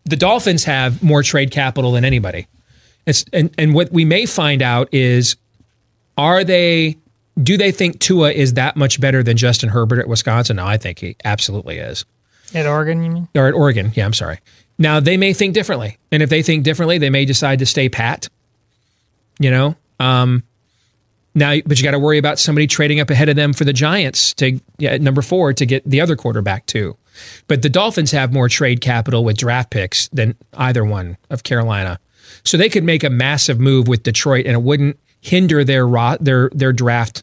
the 0.04 0.16
Dolphins 0.16 0.64
have 0.64 1.02
more 1.02 1.22
trade 1.22 1.50
capital 1.50 1.92
than 1.92 2.04
anybody. 2.04 2.46
It's 3.06 3.24
and, 3.32 3.52
and 3.58 3.74
what 3.74 3.92
we 3.92 4.04
may 4.04 4.26
find 4.26 4.62
out 4.62 4.88
is 4.92 5.36
are 6.16 6.44
they 6.44 6.96
do 7.42 7.56
they 7.56 7.72
think 7.72 7.98
Tua 7.98 8.30
is 8.30 8.54
that 8.54 8.76
much 8.76 9.00
better 9.00 9.22
than 9.22 9.36
Justin 9.36 9.68
Herbert 9.68 9.98
at 9.98 10.08
Wisconsin? 10.08 10.56
No, 10.56 10.66
I 10.66 10.76
think 10.76 11.00
he 11.00 11.16
absolutely 11.24 11.78
is. 11.78 12.04
At 12.54 12.66
Oregon, 12.66 13.02
you 13.02 13.10
mean? 13.10 13.28
Or 13.34 13.48
at 13.48 13.54
Oregon. 13.54 13.92
Yeah, 13.94 14.04
I'm 14.04 14.12
sorry. 14.12 14.38
Now 14.78 15.00
they 15.00 15.16
may 15.16 15.32
think 15.32 15.54
differently. 15.54 15.98
And 16.12 16.22
if 16.22 16.30
they 16.30 16.42
think 16.42 16.64
differently, 16.64 16.98
they 16.98 17.10
may 17.10 17.24
decide 17.24 17.58
to 17.58 17.66
stay 17.66 17.88
pat. 17.88 18.28
You 19.38 19.50
know? 19.50 19.76
Um 20.00 20.44
now, 21.34 21.54
but 21.66 21.78
you 21.78 21.84
got 21.84 21.92
to 21.92 21.98
worry 21.98 22.18
about 22.18 22.38
somebody 22.38 22.66
trading 22.66 23.00
up 23.00 23.10
ahead 23.10 23.28
of 23.28 23.36
them 23.36 23.52
for 23.52 23.64
the 23.64 23.72
Giants 23.72 24.32
to 24.34 24.60
yeah, 24.78 24.96
number 24.98 25.22
four 25.22 25.52
to 25.52 25.66
get 25.66 25.88
the 25.88 26.00
other 26.00 26.16
quarterback 26.16 26.66
too. 26.66 26.96
But 27.46 27.62
the 27.62 27.68
Dolphins 27.68 28.10
have 28.12 28.32
more 28.32 28.48
trade 28.48 28.80
capital 28.80 29.24
with 29.24 29.36
draft 29.36 29.70
picks 29.70 30.08
than 30.08 30.36
either 30.54 30.84
one 30.84 31.16
of 31.30 31.42
Carolina, 31.42 31.98
so 32.44 32.56
they 32.56 32.68
could 32.68 32.84
make 32.84 33.04
a 33.04 33.10
massive 33.10 33.60
move 33.60 33.88
with 33.88 34.02
Detroit, 34.02 34.46
and 34.46 34.54
it 34.54 34.62
wouldn't 34.62 34.98
hinder 35.20 35.64
their 35.64 35.88
their 36.20 36.50
their 36.52 36.72
draft, 36.72 37.22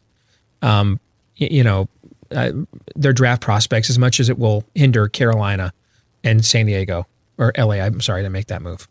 um, 0.60 0.98
you 1.36 1.64
know, 1.64 1.88
uh, 2.30 2.52
their 2.96 3.12
draft 3.12 3.42
prospects 3.42 3.90
as 3.90 3.98
much 3.98 4.20
as 4.20 4.28
it 4.28 4.38
will 4.38 4.64
hinder 4.74 5.08
Carolina 5.08 5.72
and 6.24 6.44
San 6.44 6.66
Diego 6.66 7.06
or 7.38 7.52
LA. 7.56 7.74
I'm 7.74 8.00
sorry 8.00 8.22
to 8.22 8.30
make 8.30 8.46
that 8.46 8.62
move. 8.62 8.88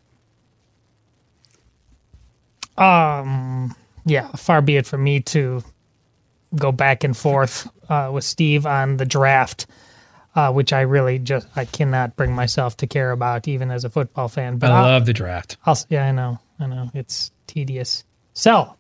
Um, 2.77 3.75
yeah, 4.05 4.27
far 4.31 4.61
be 4.61 4.77
it 4.77 4.85
from 4.85 5.03
me 5.03 5.19
to 5.21 5.63
go 6.55 6.71
back 6.71 7.03
and 7.03 7.15
forth 7.15 7.67
uh, 7.89 8.09
with 8.13 8.23
Steve 8.23 8.65
on 8.65 8.97
the 8.97 9.05
draft, 9.05 9.67
uh, 10.35 10.51
which 10.51 10.73
I 10.73 10.81
really 10.81 11.19
just 11.19 11.47
I 11.55 11.65
cannot 11.65 12.15
bring 12.15 12.33
myself 12.33 12.77
to 12.77 12.87
care 12.87 13.11
about, 13.11 13.47
even 13.47 13.71
as 13.71 13.83
a 13.85 13.89
football 13.89 14.27
fan. 14.27 14.57
But 14.57 14.71
I 14.71 14.77
I'll- 14.77 14.83
love 14.93 15.05
the 15.05 15.13
draft. 15.13 15.57
I'll, 15.65 15.77
yeah, 15.89 16.05
I 16.07 16.11
know, 16.11 16.39
I 16.59 16.67
know, 16.67 16.89
it's 16.93 17.31
tedious. 17.47 18.03
So, 18.33 18.75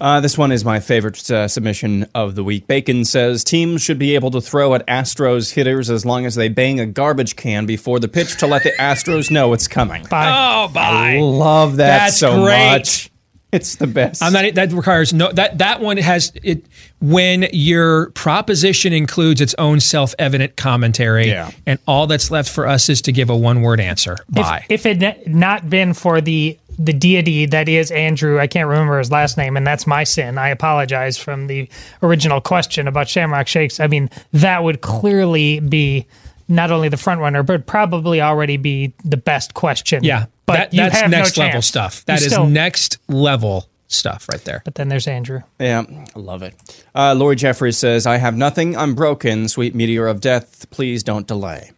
Uh, 0.00 0.18
this 0.20 0.38
one 0.38 0.50
is 0.50 0.64
my 0.64 0.80
favorite 0.80 1.30
uh, 1.30 1.46
submission 1.46 2.06
of 2.14 2.34
the 2.34 2.42
week. 2.42 2.66
Bacon 2.66 3.04
says 3.04 3.44
teams 3.44 3.82
should 3.82 3.98
be 3.98 4.14
able 4.14 4.30
to 4.30 4.40
throw 4.40 4.74
at 4.74 4.86
Astros 4.86 5.52
hitters 5.52 5.90
as 5.90 6.06
long 6.06 6.24
as 6.24 6.36
they 6.36 6.48
bang 6.48 6.80
a 6.80 6.86
garbage 6.86 7.36
can 7.36 7.66
before 7.66 8.00
the 8.00 8.08
pitch 8.08 8.38
to 8.38 8.46
let 8.46 8.62
the 8.62 8.72
Astros 8.78 9.30
know 9.30 9.52
it's 9.52 9.68
coming. 9.68 10.04
Bye. 10.04 10.30
Oh, 10.64 10.72
bye. 10.72 11.16
I 11.16 11.18
love 11.20 11.76
that 11.76 11.98
That's 12.06 12.16
so 12.16 12.42
great. 12.44 12.70
much. 12.70 13.09
It's 13.60 13.76
the 13.76 13.88
best. 13.88 14.22
I'm 14.22 14.32
not. 14.32 14.54
That 14.54 14.72
requires 14.72 15.12
no. 15.12 15.32
That 15.32 15.58
that 15.58 15.80
one 15.80 15.96
has 15.96 16.32
it 16.42 16.64
when 17.00 17.48
your 17.52 18.10
proposition 18.10 18.92
includes 18.92 19.40
its 19.40 19.54
own 19.58 19.80
self-evident 19.80 20.56
commentary. 20.56 21.28
Yeah. 21.28 21.50
And 21.66 21.80
all 21.88 22.06
that's 22.06 22.30
left 22.30 22.48
for 22.48 22.68
us 22.68 22.88
is 22.88 23.02
to 23.02 23.12
give 23.12 23.28
a 23.28 23.36
one-word 23.36 23.80
answer. 23.80 24.16
Bye. 24.28 24.64
if, 24.68 24.86
if 24.86 25.02
it 25.02 25.26
not 25.26 25.68
been 25.68 25.94
for 25.94 26.20
the 26.20 26.56
the 26.78 26.92
deity 26.92 27.44
that 27.46 27.68
is 27.68 27.90
Andrew, 27.90 28.38
I 28.38 28.46
can't 28.46 28.68
remember 28.68 28.98
his 28.98 29.10
last 29.10 29.36
name, 29.36 29.56
and 29.56 29.66
that's 29.66 29.86
my 29.86 30.04
sin. 30.04 30.38
I 30.38 30.48
apologize 30.48 31.18
from 31.18 31.46
the 31.46 31.68
original 32.02 32.40
question 32.40 32.88
about 32.88 33.08
Shamrock 33.08 33.48
Shakes. 33.48 33.80
I 33.80 33.86
mean, 33.86 34.08
that 34.32 34.62
would 34.62 34.80
clearly 34.80 35.60
be 35.60 36.06
not 36.48 36.70
only 36.70 36.88
the 36.88 36.96
front 36.96 37.20
runner, 37.20 37.42
but 37.42 37.66
probably 37.66 38.20
already 38.20 38.56
be 38.56 38.92
the 39.04 39.16
best 39.16 39.54
question. 39.54 40.04
yeah. 40.04 40.26
But 40.50 40.56
that, 40.56 40.74
you 40.74 40.80
that's 40.82 41.00
have 41.00 41.10
no 41.10 41.18
next 41.18 41.36
level 41.36 41.52
chance. 41.52 41.66
stuff. 41.66 41.96
You 42.00 42.02
That 42.06 42.22
is 42.22 42.32
still- 42.32 42.46
next 42.46 42.98
level 43.08 43.68
stuff 43.88 44.28
right 44.32 44.42
there. 44.44 44.62
But 44.64 44.76
then 44.76 44.88
there's 44.88 45.08
Andrew. 45.08 45.40
Yeah, 45.58 45.82
I 45.88 46.18
love 46.18 46.42
it. 46.42 46.54
Uh, 46.94 47.14
Lori 47.14 47.34
Jeffries 47.36 47.76
says, 47.76 48.06
I 48.06 48.18
have 48.18 48.36
nothing. 48.36 48.76
I'm 48.76 48.94
broken. 48.94 49.48
Sweet 49.48 49.74
meteor 49.74 50.06
of 50.06 50.20
death. 50.20 50.70
Please 50.70 51.02
don't 51.02 51.26
delay. 51.26 51.70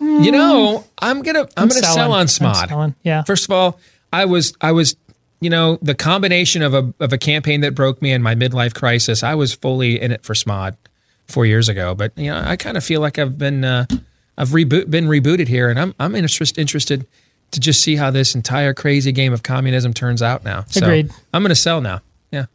You 0.00 0.32
know, 0.32 0.84
I'm 0.98 1.20
gonna 1.22 1.40
I'm, 1.42 1.48
I'm 1.58 1.68
gonna 1.68 1.80
sell 1.82 1.94
selling. 1.94 2.12
on 2.12 2.20
I'm 2.20 2.26
Smod. 2.26 2.68
selling, 2.68 2.94
yeah. 3.02 3.22
First 3.22 3.44
of 3.44 3.50
all, 3.50 3.78
I 4.12 4.24
was 4.24 4.54
I 4.60 4.72
was 4.72 4.96
you 5.40 5.50
know 5.50 5.78
the 5.82 5.94
combination 5.94 6.62
of 6.62 6.72
a 6.72 6.92
of 7.00 7.12
a 7.12 7.18
campaign 7.18 7.60
that 7.60 7.74
broke 7.74 8.00
me 8.00 8.12
and 8.12 8.24
my 8.24 8.34
midlife 8.34 8.74
crisis. 8.74 9.22
I 9.22 9.34
was 9.34 9.52
fully 9.52 10.00
in 10.00 10.10
it 10.10 10.22
for 10.24 10.32
Smod 10.32 10.76
four 11.28 11.44
years 11.44 11.68
ago, 11.68 11.94
but 11.94 12.16
you 12.16 12.30
know 12.30 12.42
I 12.42 12.56
kind 12.56 12.78
of 12.78 12.84
feel 12.84 13.02
like 13.02 13.18
I've 13.18 13.36
been 13.36 13.62
uh, 13.62 13.84
I've 14.36 14.50
reboot 14.50 14.90
been 14.90 15.06
rebooted 15.06 15.48
here, 15.48 15.68
and 15.68 15.78
I'm 15.78 15.94
I'm 15.98 16.14
interest, 16.14 16.58
interested 16.58 17.06
to 17.50 17.60
just 17.60 17.82
see 17.82 17.96
how 17.96 18.10
this 18.10 18.34
entire 18.34 18.74
crazy 18.74 19.12
game 19.12 19.32
of 19.32 19.42
communism 19.42 19.92
turns 19.92 20.22
out 20.22 20.44
now. 20.44 20.64
So 20.68 20.84
Agreed. 20.84 21.10
I'm 21.32 21.42
gonna 21.42 21.54
sell 21.54 21.80
now. 21.80 22.00
Yeah. 22.30 22.46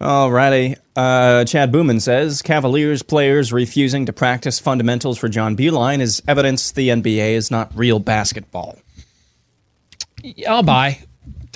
Alrighty. 0.00 0.76
Uh, 0.96 1.44
Chad 1.44 1.70
Booman 1.72 2.00
says 2.00 2.42
Cavaliers 2.42 3.02
players 3.02 3.52
refusing 3.52 4.06
to 4.06 4.12
practice 4.12 4.58
fundamentals 4.58 5.18
for 5.18 5.28
John 5.28 5.56
Beilein 5.56 6.00
is 6.00 6.22
evidence 6.26 6.72
the 6.72 6.88
NBA 6.88 7.32
is 7.32 7.50
not 7.50 7.70
real 7.74 7.98
basketball. 7.98 8.78
I'll 10.48 10.62
buy 10.62 11.00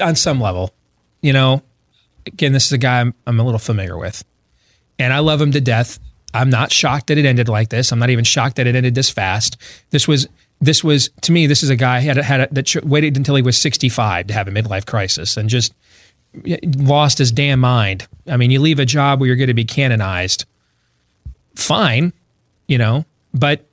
on 0.00 0.16
some 0.16 0.40
level. 0.40 0.72
You 1.20 1.32
know, 1.32 1.62
again, 2.26 2.52
this 2.52 2.66
is 2.66 2.72
a 2.72 2.78
guy 2.78 3.00
I'm, 3.00 3.14
I'm 3.26 3.40
a 3.40 3.44
little 3.44 3.58
familiar 3.58 3.96
with, 3.96 4.24
and 4.98 5.12
I 5.12 5.20
love 5.20 5.40
him 5.40 5.52
to 5.52 5.60
death. 5.60 5.98
I'm 6.34 6.50
not 6.50 6.72
shocked 6.72 7.06
that 7.06 7.18
it 7.18 7.24
ended 7.24 7.48
like 7.48 7.70
this. 7.70 7.92
I'm 7.92 7.98
not 7.98 8.10
even 8.10 8.24
shocked 8.24 8.56
that 8.56 8.66
it 8.66 8.74
ended 8.74 8.94
this 8.94 9.08
fast. 9.08 9.56
This 9.90 10.06
was 10.06 10.28
this 10.60 10.82
was 10.82 11.10
to 11.22 11.32
me. 11.32 11.46
This 11.46 11.62
is 11.62 11.70
a 11.70 11.76
guy 11.76 12.00
had 12.00 12.18
a, 12.18 12.22
had 12.22 12.40
a, 12.40 12.48
that 12.52 12.84
waited 12.84 13.16
until 13.16 13.36
he 13.36 13.42
was 13.42 13.56
65 13.56 14.26
to 14.26 14.34
have 14.34 14.48
a 14.48 14.50
midlife 14.50 14.86
crisis 14.86 15.36
and 15.36 15.48
just 15.48 15.72
lost 16.76 17.18
his 17.18 17.32
damn 17.32 17.60
mind. 17.60 18.06
I 18.26 18.36
mean, 18.36 18.50
you 18.50 18.60
leave 18.60 18.78
a 18.78 18.86
job 18.86 19.20
where 19.20 19.28
you're 19.28 19.36
going 19.36 19.48
to 19.48 19.54
be 19.54 19.64
canonized. 19.64 20.44
Fine, 21.54 22.12
you 22.66 22.78
know, 22.78 23.04
but 23.32 23.64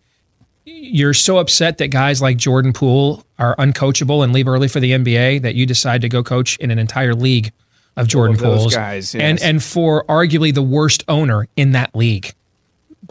you're 0.66 1.14
so 1.14 1.40
upset 1.40 1.80
that 1.80 1.88
guys 1.88 2.22
like 2.22 2.38
Jordan 2.38 2.74
Poole 2.74 3.26
are 3.40 3.56
uncoachable 3.56 4.24
and 4.24 4.32
leave 4.34 4.48
early 4.48 4.68
for 4.68 4.80
the 4.80 4.92
NBA 4.92 5.42
that 5.42 5.56
you 5.56 5.66
decide 5.66 6.02
to 6.02 6.10
go 6.10 6.22
coach 6.24 6.58
in 6.58 6.70
an 6.70 6.78
entire 6.78 7.16
league 7.16 7.52
of 7.98 8.08
Jordan 8.08 8.36
of 8.36 8.42
Pooles 8.42 8.76
guys, 8.76 9.16
and 9.16 9.42
and 9.42 9.62
for 9.62 10.06
arguably 10.06 10.54
the 10.54 10.62
worst 10.62 11.04
owner 11.08 11.48
in 11.56 11.72
that 11.72 11.96
league, 11.96 12.34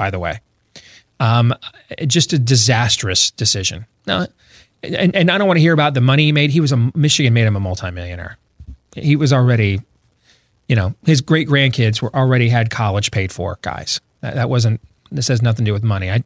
by 0.00 0.10
the 0.10 0.18
way. 0.18 0.40
Um, 1.20 1.54
just 2.06 2.32
a 2.32 2.38
disastrous 2.38 3.30
decision. 3.30 3.84
No, 4.06 4.26
and, 4.82 5.14
and 5.14 5.30
I 5.30 5.36
don't 5.36 5.46
want 5.46 5.58
to 5.58 5.60
hear 5.60 5.74
about 5.74 5.92
the 5.92 6.00
money 6.00 6.24
he 6.24 6.32
made. 6.32 6.50
He 6.50 6.60
was 6.60 6.72
a 6.72 6.78
Michigan 6.94 7.34
made 7.34 7.44
him 7.44 7.56
a 7.56 7.60
multimillionaire. 7.60 8.38
He 8.96 9.16
was 9.16 9.30
already 9.30 9.80
you 10.70 10.76
know, 10.76 10.94
his 11.04 11.20
great 11.20 11.48
grandkids 11.48 12.00
were 12.00 12.14
already 12.14 12.48
had 12.48 12.70
college 12.70 13.10
paid 13.10 13.32
for. 13.32 13.58
Guys, 13.60 14.00
that, 14.20 14.36
that 14.36 14.48
wasn't. 14.48 14.80
This 15.10 15.26
has 15.26 15.42
nothing 15.42 15.64
to 15.64 15.70
do 15.70 15.72
with 15.72 15.82
money. 15.82 16.08
I, 16.08 16.22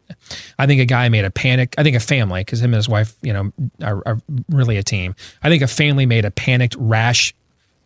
I 0.59 0.67
think 0.67 0.83
a 0.83 0.85
guy 0.85 1.09
made 1.09 1.25
a 1.25 1.31
panic. 1.31 1.75
I 1.79 1.83
think 1.83 1.97
a 1.97 2.01
family, 2.01 2.43
because 2.43 2.61
him 2.61 2.75
and 2.75 2.77
his 2.77 2.87
wife, 2.87 3.17
you 3.23 3.33
know, 3.33 3.53
are, 3.83 4.03
are 4.05 4.19
really 4.51 4.77
a 4.77 4.83
team. 4.83 5.17
I 5.43 5.49
think 5.49 5.63
a 5.63 5.67
family 5.67 6.05
made 6.05 6.27
a 6.27 6.31
panicked, 6.31 6.77
rash, 6.79 7.35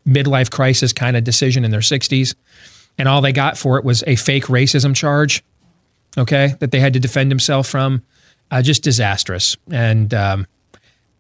midlife 0.04 0.50
crisis 0.50 0.92
kind 0.92 1.16
of 1.16 1.22
decision 1.22 1.64
in 1.64 1.70
their 1.70 1.80
sixties, 1.80 2.34
and 2.98 3.08
all 3.08 3.20
they 3.20 3.32
got 3.32 3.56
for 3.56 3.78
it 3.78 3.84
was 3.84 4.02
a 4.08 4.16
fake 4.16 4.46
racism 4.46 4.96
charge. 4.96 5.44
Okay, 6.16 6.54
that 6.60 6.70
they 6.70 6.80
had 6.80 6.94
to 6.94 7.00
defend 7.00 7.30
himself 7.30 7.68
from. 7.68 8.02
Uh, 8.50 8.62
just 8.62 8.82
disastrous. 8.82 9.56
And 9.70 10.12
um, 10.14 10.46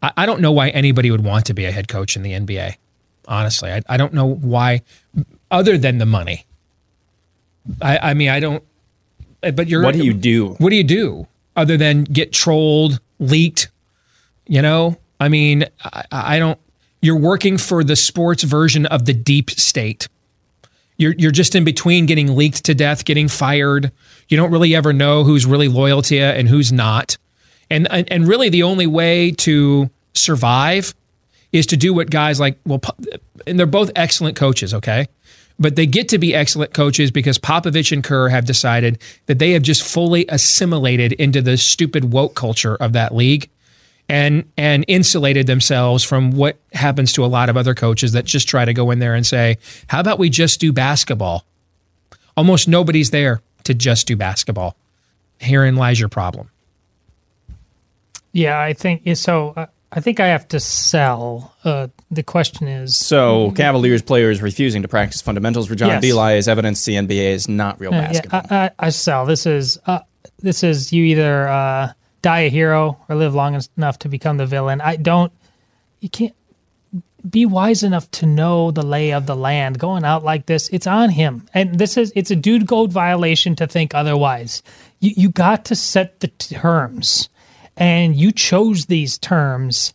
I, 0.02 0.12
I 0.18 0.26
don't 0.26 0.40
know 0.40 0.52
why 0.52 0.70
anybody 0.70 1.10
would 1.10 1.22
want 1.22 1.46
to 1.46 1.54
be 1.54 1.66
a 1.66 1.70
head 1.70 1.88
coach 1.88 2.16
in 2.16 2.22
the 2.22 2.32
NBA. 2.32 2.76
Honestly, 3.26 3.70
I, 3.70 3.82
I 3.88 3.96
don't 3.98 4.14
know 4.14 4.26
why, 4.26 4.82
other 5.50 5.76
than 5.76 5.98
the 5.98 6.06
money. 6.06 6.46
I, 7.82 7.98
I 7.98 8.14
mean, 8.14 8.30
I 8.30 8.40
don't. 8.40 8.64
But 9.40 9.68
you're. 9.68 9.82
What 9.82 9.94
do 9.94 10.04
you 10.04 10.14
do? 10.14 10.54
What 10.58 10.70
do 10.70 10.76
you 10.76 10.84
do 10.84 11.26
other 11.54 11.76
than 11.76 12.04
get 12.04 12.32
trolled, 12.32 13.00
leaked? 13.18 13.70
You 14.46 14.62
know, 14.62 14.96
I 15.20 15.28
mean, 15.28 15.64
I, 15.84 16.04
I 16.10 16.38
don't. 16.38 16.58
You're 17.02 17.18
working 17.18 17.58
for 17.58 17.84
the 17.84 17.94
sports 17.94 18.42
version 18.42 18.86
of 18.86 19.04
the 19.04 19.12
deep 19.12 19.50
state. 19.50 20.08
You're 20.96 21.14
you're 21.18 21.30
just 21.30 21.54
in 21.54 21.64
between 21.64 22.06
getting 22.06 22.34
leaked 22.34 22.64
to 22.64 22.74
death, 22.74 23.04
getting 23.04 23.28
fired. 23.28 23.92
You 24.28 24.36
don't 24.36 24.50
really 24.50 24.74
ever 24.74 24.92
know 24.92 25.24
who's 25.24 25.46
really 25.46 25.68
loyal 25.68 26.02
to 26.02 26.14
you 26.14 26.22
and 26.22 26.48
who's 26.48 26.72
not. 26.72 27.16
And 27.70 27.90
and, 27.90 28.10
and 28.10 28.26
really, 28.26 28.48
the 28.48 28.62
only 28.62 28.86
way 28.86 29.32
to 29.32 29.90
survive 30.14 30.94
is 31.52 31.66
to 31.66 31.76
do 31.76 31.94
what 31.94 32.10
guys 32.10 32.38
like 32.38 32.58
well, 32.66 32.80
and 33.46 33.58
they're 33.58 33.66
both 33.66 33.90
excellent 33.96 34.36
coaches. 34.36 34.74
Okay, 34.74 35.06
but 35.58 35.76
they 35.76 35.86
get 35.86 36.08
to 36.10 36.18
be 36.18 36.34
excellent 36.34 36.74
coaches 36.74 37.10
because 37.10 37.38
Popovich 37.38 37.92
and 37.92 38.04
Kerr 38.04 38.28
have 38.28 38.44
decided 38.44 38.98
that 39.26 39.38
they 39.38 39.52
have 39.52 39.62
just 39.62 39.82
fully 39.82 40.26
assimilated 40.28 41.12
into 41.14 41.42
the 41.42 41.56
stupid 41.56 42.12
woke 42.12 42.34
culture 42.34 42.76
of 42.76 42.92
that 42.92 43.14
league 43.14 43.50
and 44.08 44.44
and 44.56 44.84
insulated 44.88 45.46
themselves 45.46 46.04
from 46.04 46.32
what 46.32 46.58
happens 46.72 47.12
to 47.14 47.24
a 47.24 47.26
lot 47.26 47.48
of 47.48 47.56
other 47.56 47.74
coaches 47.74 48.12
that 48.12 48.24
just 48.24 48.48
try 48.48 48.64
to 48.64 48.72
go 48.72 48.90
in 48.90 48.98
there 48.98 49.14
and 49.14 49.26
say, 49.26 49.58
"How 49.88 50.00
about 50.00 50.18
we 50.18 50.30
just 50.30 50.60
do 50.60 50.72
basketball?" 50.72 51.44
Almost 52.36 52.68
nobody's 52.68 53.10
there 53.10 53.42
to 53.68 53.74
just 53.74 54.06
do 54.06 54.16
basketball. 54.16 54.76
Herein 55.38 55.76
lies 55.76 56.00
your 56.00 56.08
problem. 56.08 56.50
Yeah, 58.32 58.60
I 58.60 58.72
think 58.72 59.02
so. 59.16 59.54
Uh, 59.56 59.66
I 59.90 60.00
think 60.00 60.20
I 60.20 60.26
have 60.28 60.46
to 60.48 60.60
sell. 60.60 61.54
Uh, 61.64 61.88
the 62.10 62.22
question 62.22 62.68
is 62.68 62.96
So, 62.96 63.52
Cavaliers 63.52 64.02
players 64.02 64.42
refusing 64.42 64.82
to 64.82 64.88
practice 64.88 65.22
fundamentals 65.22 65.68
for 65.68 65.74
John 65.74 65.88
Yes. 65.88 66.02
Beli 66.02 66.36
is 66.36 66.48
evidence 66.48 66.84
the 66.84 66.94
NBA 66.94 67.30
is 67.32 67.48
not 67.48 67.80
real 67.80 67.94
Uh, 67.94 68.02
basketball. 68.02 68.42
Yeah, 68.50 68.56
I, 68.78 68.84
I, 68.84 68.86
I 68.86 68.90
sell. 68.90 69.24
This 69.24 69.46
is 69.46 69.78
uh, 69.86 70.00
this 70.40 70.62
is 70.62 70.92
you 70.92 71.04
either 71.04 71.48
uh, 71.48 71.92
die 72.22 72.40
a 72.40 72.50
hero 72.50 72.98
or 73.08 73.16
live 73.16 73.34
long 73.34 73.60
enough 73.76 73.98
to 74.00 74.08
become 74.08 74.36
the 74.36 74.46
villain. 74.46 74.80
I 74.80 74.96
don't. 74.96 75.32
You 76.00 76.08
can't 76.08 76.34
be 77.28 77.46
wise 77.46 77.82
enough 77.82 78.10
to 78.12 78.26
know 78.26 78.70
the 78.70 78.84
lay 78.84 79.12
of 79.12 79.26
the 79.26 79.36
land. 79.36 79.78
Going 79.78 80.04
out 80.04 80.24
like 80.24 80.46
this, 80.46 80.68
it's 80.68 80.86
on 80.86 81.10
him. 81.10 81.48
And 81.54 81.78
this 81.78 81.96
is 81.96 82.12
it's 82.14 82.30
a 82.30 82.36
dude 82.36 82.68
code 82.68 82.92
violation 82.92 83.56
to 83.56 83.66
think 83.66 83.94
otherwise. 83.94 84.62
You 85.00 85.12
you 85.16 85.30
got 85.30 85.64
to 85.66 85.76
set 85.76 86.20
the 86.20 86.28
terms, 86.28 87.28
and 87.76 88.16
you 88.16 88.32
chose 88.32 88.86
these 88.86 89.18
terms, 89.18 89.94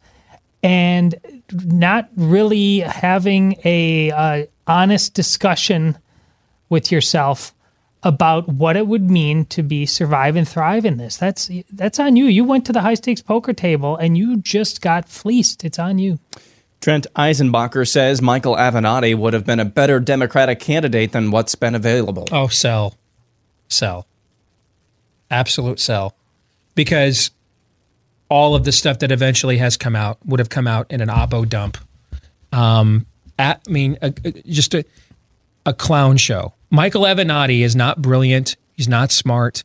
and 0.61 1.15
not 1.51 2.09
really 2.15 2.79
having 2.79 3.59
a 3.63 4.11
uh, 4.11 4.45
honest 4.67 5.13
discussion 5.13 5.97
with 6.69 6.91
yourself 6.91 7.53
about 8.03 8.49
what 8.49 8.75
it 8.75 8.87
would 8.87 9.09
mean 9.09 9.45
to 9.45 9.63
be 9.63 9.85
survive 9.85 10.35
and 10.35 10.47
thrive 10.47 10.85
in 10.85 10.97
this. 10.97 11.17
That's 11.17 11.49
that's 11.71 11.99
on 11.99 12.15
you. 12.15 12.25
You 12.25 12.43
went 12.43 12.65
to 12.65 12.73
the 12.73 12.81
high 12.81 12.95
stakes 12.95 13.21
poker 13.21 13.53
table 13.53 13.95
and 13.95 14.17
you 14.17 14.37
just 14.37 14.81
got 14.81 15.07
fleeced. 15.07 15.63
It's 15.63 15.79
on 15.79 15.99
you. 15.99 16.19
Trent 16.84 17.07
Eisenbacher 17.15 17.88
says 17.88 18.22
Michael 18.22 18.57
Avenatti 18.57 19.15
would 19.15 19.31
have 19.31 19.45
been 19.45 19.61
a 19.61 19.64
better 19.64 20.01
Democratic 20.01 20.60
candidate 20.60 21.14
than 21.14 21.31
what's 21.31 21.55
been 21.55 21.76
available. 21.76 22.27
Oh, 22.30 22.49
sell, 22.49 22.97
sell, 23.69 24.05
absolute 25.31 25.80
sell, 25.80 26.14
because 26.76 27.31
all 28.27 28.53
of 28.53 28.65
the 28.65 28.73
stuff 28.73 28.99
that 28.99 29.14
eventually 29.14 29.60
has 29.60 29.77
come 29.77 29.95
out 29.95 30.18
would 30.26 30.41
have 30.41 30.49
come 30.49 30.68
out 30.68 30.91
in 30.91 30.99
an 30.99 31.07
oppo 31.07 31.47
dump. 31.47 31.77
Um, 32.51 33.05
at, 33.39 33.61
I 33.65 33.72
mean, 33.72 33.97
a, 34.01 34.14
a- 34.26 34.31
just 34.41 34.73
a 34.73 34.84
a 35.65 35.73
clown 35.73 36.18
show. 36.18 36.53
Michael 36.69 37.03
Avenatti 37.03 37.61
is 37.61 37.77
not 37.77 38.01
brilliant. 38.01 38.57
He's 38.73 38.89
not 38.89 39.10
smart. 39.10 39.64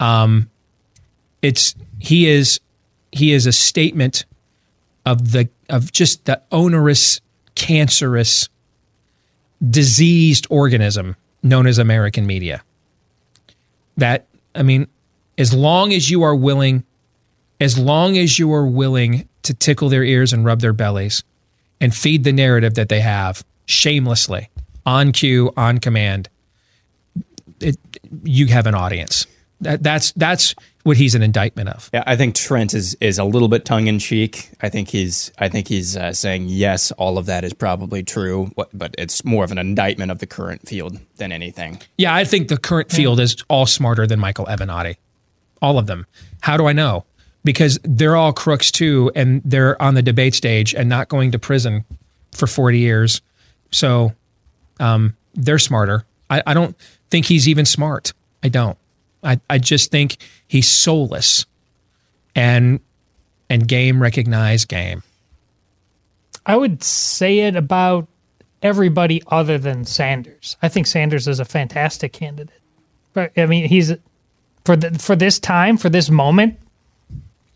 Um, 0.00 0.48
it's 1.42 1.74
he 1.98 2.26
is 2.26 2.58
he 3.12 3.34
is 3.34 3.46
a 3.46 3.52
statement 3.52 4.24
of 5.06 5.32
the 5.32 5.48
of 5.70 5.92
just 5.92 6.24
the 6.26 6.42
onerous, 6.52 7.20
cancerous, 7.54 8.48
diseased 9.70 10.46
organism 10.50 11.16
known 11.42 11.66
as 11.66 11.78
American 11.78 12.26
media. 12.26 12.62
That 13.96 14.26
I 14.54 14.62
mean, 14.62 14.88
as 15.38 15.54
long 15.54 15.92
as 15.92 16.10
you 16.10 16.22
are 16.24 16.34
willing, 16.34 16.84
as 17.60 17.78
long 17.78 18.18
as 18.18 18.38
you 18.38 18.52
are 18.52 18.66
willing 18.66 19.28
to 19.44 19.54
tickle 19.54 19.88
their 19.88 20.04
ears 20.04 20.32
and 20.32 20.44
rub 20.44 20.60
their 20.60 20.72
bellies 20.72 21.22
and 21.80 21.94
feed 21.94 22.24
the 22.24 22.32
narrative 22.32 22.74
that 22.74 22.88
they 22.88 23.00
have 23.00 23.44
shamelessly 23.66 24.50
on 24.84 25.12
cue, 25.12 25.52
on 25.56 25.78
command, 25.78 26.28
it, 27.60 27.76
you 28.24 28.46
have 28.46 28.66
an 28.66 28.74
audience. 28.74 29.26
That, 29.60 29.82
that's 29.82 30.12
that's 30.12 30.54
what 30.82 30.96
he's 30.96 31.14
an 31.14 31.22
indictment 31.22 31.68
of. 31.70 31.90
Yeah, 31.92 32.04
I 32.06 32.14
think 32.16 32.34
Trent 32.34 32.74
is 32.74 32.94
is 33.00 33.18
a 33.18 33.24
little 33.24 33.48
bit 33.48 33.64
tongue 33.64 33.86
in 33.86 33.98
cheek. 33.98 34.50
I 34.60 34.68
think 34.68 34.88
he's 34.88 35.32
I 35.38 35.48
think 35.48 35.68
he's 35.68 35.96
uh, 35.96 36.12
saying 36.12 36.46
yes, 36.48 36.92
all 36.92 37.18
of 37.18 37.26
that 37.26 37.42
is 37.42 37.52
probably 37.52 38.02
true, 38.02 38.50
but 38.72 38.94
it's 38.98 39.24
more 39.24 39.44
of 39.44 39.50
an 39.50 39.58
indictment 39.58 40.10
of 40.10 40.18
the 40.18 40.26
current 40.26 40.68
field 40.68 41.00
than 41.16 41.32
anything. 41.32 41.80
Yeah, 41.98 42.14
I 42.14 42.24
think 42.24 42.48
the 42.48 42.58
current 42.58 42.92
field 42.92 43.18
is 43.18 43.36
all 43.48 43.66
smarter 43.66 44.06
than 44.06 44.20
Michael 44.20 44.46
Avenatti. 44.46 44.96
All 45.62 45.78
of 45.78 45.86
them. 45.86 46.06
How 46.40 46.56
do 46.56 46.66
I 46.66 46.72
know? 46.72 47.04
Because 47.42 47.78
they're 47.82 48.16
all 48.16 48.32
crooks 48.32 48.70
too, 48.70 49.10
and 49.14 49.40
they're 49.44 49.80
on 49.80 49.94
the 49.94 50.02
debate 50.02 50.34
stage 50.34 50.74
and 50.74 50.88
not 50.88 51.08
going 51.08 51.32
to 51.32 51.38
prison 51.38 51.84
for 52.32 52.46
40 52.46 52.78
years. 52.78 53.22
So 53.70 54.12
um, 54.80 55.16
they're 55.34 55.58
smarter. 55.58 56.04
I, 56.28 56.42
I 56.46 56.54
don't 56.54 56.76
think 57.10 57.26
he's 57.26 57.48
even 57.48 57.64
smart. 57.64 58.12
I 58.42 58.48
don't. 58.48 58.76
I, 59.26 59.40
I 59.50 59.58
just 59.58 59.90
think 59.90 60.18
he's 60.46 60.68
soulless 60.68 61.46
and 62.34 62.80
and 63.50 63.66
game 63.66 64.00
recognize 64.00 64.64
game. 64.64 65.02
I 66.44 66.56
would 66.56 66.82
say 66.82 67.40
it 67.40 67.56
about 67.56 68.08
everybody 68.62 69.22
other 69.28 69.58
than 69.58 69.84
Sanders. 69.84 70.56
I 70.62 70.68
think 70.68 70.86
Sanders 70.86 71.28
is 71.28 71.40
a 71.40 71.44
fantastic 71.44 72.12
candidate. 72.12 72.60
But 73.12 73.32
I 73.36 73.46
mean, 73.46 73.68
he's 73.68 73.92
for 74.64 74.76
the, 74.76 74.98
for 74.98 75.16
this 75.16 75.38
time, 75.38 75.76
for 75.76 75.88
this 75.88 76.10
moment, 76.10 76.58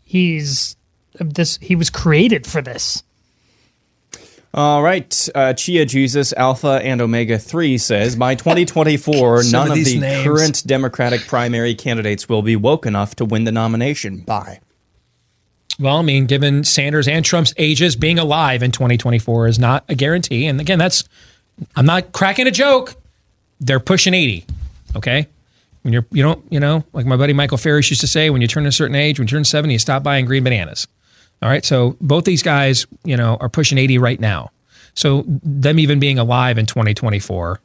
he's 0.03 0.75
this 1.13 1.57
he 1.61 1.75
was 1.75 1.89
created 1.89 2.47
for 2.47 2.61
this. 2.61 3.03
All 4.53 4.83
right, 4.83 5.29
uh, 5.33 5.53
Chia 5.53 5.85
Jesus 5.85 6.33
Alpha 6.33 6.81
and 6.83 6.99
Omega 6.99 7.39
3 7.39 7.77
says 7.77 8.17
by 8.17 8.35
2024, 8.35 9.43
none 9.51 9.71
of 9.71 9.77
of, 9.77 9.85
the 9.85 9.99
names. 9.99 10.23
current 10.25 10.63
Democratic 10.67 11.21
primary 11.21 11.73
candidates 11.73 12.27
will 12.27 12.41
be 12.41 12.57
woke 12.57 12.85
enough 12.85 13.15
to 13.15 13.25
win 13.25 13.45
the 13.45 13.51
nomination. 13.53 14.21
Bye. 14.21 14.59
Well, 15.79 15.97
I 15.97 16.01
mean, 16.01 16.25
given 16.25 16.65
Sanders 16.65 17.07
and 17.07 17.23
Trump's 17.23 17.53
ages, 17.57 17.95
being 17.95 18.19
alive 18.19 18.61
in 18.61 18.71
2024 18.71 19.47
is 19.47 19.57
not 19.57 19.85
a 19.87 19.95
guarantee. 19.95 20.45
And 20.47 20.59
again, 20.59 20.77
that's 20.77 21.05
I'm 21.75 21.85
not 21.85 22.11
cracking 22.11 22.45
a 22.45 22.51
joke. 22.51 22.95
They're 23.61 23.79
pushing 23.79 24.13
80. 24.13 24.45
Okay. 24.97 25.27
When 25.83 25.93
you're 25.93 26.05
you 26.11 26.21
don't, 26.21 26.43
you 26.51 26.59
know, 26.59 26.83
like 26.93 27.05
my 27.05 27.15
buddy 27.15 27.33
Michael 27.33 27.57
Ferris 27.57 27.89
used 27.89 28.01
to 28.01 28.07
say, 28.07 28.29
when 28.29 28.41
you 28.41 28.47
turn 28.47 28.65
a 28.65 28.71
certain 28.71 28.95
age, 28.95 29.17
when 29.17 29.27
you 29.27 29.31
turn 29.31 29.45
70, 29.45 29.73
you 29.73 29.79
stop 29.79 30.03
buying 30.03 30.25
green 30.25 30.43
bananas. 30.43 30.87
All 31.41 31.49
right. 31.49 31.65
So 31.65 31.97
both 31.99 32.25
these 32.25 32.43
guys, 32.43 32.85
you 33.03 33.17
know, 33.17 33.37
are 33.39 33.49
pushing 33.49 33.77
80 33.77 33.97
right 33.97 34.19
now. 34.19 34.51
So 34.93 35.23
them 35.27 35.79
even 35.79 35.99
being 35.99 36.19
alive 36.19 36.57
in 36.57 36.65
2024. 36.65 37.59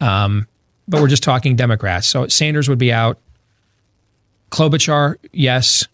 Um, 0.00 0.46
but 0.88 1.00
we're 1.00 1.08
just 1.08 1.22
talking 1.22 1.56
Democrats. 1.56 2.06
So 2.06 2.26
Sanders 2.28 2.68
would 2.68 2.78
be 2.78 2.92
out. 2.92 3.18
Klobuchar, 4.50 5.16
yes. 5.32 5.86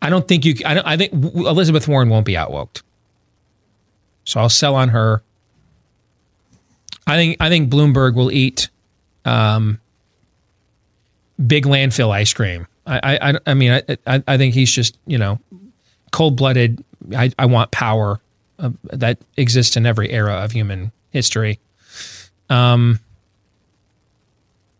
I 0.00 0.10
don't 0.10 0.26
think 0.26 0.44
you. 0.44 0.54
I, 0.64 0.74
don't, 0.74 0.86
I 0.86 0.96
think 0.96 1.12
Elizabeth 1.12 1.86
Warren 1.86 2.08
won't 2.08 2.26
be 2.26 2.36
outwoked. 2.36 2.82
So 4.24 4.40
I'll 4.40 4.48
sell 4.48 4.74
on 4.74 4.90
her. 4.90 5.22
I 7.06 7.16
think 7.16 7.36
I 7.40 7.48
think 7.48 7.70
Bloomberg 7.70 8.14
will 8.14 8.30
eat 8.30 8.68
um, 9.24 9.80
big 11.44 11.64
landfill 11.64 12.10
ice 12.10 12.32
cream. 12.32 12.66
I 12.88 13.30
I, 13.30 13.38
I 13.46 13.54
mean 13.54 13.72
I, 13.72 13.82
I 14.06 14.22
I 14.26 14.36
think 14.38 14.54
he's 14.54 14.70
just 14.72 14.98
you 15.06 15.18
know 15.18 15.38
cold 16.10 16.36
blooded. 16.36 16.82
I, 17.16 17.30
I 17.38 17.46
want 17.46 17.70
power. 17.70 18.20
uh, 18.58 18.70
that 18.84 19.18
exists 19.36 19.76
in 19.76 19.86
every 19.86 20.10
era 20.10 20.34
of 20.34 20.50
human 20.52 20.90
history. 21.10 21.60
Um, 22.50 22.98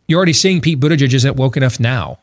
you're 0.09 0.17
already 0.17 0.33
seeing 0.33 0.61
Pete 0.61 0.81
Buttigieg 0.81 1.13
isn't 1.15 1.37
woke 1.37 1.57
enough 1.57 1.79
now. 1.79 2.19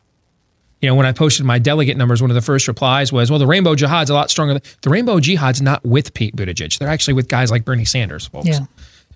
You 0.82 0.88
know, 0.90 0.94
when 0.94 1.06
I 1.06 1.12
posted 1.12 1.46
my 1.46 1.58
delegate 1.58 1.96
numbers, 1.96 2.20
one 2.20 2.30
of 2.30 2.34
the 2.34 2.42
first 2.42 2.68
replies 2.68 3.10
was, 3.12 3.30
"Well, 3.30 3.38
the 3.38 3.46
Rainbow 3.46 3.74
Jihad's 3.74 4.10
a 4.10 4.14
lot 4.14 4.30
stronger." 4.30 4.60
The 4.82 4.90
Rainbow 4.90 5.18
Jihad's 5.18 5.62
not 5.62 5.82
with 5.84 6.12
Pete 6.12 6.36
Buttigieg; 6.36 6.78
they're 6.78 6.88
actually 6.88 7.14
with 7.14 7.28
guys 7.28 7.50
like 7.50 7.64
Bernie 7.64 7.84
Sanders, 7.86 8.26
folks. 8.26 8.48
Yeah. 8.48 8.66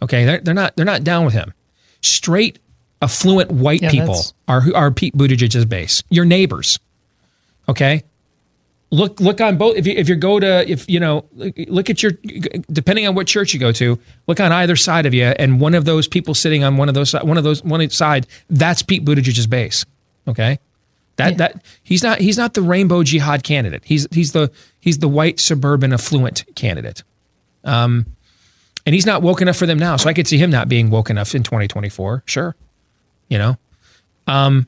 Okay, 0.03 0.25
they're, 0.25 0.41
they're 0.41 0.55
not 0.55 0.75
they're 0.77 0.87
not 0.87 1.05
down 1.05 1.27
with 1.27 1.35
him. 1.35 1.53
Straight, 2.01 2.59
affluent 3.03 3.51
white 3.51 3.83
Yeah, 3.83 3.91
people 3.91 4.07
that's- 4.15 4.35
are 4.49 4.61
who 4.61 4.75
are 4.75 4.91
Pete 4.91 5.17
Buttigieg's 5.17 5.65
base. 5.65 6.03
Your 6.11 6.25
neighbors. 6.25 6.79
Okay, 7.69 8.03
look 8.91 9.21
look 9.21 9.41
on 9.41 9.57
both. 9.57 9.77
If 9.77 9.87
you 9.87 9.95
if 9.97 10.09
you 10.09 10.17
go 10.17 10.41
to 10.41 10.69
if 10.71 10.89
you 10.89 10.99
know 11.01 11.25
look- 11.35 11.89
at 11.91 12.03
your 12.03 12.13
depending 12.73 13.07
on 13.07 13.15
what 13.15 13.27
church 13.27 13.55
you 13.55 13.61
go 13.61 13.73
to, 13.73 13.99
look 14.27 14.41
on 14.41 14.51
either 14.53 14.77
side 14.77 15.07
of 15.07 15.15
you, 15.15 15.25
and 15.25 15.61
one 15.61 15.75
of 15.75 15.85
those 15.85 16.09
people 16.09 16.35
sitting 16.35 16.65
on 16.65 16.77
one 16.77 16.89
of 16.89 16.95
those 16.95 17.13
one 17.13 17.39
of 17.39 17.45
those 17.45 17.63
one 17.63 17.89
side, 17.91 18.27
that's 18.49 18.83
Pete 18.83 19.05
Buttigieg's 19.05 19.47
base. 19.47 19.85
Okay, 20.27 20.59
that 21.17 21.39
that 21.39 21.63
he's 21.83 22.03
not 22.03 22.21
he's 22.21 22.37
not 22.37 22.55
the 22.55 22.63
rainbow 22.63 23.03
jihad 23.03 23.45
candidate. 23.45 23.83
He's 23.85 24.07
he's 24.11 24.33
the 24.33 24.51
he's 24.81 24.99
the 24.99 25.09
white 25.09 25.39
suburban 25.41 25.93
affluent 25.93 26.45
candidate. 26.57 27.03
Um, 27.65 28.07
and 28.87 28.95
he's 28.95 29.05
not 29.07 29.21
woke 29.23 29.43
enough 29.43 29.57
for 29.57 29.67
them 29.67 29.79
now. 29.79 29.97
So 29.97 30.09
I 30.09 30.15
could 30.15 30.27
see 30.27 30.39
him 30.39 30.51
not 30.51 30.67
being 30.69 30.89
woke 30.91 31.11
enough 31.11 31.35
in 31.35 31.43
2024. 31.43 32.23
Sure, 32.27 32.57
you 33.31 33.39
know. 33.39 33.57
Um, 34.27 34.67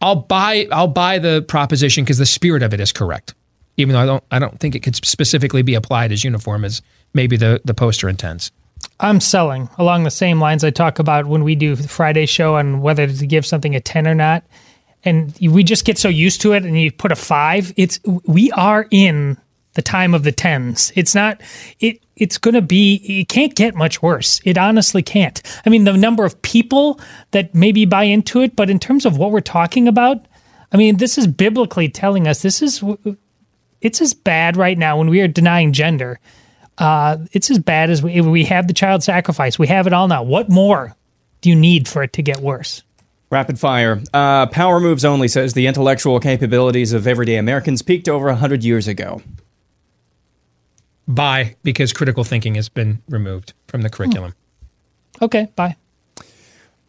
I'll 0.00 0.16
buy 0.16 0.68
I'll 0.70 0.86
buy 0.86 1.18
the 1.18 1.42
proposition 1.42 2.04
because 2.04 2.18
the 2.18 2.26
spirit 2.26 2.62
of 2.62 2.72
it 2.72 2.80
is 2.80 2.92
correct, 2.92 3.34
even 3.76 3.94
though 3.94 4.00
I 4.00 4.06
don't 4.06 4.24
I 4.30 4.38
don't 4.38 4.60
think 4.60 4.76
it 4.76 4.84
could 4.84 4.94
specifically 4.94 5.62
be 5.62 5.74
applied 5.74 6.12
as 6.12 6.22
uniform 6.22 6.64
as 6.64 6.82
maybe 7.12 7.36
the 7.36 7.60
the 7.64 7.74
poster 7.74 8.08
intends. 8.08 8.52
I'm 9.00 9.20
selling 9.20 9.68
along 9.78 10.04
the 10.04 10.10
same 10.10 10.40
lines 10.40 10.62
I 10.62 10.70
talk 10.70 10.98
about 10.98 11.26
when 11.26 11.42
we 11.42 11.54
do 11.54 11.74
the 11.74 11.88
Friday 11.88 12.26
show 12.26 12.56
on 12.56 12.80
whether 12.80 13.06
to 13.06 13.26
give 13.26 13.46
something 13.46 13.74
a 13.74 13.80
10 13.80 14.06
or 14.06 14.14
not. 14.14 14.44
And 15.04 15.36
we 15.40 15.64
just 15.64 15.84
get 15.84 15.98
so 15.98 16.08
used 16.08 16.40
to 16.42 16.52
it 16.52 16.64
and 16.64 16.78
you 16.78 16.92
put 16.92 17.12
a 17.12 17.16
5, 17.16 17.74
it's 17.76 18.00
we 18.04 18.50
are 18.52 18.86
in 18.90 19.36
the 19.74 19.82
time 19.82 20.14
of 20.14 20.22
the 20.22 20.32
10s. 20.32 20.92
It's 20.94 21.14
not 21.14 21.40
it 21.80 22.00
it's 22.16 22.38
going 22.38 22.54
to 22.54 22.62
be 22.62 23.20
it 23.20 23.28
can't 23.28 23.54
get 23.54 23.74
much 23.74 24.02
worse. 24.02 24.40
It 24.44 24.58
honestly 24.58 25.02
can't. 25.02 25.40
I 25.66 25.70
mean 25.70 25.84
the 25.84 25.96
number 25.96 26.24
of 26.24 26.40
people 26.42 27.00
that 27.32 27.54
maybe 27.54 27.84
buy 27.84 28.04
into 28.04 28.40
it, 28.42 28.56
but 28.56 28.70
in 28.70 28.78
terms 28.78 29.04
of 29.04 29.18
what 29.18 29.30
we're 29.30 29.40
talking 29.40 29.88
about, 29.88 30.26
I 30.72 30.76
mean 30.76 30.96
this 30.96 31.18
is 31.18 31.26
biblically 31.26 31.88
telling 31.88 32.26
us 32.26 32.42
this 32.42 32.62
is 32.62 32.82
it's 33.80 34.00
as 34.00 34.14
bad 34.14 34.56
right 34.56 34.78
now 34.78 34.98
when 34.98 35.10
we 35.10 35.20
are 35.20 35.28
denying 35.28 35.72
gender 35.72 36.20
uh, 36.78 37.18
it's 37.32 37.50
as 37.50 37.58
bad 37.58 37.90
as 37.90 38.02
we, 38.02 38.20
we 38.20 38.44
have 38.44 38.66
the 38.66 38.74
child 38.74 39.02
sacrifice. 39.02 39.58
We 39.58 39.68
have 39.68 39.86
it 39.86 39.92
all 39.92 40.08
now. 40.08 40.22
What 40.22 40.48
more 40.48 40.96
do 41.40 41.50
you 41.50 41.56
need 41.56 41.88
for 41.88 42.02
it 42.02 42.12
to 42.14 42.22
get 42.22 42.38
worse? 42.38 42.82
Rapid 43.30 43.58
fire. 43.58 44.02
Uh, 44.12 44.46
Power 44.46 44.80
Moves 44.80 45.04
Only 45.04 45.28
says 45.28 45.54
the 45.54 45.66
intellectual 45.66 46.20
capabilities 46.20 46.92
of 46.92 47.06
everyday 47.06 47.36
Americans 47.36 47.82
peaked 47.82 48.08
over 48.08 48.26
100 48.26 48.64
years 48.64 48.86
ago. 48.88 49.22
Buy 51.06 51.56
because 51.62 51.92
critical 51.92 52.24
thinking 52.24 52.54
has 52.54 52.68
been 52.68 53.02
removed 53.08 53.52
from 53.68 53.82
the 53.82 53.90
curriculum. 53.90 54.34
Okay, 55.20 55.48
bye. 55.54 55.76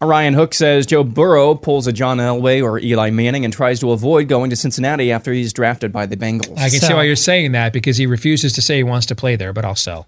Orion 0.01 0.33
Hook 0.33 0.53
says 0.53 0.85
Joe 0.85 1.03
Burrow 1.03 1.55
pulls 1.55 1.87
a 1.87 1.93
John 1.93 2.17
Elway 2.17 2.61
or 2.61 2.79
Eli 2.79 3.09
Manning 3.09 3.45
and 3.45 3.53
tries 3.53 3.79
to 3.79 3.91
avoid 3.91 4.27
going 4.27 4.49
to 4.49 4.55
Cincinnati 4.55 5.11
after 5.11 5.31
he's 5.31 5.53
drafted 5.53 5.91
by 5.91 6.05
the 6.05 6.17
Bengals. 6.17 6.57
I 6.57 6.69
can 6.69 6.79
see 6.79 6.93
why 6.93 7.03
you're 7.03 7.15
saying 7.15 7.53
that 7.53 7.73
because 7.73 7.97
he 7.97 8.05
refuses 8.05 8.53
to 8.53 8.61
say 8.61 8.77
he 8.77 8.83
wants 8.83 9.05
to 9.07 9.15
play 9.15 9.35
there, 9.35 9.53
but 9.53 9.63
I'll 9.63 9.75
sell. 9.75 10.07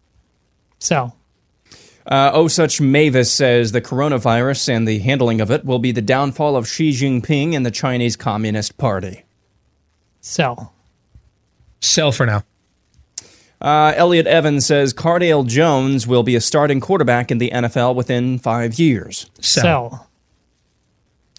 Sell. 0.80 1.16
Uh, 2.06 2.32
oh, 2.34 2.48
such 2.48 2.80
Mavis 2.80 3.32
says 3.32 3.72
the 3.72 3.82
coronavirus 3.82 4.70
and 4.70 4.88
the 4.88 5.00
handling 5.00 5.42
of 5.42 5.52
it 5.52 5.66
will 5.66 5.80
be 5.80 5.92
the 5.92 6.02
downfall 6.02 6.56
of 6.56 6.68
Xi 6.68 6.92
Jinping 6.92 7.54
and 7.54 7.66
the 7.66 7.72
Chinese 7.72 8.16
Communist 8.16 8.78
Party. 8.78 9.24
Sell. 10.22 10.74
Sell 11.82 12.12
for 12.12 12.26
now. 12.26 12.44
Uh, 13.60 13.94
Elliot 13.96 14.28
Evans 14.28 14.66
says 14.66 14.94
Cardale 14.94 15.46
Jones 15.46 16.06
will 16.06 16.24
be 16.24 16.36
a 16.36 16.42
starting 16.42 16.80
quarterback 16.80 17.32
in 17.32 17.40
the 17.40 17.50
NFL 17.50 17.96
within 17.96 18.38
five 18.38 18.78
years. 18.78 19.30
Sell. 19.42 20.08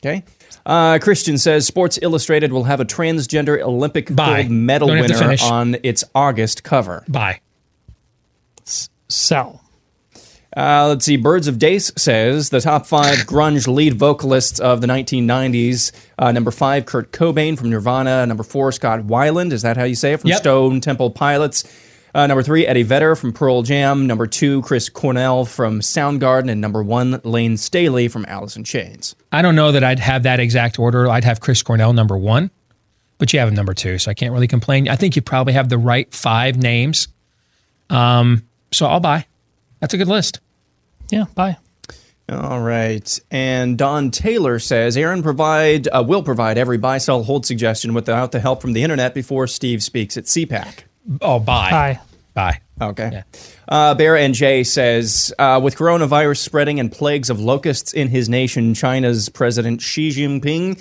Okay. 0.00 0.24
Uh, 0.66 0.98
Christian 1.00 1.38
says 1.38 1.66
Sports 1.66 1.98
Illustrated 2.02 2.52
will 2.52 2.64
have 2.64 2.80
a 2.80 2.84
transgender 2.84 3.60
Olympic 3.60 4.14
Bye. 4.14 4.42
gold 4.42 4.50
medal 4.52 4.88
Don't 4.88 5.00
winner 5.00 5.36
on 5.42 5.76
its 5.82 6.04
August 6.14 6.62
cover. 6.62 7.04
Bye. 7.08 7.40
Sell. 8.64 9.64
Uh, 10.56 10.88
let's 10.88 11.04
see. 11.04 11.16
Birds 11.16 11.46
of 11.46 11.56
Deace 11.58 11.92
says 11.96 12.50
the 12.50 12.60
top 12.60 12.86
five 12.86 13.18
grunge 13.26 13.66
lead 13.72 13.94
vocalists 13.94 14.58
of 14.58 14.80
the 14.80 14.86
1990s. 14.86 15.92
Uh, 16.18 16.32
number 16.32 16.50
five, 16.50 16.84
Kurt 16.84 17.12
Cobain 17.12 17.56
from 17.56 17.70
Nirvana. 17.70 18.26
Number 18.26 18.42
four, 18.42 18.72
Scott 18.72 19.00
Weiland. 19.00 19.52
Is 19.52 19.62
that 19.62 19.76
how 19.76 19.84
you 19.84 19.94
say 19.94 20.14
it? 20.14 20.20
From 20.20 20.30
Yep. 20.30 20.38
Stone 20.40 20.80
Temple 20.80 21.10
Pilots. 21.10 21.64
Uh, 22.18 22.26
number 22.26 22.42
three, 22.42 22.66
Eddie 22.66 22.82
Vedder 22.82 23.14
from 23.14 23.32
Pearl 23.32 23.62
Jam. 23.62 24.08
Number 24.08 24.26
two, 24.26 24.60
Chris 24.62 24.88
Cornell 24.88 25.44
from 25.44 25.78
Soundgarden. 25.78 26.50
And 26.50 26.60
number 26.60 26.82
one, 26.82 27.20
Layne 27.22 27.56
Staley 27.56 28.08
from 28.08 28.24
Alice 28.26 28.56
in 28.56 28.64
Chains. 28.64 29.14
I 29.30 29.40
don't 29.40 29.54
know 29.54 29.70
that 29.70 29.84
I'd 29.84 30.00
have 30.00 30.24
that 30.24 30.40
exact 30.40 30.80
order. 30.80 31.08
I'd 31.08 31.22
have 31.22 31.38
Chris 31.38 31.62
Cornell 31.62 31.92
number 31.92 32.18
one, 32.18 32.50
but 33.18 33.32
you 33.32 33.38
have 33.38 33.48
him 33.48 33.54
number 33.54 33.72
two, 33.72 33.98
so 33.98 34.10
I 34.10 34.14
can't 34.14 34.32
really 34.32 34.48
complain. 34.48 34.88
I 34.88 34.96
think 34.96 35.14
you 35.14 35.22
probably 35.22 35.52
have 35.52 35.68
the 35.68 35.78
right 35.78 36.12
five 36.12 36.56
names. 36.56 37.06
Um, 37.88 38.42
so 38.72 38.86
I'll 38.86 38.98
buy. 38.98 39.24
That's 39.78 39.94
a 39.94 39.96
good 39.96 40.08
list. 40.08 40.40
Yeah, 41.10 41.26
bye. 41.36 41.56
All 42.28 42.60
right. 42.60 43.20
And 43.30 43.78
Don 43.78 44.10
Taylor 44.10 44.58
says 44.58 44.96
Aaron 44.96 45.22
provide 45.22 45.86
uh, 45.86 46.02
will 46.04 46.24
provide 46.24 46.58
every 46.58 46.78
buy, 46.78 46.98
sell, 46.98 47.22
hold 47.22 47.46
suggestion 47.46 47.94
without 47.94 48.32
the 48.32 48.40
help 48.40 48.60
from 48.60 48.72
the 48.72 48.82
internet 48.82 49.14
before 49.14 49.46
Steve 49.46 49.84
speaks 49.84 50.16
at 50.16 50.24
CPAC. 50.24 50.80
Oh, 51.22 51.38
buy. 51.38 51.70
Bye. 51.70 52.00
Bye. 52.38 52.60
Okay. 52.80 53.24
Uh, 53.66 53.96
Bear 53.96 54.14
NJ 54.14 54.64
says 54.64 55.34
uh, 55.40 55.58
with 55.60 55.74
coronavirus 55.74 56.36
spreading 56.36 56.78
and 56.78 56.92
plagues 56.92 57.30
of 57.30 57.40
locusts 57.40 57.92
in 57.92 58.06
his 58.06 58.28
nation, 58.28 58.74
China's 58.74 59.28
President 59.28 59.80
Xi 59.80 60.10
Jinping 60.10 60.80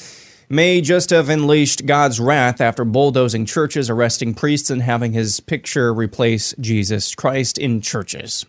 may 0.49 0.81
just 0.81 1.09
have 1.09 1.29
unleashed 1.29 1.87
God's 1.87 2.19
wrath 2.19 2.61
after 2.61 2.85
bulldozing 2.85 3.47
churches, 3.47 3.89
arresting 3.89 4.35
priests, 4.35 4.69
and 4.69 4.83
having 4.83 5.13
his 5.13 5.39
picture 5.39 5.91
replace 5.91 6.53
Jesus 6.59 7.15
Christ 7.15 7.57
in 7.57 7.81
churches. 7.81 8.45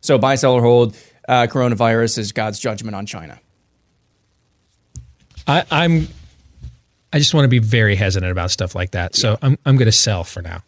So, 0.00 0.16
buy, 0.16 0.36
sell, 0.36 0.54
or 0.54 0.62
hold. 0.62 0.96
Uh, 1.28 1.48
coronavirus 1.50 2.16
is 2.16 2.32
God's 2.32 2.58
judgment 2.58 2.94
on 2.94 3.04
China. 3.04 3.38
I, 5.46 5.62
I'm. 5.70 6.08
I 7.12 7.18
just 7.18 7.34
want 7.34 7.44
to 7.44 7.48
be 7.48 7.58
very 7.58 7.96
hesitant 7.96 8.32
about 8.32 8.50
stuff 8.50 8.74
like 8.74 8.92
that. 8.92 9.14
So 9.14 9.36
I'm 9.42 9.58
I'm 9.66 9.76
going 9.76 9.86
to 9.86 9.92
sell 9.92 10.24
for 10.24 10.40
now. 10.40 10.62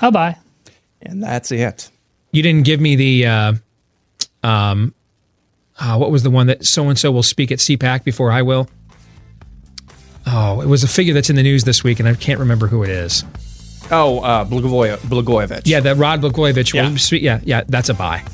I'll 0.00 0.10
buy. 0.12 0.36
And 1.02 1.22
that's 1.22 1.50
it. 1.52 1.90
You 2.32 2.42
didn't 2.42 2.64
give 2.64 2.80
me 2.80 2.96
the. 2.96 3.26
Uh, 3.26 3.52
um, 4.42 4.94
uh, 5.78 5.96
what 5.96 6.10
was 6.10 6.22
the 6.22 6.30
one 6.30 6.46
that 6.46 6.64
so 6.66 6.88
and 6.88 6.98
so 6.98 7.10
will 7.12 7.22
speak 7.22 7.50
at 7.52 7.58
CPAC 7.58 8.04
before 8.04 8.30
I 8.32 8.42
will? 8.42 8.68
Oh, 10.26 10.60
it 10.60 10.66
was 10.68 10.82
a 10.82 10.88
figure 10.88 11.14
that's 11.14 11.30
in 11.30 11.36
the 11.36 11.42
news 11.42 11.64
this 11.64 11.84
week, 11.84 12.00
and 12.00 12.08
I 12.08 12.14
can't 12.14 12.40
remember 12.40 12.66
who 12.66 12.82
it 12.82 12.90
is. 12.90 13.24
Oh, 13.90 14.20
uh, 14.20 14.44
Blagoje- 14.44 14.96
Blagojevich. 14.98 15.62
Yeah, 15.64 15.80
that 15.80 15.96
Rod 15.96 16.20
Blagojevich. 16.20 16.74
Yeah. 16.74 16.90
Will 16.90 16.98
speak, 16.98 17.22
yeah, 17.22 17.40
yeah, 17.44 17.62
that's 17.68 17.88
a 17.88 17.94
buy. 17.94 18.24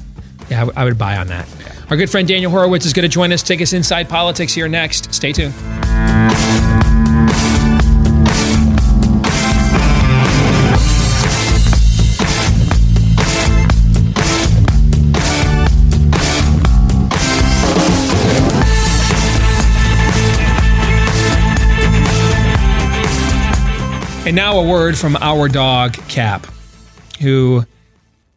Yeah, 0.48 0.56
I, 0.62 0.64
w- 0.64 0.72
I 0.76 0.84
would 0.84 0.97
buy 0.98 1.16
on 1.18 1.26
that. 1.28 1.47
Our 1.90 1.97
good 1.97 2.09
friend 2.10 2.26
Daniel 2.26 2.51
Horowitz 2.51 2.86
is 2.86 2.94
going 2.94 3.02
to 3.02 3.09
join 3.09 3.32
us, 3.32 3.43
take 3.43 3.60
us 3.60 3.74
inside 3.74 4.09
politics 4.09 4.55
here 4.55 4.68
next. 4.68 5.12
Stay 5.12 5.32
tuned. 5.32 5.52
And 24.32 24.38
now 24.38 24.59
a 24.59 24.66
word 24.66 24.96
from 24.96 25.14
our 25.16 25.46
dog, 25.46 25.92
Cap, 26.09 26.46
who 27.20 27.66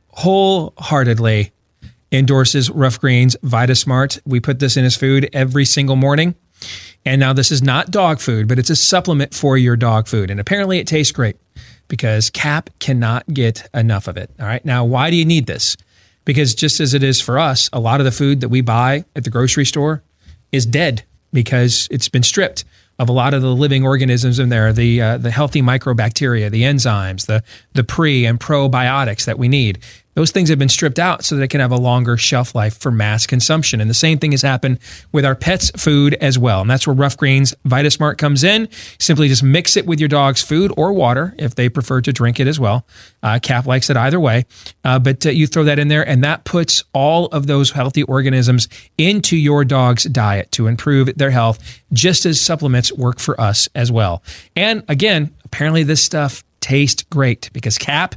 wholeheartedly 0.10 1.54
endorses 2.12 2.70
Ruff 2.70 3.00
Greens 3.00 3.38
VitaSmart. 3.46 4.20
We 4.26 4.42
put 4.42 4.60
this 4.60 4.76
in 4.76 4.84
his 4.84 4.98
food 4.98 5.30
every 5.32 5.64
single 5.64 5.96
morning. 5.96 6.36
And 7.06 7.22
now 7.22 7.32
this 7.32 7.50
is 7.50 7.64
not 7.64 7.92
dog 7.92 8.20
food, 8.20 8.50
but 8.50 8.60
it's 8.60 8.70
a 8.70 8.76
supplement 8.76 9.34
for 9.34 9.58
your 9.58 9.78
dog 9.78 10.10
food. 10.10 10.30
And 10.30 10.38
apparently 10.38 10.80
it 10.80 10.88
tastes 10.88 11.14
great 11.14 11.38
because 11.88 12.30
Cap 12.30 12.72
cannot 12.80 13.34
get 13.34 13.66
enough 13.74 14.10
of 14.10 14.18
it. 14.18 14.30
All 14.38 14.48
right. 14.48 14.66
Now, 14.66 14.84
why 14.84 15.10
do 15.10 15.16
you 15.16 15.24
need 15.24 15.46
this? 15.46 15.78
Because 16.26 16.54
just 16.54 16.82
as 16.82 16.94
it 16.94 17.04
is 17.04 17.22
for 17.22 17.40
us, 17.40 17.70
a 17.72 17.80
lot 17.80 18.02
of 18.02 18.06
the 18.06 18.12
food 18.12 18.42
that 18.42 18.50
we 18.50 18.60
buy 18.60 19.06
at 19.16 19.24
the 19.24 19.30
grocery 19.30 19.66
store 19.66 20.04
is 20.52 20.66
dead 20.66 21.06
because 21.32 21.88
it's 21.90 22.10
been 22.10 22.24
stripped. 22.24 22.66
Of 22.98 23.10
a 23.10 23.12
lot 23.12 23.34
of 23.34 23.42
the 23.42 23.54
living 23.54 23.84
organisms 23.84 24.40
in 24.40 24.50
there, 24.50 24.72
the 24.72 25.02
uh, 25.02 25.18
the 25.18 25.32
healthy 25.32 25.62
microbacteria, 25.62 26.50
the 26.50 26.64
enzymes, 26.64 27.26
the 27.26 27.44
the 27.74 27.84
pre 27.84 28.26
and 28.26 28.40
probiotics 28.40 29.26
that 29.26 29.38
we 29.38 29.48
need. 29.48 29.80
Those 30.16 30.32
things 30.32 30.50
have 30.50 30.58
been 30.58 30.70
stripped 30.70 30.98
out 30.98 31.24
so 31.24 31.36
that 31.36 31.44
it 31.44 31.50
can 31.50 31.60
have 31.60 31.72
a 31.72 31.78
longer 31.78 32.18
shelf 32.18 32.56
life 32.56 32.78
for 32.78 32.90
mass 32.90 33.28
consumption. 33.28 33.82
And 33.82 33.90
the 33.90 33.94
same 33.94 34.18
thing 34.18 34.32
has 34.32 34.42
happened 34.42 34.80
with 35.12 35.26
our 35.26 35.36
pets' 35.36 35.72
food 35.72 36.16
as 36.16 36.40
well. 36.40 36.62
And 36.62 36.70
that's 36.70 36.88
where 36.88 36.96
Ruff 36.96 37.18
Greens 37.18 37.54
Vitasmart 37.68 38.18
comes 38.18 38.44
in. 38.44 38.70
Simply 39.00 39.28
just 39.28 39.44
mix 39.44 39.76
it 39.76 39.86
with 39.86 40.00
your 40.00 40.10
dog's 40.10 40.42
food 40.42 40.72
or 40.78 40.94
water 40.94 41.36
if 41.38 41.56
they 41.56 41.68
prefer 41.70 42.02
to 42.02 42.14
drink 42.14 42.40
it 42.40 42.48
as 42.48 42.60
well. 42.60 42.88
Uh, 43.22 43.40
Cap 43.42 43.66
likes 43.66 43.90
it 43.90 43.98
either 43.98 44.20
way. 44.20 44.46
Uh, 44.84 45.00
but 45.00 45.26
uh, 45.26 45.30
you 45.30 45.48
throw 45.48 45.66
that 45.66 45.80
in 45.80 45.90
there, 45.90 46.08
and 46.08 46.24
that 46.24 46.46
puts 46.46 46.84
all 46.94 47.26
of 47.28 47.48
those 47.48 47.72
healthy 47.72 48.04
organisms 48.04 48.70
into 48.98 49.36
your 49.36 49.66
dog's 49.66 50.06
diet 50.06 50.52
to 50.54 50.68
improve 50.68 51.14
their 51.18 51.32
health, 51.32 51.82
just 51.92 52.26
as 52.26 52.40
supplements 52.40 52.92
work 52.94 53.20
for 53.20 53.40
us 53.40 53.68
as 53.76 53.92
well. 53.92 54.24
And 54.56 54.84
again, 54.88 55.36
apparently 55.44 55.84
this 55.84 56.02
stuff 56.02 56.44
tastes 56.62 57.04
great 57.04 57.50
because 57.54 57.78
Cap 57.78 58.16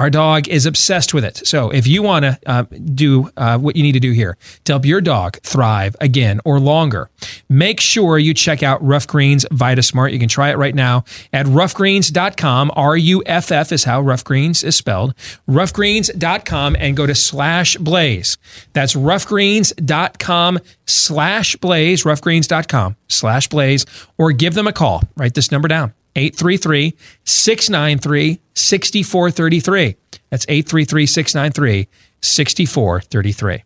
our 0.00 0.08
dog 0.08 0.48
is 0.48 0.64
obsessed 0.64 1.12
with 1.12 1.26
it. 1.26 1.46
So 1.46 1.68
if 1.68 1.86
you 1.86 2.02
want 2.02 2.24
to 2.24 2.38
uh, 2.46 2.62
do 2.62 3.30
uh, 3.36 3.58
what 3.58 3.76
you 3.76 3.82
need 3.82 3.92
to 3.92 4.00
do 4.00 4.12
here 4.12 4.38
to 4.64 4.72
help 4.72 4.86
your 4.86 5.02
dog 5.02 5.36
thrive 5.42 5.94
again 6.00 6.40
or 6.46 6.58
longer, 6.58 7.10
make 7.50 7.80
sure 7.80 8.18
you 8.18 8.32
check 8.32 8.62
out 8.62 8.82
Ruff 8.82 9.06
Greens 9.06 9.44
Vitasmart. 9.52 10.14
You 10.14 10.18
can 10.18 10.30
try 10.30 10.52
it 10.52 10.56
right 10.56 10.74
now 10.74 11.04
at 11.34 11.44
ruffgreens.com. 11.44 12.72
R 12.74 12.96
U 12.96 13.22
F 13.26 13.52
F 13.52 13.72
is 13.72 13.84
how 13.84 14.00
Ruff 14.00 14.24
Greens 14.24 14.64
is 14.64 14.74
spelled. 14.74 15.14
Ruffgreens.com 15.46 16.76
and 16.78 16.96
go 16.96 17.06
to 17.06 17.14
slash 17.14 17.76
blaze. 17.76 18.38
That's 18.72 18.94
ruffgreens.com 18.94 20.60
slash 20.86 21.56
blaze, 21.56 22.04
ruffgreens.com 22.04 22.96
slash 23.08 23.48
blaze, 23.48 23.84
or 24.16 24.32
give 24.32 24.54
them 24.54 24.66
a 24.66 24.72
call. 24.72 25.02
Write 25.18 25.34
this 25.34 25.52
number 25.52 25.68
down. 25.68 25.92
833 26.16 26.94
693 27.24 28.40
6433. 28.54 29.96
That's 30.30 30.46
833 30.48 31.06
693 31.06 31.88
6433. 32.20 33.64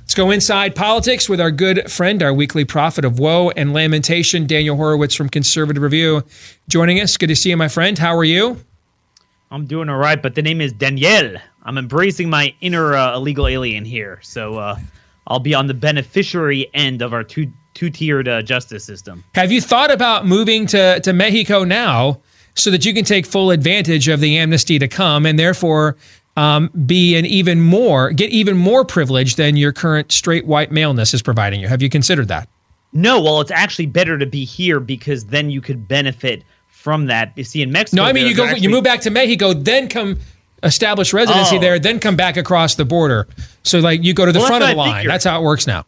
Let's 0.00 0.14
go 0.14 0.30
inside 0.30 0.74
politics 0.74 1.28
with 1.28 1.40
our 1.40 1.50
good 1.50 1.90
friend, 1.90 2.22
our 2.22 2.34
weekly 2.34 2.64
prophet 2.64 3.04
of 3.04 3.18
woe 3.18 3.50
and 3.50 3.72
lamentation, 3.72 4.46
Daniel 4.46 4.76
Horowitz 4.76 5.14
from 5.14 5.28
Conservative 5.28 5.82
Review, 5.82 6.24
joining 6.68 7.00
us. 7.00 7.16
Good 7.16 7.28
to 7.28 7.36
see 7.36 7.50
you, 7.50 7.56
my 7.56 7.68
friend. 7.68 7.96
How 7.98 8.16
are 8.16 8.24
you? 8.24 8.58
I'm 9.50 9.66
doing 9.66 9.88
all 9.88 9.98
right, 9.98 10.20
but 10.20 10.34
the 10.34 10.42
name 10.42 10.60
is 10.60 10.72
Danielle. 10.72 11.36
I'm 11.62 11.78
embracing 11.78 12.28
my 12.28 12.54
inner 12.60 12.94
uh, 12.94 13.16
illegal 13.16 13.46
alien 13.46 13.84
here, 13.84 14.18
so 14.22 14.56
uh, 14.56 14.78
I'll 15.26 15.40
be 15.40 15.54
on 15.54 15.66
the 15.66 15.74
beneficiary 15.74 16.68
end 16.74 17.02
of 17.02 17.12
our 17.12 17.22
two 17.22 17.52
two 17.74 17.90
tiered 17.90 18.28
uh, 18.28 18.42
justice 18.42 18.84
system. 18.84 19.24
Have 19.34 19.50
you 19.52 19.60
thought 19.60 19.90
about 19.90 20.26
moving 20.26 20.66
to, 20.66 21.00
to 21.00 21.12
Mexico 21.12 21.64
now 21.64 22.20
so 22.54 22.70
that 22.70 22.84
you 22.84 22.92
can 22.94 23.04
take 23.04 23.26
full 23.26 23.50
advantage 23.50 24.08
of 24.08 24.20
the 24.20 24.36
amnesty 24.38 24.78
to 24.78 24.88
come 24.88 25.24
and 25.26 25.38
therefore 25.38 25.96
um, 26.36 26.68
be 26.86 27.16
an 27.16 27.26
even 27.26 27.60
more, 27.60 28.10
get 28.12 28.30
even 28.30 28.56
more 28.56 28.84
privilege 28.84 29.36
than 29.36 29.56
your 29.56 29.72
current 29.72 30.12
straight 30.12 30.46
white 30.46 30.70
maleness 30.70 31.14
is 31.14 31.22
providing 31.22 31.60
you? 31.60 31.68
Have 31.68 31.82
you 31.82 31.88
considered 31.88 32.28
that? 32.28 32.48
No, 32.92 33.20
well, 33.20 33.40
it's 33.40 33.50
actually 33.50 33.86
better 33.86 34.18
to 34.18 34.26
be 34.26 34.44
here 34.44 34.78
because 34.80 35.26
then 35.26 35.50
you 35.50 35.60
could 35.62 35.88
benefit 35.88 36.42
from 36.68 37.06
that. 37.06 37.32
You 37.36 37.44
see, 37.44 37.62
in 37.62 37.72
Mexico, 37.72 38.02
No, 38.02 38.08
I 38.08 38.12
mean 38.12 38.26
you 38.26 38.34
go, 38.34 38.44
actually- 38.44 38.60
you 38.62 38.70
move 38.70 38.84
back 38.84 39.00
to 39.02 39.10
Mexico, 39.10 39.54
then 39.54 39.88
come 39.88 40.18
establish 40.62 41.12
residency 41.12 41.56
Oh. 41.56 41.60
there, 41.60 41.78
then 41.78 41.98
come 42.00 42.16
back 42.16 42.36
across 42.36 42.74
the 42.76 42.84
border. 42.84 43.26
So 43.62 43.78
like 43.80 44.04
you 44.04 44.14
go 44.14 44.26
to 44.26 44.32
the 44.32 44.38
Well, 44.40 44.48
front 44.48 44.64
of 44.64 44.70
the 44.70 44.76
line. 44.76 45.06
That's 45.06 45.24
how 45.24 45.40
it 45.40 45.42
works 45.42 45.66
now. 45.66 45.84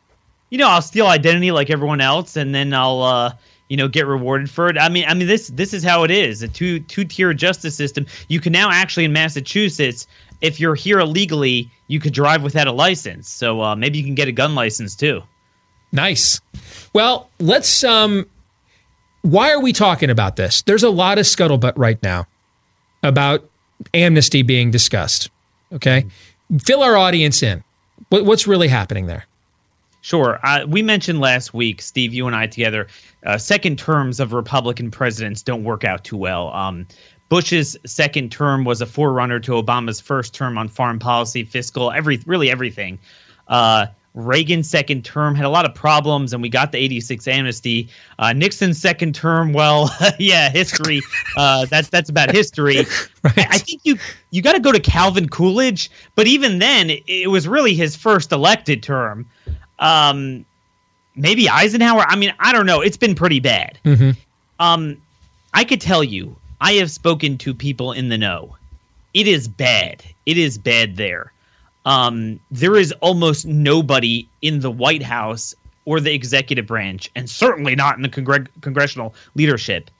You 0.54 0.58
know, 0.58 0.68
I'll 0.68 0.82
steal 0.82 1.08
identity 1.08 1.50
like 1.50 1.68
everyone 1.68 2.00
else, 2.00 2.36
and 2.36 2.54
then 2.54 2.72
I'll, 2.72 3.02
uh, 3.02 3.32
you 3.68 3.76
know, 3.76 3.88
get 3.88 4.06
rewarded 4.06 4.48
for 4.48 4.68
it. 4.68 4.78
I 4.78 4.88
mean, 4.88 5.04
I 5.08 5.12
mean, 5.12 5.26
this 5.26 5.48
this 5.48 5.74
is 5.74 5.82
how 5.82 6.04
it 6.04 6.12
is 6.12 6.44
a 6.44 6.48
two 6.48 6.78
two 6.78 7.04
tier 7.04 7.34
justice 7.34 7.74
system. 7.74 8.06
You 8.28 8.38
can 8.38 8.52
now 8.52 8.70
actually 8.70 9.04
in 9.04 9.12
Massachusetts, 9.12 10.06
if 10.42 10.60
you're 10.60 10.76
here 10.76 11.00
illegally, 11.00 11.68
you 11.88 11.98
could 11.98 12.12
drive 12.12 12.44
without 12.44 12.68
a 12.68 12.72
license. 12.72 13.28
So 13.28 13.62
uh, 13.62 13.74
maybe 13.74 13.98
you 13.98 14.04
can 14.04 14.14
get 14.14 14.28
a 14.28 14.32
gun 14.32 14.54
license 14.54 14.94
too. 14.94 15.24
Nice. 15.90 16.40
Well, 16.92 17.30
let's 17.40 17.82
um 17.82 18.24
why 19.22 19.50
are 19.50 19.60
we 19.60 19.72
talking 19.72 20.08
about 20.08 20.36
this? 20.36 20.62
There's 20.62 20.84
a 20.84 20.90
lot 20.90 21.18
of 21.18 21.24
scuttlebutt 21.24 21.72
right 21.74 22.00
now 22.00 22.28
about 23.02 23.50
amnesty 23.92 24.42
being 24.42 24.70
discussed. 24.70 25.30
Okay? 25.72 26.06
Fill 26.62 26.84
our 26.84 26.96
audience 26.96 27.42
in. 27.42 27.64
What, 28.10 28.24
what's 28.24 28.46
really 28.46 28.68
happening 28.68 29.06
there? 29.06 29.26
Sure. 30.04 30.38
Uh, 30.42 30.66
we 30.68 30.82
mentioned 30.82 31.18
last 31.18 31.54
week, 31.54 31.80
Steve, 31.80 32.12
you 32.12 32.26
and 32.26 32.36
I 32.36 32.46
together, 32.46 32.88
uh, 33.24 33.38
second 33.38 33.78
terms 33.78 34.20
of 34.20 34.34
Republican 34.34 34.90
presidents 34.90 35.40
don't 35.40 35.64
work 35.64 35.82
out 35.82 36.04
too 36.04 36.18
well. 36.18 36.52
Um, 36.52 36.86
Bush's 37.30 37.74
second 37.86 38.30
term 38.30 38.66
was 38.66 38.82
a 38.82 38.86
forerunner 38.86 39.40
to 39.40 39.52
Obama's 39.52 40.02
first 40.02 40.34
term 40.34 40.58
on 40.58 40.68
foreign 40.68 40.98
policy, 40.98 41.42
fiscal, 41.42 41.90
every 41.90 42.20
really 42.26 42.50
everything. 42.50 42.98
Uh, 43.48 43.86
Reagan's 44.12 44.68
second 44.68 45.06
term 45.06 45.34
had 45.34 45.46
a 45.46 45.48
lot 45.48 45.64
of 45.64 45.74
problems, 45.74 46.34
and 46.34 46.42
we 46.42 46.50
got 46.50 46.70
the 46.70 46.76
'86 46.76 47.26
amnesty. 47.26 47.88
Uh, 48.18 48.34
Nixon's 48.34 48.78
second 48.78 49.14
term, 49.14 49.54
well, 49.54 49.90
yeah, 50.18 50.50
history. 50.50 51.00
Uh, 51.34 51.64
that's 51.64 51.88
that's 51.88 52.10
about 52.10 52.30
history. 52.30 52.80
I, 53.24 53.46
I 53.52 53.58
think 53.58 53.80
you 53.84 53.96
you 54.30 54.42
got 54.42 54.52
to 54.52 54.60
go 54.60 54.70
to 54.70 54.80
Calvin 54.80 55.30
Coolidge, 55.30 55.90
but 56.14 56.26
even 56.26 56.58
then, 56.58 56.90
it, 56.90 57.04
it 57.06 57.30
was 57.30 57.48
really 57.48 57.72
his 57.72 57.96
first 57.96 58.32
elected 58.32 58.82
term. 58.82 59.24
Um, 59.78 60.44
maybe 61.14 61.48
Eisenhower. 61.48 62.04
I 62.06 62.16
mean, 62.16 62.34
I 62.38 62.52
don't 62.52 62.66
know. 62.66 62.80
It's 62.80 62.96
been 62.96 63.14
pretty 63.14 63.40
bad. 63.40 63.78
Mm-hmm. 63.84 64.10
Um, 64.60 64.96
I 65.52 65.64
could 65.64 65.80
tell 65.80 66.04
you, 66.04 66.36
I 66.60 66.72
have 66.74 66.90
spoken 66.90 67.38
to 67.38 67.54
people 67.54 67.92
in 67.92 68.08
the 68.08 68.18
know. 68.18 68.56
It 69.12 69.26
is 69.26 69.48
bad. 69.48 70.02
It 70.26 70.38
is 70.38 70.58
bad 70.58 70.96
there. 70.96 71.32
Um, 71.84 72.40
there 72.50 72.76
is 72.76 72.92
almost 73.00 73.46
nobody 73.46 74.26
in 74.42 74.60
the 74.60 74.70
White 74.70 75.02
House 75.02 75.54
or 75.84 76.00
the 76.00 76.12
executive 76.12 76.66
branch, 76.66 77.10
and 77.14 77.28
certainly 77.28 77.74
not 77.74 77.96
in 77.96 78.02
the 78.02 78.08
congre- 78.08 78.48
congressional 78.62 79.14
leadership, 79.34 79.90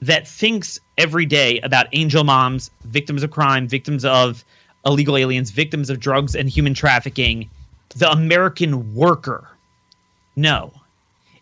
that 0.00 0.26
thinks 0.26 0.80
every 0.96 1.26
day 1.26 1.60
about 1.60 1.86
angel 1.92 2.24
moms, 2.24 2.70
victims 2.84 3.22
of 3.22 3.30
crime, 3.30 3.68
victims 3.68 4.04
of 4.04 4.44
illegal 4.84 5.16
aliens, 5.16 5.50
victims 5.50 5.90
of 5.90 6.00
drugs 6.00 6.34
and 6.34 6.48
human 6.48 6.72
trafficking, 6.72 7.50
the 7.90 8.10
American 8.10 8.94
worker. 8.94 9.48
No. 10.36 10.72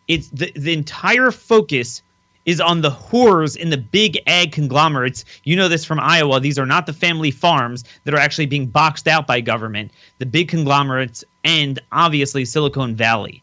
It's 0.09 0.29
the, 0.29 0.53
the 0.55 0.73
entire 0.73 1.31
focus 1.31 2.03
is 2.45 2.61
on 2.61 2.83
the 2.83 2.91
whores 2.91 3.57
in 3.57 3.71
the 3.71 3.79
big 3.79 4.19
ag 4.27 4.53
conglomerates. 4.53 5.25
You 5.45 5.57
know 5.57 5.69
this 5.69 5.85
from 5.85 5.99
Iowa. 5.99 6.41
These 6.41 6.59
are 6.59 6.67
not 6.67 6.87
the 6.87 6.93
family 6.93 7.31
farms 7.31 7.85
that 8.05 8.15
are 8.15 8.19
actually 8.19 8.47
being 8.47 8.67
boxed 8.67 9.09
out 9.09 9.27
by 9.27 9.41
government. 9.41 9.93
The 10.19 10.27
big 10.27 10.49
conglomerates 10.49 11.25
and 11.43 11.81
obviously 11.93 12.45
Silicon 12.45 12.95
Valley. 12.95 13.43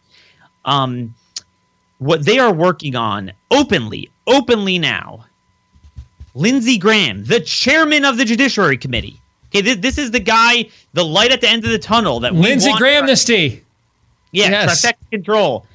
Um, 0.66 1.16
what 1.98 2.26
they 2.26 2.40
are 2.40 2.54
working 2.54 2.96
on 2.96 3.32
openly, 3.50 4.10
openly 4.28 4.78
now. 4.80 5.26
Lindsey 6.34 6.78
Graham, 6.78 7.26
the 7.26 7.42
chairman 7.42 8.06
of 8.06 8.18
the 8.18 8.26
Judiciary 8.26 8.78
Committee. 8.78 9.20
Okay, 9.52 9.62
this, 9.62 9.78
this 9.78 9.98
is 9.98 10.12
the 10.12 10.20
guy, 10.20 10.70
the 10.94 11.04
light 11.04 11.32
at 11.32 11.42
the 11.42 11.50
end 11.50 11.66
of 11.66 11.72
the 11.72 11.80
tunnel 11.80 12.22
that 12.22 12.34
we 12.34 12.42
Lindsey 12.42 12.70
want- 12.70 12.80
Graham 12.80 13.04
amnesty. 13.04 13.64
yeah, 14.32 14.50
Yes. 14.50 14.82
trifecta 14.86 15.10
control. 15.12 15.66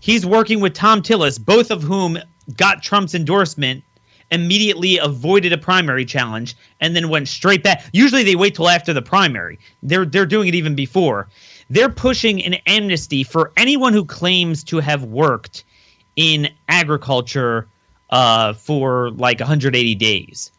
He's 0.00 0.24
working 0.24 0.60
with 0.60 0.74
Thom 0.74 1.02
Tillis, 1.02 1.38
both 1.38 1.70
of 1.70 1.82
whom 1.82 2.18
got 2.56 2.82
Trump's 2.82 3.14
endorsement, 3.14 3.82
immediately 4.30 4.96
avoided 4.98 5.52
a 5.52 5.58
primary 5.58 6.04
challenge, 6.06 6.54
and 6.80 6.94
then 6.96 7.08
went 7.10 7.28
straight 7.28 7.62
back. 7.62 7.84
Usually 7.92 8.22
they 8.22 8.36
wait 8.36 8.54
till 8.54 8.68
after 8.68 8.92
the 8.94 9.02
primary. 9.02 9.58
They're 9.82 10.04
they're 10.06 10.26
doing 10.26 10.48
it 10.48 10.54
even 10.54 10.74
before. 10.74 11.28
They're 11.70 11.88
pushing 11.90 12.42
an 12.44 12.54
amnesty 12.66 13.24
for 13.24 13.52
anyone 13.58 13.92
who 13.92 14.04
claims 14.06 14.64
to 14.64 14.78
have 14.80 15.04
worked 15.04 15.64
in 16.16 16.48
agriculture 16.68 17.66
uh, 18.10 18.54
for 18.54 19.10
like 19.10 19.40
180 19.40 19.94
days. 19.96 20.50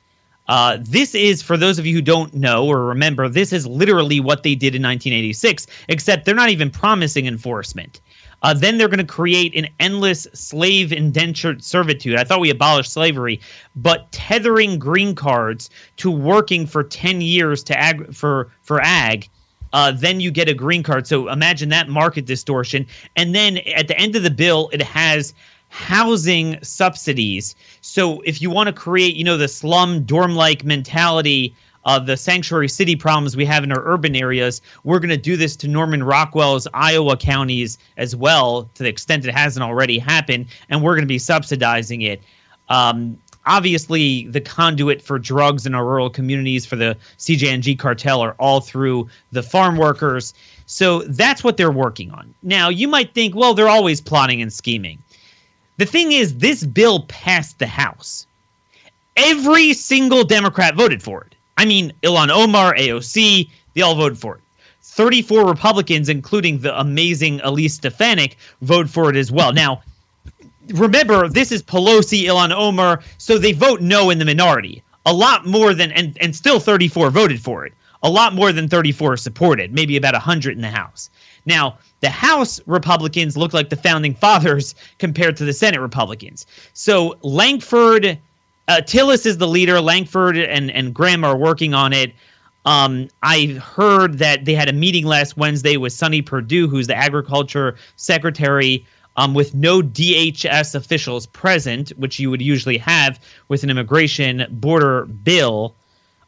Uh, 0.49 0.79
this 0.81 1.13
is, 1.13 1.43
for 1.43 1.57
those 1.57 1.77
of 1.77 1.85
you 1.85 1.93
who 1.93 2.01
don't 2.01 2.33
know 2.33 2.65
or 2.65 2.83
remember, 2.83 3.29
this 3.29 3.53
is 3.53 3.67
literally 3.67 4.19
what 4.19 4.41
they 4.41 4.55
did 4.55 4.73
in 4.73 4.81
1986, 4.81 5.67
except 5.89 6.25
they're 6.25 6.33
not 6.33 6.49
even 6.49 6.71
promising 6.71 7.27
enforcement. 7.27 8.01
Uh, 8.41 8.51
then 8.51 8.77
they're 8.77 8.87
going 8.87 8.97
to 8.97 9.03
create 9.03 9.55
an 9.55 9.67
endless 9.79 10.27
slave 10.33 10.91
indentured 10.91 11.63
servitude. 11.63 12.15
I 12.15 12.23
thought 12.23 12.39
we 12.39 12.49
abolished 12.49 12.91
slavery, 12.91 13.39
but 13.75 14.11
tethering 14.11 14.79
green 14.79 15.13
cards 15.13 15.69
to 15.97 16.09
working 16.09 16.65
for 16.65 16.83
10 16.83 17.21
years 17.21 17.63
to 17.65 17.79
ag 17.79 18.15
for 18.15 18.49
for 18.63 18.81
ag. 18.81 19.29
Uh, 19.71 19.91
then 19.91 20.19
you 20.19 20.31
get 20.31 20.49
a 20.49 20.53
green 20.55 20.81
card. 20.81 21.05
So 21.05 21.29
imagine 21.29 21.69
that 21.69 21.89
market 21.89 22.25
distortion. 22.25 22.87
And 23.15 23.35
then 23.35 23.59
at 23.75 23.87
the 23.87 23.97
end 23.99 24.15
of 24.15 24.23
the 24.23 24.31
bill, 24.31 24.69
it 24.73 24.81
has 24.81 25.35
housing 25.69 26.61
subsidies. 26.63 27.55
So 27.81 28.21
if 28.21 28.41
you 28.41 28.49
want 28.49 28.67
to 28.67 28.73
create, 28.73 29.15
you 29.15 29.23
know, 29.23 29.37
the 29.37 29.47
slum 29.47 30.03
dorm 30.03 30.35
like 30.35 30.65
mentality 30.65 31.55
of 31.85 32.05
the 32.05 32.17
sanctuary 32.17 32.67
city 32.67 32.95
problems 32.95 33.35
we 33.37 33.45
have 33.45 33.63
in 33.63 33.71
our 33.71 33.81
urban 33.85 34.15
areas. 34.15 34.61
We're 34.83 34.99
going 34.99 35.09
to 35.09 35.17
do 35.17 35.37
this 35.37 35.55
to 35.57 35.67
Norman 35.67 36.03
Rockwell's 36.03 36.67
Iowa 36.73 37.15
counties 37.17 37.77
as 37.97 38.15
well, 38.15 38.69
to 38.75 38.83
the 38.83 38.89
extent 38.89 39.25
it 39.25 39.33
hasn't 39.33 39.63
already 39.63 39.97
happened, 39.97 40.47
and 40.69 40.83
we're 40.83 40.93
going 40.93 41.05
to 41.05 41.07
be 41.07 41.19
subsidizing 41.19 42.01
it. 42.01 42.21
Um, 42.67 43.17
obviously, 43.45 44.27
the 44.27 44.41
conduit 44.41 45.01
for 45.01 45.17
drugs 45.17 45.65
in 45.65 45.73
our 45.73 45.85
rural 45.85 46.09
communities 46.09 46.65
for 46.65 46.75
the 46.75 46.97
CJNG 47.17 47.79
cartel 47.79 48.21
are 48.21 48.35
all 48.39 48.59
through 48.59 49.07
the 49.31 49.41
farm 49.41 49.77
workers. 49.77 50.33
So 50.65 50.99
that's 51.03 51.43
what 51.43 51.57
they're 51.57 51.71
working 51.71 52.11
on. 52.11 52.33
Now, 52.43 52.69
you 52.69 52.87
might 52.87 53.13
think, 53.13 53.35
well, 53.35 53.53
they're 53.53 53.69
always 53.69 54.01
plotting 54.01 54.41
and 54.41 54.53
scheming. 54.53 54.99
The 55.79 55.85
thing 55.85 56.11
is, 56.11 56.35
this 56.35 56.65
bill 56.65 57.03
passed 57.03 57.57
the 57.57 57.65
House. 57.65 58.27
Every 59.15 59.73
single 59.73 60.25
Democrat 60.25 60.75
voted 60.75 61.01
for 61.01 61.21
it. 61.21 61.35
I 61.57 61.63
mean, 61.63 61.93
Ilhan 62.03 62.29
Omar, 62.29 62.75
AOC, 62.75 63.49
they 63.73 63.81
all 63.81 63.95
voted 63.95 64.17
for 64.17 64.35
it. 64.35 64.41
34 64.81 65.45
Republicans, 65.45 66.09
including 66.09 66.59
the 66.59 66.77
amazing 66.77 67.39
Elise 67.45 67.75
Stefanik, 67.75 68.35
vote 68.61 68.89
for 68.89 69.09
it 69.09 69.15
as 69.15 69.31
well. 69.31 69.53
Now, 69.53 69.81
remember, 70.67 71.29
this 71.29 71.49
is 71.49 71.63
Pelosi, 71.63 72.23
Ilhan 72.23 72.51
Omar, 72.51 73.01
so 73.17 73.37
they 73.37 73.53
vote 73.53 73.79
no 73.79 74.09
in 74.09 74.19
the 74.19 74.25
minority. 74.25 74.83
A 75.05 75.13
lot 75.13 75.45
more 75.45 75.73
than, 75.73 75.93
and, 75.93 76.17
and 76.19 76.35
still 76.35 76.59
34 76.59 77.09
voted 77.09 77.41
for 77.41 77.65
it. 77.65 77.71
A 78.03 78.09
lot 78.09 78.33
more 78.33 78.51
than 78.51 78.67
34 78.67 79.15
supported, 79.15 79.73
maybe 79.73 79.95
about 79.95 80.13
100 80.13 80.57
in 80.57 80.61
the 80.61 80.69
House. 80.69 81.09
Now, 81.45 81.77
the 82.01 82.09
House 82.09 82.61
Republicans 82.65 83.35
look 83.35 83.53
like 83.53 83.69
the 83.69 83.75
founding 83.75 84.13
fathers 84.13 84.75
compared 84.97 85.35
to 85.37 85.45
the 85.45 85.53
Senate 85.53 85.81
Republicans. 85.81 86.45
So 86.73 87.17
Langford, 87.21 88.17
uh, 88.67 88.81
Tillis 88.85 89.25
is 89.25 89.37
the 89.37 89.47
leader. 89.47 89.81
Langford 89.81 90.37
and, 90.37 90.71
and 90.71 90.93
Graham 90.93 91.23
are 91.23 91.37
working 91.37 91.73
on 91.73 91.93
it. 91.93 92.13
Um, 92.65 93.09
I 93.23 93.59
heard 93.61 94.19
that 94.19 94.45
they 94.45 94.53
had 94.53 94.69
a 94.69 94.73
meeting 94.73 95.05
last 95.05 95.37
Wednesday 95.37 95.77
with 95.77 95.93
Sonny 95.93 96.21
Perdue, 96.21 96.67
who's 96.67 96.87
the 96.87 96.95
agriculture 96.95 97.75
secretary, 97.95 98.85
um, 99.17 99.33
with 99.33 99.53
no 99.55 99.81
DHS 99.81 100.75
officials 100.75 101.25
present, 101.25 101.89
which 101.97 102.19
you 102.19 102.29
would 102.29 102.41
usually 102.41 102.77
have 102.77 103.19
with 103.47 103.63
an 103.63 103.69
immigration 103.69 104.45
border 104.49 105.05
bill. 105.05 105.73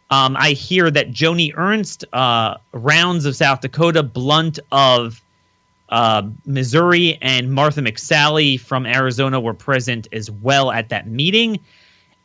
Um, 0.10 0.36
I 0.38 0.52
hear 0.52 0.92
that 0.92 1.12
Joni 1.12 1.54
Ernst, 1.56 2.04
uh, 2.12 2.58
Rounds 2.74 3.26
of 3.26 3.36
South 3.36 3.62
Dakota, 3.62 4.04
Blunt 4.04 4.60
of 4.72 5.22
uh, 5.92 6.24
Missouri, 6.46 7.18
and 7.22 7.52
Martha 7.52 7.82
McSally 7.82 8.60
from 8.60 8.86
Arizona 8.86 9.40
were 9.40 9.54
present 9.54 10.08
as 10.12 10.32
well 10.32 10.72
at 10.72 10.90
that 10.90 11.08
meeting. 11.08 11.60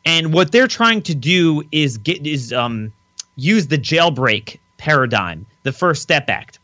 And 0.05 0.33
what 0.33 0.53
they're 0.53 0.69
trying 0.69 1.03
to 1.03 1.15
do 1.15 1.65
is 1.73 1.99
get 1.99 2.25
is 2.25 2.53
um, 2.53 2.93
use 3.35 3.67
the 3.67 3.79
jailbreak 3.79 4.59
paradigm, 4.79 5.45
the 5.65 5.73
First 5.73 6.03
Step 6.03 6.31
Act. 6.31 6.61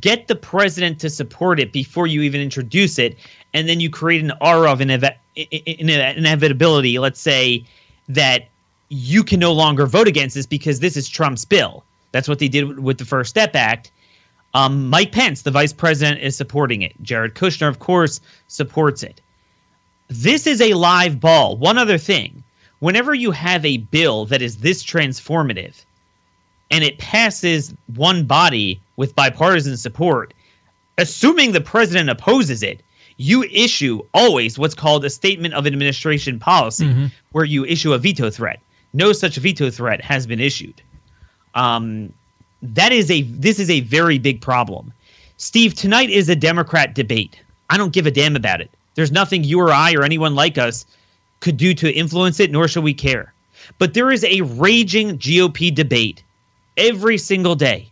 Get 0.00 0.26
the 0.26 0.34
president 0.34 0.98
to 1.00 1.10
support 1.10 1.60
it 1.60 1.72
before 1.72 2.06
you 2.06 2.22
even 2.22 2.40
introduce 2.40 2.98
it, 2.98 3.16
and 3.54 3.68
then 3.68 3.78
you 3.78 3.90
create 3.90 4.22
an 4.22 4.32
aura 4.40 4.72
of 4.72 4.80
inev- 4.80 5.14
inevitability. 5.36 6.98
Let's 6.98 7.20
say 7.20 7.64
that 8.08 8.48
you 8.88 9.22
can 9.22 9.38
no 9.38 9.52
longer 9.52 9.86
vote 9.86 10.08
against 10.08 10.34
this 10.34 10.46
because 10.46 10.80
this 10.80 10.96
is 10.96 11.08
Trump's 11.08 11.44
bill. 11.44 11.84
That's 12.10 12.28
what 12.28 12.38
they 12.38 12.48
did 12.48 12.80
with 12.80 12.98
the 12.98 13.04
First 13.04 13.30
Step 13.30 13.54
Act. 13.54 13.92
Um, 14.54 14.88
Mike 14.88 15.12
Pence, 15.12 15.42
the 15.42 15.50
vice 15.50 15.72
president, 15.72 16.20
is 16.20 16.36
supporting 16.36 16.82
it. 16.82 16.94
Jared 17.02 17.34
Kushner, 17.34 17.68
of 17.68 17.78
course, 17.78 18.20
supports 18.48 19.02
it. 19.02 19.20
This 20.08 20.46
is 20.46 20.60
a 20.60 20.74
live 20.74 21.20
ball. 21.20 21.56
One 21.56 21.78
other 21.78 21.98
thing 21.98 22.42
whenever 22.82 23.14
you 23.14 23.30
have 23.30 23.64
a 23.64 23.76
bill 23.76 24.26
that 24.26 24.42
is 24.42 24.56
this 24.56 24.82
transformative 24.82 25.84
and 26.68 26.82
it 26.82 26.98
passes 26.98 27.72
one 27.94 28.24
body 28.24 28.80
with 28.96 29.14
bipartisan 29.14 29.76
support, 29.76 30.34
assuming 30.98 31.52
the 31.52 31.60
president 31.60 32.10
opposes 32.10 32.60
it, 32.60 32.82
you 33.18 33.44
issue 33.44 34.02
always 34.12 34.58
what's 34.58 34.74
called 34.74 35.04
a 35.04 35.10
statement 35.10 35.54
of 35.54 35.64
administration 35.64 36.40
policy, 36.40 36.86
mm-hmm. 36.86 37.06
where 37.30 37.44
you 37.44 37.64
issue 37.64 37.92
a 37.92 37.98
veto 37.98 38.30
threat. 38.30 38.58
No 38.92 39.12
such 39.12 39.36
veto 39.36 39.70
threat 39.70 40.00
has 40.00 40.26
been 40.26 40.40
issued. 40.40 40.82
Um, 41.54 42.12
that 42.62 42.92
is 42.92 43.10
a 43.10 43.22
this 43.22 43.58
is 43.58 43.68
a 43.68 43.80
very 43.80 44.18
big 44.18 44.40
problem. 44.40 44.92
Steve, 45.36 45.74
tonight 45.74 46.10
is 46.10 46.28
a 46.28 46.36
Democrat 46.36 46.94
debate. 46.94 47.40
I 47.68 47.76
don't 47.76 47.92
give 47.92 48.06
a 48.06 48.10
damn 48.10 48.36
about 48.36 48.60
it. 48.60 48.70
There's 48.94 49.10
nothing 49.10 49.42
you 49.42 49.60
or 49.60 49.72
I 49.72 49.94
or 49.94 50.04
anyone 50.04 50.34
like 50.34 50.58
us 50.58 50.86
could 51.40 51.56
do 51.56 51.74
to 51.74 51.92
influence 51.92 52.38
it, 52.38 52.52
nor 52.52 52.68
should 52.68 52.84
we 52.84 52.94
care. 52.94 53.32
But 53.78 53.94
there 53.94 54.12
is 54.12 54.24
a 54.24 54.42
raging 54.42 55.18
GOP 55.18 55.74
debate 55.74 56.22
every 56.76 57.18
single 57.18 57.54
day. 57.54 57.88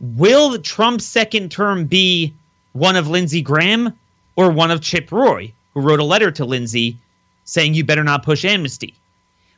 Will 0.00 0.58
Trump's 0.58 1.04
second 1.04 1.50
term 1.50 1.84
be 1.84 2.32
one 2.72 2.96
of 2.96 3.08
Lindsey 3.08 3.42
Graham 3.42 3.92
or 4.36 4.50
one 4.50 4.70
of 4.70 4.80
Chip 4.80 5.10
Roy, 5.12 5.52
who 5.74 5.80
wrote 5.80 6.00
a 6.00 6.04
letter 6.04 6.30
to 6.30 6.44
Lindsey 6.44 6.96
saying 7.44 7.74
you 7.74 7.84
better 7.84 8.04
not 8.04 8.22
push 8.22 8.44
amnesty? 8.44 8.94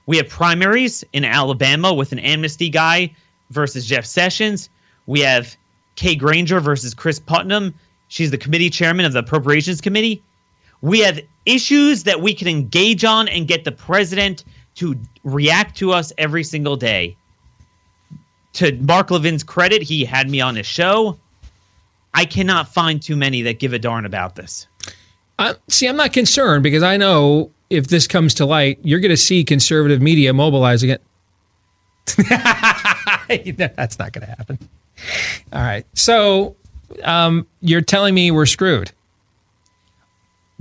We 0.07 0.17
have 0.17 0.29
primaries 0.29 1.05
in 1.13 1.25
Alabama 1.25 1.93
with 1.95 2.13
an 2.13 2.19
amnesty 2.19 2.71
guy 2.71 3.15
versus 3.51 3.87
Jeff 3.87 4.05
Sessions. 4.05 4.71
We 5.07 5.21
have 5.21 5.57
Kay 5.97 6.15
Granger 6.15 6.61
versus 6.61 6.95
Chris 6.95 7.19
Putnam. 7.19 7.75
She's 8.09 8.31
the 8.31 8.39
committee 8.39 8.71
chairman 8.71 9.05
of 9.05 9.13
the 9.13 9.21
Appropriations 9.21 9.81
Committee. 9.81 10.23
We 10.83 11.01
have 11.01 11.21
issues 11.47 12.05
that 12.05 12.23
we 12.23 12.35
can 12.35 12.49
engage 12.49 13.05
on 13.05 13.29
and 13.29 13.47
get 13.47 13.65
the 13.65 13.73
president 13.73 14.45
to 14.77 14.99
react 15.25 15.77
to 15.79 15.93
us 15.93 16.13
every 16.17 16.43
single 16.43 16.77
day. 16.77 17.17
To 18.55 18.73
Mark 18.77 19.11
Levin's 19.11 19.45
credit, 19.45 19.83
he 19.83 20.05
had 20.05 20.31
me 20.31 20.41
on 20.41 20.57
his 20.57 20.67
show. 20.67 21.19
I 22.15 22.25
cannot 22.25 22.69
find 22.69 23.01
too 23.01 23.15
many 23.15 23.43
that 23.43 23.61
give 23.61 23.73
a 23.73 23.79
darn 23.79 24.05
about 24.05 24.37
this. 24.37 24.67
See, 25.69 25.87
I'm 25.87 25.97
not 25.97 26.13
concerned 26.13 26.63
because 26.63 26.83
I 26.83 26.97
know 26.97 27.51
if 27.69 27.87
this 27.87 28.07
comes 28.07 28.35
to 28.35 28.47
light, 28.47 28.79
you're 28.83 29.01
going 29.01 29.11
to 29.11 29.17
see 29.17 29.45
conservative 29.45 30.03
media 30.03 30.33
mobilizing 30.33 30.91
it. 30.91 31.03
That's 33.57 33.99
not 33.99 34.13
going 34.13 34.27
to 34.27 34.35
happen. 34.37 34.59
All 35.53 35.63
right. 35.63 35.87
So 35.95 36.57
um, 37.05 37.47
you're 37.61 37.81
telling 37.81 38.15
me 38.15 38.31
we're 38.31 38.47
screwed. 38.47 38.93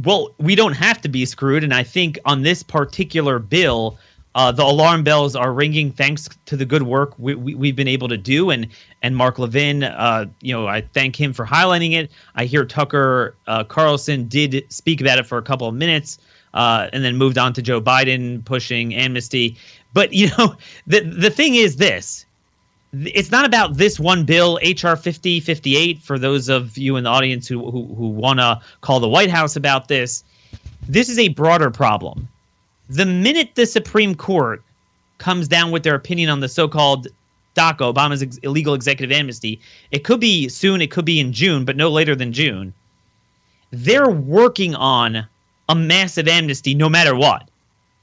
Well, 0.03 0.33
we 0.37 0.55
don't 0.55 0.73
have 0.73 1.01
to 1.01 1.09
be 1.09 1.25
screwed. 1.25 1.63
And 1.63 1.73
I 1.73 1.83
think 1.83 2.19
on 2.25 2.41
this 2.41 2.63
particular 2.63 3.39
bill, 3.39 3.97
uh, 4.35 4.51
the 4.51 4.63
alarm 4.63 5.03
bells 5.03 5.35
are 5.35 5.51
ringing 5.51 5.91
thanks 5.91 6.29
to 6.45 6.55
the 6.55 6.65
good 6.65 6.83
work 6.83 7.13
we, 7.17 7.33
have 7.33 7.41
we, 7.41 7.71
been 7.71 7.87
able 7.87 8.07
to 8.07 8.17
do. 8.17 8.51
And, 8.51 8.67
and 9.01 9.15
Mark 9.17 9.39
Levin, 9.39 9.83
uh, 9.83 10.25
you 10.41 10.53
know, 10.53 10.67
I 10.67 10.81
thank 10.81 11.19
him 11.19 11.33
for 11.33 11.45
highlighting 11.45 11.93
it. 11.93 12.11
I 12.35 12.45
hear 12.45 12.63
Tucker 12.63 13.35
uh, 13.47 13.63
Carlson 13.65 14.27
did 14.27 14.65
speak 14.69 15.01
about 15.01 15.19
it 15.19 15.25
for 15.25 15.37
a 15.37 15.41
couple 15.41 15.67
of 15.67 15.73
minutes 15.75 16.19
uh, 16.53 16.89
and 16.93 17.03
then 17.03 17.17
moved 17.17 17.37
on 17.37 17.53
to 17.53 17.61
Joe 17.61 17.81
Biden 17.81 18.43
pushing 18.45 18.93
amnesty. 18.93 19.57
But, 19.93 20.13
you 20.13 20.29
know, 20.37 20.55
the, 20.87 21.01
the 21.01 21.29
thing 21.29 21.55
is 21.55 21.77
this 21.77 22.25
it's 22.91 23.29
not 23.29 23.45
about 23.45 23.77
this 23.77 23.99
one 23.99 24.25
bill, 24.25 24.55
HR 24.63 24.95
5058, 24.95 25.99
for 25.99 26.17
those 26.17 26.49
of 26.49 26.77
you 26.77 26.95
in 26.95 27.03
the 27.03 27.09
audience 27.09 27.47
who, 27.47 27.69
who, 27.69 27.85
who 27.93 28.07
want 28.07 28.39
to 28.39 28.59
call 28.81 28.99
the 28.99 29.07
White 29.07 29.29
House 29.29 29.55
about 29.55 29.87
this. 29.87 30.23
This 30.87 31.07
is 31.07 31.19
a 31.19 31.27
broader 31.29 31.69
problem. 31.69 32.27
The 32.89 33.05
minute 33.05 33.51
the 33.53 33.67
Supreme 33.67 34.15
Court 34.15 34.63
comes 35.19 35.47
down 35.47 35.69
with 35.69 35.83
their 35.83 35.93
opinion 35.93 36.29
on 36.29 36.39
the 36.39 36.49
so 36.49 36.67
called 36.67 37.07
DACA, 37.55 37.93
Obama's 37.93 38.23
ex- 38.23 38.37
illegal 38.37 38.73
executive 38.73 39.15
amnesty, 39.15 39.59
it 39.91 39.99
could 39.99 40.19
be 40.19 40.49
soon, 40.49 40.81
it 40.81 40.89
could 40.89 41.05
be 41.05 41.19
in 41.19 41.31
June, 41.31 41.65
but 41.65 41.75
no 41.75 41.89
later 41.89 42.15
than 42.15 42.33
June. 42.33 42.73
They're 43.69 44.09
working 44.09 44.73
on 44.73 45.27
a 45.67 45.75
massive 45.75 46.27
amnesty 46.27 46.73
no 46.73 46.89
matter 46.89 47.15
what. 47.15 47.47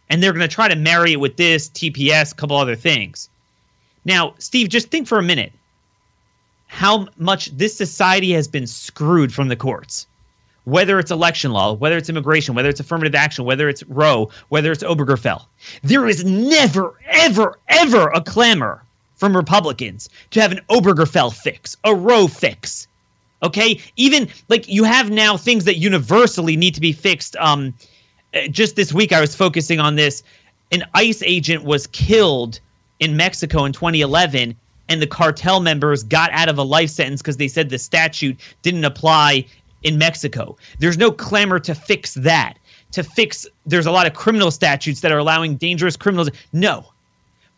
And 0.09 0.23
they're 0.23 0.33
going 0.33 0.49
to 0.49 0.55
try 0.55 0.69
to 0.69 0.77
marry 0.77 1.13
it 1.13 1.21
with 1.21 1.37
this, 1.37 1.69
TPS, 1.69 2.33
a 2.33 2.35
couple 2.35 2.57
other 2.57 2.77
things 2.77 3.29
now, 4.07 4.35
Steve, 4.39 4.69
just 4.69 4.89
think 4.89 5.09
for 5.09 5.19
a 5.19 5.23
minute 5.23 5.53
how 6.69 7.09
much 7.17 7.47
this 7.47 7.77
society 7.77 8.33
has 8.33 8.49
been 8.49 8.67
screwed 8.67 9.35
from 9.35 9.49
the 9.49 9.57
courts. 9.57 10.07
Whether 10.65 10.99
it's 10.99 11.11
election 11.11 11.53
law, 11.53 11.75
whether 11.75 11.97
it's 11.97 12.09
immigration, 12.09 12.55
whether 12.55 12.69
it's 12.69 12.81
affirmative 12.81 13.15
action, 13.15 13.45
whether 13.45 13.69
it's 13.69 13.83
Roe, 13.85 14.31
whether 14.49 14.73
it's 14.73 14.83
Obergefell, 14.83 15.45
there 15.83 16.09
is 16.09 16.25
never, 16.25 16.95
ever, 17.07 17.59
ever 17.69 18.09
a 18.09 18.21
clamor 18.21 18.83
from 19.17 19.37
Republicans 19.37 20.09
to 20.31 20.41
have 20.41 20.53
an 20.53 20.61
Obergefell 20.71 21.35
fix, 21.35 21.77
a 21.85 21.95
Roe 21.95 22.27
fix. 22.29 22.87
Okay, 23.43 23.81
even 23.97 24.29
like 24.49 24.69
you 24.69 24.85
have 24.85 25.11
now 25.11 25.37
things 25.37 25.65
that 25.65 25.79
universally 25.79 26.57
need 26.57 26.75
to 26.75 26.81
be 26.81 26.93
fixed. 26.93 27.37
Um, 27.37 27.75
just 28.51 28.77
this 28.77 28.93
week, 28.93 29.13
I 29.13 29.21
was 29.21 29.35
focusing 29.35 29.81
on 29.81 29.97
this. 29.97 30.23
An 30.73 30.85
ICE 30.95 31.23
agent 31.23 31.65
was 31.65 31.87
killed 31.89 32.61
in 32.99 33.17
Mexico 33.17 33.65
in 33.65 33.73
2011 33.73 34.57
and 34.89 35.03
the 35.03 35.07
cartel 35.07 35.61
members 35.61 36.03
got 36.03 36.31
out 36.33 36.49
of 36.49 36.59
a 36.59 36.63
life 36.63 36.91
sentence 36.91 37.23
because 37.23 37.37
they 37.37 37.49
said 37.49 37.69
the 37.69 37.79
statute 37.79 38.39
didn't 38.63 38.85
apply 38.85 39.45
in 39.83 39.99
Mexico. 39.99 40.57
There's 40.79 40.99
no 40.99 41.11
clamor 41.11 41.59
to 41.61 41.75
fix 41.75 42.15
that. 42.15 42.55
To 42.93 43.03
fix, 43.03 43.47
there's 43.67 43.87
a 43.87 43.91
lot 43.91 44.07
of 44.07 44.15
criminal 44.15 44.51
statutes 44.51 45.01
that 45.01 45.13
are 45.13 45.19
allowing 45.19 45.57
dangerous 45.57 45.97
criminals. 45.97 46.31
No. 46.53 46.87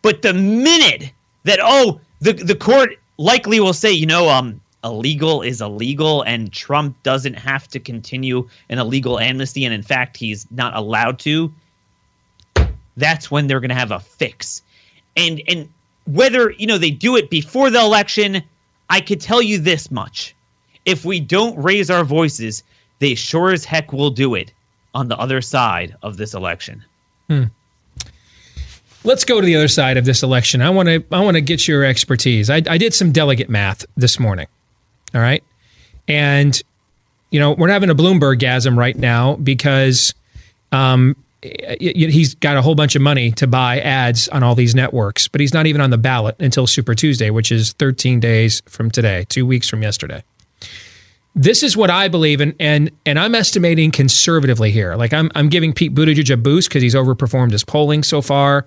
But 0.02 0.22
the 0.22 0.32
minute 0.32 1.12
that 1.44 1.60
oh 1.62 2.00
the 2.20 2.32
the 2.32 2.54
court 2.54 2.96
likely 3.18 3.60
will 3.60 3.72
say 3.72 3.92
you 3.92 4.06
know 4.06 4.28
um 4.28 4.60
illegal 4.88 5.42
is 5.42 5.60
illegal 5.60 6.22
and 6.22 6.52
Trump 6.52 7.00
doesn't 7.02 7.34
have 7.34 7.68
to 7.68 7.78
continue 7.78 8.48
an 8.68 8.78
illegal 8.78 9.20
amnesty 9.20 9.64
and 9.64 9.74
in 9.74 9.82
fact 9.82 10.16
he's 10.16 10.46
not 10.50 10.74
allowed 10.74 11.18
to 11.20 11.52
that's 12.96 13.30
when 13.30 13.46
they're 13.46 13.60
going 13.60 13.68
to 13.68 13.74
have 13.74 13.92
a 13.92 14.00
fix 14.00 14.62
and 15.16 15.40
and 15.46 15.68
whether 16.06 16.50
you 16.52 16.66
know 16.66 16.78
they 16.78 16.90
do 16.90 17.16
it 17.16 17.30
before 17.30 17.70
the 17.70 17.80
election 17.80 18.42
I 18.90 19.00
could 19.00 19.20
tell 19.20 19.42
you 19.42 19.58
this 19.58 19.90
much 19.90 20.34
if 20.84 21.04
we 21.04 21.20
don't 21.20 21.56
raise 21.62 21.90
our 21.90 22.04
voices 22.04 22.62
they 22.98 23.14
sure 23.14 23.52
as 23.52 23.64
heck 23.64 23.92
will 23.92 24.10
do 24.10 24.34
it 24.34 24.52
on 24.94 25.08
the 25.08 25.18
other 25.18 25.40
side 25.40 25.94
of 26.02 26.16
this 26.16 26.34
election 26.34 26.84
Hmm. 27.28 27.44
Let's 29.04 29.24
go 29.24 29.40
to 29.40 29.46
the 29.46 29.54
other 29.54 29.68
side 29.68 29.96
of 29.96 30.04
this 30.04 30.22
election. 30.22 30.60
I 30.60 30.70
want 30.70 30.88
to 30.88 31.04
I 31.12 31.20
want 31.20 31.36
to 31.36 31.40
get 31.40 31.68
your 31.68 31.84
expertise. 31.84 32.50
I, 32.50 32.56
I 32.68 32.78
did 32.78 32.92
some 32.94 33.12
delegate 33.12 33.48
math 33.48 33.86
this 33.96 34.18
morning. 34.18 34.46
All 35.14 35.20
right, 35.20 35.42
and 36.06 36.60
you 37.30 37.40
know 37.40 37.52
we're 37.52 37.68
having 37.68 37.90
a 37.90 37.94
Bloomberg 37.94 38.38
gasm 38.38 38.76
right 38.76 38.96
now 38.96 39.36
because 39.36 40.14
um, 40.72 41.16
he's 41.42 42.34
got 42.34 42.56
a 42.56 42.62
whole 42.62 42.74
bunch 42.74 42.96
of 42.96 43.02
money 43.02 43.30
to 43.32 43.46
buy 43.46 43.80
ads 43.80 44.28
on 44.28 44.42
all 44.42 44.54
these 44.54 44.74
networks, 44.74 45.28
but 45.28 45.40
he's 45.40 45.54
not 45.54 45.66
even 45.66 45.80
on 45.80 45.90
the 45.90 45.98
ballot 45.98 46.36
until 46.40 46.66
Super 46.66 46.94
Tuesday, 46.94 47.30
which 47.30 47.50
is 47.50 47.72
13 47.74 48.20
days 48.20 48.62
from 48.66 48.90
today, 48.90 49.24
two 49.28 49.46
weeks 49.46 49.68
from 49.68 49.82
yesterday 49.82 50.22
this 51.38 51.62
is 51.62 51.76
what 51.76 51.88
I 51.88 52.08
believe, 52.08 52.40
and 52.40 52.54
and 52.58 52.90
and 53.06 53.18
I'm 53.18 53.34
estimating 53.34 53.92
conservatively 53.92 54.72
here. 54.72 54.96
Like 54.96 55.12
I'm 55.12 55.30
I'm 55.36 55.48
giving 55.48 55.72
Pete 55.72 55.94
Buttigieg 55.94 56.32
a 56.32 56.36
boost 56.36 56.68
because 56.68 56.82
he's 56.82 56.96
overperformed 56.96 57.52
his 57.52 57.64
polling 57.64 58.02
so 58.02 58.20
far. 58.20 58.66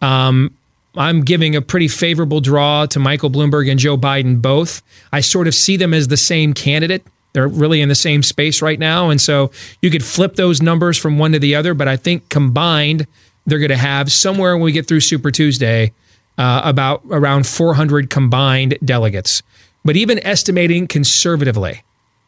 Um, 0.00 0.56
I'm 0.96 1.22
giving 1.22 1.54
a 1.56 1.62
pretty 1.62 1.88
favorable 1.88 2.40
draw 2.40 2.86
to 2.86 2.98
Michael 2.98 3.30
Bloomberg 3.30 3.70
and 3.70 3.78
Joe 3.78 3.96
Biden 3.96 4.40
both. 4.40 4.82
I 5.12 5.20
sort 5.20 5.46
of 5.46 5.54
see 5.54 5.76
them 5.76 5.92
as 5.92 6.08
the 6.08 6.16
same 6.16 6.54
candidate. 6.54 7.06
They're 7.32 7.48
really 7.48 7.82
in 7.82 7.88
the 7.88 7.94
same 7.94 8.22
space 8.22 8.62
right 8.62 8.78
now, 8.78 9.10
and 9.10 9.20
so 9.20 9.50
you 9.82 9.90
could 9.90 10.04
flip 10.04 10.36
those 10.36 10.62
numbers 10.62 10.96
from 10.96 11.18
one 11.18 11.32
to 11.32 11.38
the 11.38 11.54
other. 11.54 11.74
But 11.74 11.86
I 11.86 11.96
think 11.96 12.28
combined, 12.30 13.06
they're 13.44 13.58
going 13.58 13.68
to 13.68 13.76
have 13.76 14.10
somewhere 14.10 14.56
when 14.56 14.64
we 14.64 14.72
get 14.72 14.88
through 14.88 15.00
Super 15.00 15.30
Tuesday 15.30 15.92
uh, 16.38 16.62
about 16.64 17.02
around 17.10 17.46
400 17.46 18.08
combined 18.08 18.78
delegates. 18.84 19.42
But 19.84 19.96
even 19.96 20.24
estimating 20.26 20.86
conservatively 20.86 21.82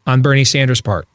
on 0.05 0.21
Bernie 0.21 0.45
Sanders' 0.45 0.81
part. 0.81 1.07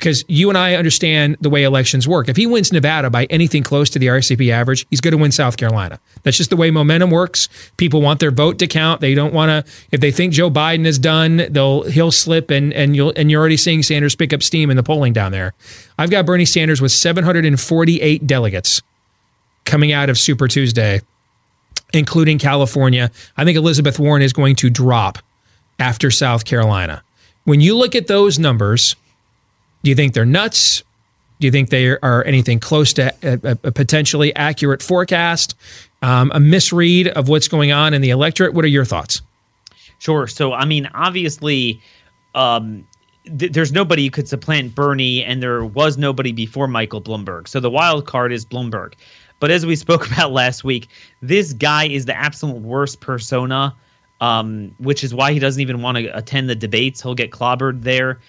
Because 0.00 0.24
you 0.28 0.48
and 0.48 0.56
I 0.56 0.76
understand 0.76 1.36
the 1.42 1.50
way 1.50 1.62
elections 1.62 2.08
work. 2.08 2.30
If 2.30 2.36
he 2.38 2.46
wins 2.46 2.72
Nevada 2.72 3.10
by 3.10 3.26
anything 3.26 3.62
close 3.62 3.90
to 3.90 3.98
the 3.98 4.06
RCP 4.06 4.50
average, 4.50 4.86
he's 4.88 5.02
going 5.02 5.12
to 5.12 5.18
win 5.18 5.30
South 5.30 5.58
Carolina. 5.58 6.00
That's 6.22 6.38
just 6.38 6.48
the 6.48 6.56
way 6.56 6.70
momentum 6.70 7.10
works. 7.10 7.50
People 7.76 8.00
want 8.00 8.18
their 8.18 8.30
vote 8.30 8.58
to 8.60 8.66
count. 8.66 9.02
They 9.02 9.14
don't 9.14 9.34
want 9.34 9.66
to. 9.66 9.72
If 9.92 10.00
they 10.00 10.10
think 10.10 10.32
Joe 10.32 10.50
Biden 10.50 10.86
is 10.86 10.98
done, 10.98 11.42
they'll 11.50 11.82
he'll 11.82 12.12
slip, 12.12 12.50
and 12.50 12.72
and 12.72 12.96
you'll 12.96 13.12
and 13.14 13.30
you're 13.30 13.40
already 13.40 13.58
seeing 13.58 13.82
Sanders 13.82 14.16
pick 14.16 14.32
up 14.32 14.42
steam 14.42 14.70
in 14.70 14.78
the 14.78 14.82
polling 14.82 15.12
down 15.12 15.32
there. 15.32 15.52
I've 15.98 16.10
got 16.10 16.24
Bernie 16.24 16.46
Sanders 16.46 16.80
with 16.80 16.92
748 16.92 18.26
delegates 18.26 18.80
coming 19.66 19.92
out 19.92 20.08
of 20.08 20.16
Super 20.16 20.48
Tuesday, 20.48 21.02
including 21.92 22.38
California. 22.38 23.10
I 23.36 23.44
think 23.44 23.58
Elizabeth 23.58 23.98
Warren 23.98 24.22
is 24.22 24.32
going 24.32 24.56
to 24.56 24.70
drop 24.70 25.18
after 25.78 26.10
South 26.10 26.46
Carolina. 26.46 27.02
When 27.44 27.60
you 27.60 27.76
look 27.76 27.94
at 27.94 28.06
those 28.06 28.38
numbers, 28.38 28.96
do 29.82 29.90
you 29.90 29.94
think 29.94 30.14
they're 30.14 30.24
nuts? 30.24 30.82
Do 31.40 31.46
you 31.46 31.50
think 31.50 31.70
they 31.70 31.88
are 31.88 32.24
anything 32.24 32.60
close 32.60 32.92
to 32.94 33.14
a, 33.22 33.58
a 33.64 33.72
potentially 33.72 34.34
accurate 34.36 34.82
forecast, 34.82 35.56
um, 36.02 36.30
a 36.34 36.40
misread 36.40 37.08
of 37.08 37.28
what's 37.28 37.48
going 37.48 37.72
on 37.72 37.94
in 37.94 38.02
the 38.02 38.10
electorate? 38.10 38.52
What 38.52 38.64
are 38.64 38.68
your 38.68 38.84
thoughts? 38.84 39.22
Sure. 39.98 40.26
So, 40.26 40.52
I 40.52 40.66
mean, 40.66 40.88
obviously, 40.94 41.80
um, 42.34 42.86
th- 43.38 43.52
there's 43.52 43.72
nobody 43.72 44.04
who 44.04 44.10
could 44.10 44.28
supplant 44.28 44.74
Bernie, 44.74 45.24
and 45.24 45.42
there 45.42 45.64
was 45.64 45.96
nobody 45.96 46.32
before 46.32 46.68
Michael 46.68 47.00
Bloomberg. 47.00 47.48
So 47.48 47.60
the 47.60 47.70
wild 47.70 48.06
card 48.06 48.32
is 48.32 48.44
Bloomberg. 48.44 48.94
But 49.40 49.50
as 49.50 49.64
we 49.64 49.76
spoke 49.76 50.10
about 50.10 50.32
last 50.32 50.64
week, 50.64 50.88
this 51.22 51.52
guy 51.52 51.86
is 51.86 52.04
the 52.04 52.16
absolute 52.16 52.60
worst 52.60 53.00
persona, 53.00 53.74
um, 54.20 54.74
which 54.78 55.02
is 55.02 55.14
why 55.14 55.32
he 55.32 55.38
doesn't 55.38 55.60
even 55.60 55.80
want 55.80 55.98
to 55.98 56.06
attend 56.16 56.50
the 56.50 56.54
debates. 56.54 57.02
He'll 57.02 57.14
get 57.14 57.30
clobbered 57.30 57.82
there. 57.82 58.20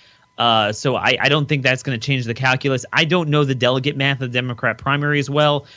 Uh, 0.41 0.73
so 0.73 0.95
I, 0.95 1.15
I 1.21 1.29
don't 1.29 1.47
think 1.47 1.61
that's 1.61 1.83
going 1.83 1.99
to 1.99 2.03
change 2.03 2.25
the 2.25 2.33
calculus. 2.33 2.83
I 2.93 3.05
don't 3.05 3.29
know 3.29 3.43
the 3.43 3.53
delegate 3.53 3.95
math 3.95 4.21
of 4.21 4.31
the 4.31 4.39
Democrat 4.39 4.79
primary 4.79 5.19
as 5.19 5.29
well, 5.29 5.67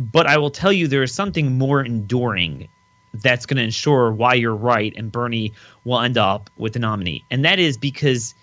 but 0.00 0.26
I 0.26 0.38
will 0.38 0.50
tell 0.50 0.72
you 0.72 0.88
there 0.88 1.02
is 1.02 1.12
something 1.12 1.58
more 1.58 1.84
enduring 1.84 2.66
that's 3.12 3.44
going 3.44 3.58
to 3.58 3.62
ensure 3.62 4.12
why 4.12 4.32
you're 4.32 4.56
right 4.56 4.94
and 4.96 5.12
Bernie 5.12 5.52
will 5.84 6.00
end 6.00 6.16
up 6.16 6.48
with 6.56 6.72
the 6.72 6.78
nominee. 6.78 7.22
And 7.30 7.44
that 7.44 7.58
is 7.58 7.76
because 7.76 8.34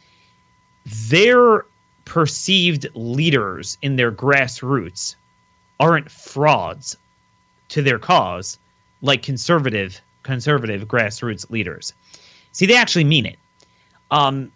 their 1.10 1.66
perceived 2.06 2.86
leaders 2.94 3.80
in 3.82 3.96
their 3.96 4.12
grassroots 4.12 5.16
aren't 5.80 6.12
frauds 6.12 6.96
to 7.70 7.82
their 7.82 7.98
cause 7.98 8.60
like 9.02 9.24
conservative 9.24 10.00
conservative 10.22 10.88
grassroots 10.88 11.50
leaders. 11.50 11.92
See, 12.52 12.68
they 12.68 12.78
actually 12.78 13.06
mean 13.06 13.26
it. 13.26 13.40
Um, 14.12 14.52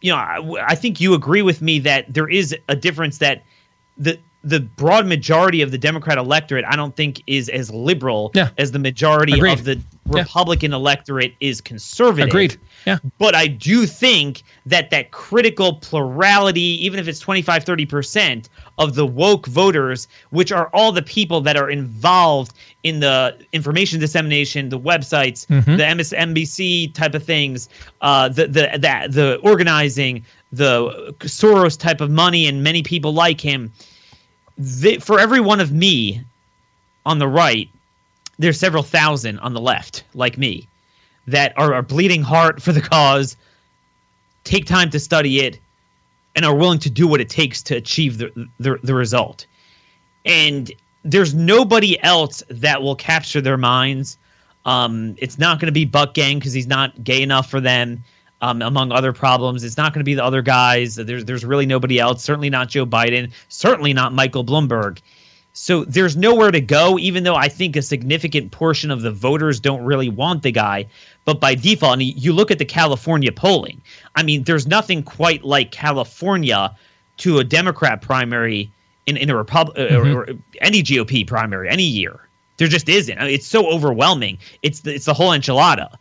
you 0.00 0.10
know, 0.12 0.16
I, 0.18 0.66
I 0.68 0.74
think 0.74 1.00
you 1.00 1.14
agree 1.14 1.42
with 1.42 1.60
me 1.62 1.78
that 1.80 2.12
there 2.12 2.28
is 2.28 2.54
a 2.68 2.76
difference 2.76 3.18
that 3.18 3.44
the 3.98 4.18
the 4.42 4.60
broad 4.60 5.06
majority 5.06 5.60
of 5.60 5.70
the 5.70 5.76
Democrat 5.76 6.16
electorate, 6.16 6.64
I 6.66 6.74
don't 6.74 6.96
think, 6.96 7.22
is 7.26 7.50
as 7.50 7.70
liberal 7.70 8.30
Yeah. 8.34 8.48
as 8.56 8.72
the 8.72 8.78
majority 8.78 9.34
Agreed. 9.34 9.52
of 9.52 9.64
the 9.64 9.80
Republican 10.18 10.72
electorate 10.72 11.34
is 11.40 11.60
conservative. 11.60 12.28
Agreed. 12.28 12.56
Yeah. 12.86 12.98
But 13.18 13.34
I 13.34 13.46
do 13.46 13.86
think 13.86 14.42
that 14.66 14.90
that 14.90 15.10
critical 15.10 15.74
plurality, 15.74 16.84
even 16.84 16.98
if 16.98 17.06
it's 17.08 17.20
25, 17.20 17.64
30% 17.64 18.48
of 18.78 18.94
the 18.94 19.06
woke 19.06 19.46
voters, 19.46 20.08
which 20.30 20.50
are 20.52 20.68
all 20.72 20.90
the 20.92 21.02
people 21.02 21.40
that 21.42 21.56
are 21.56 21.70
involved 21.70 22.52
in 22.82 23.00
the 23.00 23.36
information 23.52 24.00
dissemination, 24.00 24.68
the 24.70 24.80
websites, 24.80 25.46
Mhm. 25.46 25.76
the 25.76 25.84
MSNBC 25.84 26.88
type 26.94 27.14
of 27.14 27.22
things, 27.22 27.68
uh, 28.00 28.28
the, 28.28 28.46
the, 28.46 28.70
the, 28.72 29.08
the 29.10 29.36
organizing, 29.42 30.24
the 30.52 31.14
Soros 31.20 31.78
type 31.78 32.00
of 32.00 32.10
money, 32.10 32.46
and 32.46 32.62
many 32.62 32.82
people 32.82 33.12
like 33.12 33.40
him. 33.40 33.70
They, 34.58 34.96
for 34.98 35.20
every 35.20 35.40
one 35.40 35.60
of 35.60 35.72
me 35.72 36.22
on 37.06 37.18
the 37.18 37.28
right, 37.28 37.68
there's 38.40 38.58
several 38.58 38.82
thousand 38.82 39.38
on 39.40 39.52
the 39.52 39.60
left, 39.60 40.02
like 40.14 40.38
me, 40.38 40.66
that 41.26 41.52
are, 41.58 41.74
are 41.74 41.82
bleeding 41.82 42.22
heart 42.22 42.60
for 42.60 42.72
the 42.72 42.80
cause, 42.80 43.36
take 44.44 44.64
time 44.64 44.88
to 44.90 44.98
study 44.98 45.40
it, 45.40 45.58
and 46.34 46.44
are 46.44 46.54
willing 46.54 46.78
to 46.78 46.90
do 46.90 47.06
what 47.06 47.20
it 47.20 47.28
takes 47.28 47.62
to 47.62 47.76
achieve 47.76 48.16
the, 48.16 48.48
the, 48.58 48.78
the 48.82 48.94
result. 48.94 49.46
And 50.24 50.72
there's 51.04 51.34
nobody 51.34 52.02
else 52.02 52.42
that 52.48 52.80
will 52.80 52.96
capture 52.96 53.42
their 53.42 53.58
minds. 53.58 54.16
Um, 54.64 55.16
it's 55.18 55.38
not 55.38 55.60
going 55.60 55.66
to 55.66 55.72
be 55.72 55.86
Buttigieg 55.86 56.36
because 56.36 56.54
he's 56.54 56.66
not 56.66 57.04
gay 57.04 57.22
enough 57.22 57.50
for 57.50 57.60
them. 57.60 58.02
Um, 58.42 58.62
among 58.62 58.90
other 58.90 59.12
problems, 59.12 59.64
it's 59.64 59.76
not 59.76 59.92
going 59.92 60.00
to 60.00 60.04
be 60.04 60.14
the 60.14 60.24
other 60.24 60.40
guys. 60.40 60.94
There's 60.94 61.26
there's 61.26 61.44
really 61.44 61.66
nobody 61.66 61.98
else. 61.98 62.24
Certainly 62.24 62.48
not 62.48 62.70
Joe 62.70 62.86
Biden. 62.86 63.30
Certainly 63.50 63.92
not 63.92 64.14
Michael 64.14 64.46
Bloomberg. 64.46 65.00
So 65.62 65.84
there's 65.84 66.16
nowhere 66.16 66.50
to 66.50 66.60
go, 66.62 66.98
even 66.98 67.22
though 67.22 67.34
I 67.34 67.48
think 67.48 67.76
a 67.76 67.82
significant 67.82 68.50
portion 68.50 68.90
of 68.90 69.02
the 69.02 69.10
voters 69.10 69.60
don't 69.60 69.84
really 69.84 70.08
want 70.08 70.42
the 70.42 70.52
guy. 70.52 70.86
But 71.26 71.38
by 71.38 71.54
default, 71.54 71.92
and 72.00 72.02
you 72.02 72.32
look 72.32 72.50
at 72.50 72.58
the 72.58 72.64
California 72.64 73.30
polling, 73.30 73.82
I 74.16 74.22
mean, 74.22 74.44
there's 74.44 74.66
nothing 74.66 75.02
quite 75.02 75.44
like 75.44 75.70
California 75.70 76.74
to 77.18 77.40
a 77.40 77.44
Democrat 77.44 78.00
primary 78.00 78.70
in, 79.04 79.18
in 79.18 79.28
a 79.28 79.36
Repub- 79.36 79.76
uh, 79.76 79.82
Mhm. 79.82 80.14
or, 80.14 80.20
or 80.22 80.28
any 80.62 80.82
GOP 80.82 81.26
primary 81.26 81.68
any 81.68 81.84
year. 81.84 82.20
There 82.56 82.66
just 82.66 82.88
isn't. 82.88 83.18
I 83.18 83.24
mean, 83.24 83.34
it's 83.34 83.46
so 83.46 83.70
overwhelming. 83.70 84.38
It's 84.62 84.80
the, 84.80 84.94
it's 84.94 85.04
the 85.04 85.14
whole 85.14 85.30
enchilada, 85.30 85.94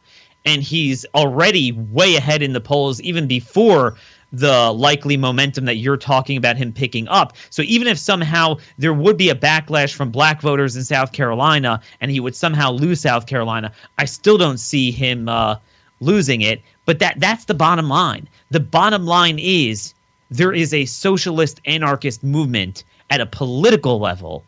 and 0.45 0.63
he's 0.63 1.05
already 1.13 1.73
way 1.73 2.15
ahead 2.15 2.41
in 2.41 2.53
the 2.53 2.61
polls 2.61 3.01
even 3.01 3.27
before 3.27 3.97
the 4.31 4.71
likely 4.73 5.17
momentum 5.17 5.65
that 5.65 5.77
you're 5.77 5.97
talking 5.97 6.37
about 6.37 6.57
him 6.57 6.71
picking 6.71 7.07
up. 7.07 7.33
So 7.49 7.63
even 7.63 7.87
if 7.87 7.97
somehow 7.97 8.57
there 8.77 8.93
would 8.93 9.17
be 9.17 9.29
a 9.29 9.35
backlash 9.35 9.93
from 9.93 10.11
black 10.11 10.41
voters 10.41 10.75
in 10.75 10.83
South 10.83 11.11
Carolina 11.11 11.81
and 12.01 12.11
he 12.11 12.19
would 12.19 12.35
somehow 12.35 12.71
lose 12.71 13.01
South 13.01 13.25
Carolina, 13.25 13.71
I 13.97 14.05
still 14.05 14.37
don't 14.37 14.59
see 14.59 14.91
him 14.91 15.27
uh, 15.27 15.55
losing 15.99 16.41
it. 16.41 16.61
But 16.85 16.99
that 16.99 17.19
that's 17.19 17.45
the 17.45 17.53
bottom 17.53 17.89
line. 17.89 18.27
The 18.51 18.59
bottom 18.59 19.05
line 19.05 19.37
is 19.39 19.93
there 20.31 20.53
is 20.53 20.73
a 20.73 20.85
socialist 20.85 21.59
anarchist 21.65 22.23
movement 22.23 22.83
at 23.09 23.21
a 23.21 23.25
political 23.25 23.99
level 23.99 24.43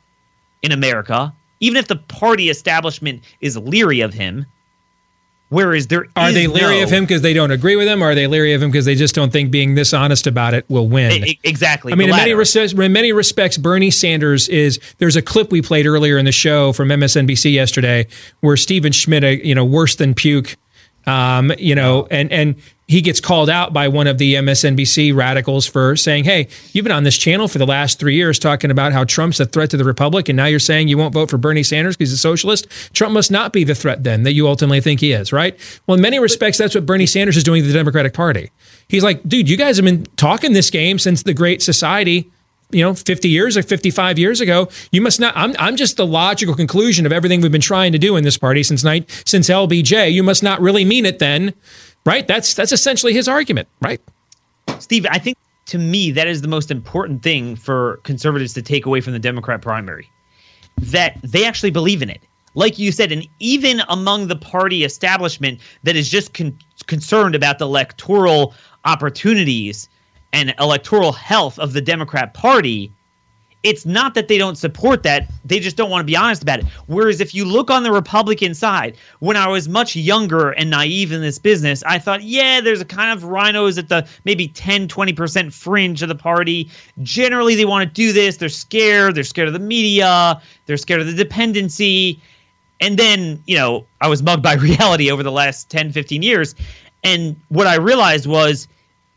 in 0.62 0.72
America, 0.72 1.34
even 1.60 1.78
if 1.78 1.88
the 1.88 1.96
party 1.96 2.50
establishment 2.50 3.24
is 3.42 3.58
leery 3.58 4.02
of 4.02 4.14
him, 4.14 4.46
Whereas 5.52 5.88
there 5.88 6.08
Are 6.16 6.32
they 6.32 6.48
leery 6.48 6.78
no- 6.78 6.84
of 6.84 6.90
him 6.90 7.04
because 7.04 7.22
they 7.22 7.34
don't 7.34 7.52
agree 7.52 7.76
with 7.76 7.86
him? 7.86 8.02
Or 8.02 8.12
are 8.12 8.16
they 8.16 8.26
leery 8.26 8.54
of 8.54 8.64
him 8.64 8.72
because 8.72 8.86
they 8.86 8.96
just 8.96 9.14
don't 9.14 9.34
think 9.34 9.52
being 9.52 9.76
this 9.76 9.94
honest 9.94 10.26
about 10.26 10.54
it 10.54 10.64
will 10.70 10.88
win? 10.88 11.26
Exactly. 11.44 11.92
I 11.92 11.96
mean, 11.98 12.08
in 12.08 12.16
many, 12.16 12.34
respects, 12.34 12.72
in 12.72 12.94
many 12.94 13.12
respects, 13.12 13.58
Bernie 13.58 13.92
Sanders 13.92 14.48
is. 14.48 14.80
There's 15.00 15.18
a 15.18 15.22
clip 15.22 15.52
we 15.52 15.62
played 15.62 15.86
earlier 15.86 16.18
in 16.18 16.24
the 16.24 16.32
show 16.32 16.72
from 16.72 16.88
MSNBC 16.88 17.52
yesterday 17.52 18.08
where 18.40 18.56
Stephen 18.56 18.94
Schmidt, 18.94 19.26
uh, 19.26 19.28
you 19.28 19.54
know, 19.54 19.66
worse 19.66 19.96
than 19.96 20.14
puke, 20.14 20.56
um, 21.06 21.52
you 21.60 21.76
know, 21.76 22.08
and 22.10 22.32
and 22.32 22.56
he 22.92 23.02
gets 23.02 23.22
called 23.22 23.50
out 23.50 23.72
by 23.72 23.88
one 23.88 24.06
of 24.06 24.18
the 24.18 24.36
MSNBC 24.36 25.16
radicals 25.16 25.66
for 25.66 25.96
saying, 25.96 26.26
"Hey, 26.26 26.50
you've 26.74 26.84
been 26.84 26.92
on 26.92 27.06
this 27.06 27.18
channel 27.18 27.48
for 27.48 27.58
the 27.58 27.66
last 27.66 28.00
three 28.00 28.16
years 28.16 28.38
talking 28.38 28.70
about 28.70 28.92
how 28.92 29.06
Trump's 29.06 29.40
a 29.40 29.46
threat 29.46 29.70
to 29.70 29.78
the 29.78 29.86
republic, 29.86 30.28
and 30.28 30.36
now 30.36 30.46
you're 30.46 30.60
saying 30.60 30.90
you 30.90 30.98
won't 30.98 31.14
vote 31.14 31.30
for 31.30 31.38
Bernie 31.38 31.64
Sanders 31.64 31.96
because 31.96 32.10
he's 32.10 32.20
a 32.20 32.22
socialist. 32.22 32.68
Trump 32.94 33.14
must 33.14 33.32
not 33.32 33.54
be 33.54 33.64
the 33.64 33.76
threat 33.76 34.04
then 34.04 34.24
that 34.24 34.34
you 34.34 34.46
ultimately 34.46 34.82
think 34.82 35.00
he 35.00 35.14
is, 35.14 35.32
right? 35.32 35.58
Well, 35.88 35.96
in 35.96 36.02
many 36.02 36.20
respects, 36.20 36.58
that's 36.58 36.76
what 36.76 36.86
Bernie 36.86 37.06
Sanders 37.06 37.38
is 37.38 37.46
doing 37.46 37.62
to 37.62 37.68
the 37.68 37.74
Democratic 37.74 38.14
Party. 38.14 38.52
He's 38.90 39.06
like, 39.06 39.26
dude, 39.26 39.48
you 39.48 39.56
guys 39.56 39.78
have 39.78 39.86
been 39.86 40.06
talking 40.18 40.52
this 40.52 40.70
game 40.70 41.00
since 41.00 41.24
the 41.24 41.34
Great 41.34 41.62
Society." 41.62 42.30
You 42.74 42.86
know, 42.86 42.94
50 42.94 43.28
years 43.28 43.58
or 43.58 43.64
55 43.64 44.18
years 44.18 44.40
ago, 44.40 44.70
you 44.94 45.02
must 45.02 45.20
not. 45.20 45.36
I'm, 45.36 45.54
I'm 45.60 45.76
just 45.76 45.98
the 45.98 46.08
logical 46.08 46.56
conclusion 46.56 47.06
of 47.06 47.12
everything 47.12 47.42
we've 47.42 47.52
been 47.52 47.60
trying 47.60 47.92
to 47.92 47.98
do 47.98 48.16
in 48.16 48.24
this 48.24 48.38
party 48.38 48.64
since 48.64 48.82
night, 48.82 49.10
since 49.26 49.50
LBJ. 49.50 50.14
You 50.14 50.24
must 50.24 50.42
not 50.42 50.62
really 50.62 50.86
mean 50.86 51.06
it 51.06 51.20
then, 51.20 51.54
right? 52.06 52.28
That's 52.28 52.54
that's 52.54 52.72
essentially 52.72 53.14
his 53.14 53.28
argument, 53.28 53.68
right? 53.82 54.02
Steve, 54.80 55.06
I 55.10 55.18
think 55.18 55.38
to 55.68 55.78
me 55.78 56.12
that 56.12 56.28
is 56.28 56.42
the 56.42 56.48
most 56.48 56.72
important 56.72 57.24
thing 57.24 57.56
for 57.56 57.98
conservatives 58.04 58.54
to 58.54 58.62
take 58.62 58.86
away 58.86 59.02
from 59.02 59.14
the 59.14 59.20
Democrat 59.20 59.62
primary. 59.62 60.10
That 60.78 61.18
they 61.24 61.46
actually 61.46 61.72
believe 61.72 62.02
in 62.02 62.10
it. 62.10 62.22
Like 62.54 62.78
you 62.78 62.92
said, 62.92 63.12
and 63.12 63.28
even 63.40 63.82
among 63.88 64.28
the 64.28 64.36
party 64.36 64.84
establishment 64.84 65.60
that 65.84 65.96
is 65.96 66.10
just 66.10 66.34
con- 66.34 66.58
concerned 66.88 67.36
about 67.36 67.60
the 67.60 67.66
electoral 67.66 68.54
opportunities 68.84 69.88
and 70.34 70.54
electoral 70.60 71.12
health 71.12 71.60
of 71.60 71.74
the 71.74 71.82
Democrat 71.82 72.34
Party, 72.34 72.92
it's 73.64 73.86
not 73.86 74.16
that 74.16 74.28
they 74.28 74.38
don't 74.38 74.58
support 74.58 75.04
that, 75.04 75.30
they 75.46 75.60
just 75.60 75.78
don't 75.78 75.90
want 75.90 76.02
to 76.02 76.06
be 76.06 76.16
honest 76.16 76.42
about 76.42 76.60
it. 76.60 76.66
Whereas 76.88 77.22
if 77.22 77.36
you 77.36 77.46
look 77.46 77.70
on 77.70 77.84
the 77.84 77.92
Republican 77.92 78.54
side, 78.54 78.98
when 79.20 79.38
I 79.38 79.48
was 79.48 79.70
much 79.70 79.96
younger 79.96 80.52
and 80.52 80.70
naive 80.70 81.12
in 81.12 81.22
this 81.22 81.38
business, 81.38 81.84
I 81.84 82.00
thought, 82.00 82.24
yeah, 82.24 82.62
there's 82.62 82.82
a 82.82 82.86
kind 82.86 83.12
of 83.12 83.30
RINOs 83.30 83.78
at 83.78 83.90
the 83.90 84.08
maybe 84.26 84.48
10, 84.48 84.88
20% 84.88 85.54
fringe 85.54 86.02
of 86.02 86.10
the 86.10 86.16
party. 86.16 86.70
Generally, 87.04 87.56
they 87.56 87.66
want 87.66 87.88
to 87.88 87.94
do 87.94 88.12
this. 88.12 88.38
They're 88.38 88.50
scared. 88.50 89.16
They're 89.16 89.24
scared 89.24 89.48
of 89.48 89.54
the 89.54 89.60
media. 89.60 90.42
They're 90.66 90.78
scared 90.78 91.02
of 91.02 91.08
the 91.08 91.14
dependency. 91.14 92.20
And 92.80 92.98
then, 92.98 93.44
you 93.46 93.56
know, 93.56 93.86
I 94.02 94.08
was 94.08 94.24
mugged 94.24 94.42
by 94.42 94.54
reality 94.56 95.12
over 95.12 95.22
the 95.22 95.32
last 95.32 95.70
10, 95.70 95.92
15 95.92 96.24
years. 96.24 96.56
And 97.04 97.36
what 97.50 97.68
I 97.68 97.76
realized 97.76 98.26
was 98.26 98.68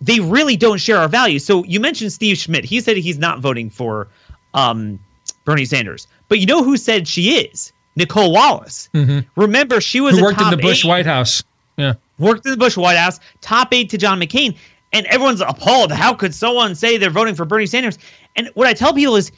they 0.00 0.20
really 0.20 0.56
don't 0.56 0.78
share 0.78 0.98
our 0.98 1.08
values. 1.08 1.44
So 1.44 1.64
you 1.64 1.80
mentioned 1.80 2.12
Steve 2.12 2.36
Schmidt. 2.36 2.64
He 2.64 2.80
said 2.80 2.96
he's 2.98 3.18
not 3.18 3.40
voting 3.40 3.70
for 3.70 4.08
um, 4.54 4.98
Bernie 5.44 5.64
Sanders. 5.64 6.06
But 6.28 6.38
you 6.40 6.46
know 6.46 6.62
who 6.64 6.76
said 6.76 7.06
she 7.06 7.36
is? 7.38 7.72
Nicolle 7.96 8.32
Wallace. 8.32 8.88
Remember, 9.36 9.80
she 9.80 10.00
was 10.00 10.16
Who 10.16 10.22
worked 10.24 10.40
in 10.40 10.50
the 10.50 10.56
Bush 10.56 10.84
aide- 10.84 10.88
White 10.88 11.06
House? 11.06 11.44
Yeah. 11.76 11.94
worked 12.18 12.44
in 12.46 12.52
the 12.52 12.56
Bush 12.56 12.76
White 12.76 12.96
House, 12.96 13.20
top 13.40 13.72
aide 13.74 13.90
to 13.90 13.98
John 13.98 14.18
McCain, 14.20 14.56
and 14.92 15.06
everyone's 15.06 15.40
appalled. 15.40 15.92
How 15.92 16.14
could 16.14 16.34
someone 16.34 16.74
say 16.74 16.96
they're 16.96 17.10
voting 17.10 17.34
for 17.34 17.44
Bernie 17.44 17.66
Sanders? 17.66 17.98
And 18.36 18.48
what 18.54 18.66
I 18.66 18.72
tell 18.74 18.92
people 18.94 19.16
is 19.16 19.30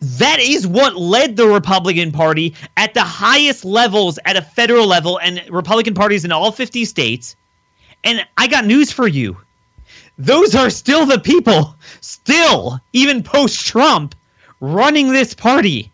that 0.00 0.38
is 0.40 0.66
what 0.66 0.96
led 0.96 1.36
the 1.36 1.46
Republican 1.46 2.12
Party 2.12 2.54
at 2.76 2.94
the 2.94 3.02
highest 3.02 3.64
levels 3.64 4.18
at 4.24 4.36
a 4.36 4.42
federal 4.42 4.86
level 4.86 5.18
and 5.20 5.42
Republican 5.50 5.94
parties 5.94 6.24
in 6.24 6.32
all 6.32 6.52
50 6.52 6.84
states. 6.84 7.34
And 8.04 8.24
I 8.36 8.46
got 8.46 8.64
news 8.64 8.92
for 8.92 9.08
you. 9.08 9.36
Those 10.18 10.54
are 10.54 10.70
still 10.70 11.04
the 11.06 11.18
people, 11.18 11.74
still, 12.00 12.80
even 12.92 13.22
post 13.22 13.66
Trump, 13.66 14.14
running 14.60 15.12
this 15.12 15.34
party. 15.34 15.90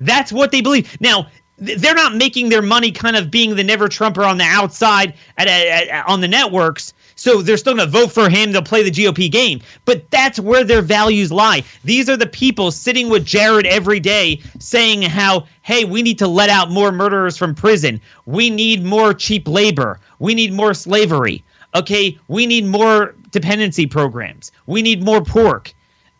That's 0.00 0.32
what 0.32 0.52
they 0.52 0.60
believe. 0.60 1.00
Now, 1.00 1.28
they're 1.58 1.94
not 1.94 2.14
making 2.14 2.48
their 2.50 2.62
money 2.62 2.92
kind 2.92 3.16
of 3.16 3.30
being 3.30 3.56
the 3.56 3.64
never 3.64 3.88
Trumper 3.88 4.22
on 4.22 4.38
the 4.38 4.44
outside 4.44 5.14
at, 5.36 5.48
at, 5.48 5.88
at- 5.88 6.06
on 6.06 6.20
the 6.20 6.28
networks. 6.28 6.92
So 7.16 7.42
they're 7.42 7.56
still 7.56 7.74
going 7.74 7.84
to 7.84 7.90
vote 7.90 8.12
for 8.12 8.28
him. 8.28 8.52
They'll 8.52 8.62
play 8.62 8.84
the 8.84 8.92
GOP 8.92 9.28
game. 9.28 9.60
But 9.84 10.08
that's 10.08 10.38
where 10.38 10.62
their 10.62 10.82
values 10.82 11.32
lie. 11.32 11.64
These 11.82 12.08
are 12.08 12.16
the 12.16 12.28
people 12.28 12.70
sitting 12.70 13.08
with 13.08 13.24
Jared 13.24 13.66
every 13.66 13.98
day 13.98 14.40
saying 14.60 15.02
how, 15.02 15.46
hey, 15.62 15.84
we 15.84 16.02
need 16.02 16.18
to 16.20 16.28
let 16.28 16.48
out 16.48 16.70
more 16.70 16.92
murderers 16.92 17.36
from 17.36 17.56
prison. 17.56 18.00
We 18.26 18.50
need 18.50 18.84
more 18.84 19.12
cheap 19.12 19.48
labor. 19.48 19.98
We 20.20 20.32
need 20.34 20.52
more 20.52 20.74
slavery. 20.74 21.42
Okay, 21.74 22.16
we 22.28 22.46
need 22.46 22.66
more 22.66 23.16
dependency 23.32 23.86
programs. 23.86 24.52
We 24.66 24.80
need 24.80 25.02
more 25.02 25.22
pork. 25.22 25.74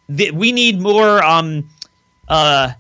We 0.09 0.51
need 0.51 0.81
more 0.81 1.23
um, 1.23 1.69
uh, 2.29 2.73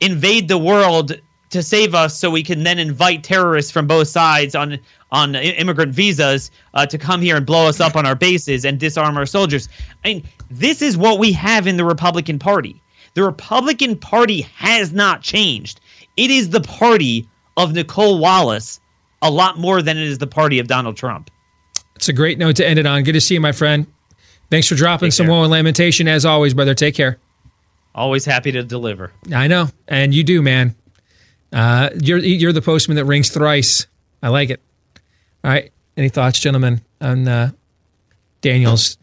invade 0.00 0.48
the 0.48 0.58
world 0.58 1.12
to 1.50 1.62
save 1.62 1.94
us 1.94 2.18
so 2.18 2.30
we 2.30 2.42
can 2.42 2.62
then 2.62 2.78
invite 2.78 3.24
terrorists 3.24 3.70
from 3.70 3.86
both 3.86 4.08
sides 4.08 4.54
on 4.54 4.78
on 5.10 5.34
immigrant 5.34 5.94
visas 5.94 6.50
uh, 6.74 6.84
to 6.84 6.98
come 6.98 7.22
here 7.22 7.36
and 7.36 7.46
blow 7.46 7.66
us 7.66 7.80
up 7.80 7.96
on 7.96 8.04
our 8.04 8.14
bases 8.14 8.66
and 8.66 8.78
disarm 8.78 9.16
our 9.16 9.24
soldiers. 9.24 9.66
I 10.04 10.08
mean, 10.08 10.24
this 10.50 10.82
is 10.82 10.98
what 10.98 11.18
we 11.18 11.32
have 11.32 11.66
in 11.66 11.78
the 11.78 11.84
Republican 11.84 12.38
Party. 12.38 12.80
The 13.14 13.22
Republican 13.22 13.96
Party 13.96 14.42
has 14.42 14.92
not 14.92 15.22
changed. 15.22 15.80
It 16.18 16.30
is 16.30 16.50
the 16.50 16.60
party 16.60 17.26
of 17.56 17.72
Nicolle 17.72 18.18
Wallace 18.18 18.80
a 19.22 19.30
lot 19.30 19.58
more 19.58 19.80
than 19.80 19.96
it 19.96 20.06
is 20.06 20.18
the 20.18 20.26
party 20.26 20.58
of 20.58 20.68
Donald 20.68 20.96
Trump. 20.96 21.30
It's 21.96 22.08
a 22.08 22.12
great 22.12 22.38
note 22.38 22.56
to 22.56 22.68
end 22.68 22.78
it 22.78 22.86
on. 22.86 23.02
Good 23.02 23.14
to 23.14 23.20
see 23.20 23.34
you, 23.34 23.40
my 23.40 23.52
friend. 23.52 23.86
Thanks 24.50 24.68
for 24.68 24.74
dropping 24.74 25.10
some 25.10 25.26
woe 25.26 25.42
and 25.42 25.50
lamentation 25.50 26.06
as 26.06 26.24
always, 26.24 26.54
brother. 26.54 26.74
Take 26.74 26.94
care. 26.94 27.18
Always 27.94 28.24
happy 28.24 28.52
to 28.52 28.62
deliver. 28.62 29.12
I 29.34 29.46
know, 29.48 29.68
and 29.88 30.14
you 30.14 30.22
do, 30.24 30.40
man. 30.42 30.74
Uh, 31.52 31.90
you're 32.00 32.18
you're 32.18 32.52
the 32.52 32.62
postman 32.62 32.96
that 32.96 33.04
rings 33.06 33.30
thrice. 33.30 33.86
I 34.22 34.28
like 34.28 34.50
it. 34.50 34.60
All 35.44 35.50
right. 35.50 35.72
Any 35.96 36.08
thoughts, 36.10 36.38
gentlemen, 36.38 36.80
on 37.00 37.26
uh, 37.26 37.50
Daniel's 38.40 38.98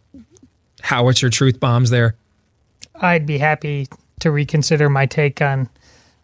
howitzer 0.82 1.30
truth 1.30 1.60
bombs 1.60 1.90
there? 1.90 2.16
I'd 2.96 3.26
be 3.26 3.38
happy 3.38 3.88
to 4.22 4.32
reconsider 4.32 4.90
my 4.90 5.06
take 5.06 5.42
on 5.42 5.68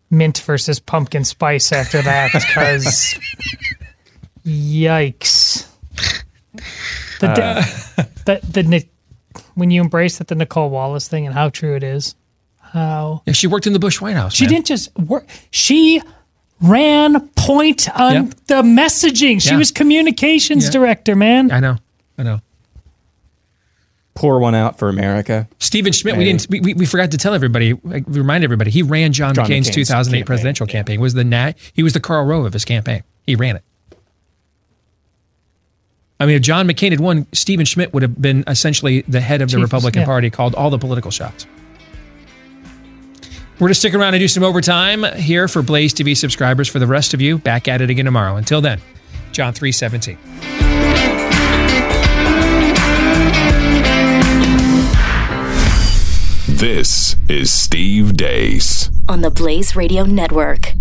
mint 0.10 0.38
versus 0.40 0.80
pumpkin 0.80 1.26
spice 1.26 1.72
after 1.74 2.02
that 2.02 2.32
because 2.34 3.18
yikes. 4.46 5.68
The, 7.20 7.28
Uh. 7.30 7.64
the, 8.26 8.40
the, 8.50 8.64
Ni- 8.64 8.90
when 9.56 9.72
you 9.72 9.82
embrace 9.82 10.18
that 10.18 10.28
the 10.28 10.36
Nicolle 10.36 10.70
Wallace 10.70 11.08
thing 11.08 11.26
and 11.26 11.34
how 11.36 11.50
true 11.50 11.76
it 11.76 11.84
is, 11.84 12.16
how 12.72 13.22
Yeah, 13.26 13.34
she 13.34 13.48
worked 13.48 13.68
in 13.68 13.74
the 13.74 13.80
Bush 13.80 14.00
White 14.02 14.16
House. 14.16 14.34
she 14.34 14.46
man. 14.46 14.54
didn't 14.54 14.66
just 14.68 14.96
work, 14.98 15.28
she 15.52 16.02
ran 16.62 17.28
point 17.30 17.90
on 18.00 18.14
Yeah. 18.14 18.22
the 18.48 18.62
messaging. 18.62 19.42
She 19.42 19.50
Yeah. 19.52 19.58
was 19.58 19.72
communications 19.72 20.66
Yeah. 20.66 20.72
director, 20.72 21.16
man. 21.16 21.52
I 21.52 21.60
know. 21.60 21.78
I 22.18 22.24
know. 22.24 22.40
Pour 24.14 24.40
one 24.40 24.54
out 24.54 24.78
for 24.78 24.90
America. 24.90 25.48
Stephen 25.58 25.94
Schmidt, 25.94 26.18
we 26.18 26.26
didn't. 26.26 26.46
We, 26.50 26.60
we, 26.60 26.74
we 26.76 26.86
forgot 26.86 27.12
to 27.12 27.18
tell 27.18 27.34
everybody. 27.34 27.74
like, 27.84 28.04
Remind 28.08 28.44
everybody. 28.44 28.70
He 28.70 28.84
ran 28.84 29.14
John, 29.14 29.34
John 29.34 29.46
McCain's, 29.46 29.68
McCain's 29.70 29.76
2008 29.76 30.12
campaign, 30.20 30.26
presidential 30.26 30.68
campaign. 30.68 31.00
Was 31.02 31.14
the 31.14 31.24
nat? 31.24 31.54
He 31.74 31.82
was 31.82 31.94
the 31.94 32.00
Karl 32.00 32.26
Rove 32.26 32.46
of 32.46 32.54
his 32.54 32.66
campaign. 32.66 33.04
He 33.26 33.36
ran 33.36 33.56
it. 33.56 33.64
I 36.20 36.28
mean, 36.28 36.36
if 36.36 36.44
John 36.44 36.68
McCain 36.68 36.92
had 36.92 37.00
won, 37.00 37.26
Stephen 37.34 37.66
Schmidt 37.66 37.94
would 37.94 38.04
have 38.04 38.22
been 38.22 38.44
essentially 38.46 39.02
the 39.08 39.22
head 39.22 39.42
of 39.42 39.50
the 39.50 39.58
Chief, 39.58 39.64
Republican 39.64 40.02
yeah. 40.02 40.06
Party, 40.06 40.30
called 40.30 40.54
all 40.54 40.70
the 40.70 40.78
political 40.78 41.10
shots. 41.10 41.48
We're 43.62 43.68
going 43.68 43.74
to 43.76 43.80
stick 43.80 43.94
around 43.94 44.16
and 44.16 44.20
do 44.20 44.28
some 44.28 44.42
overtime 44.42 45.04
here 45.18 45.48
for 45.48 45.62
Blaze 45.62 45.94
TV 45.94 46.18
subscribers. 46.18 46.68
For 46.68 46.80
the 46.80 46.88
rest 46.88 47.14
of 47.14 47.22
you, 47.22 47.38
back 47.38 47.68
at 47.68 47.80
it 47.80 47.92
again 47.92 48.06
tomorrow. 48.06 48.36
Until 48.36 48.60
then, 48.60 48.82
John 49.34 49.54
three 49.54 49.72
seventeen. 49.72 50.18
This 56.48 57.16
is 57.30 57.54
Steve 57.54 58.18
Deace. 58.18 58.90
on 59.08 59.22
the 59.22 59.30
Blaze 59.30 59.76
Radio 59.76 60.06
Network. 60.06 60.74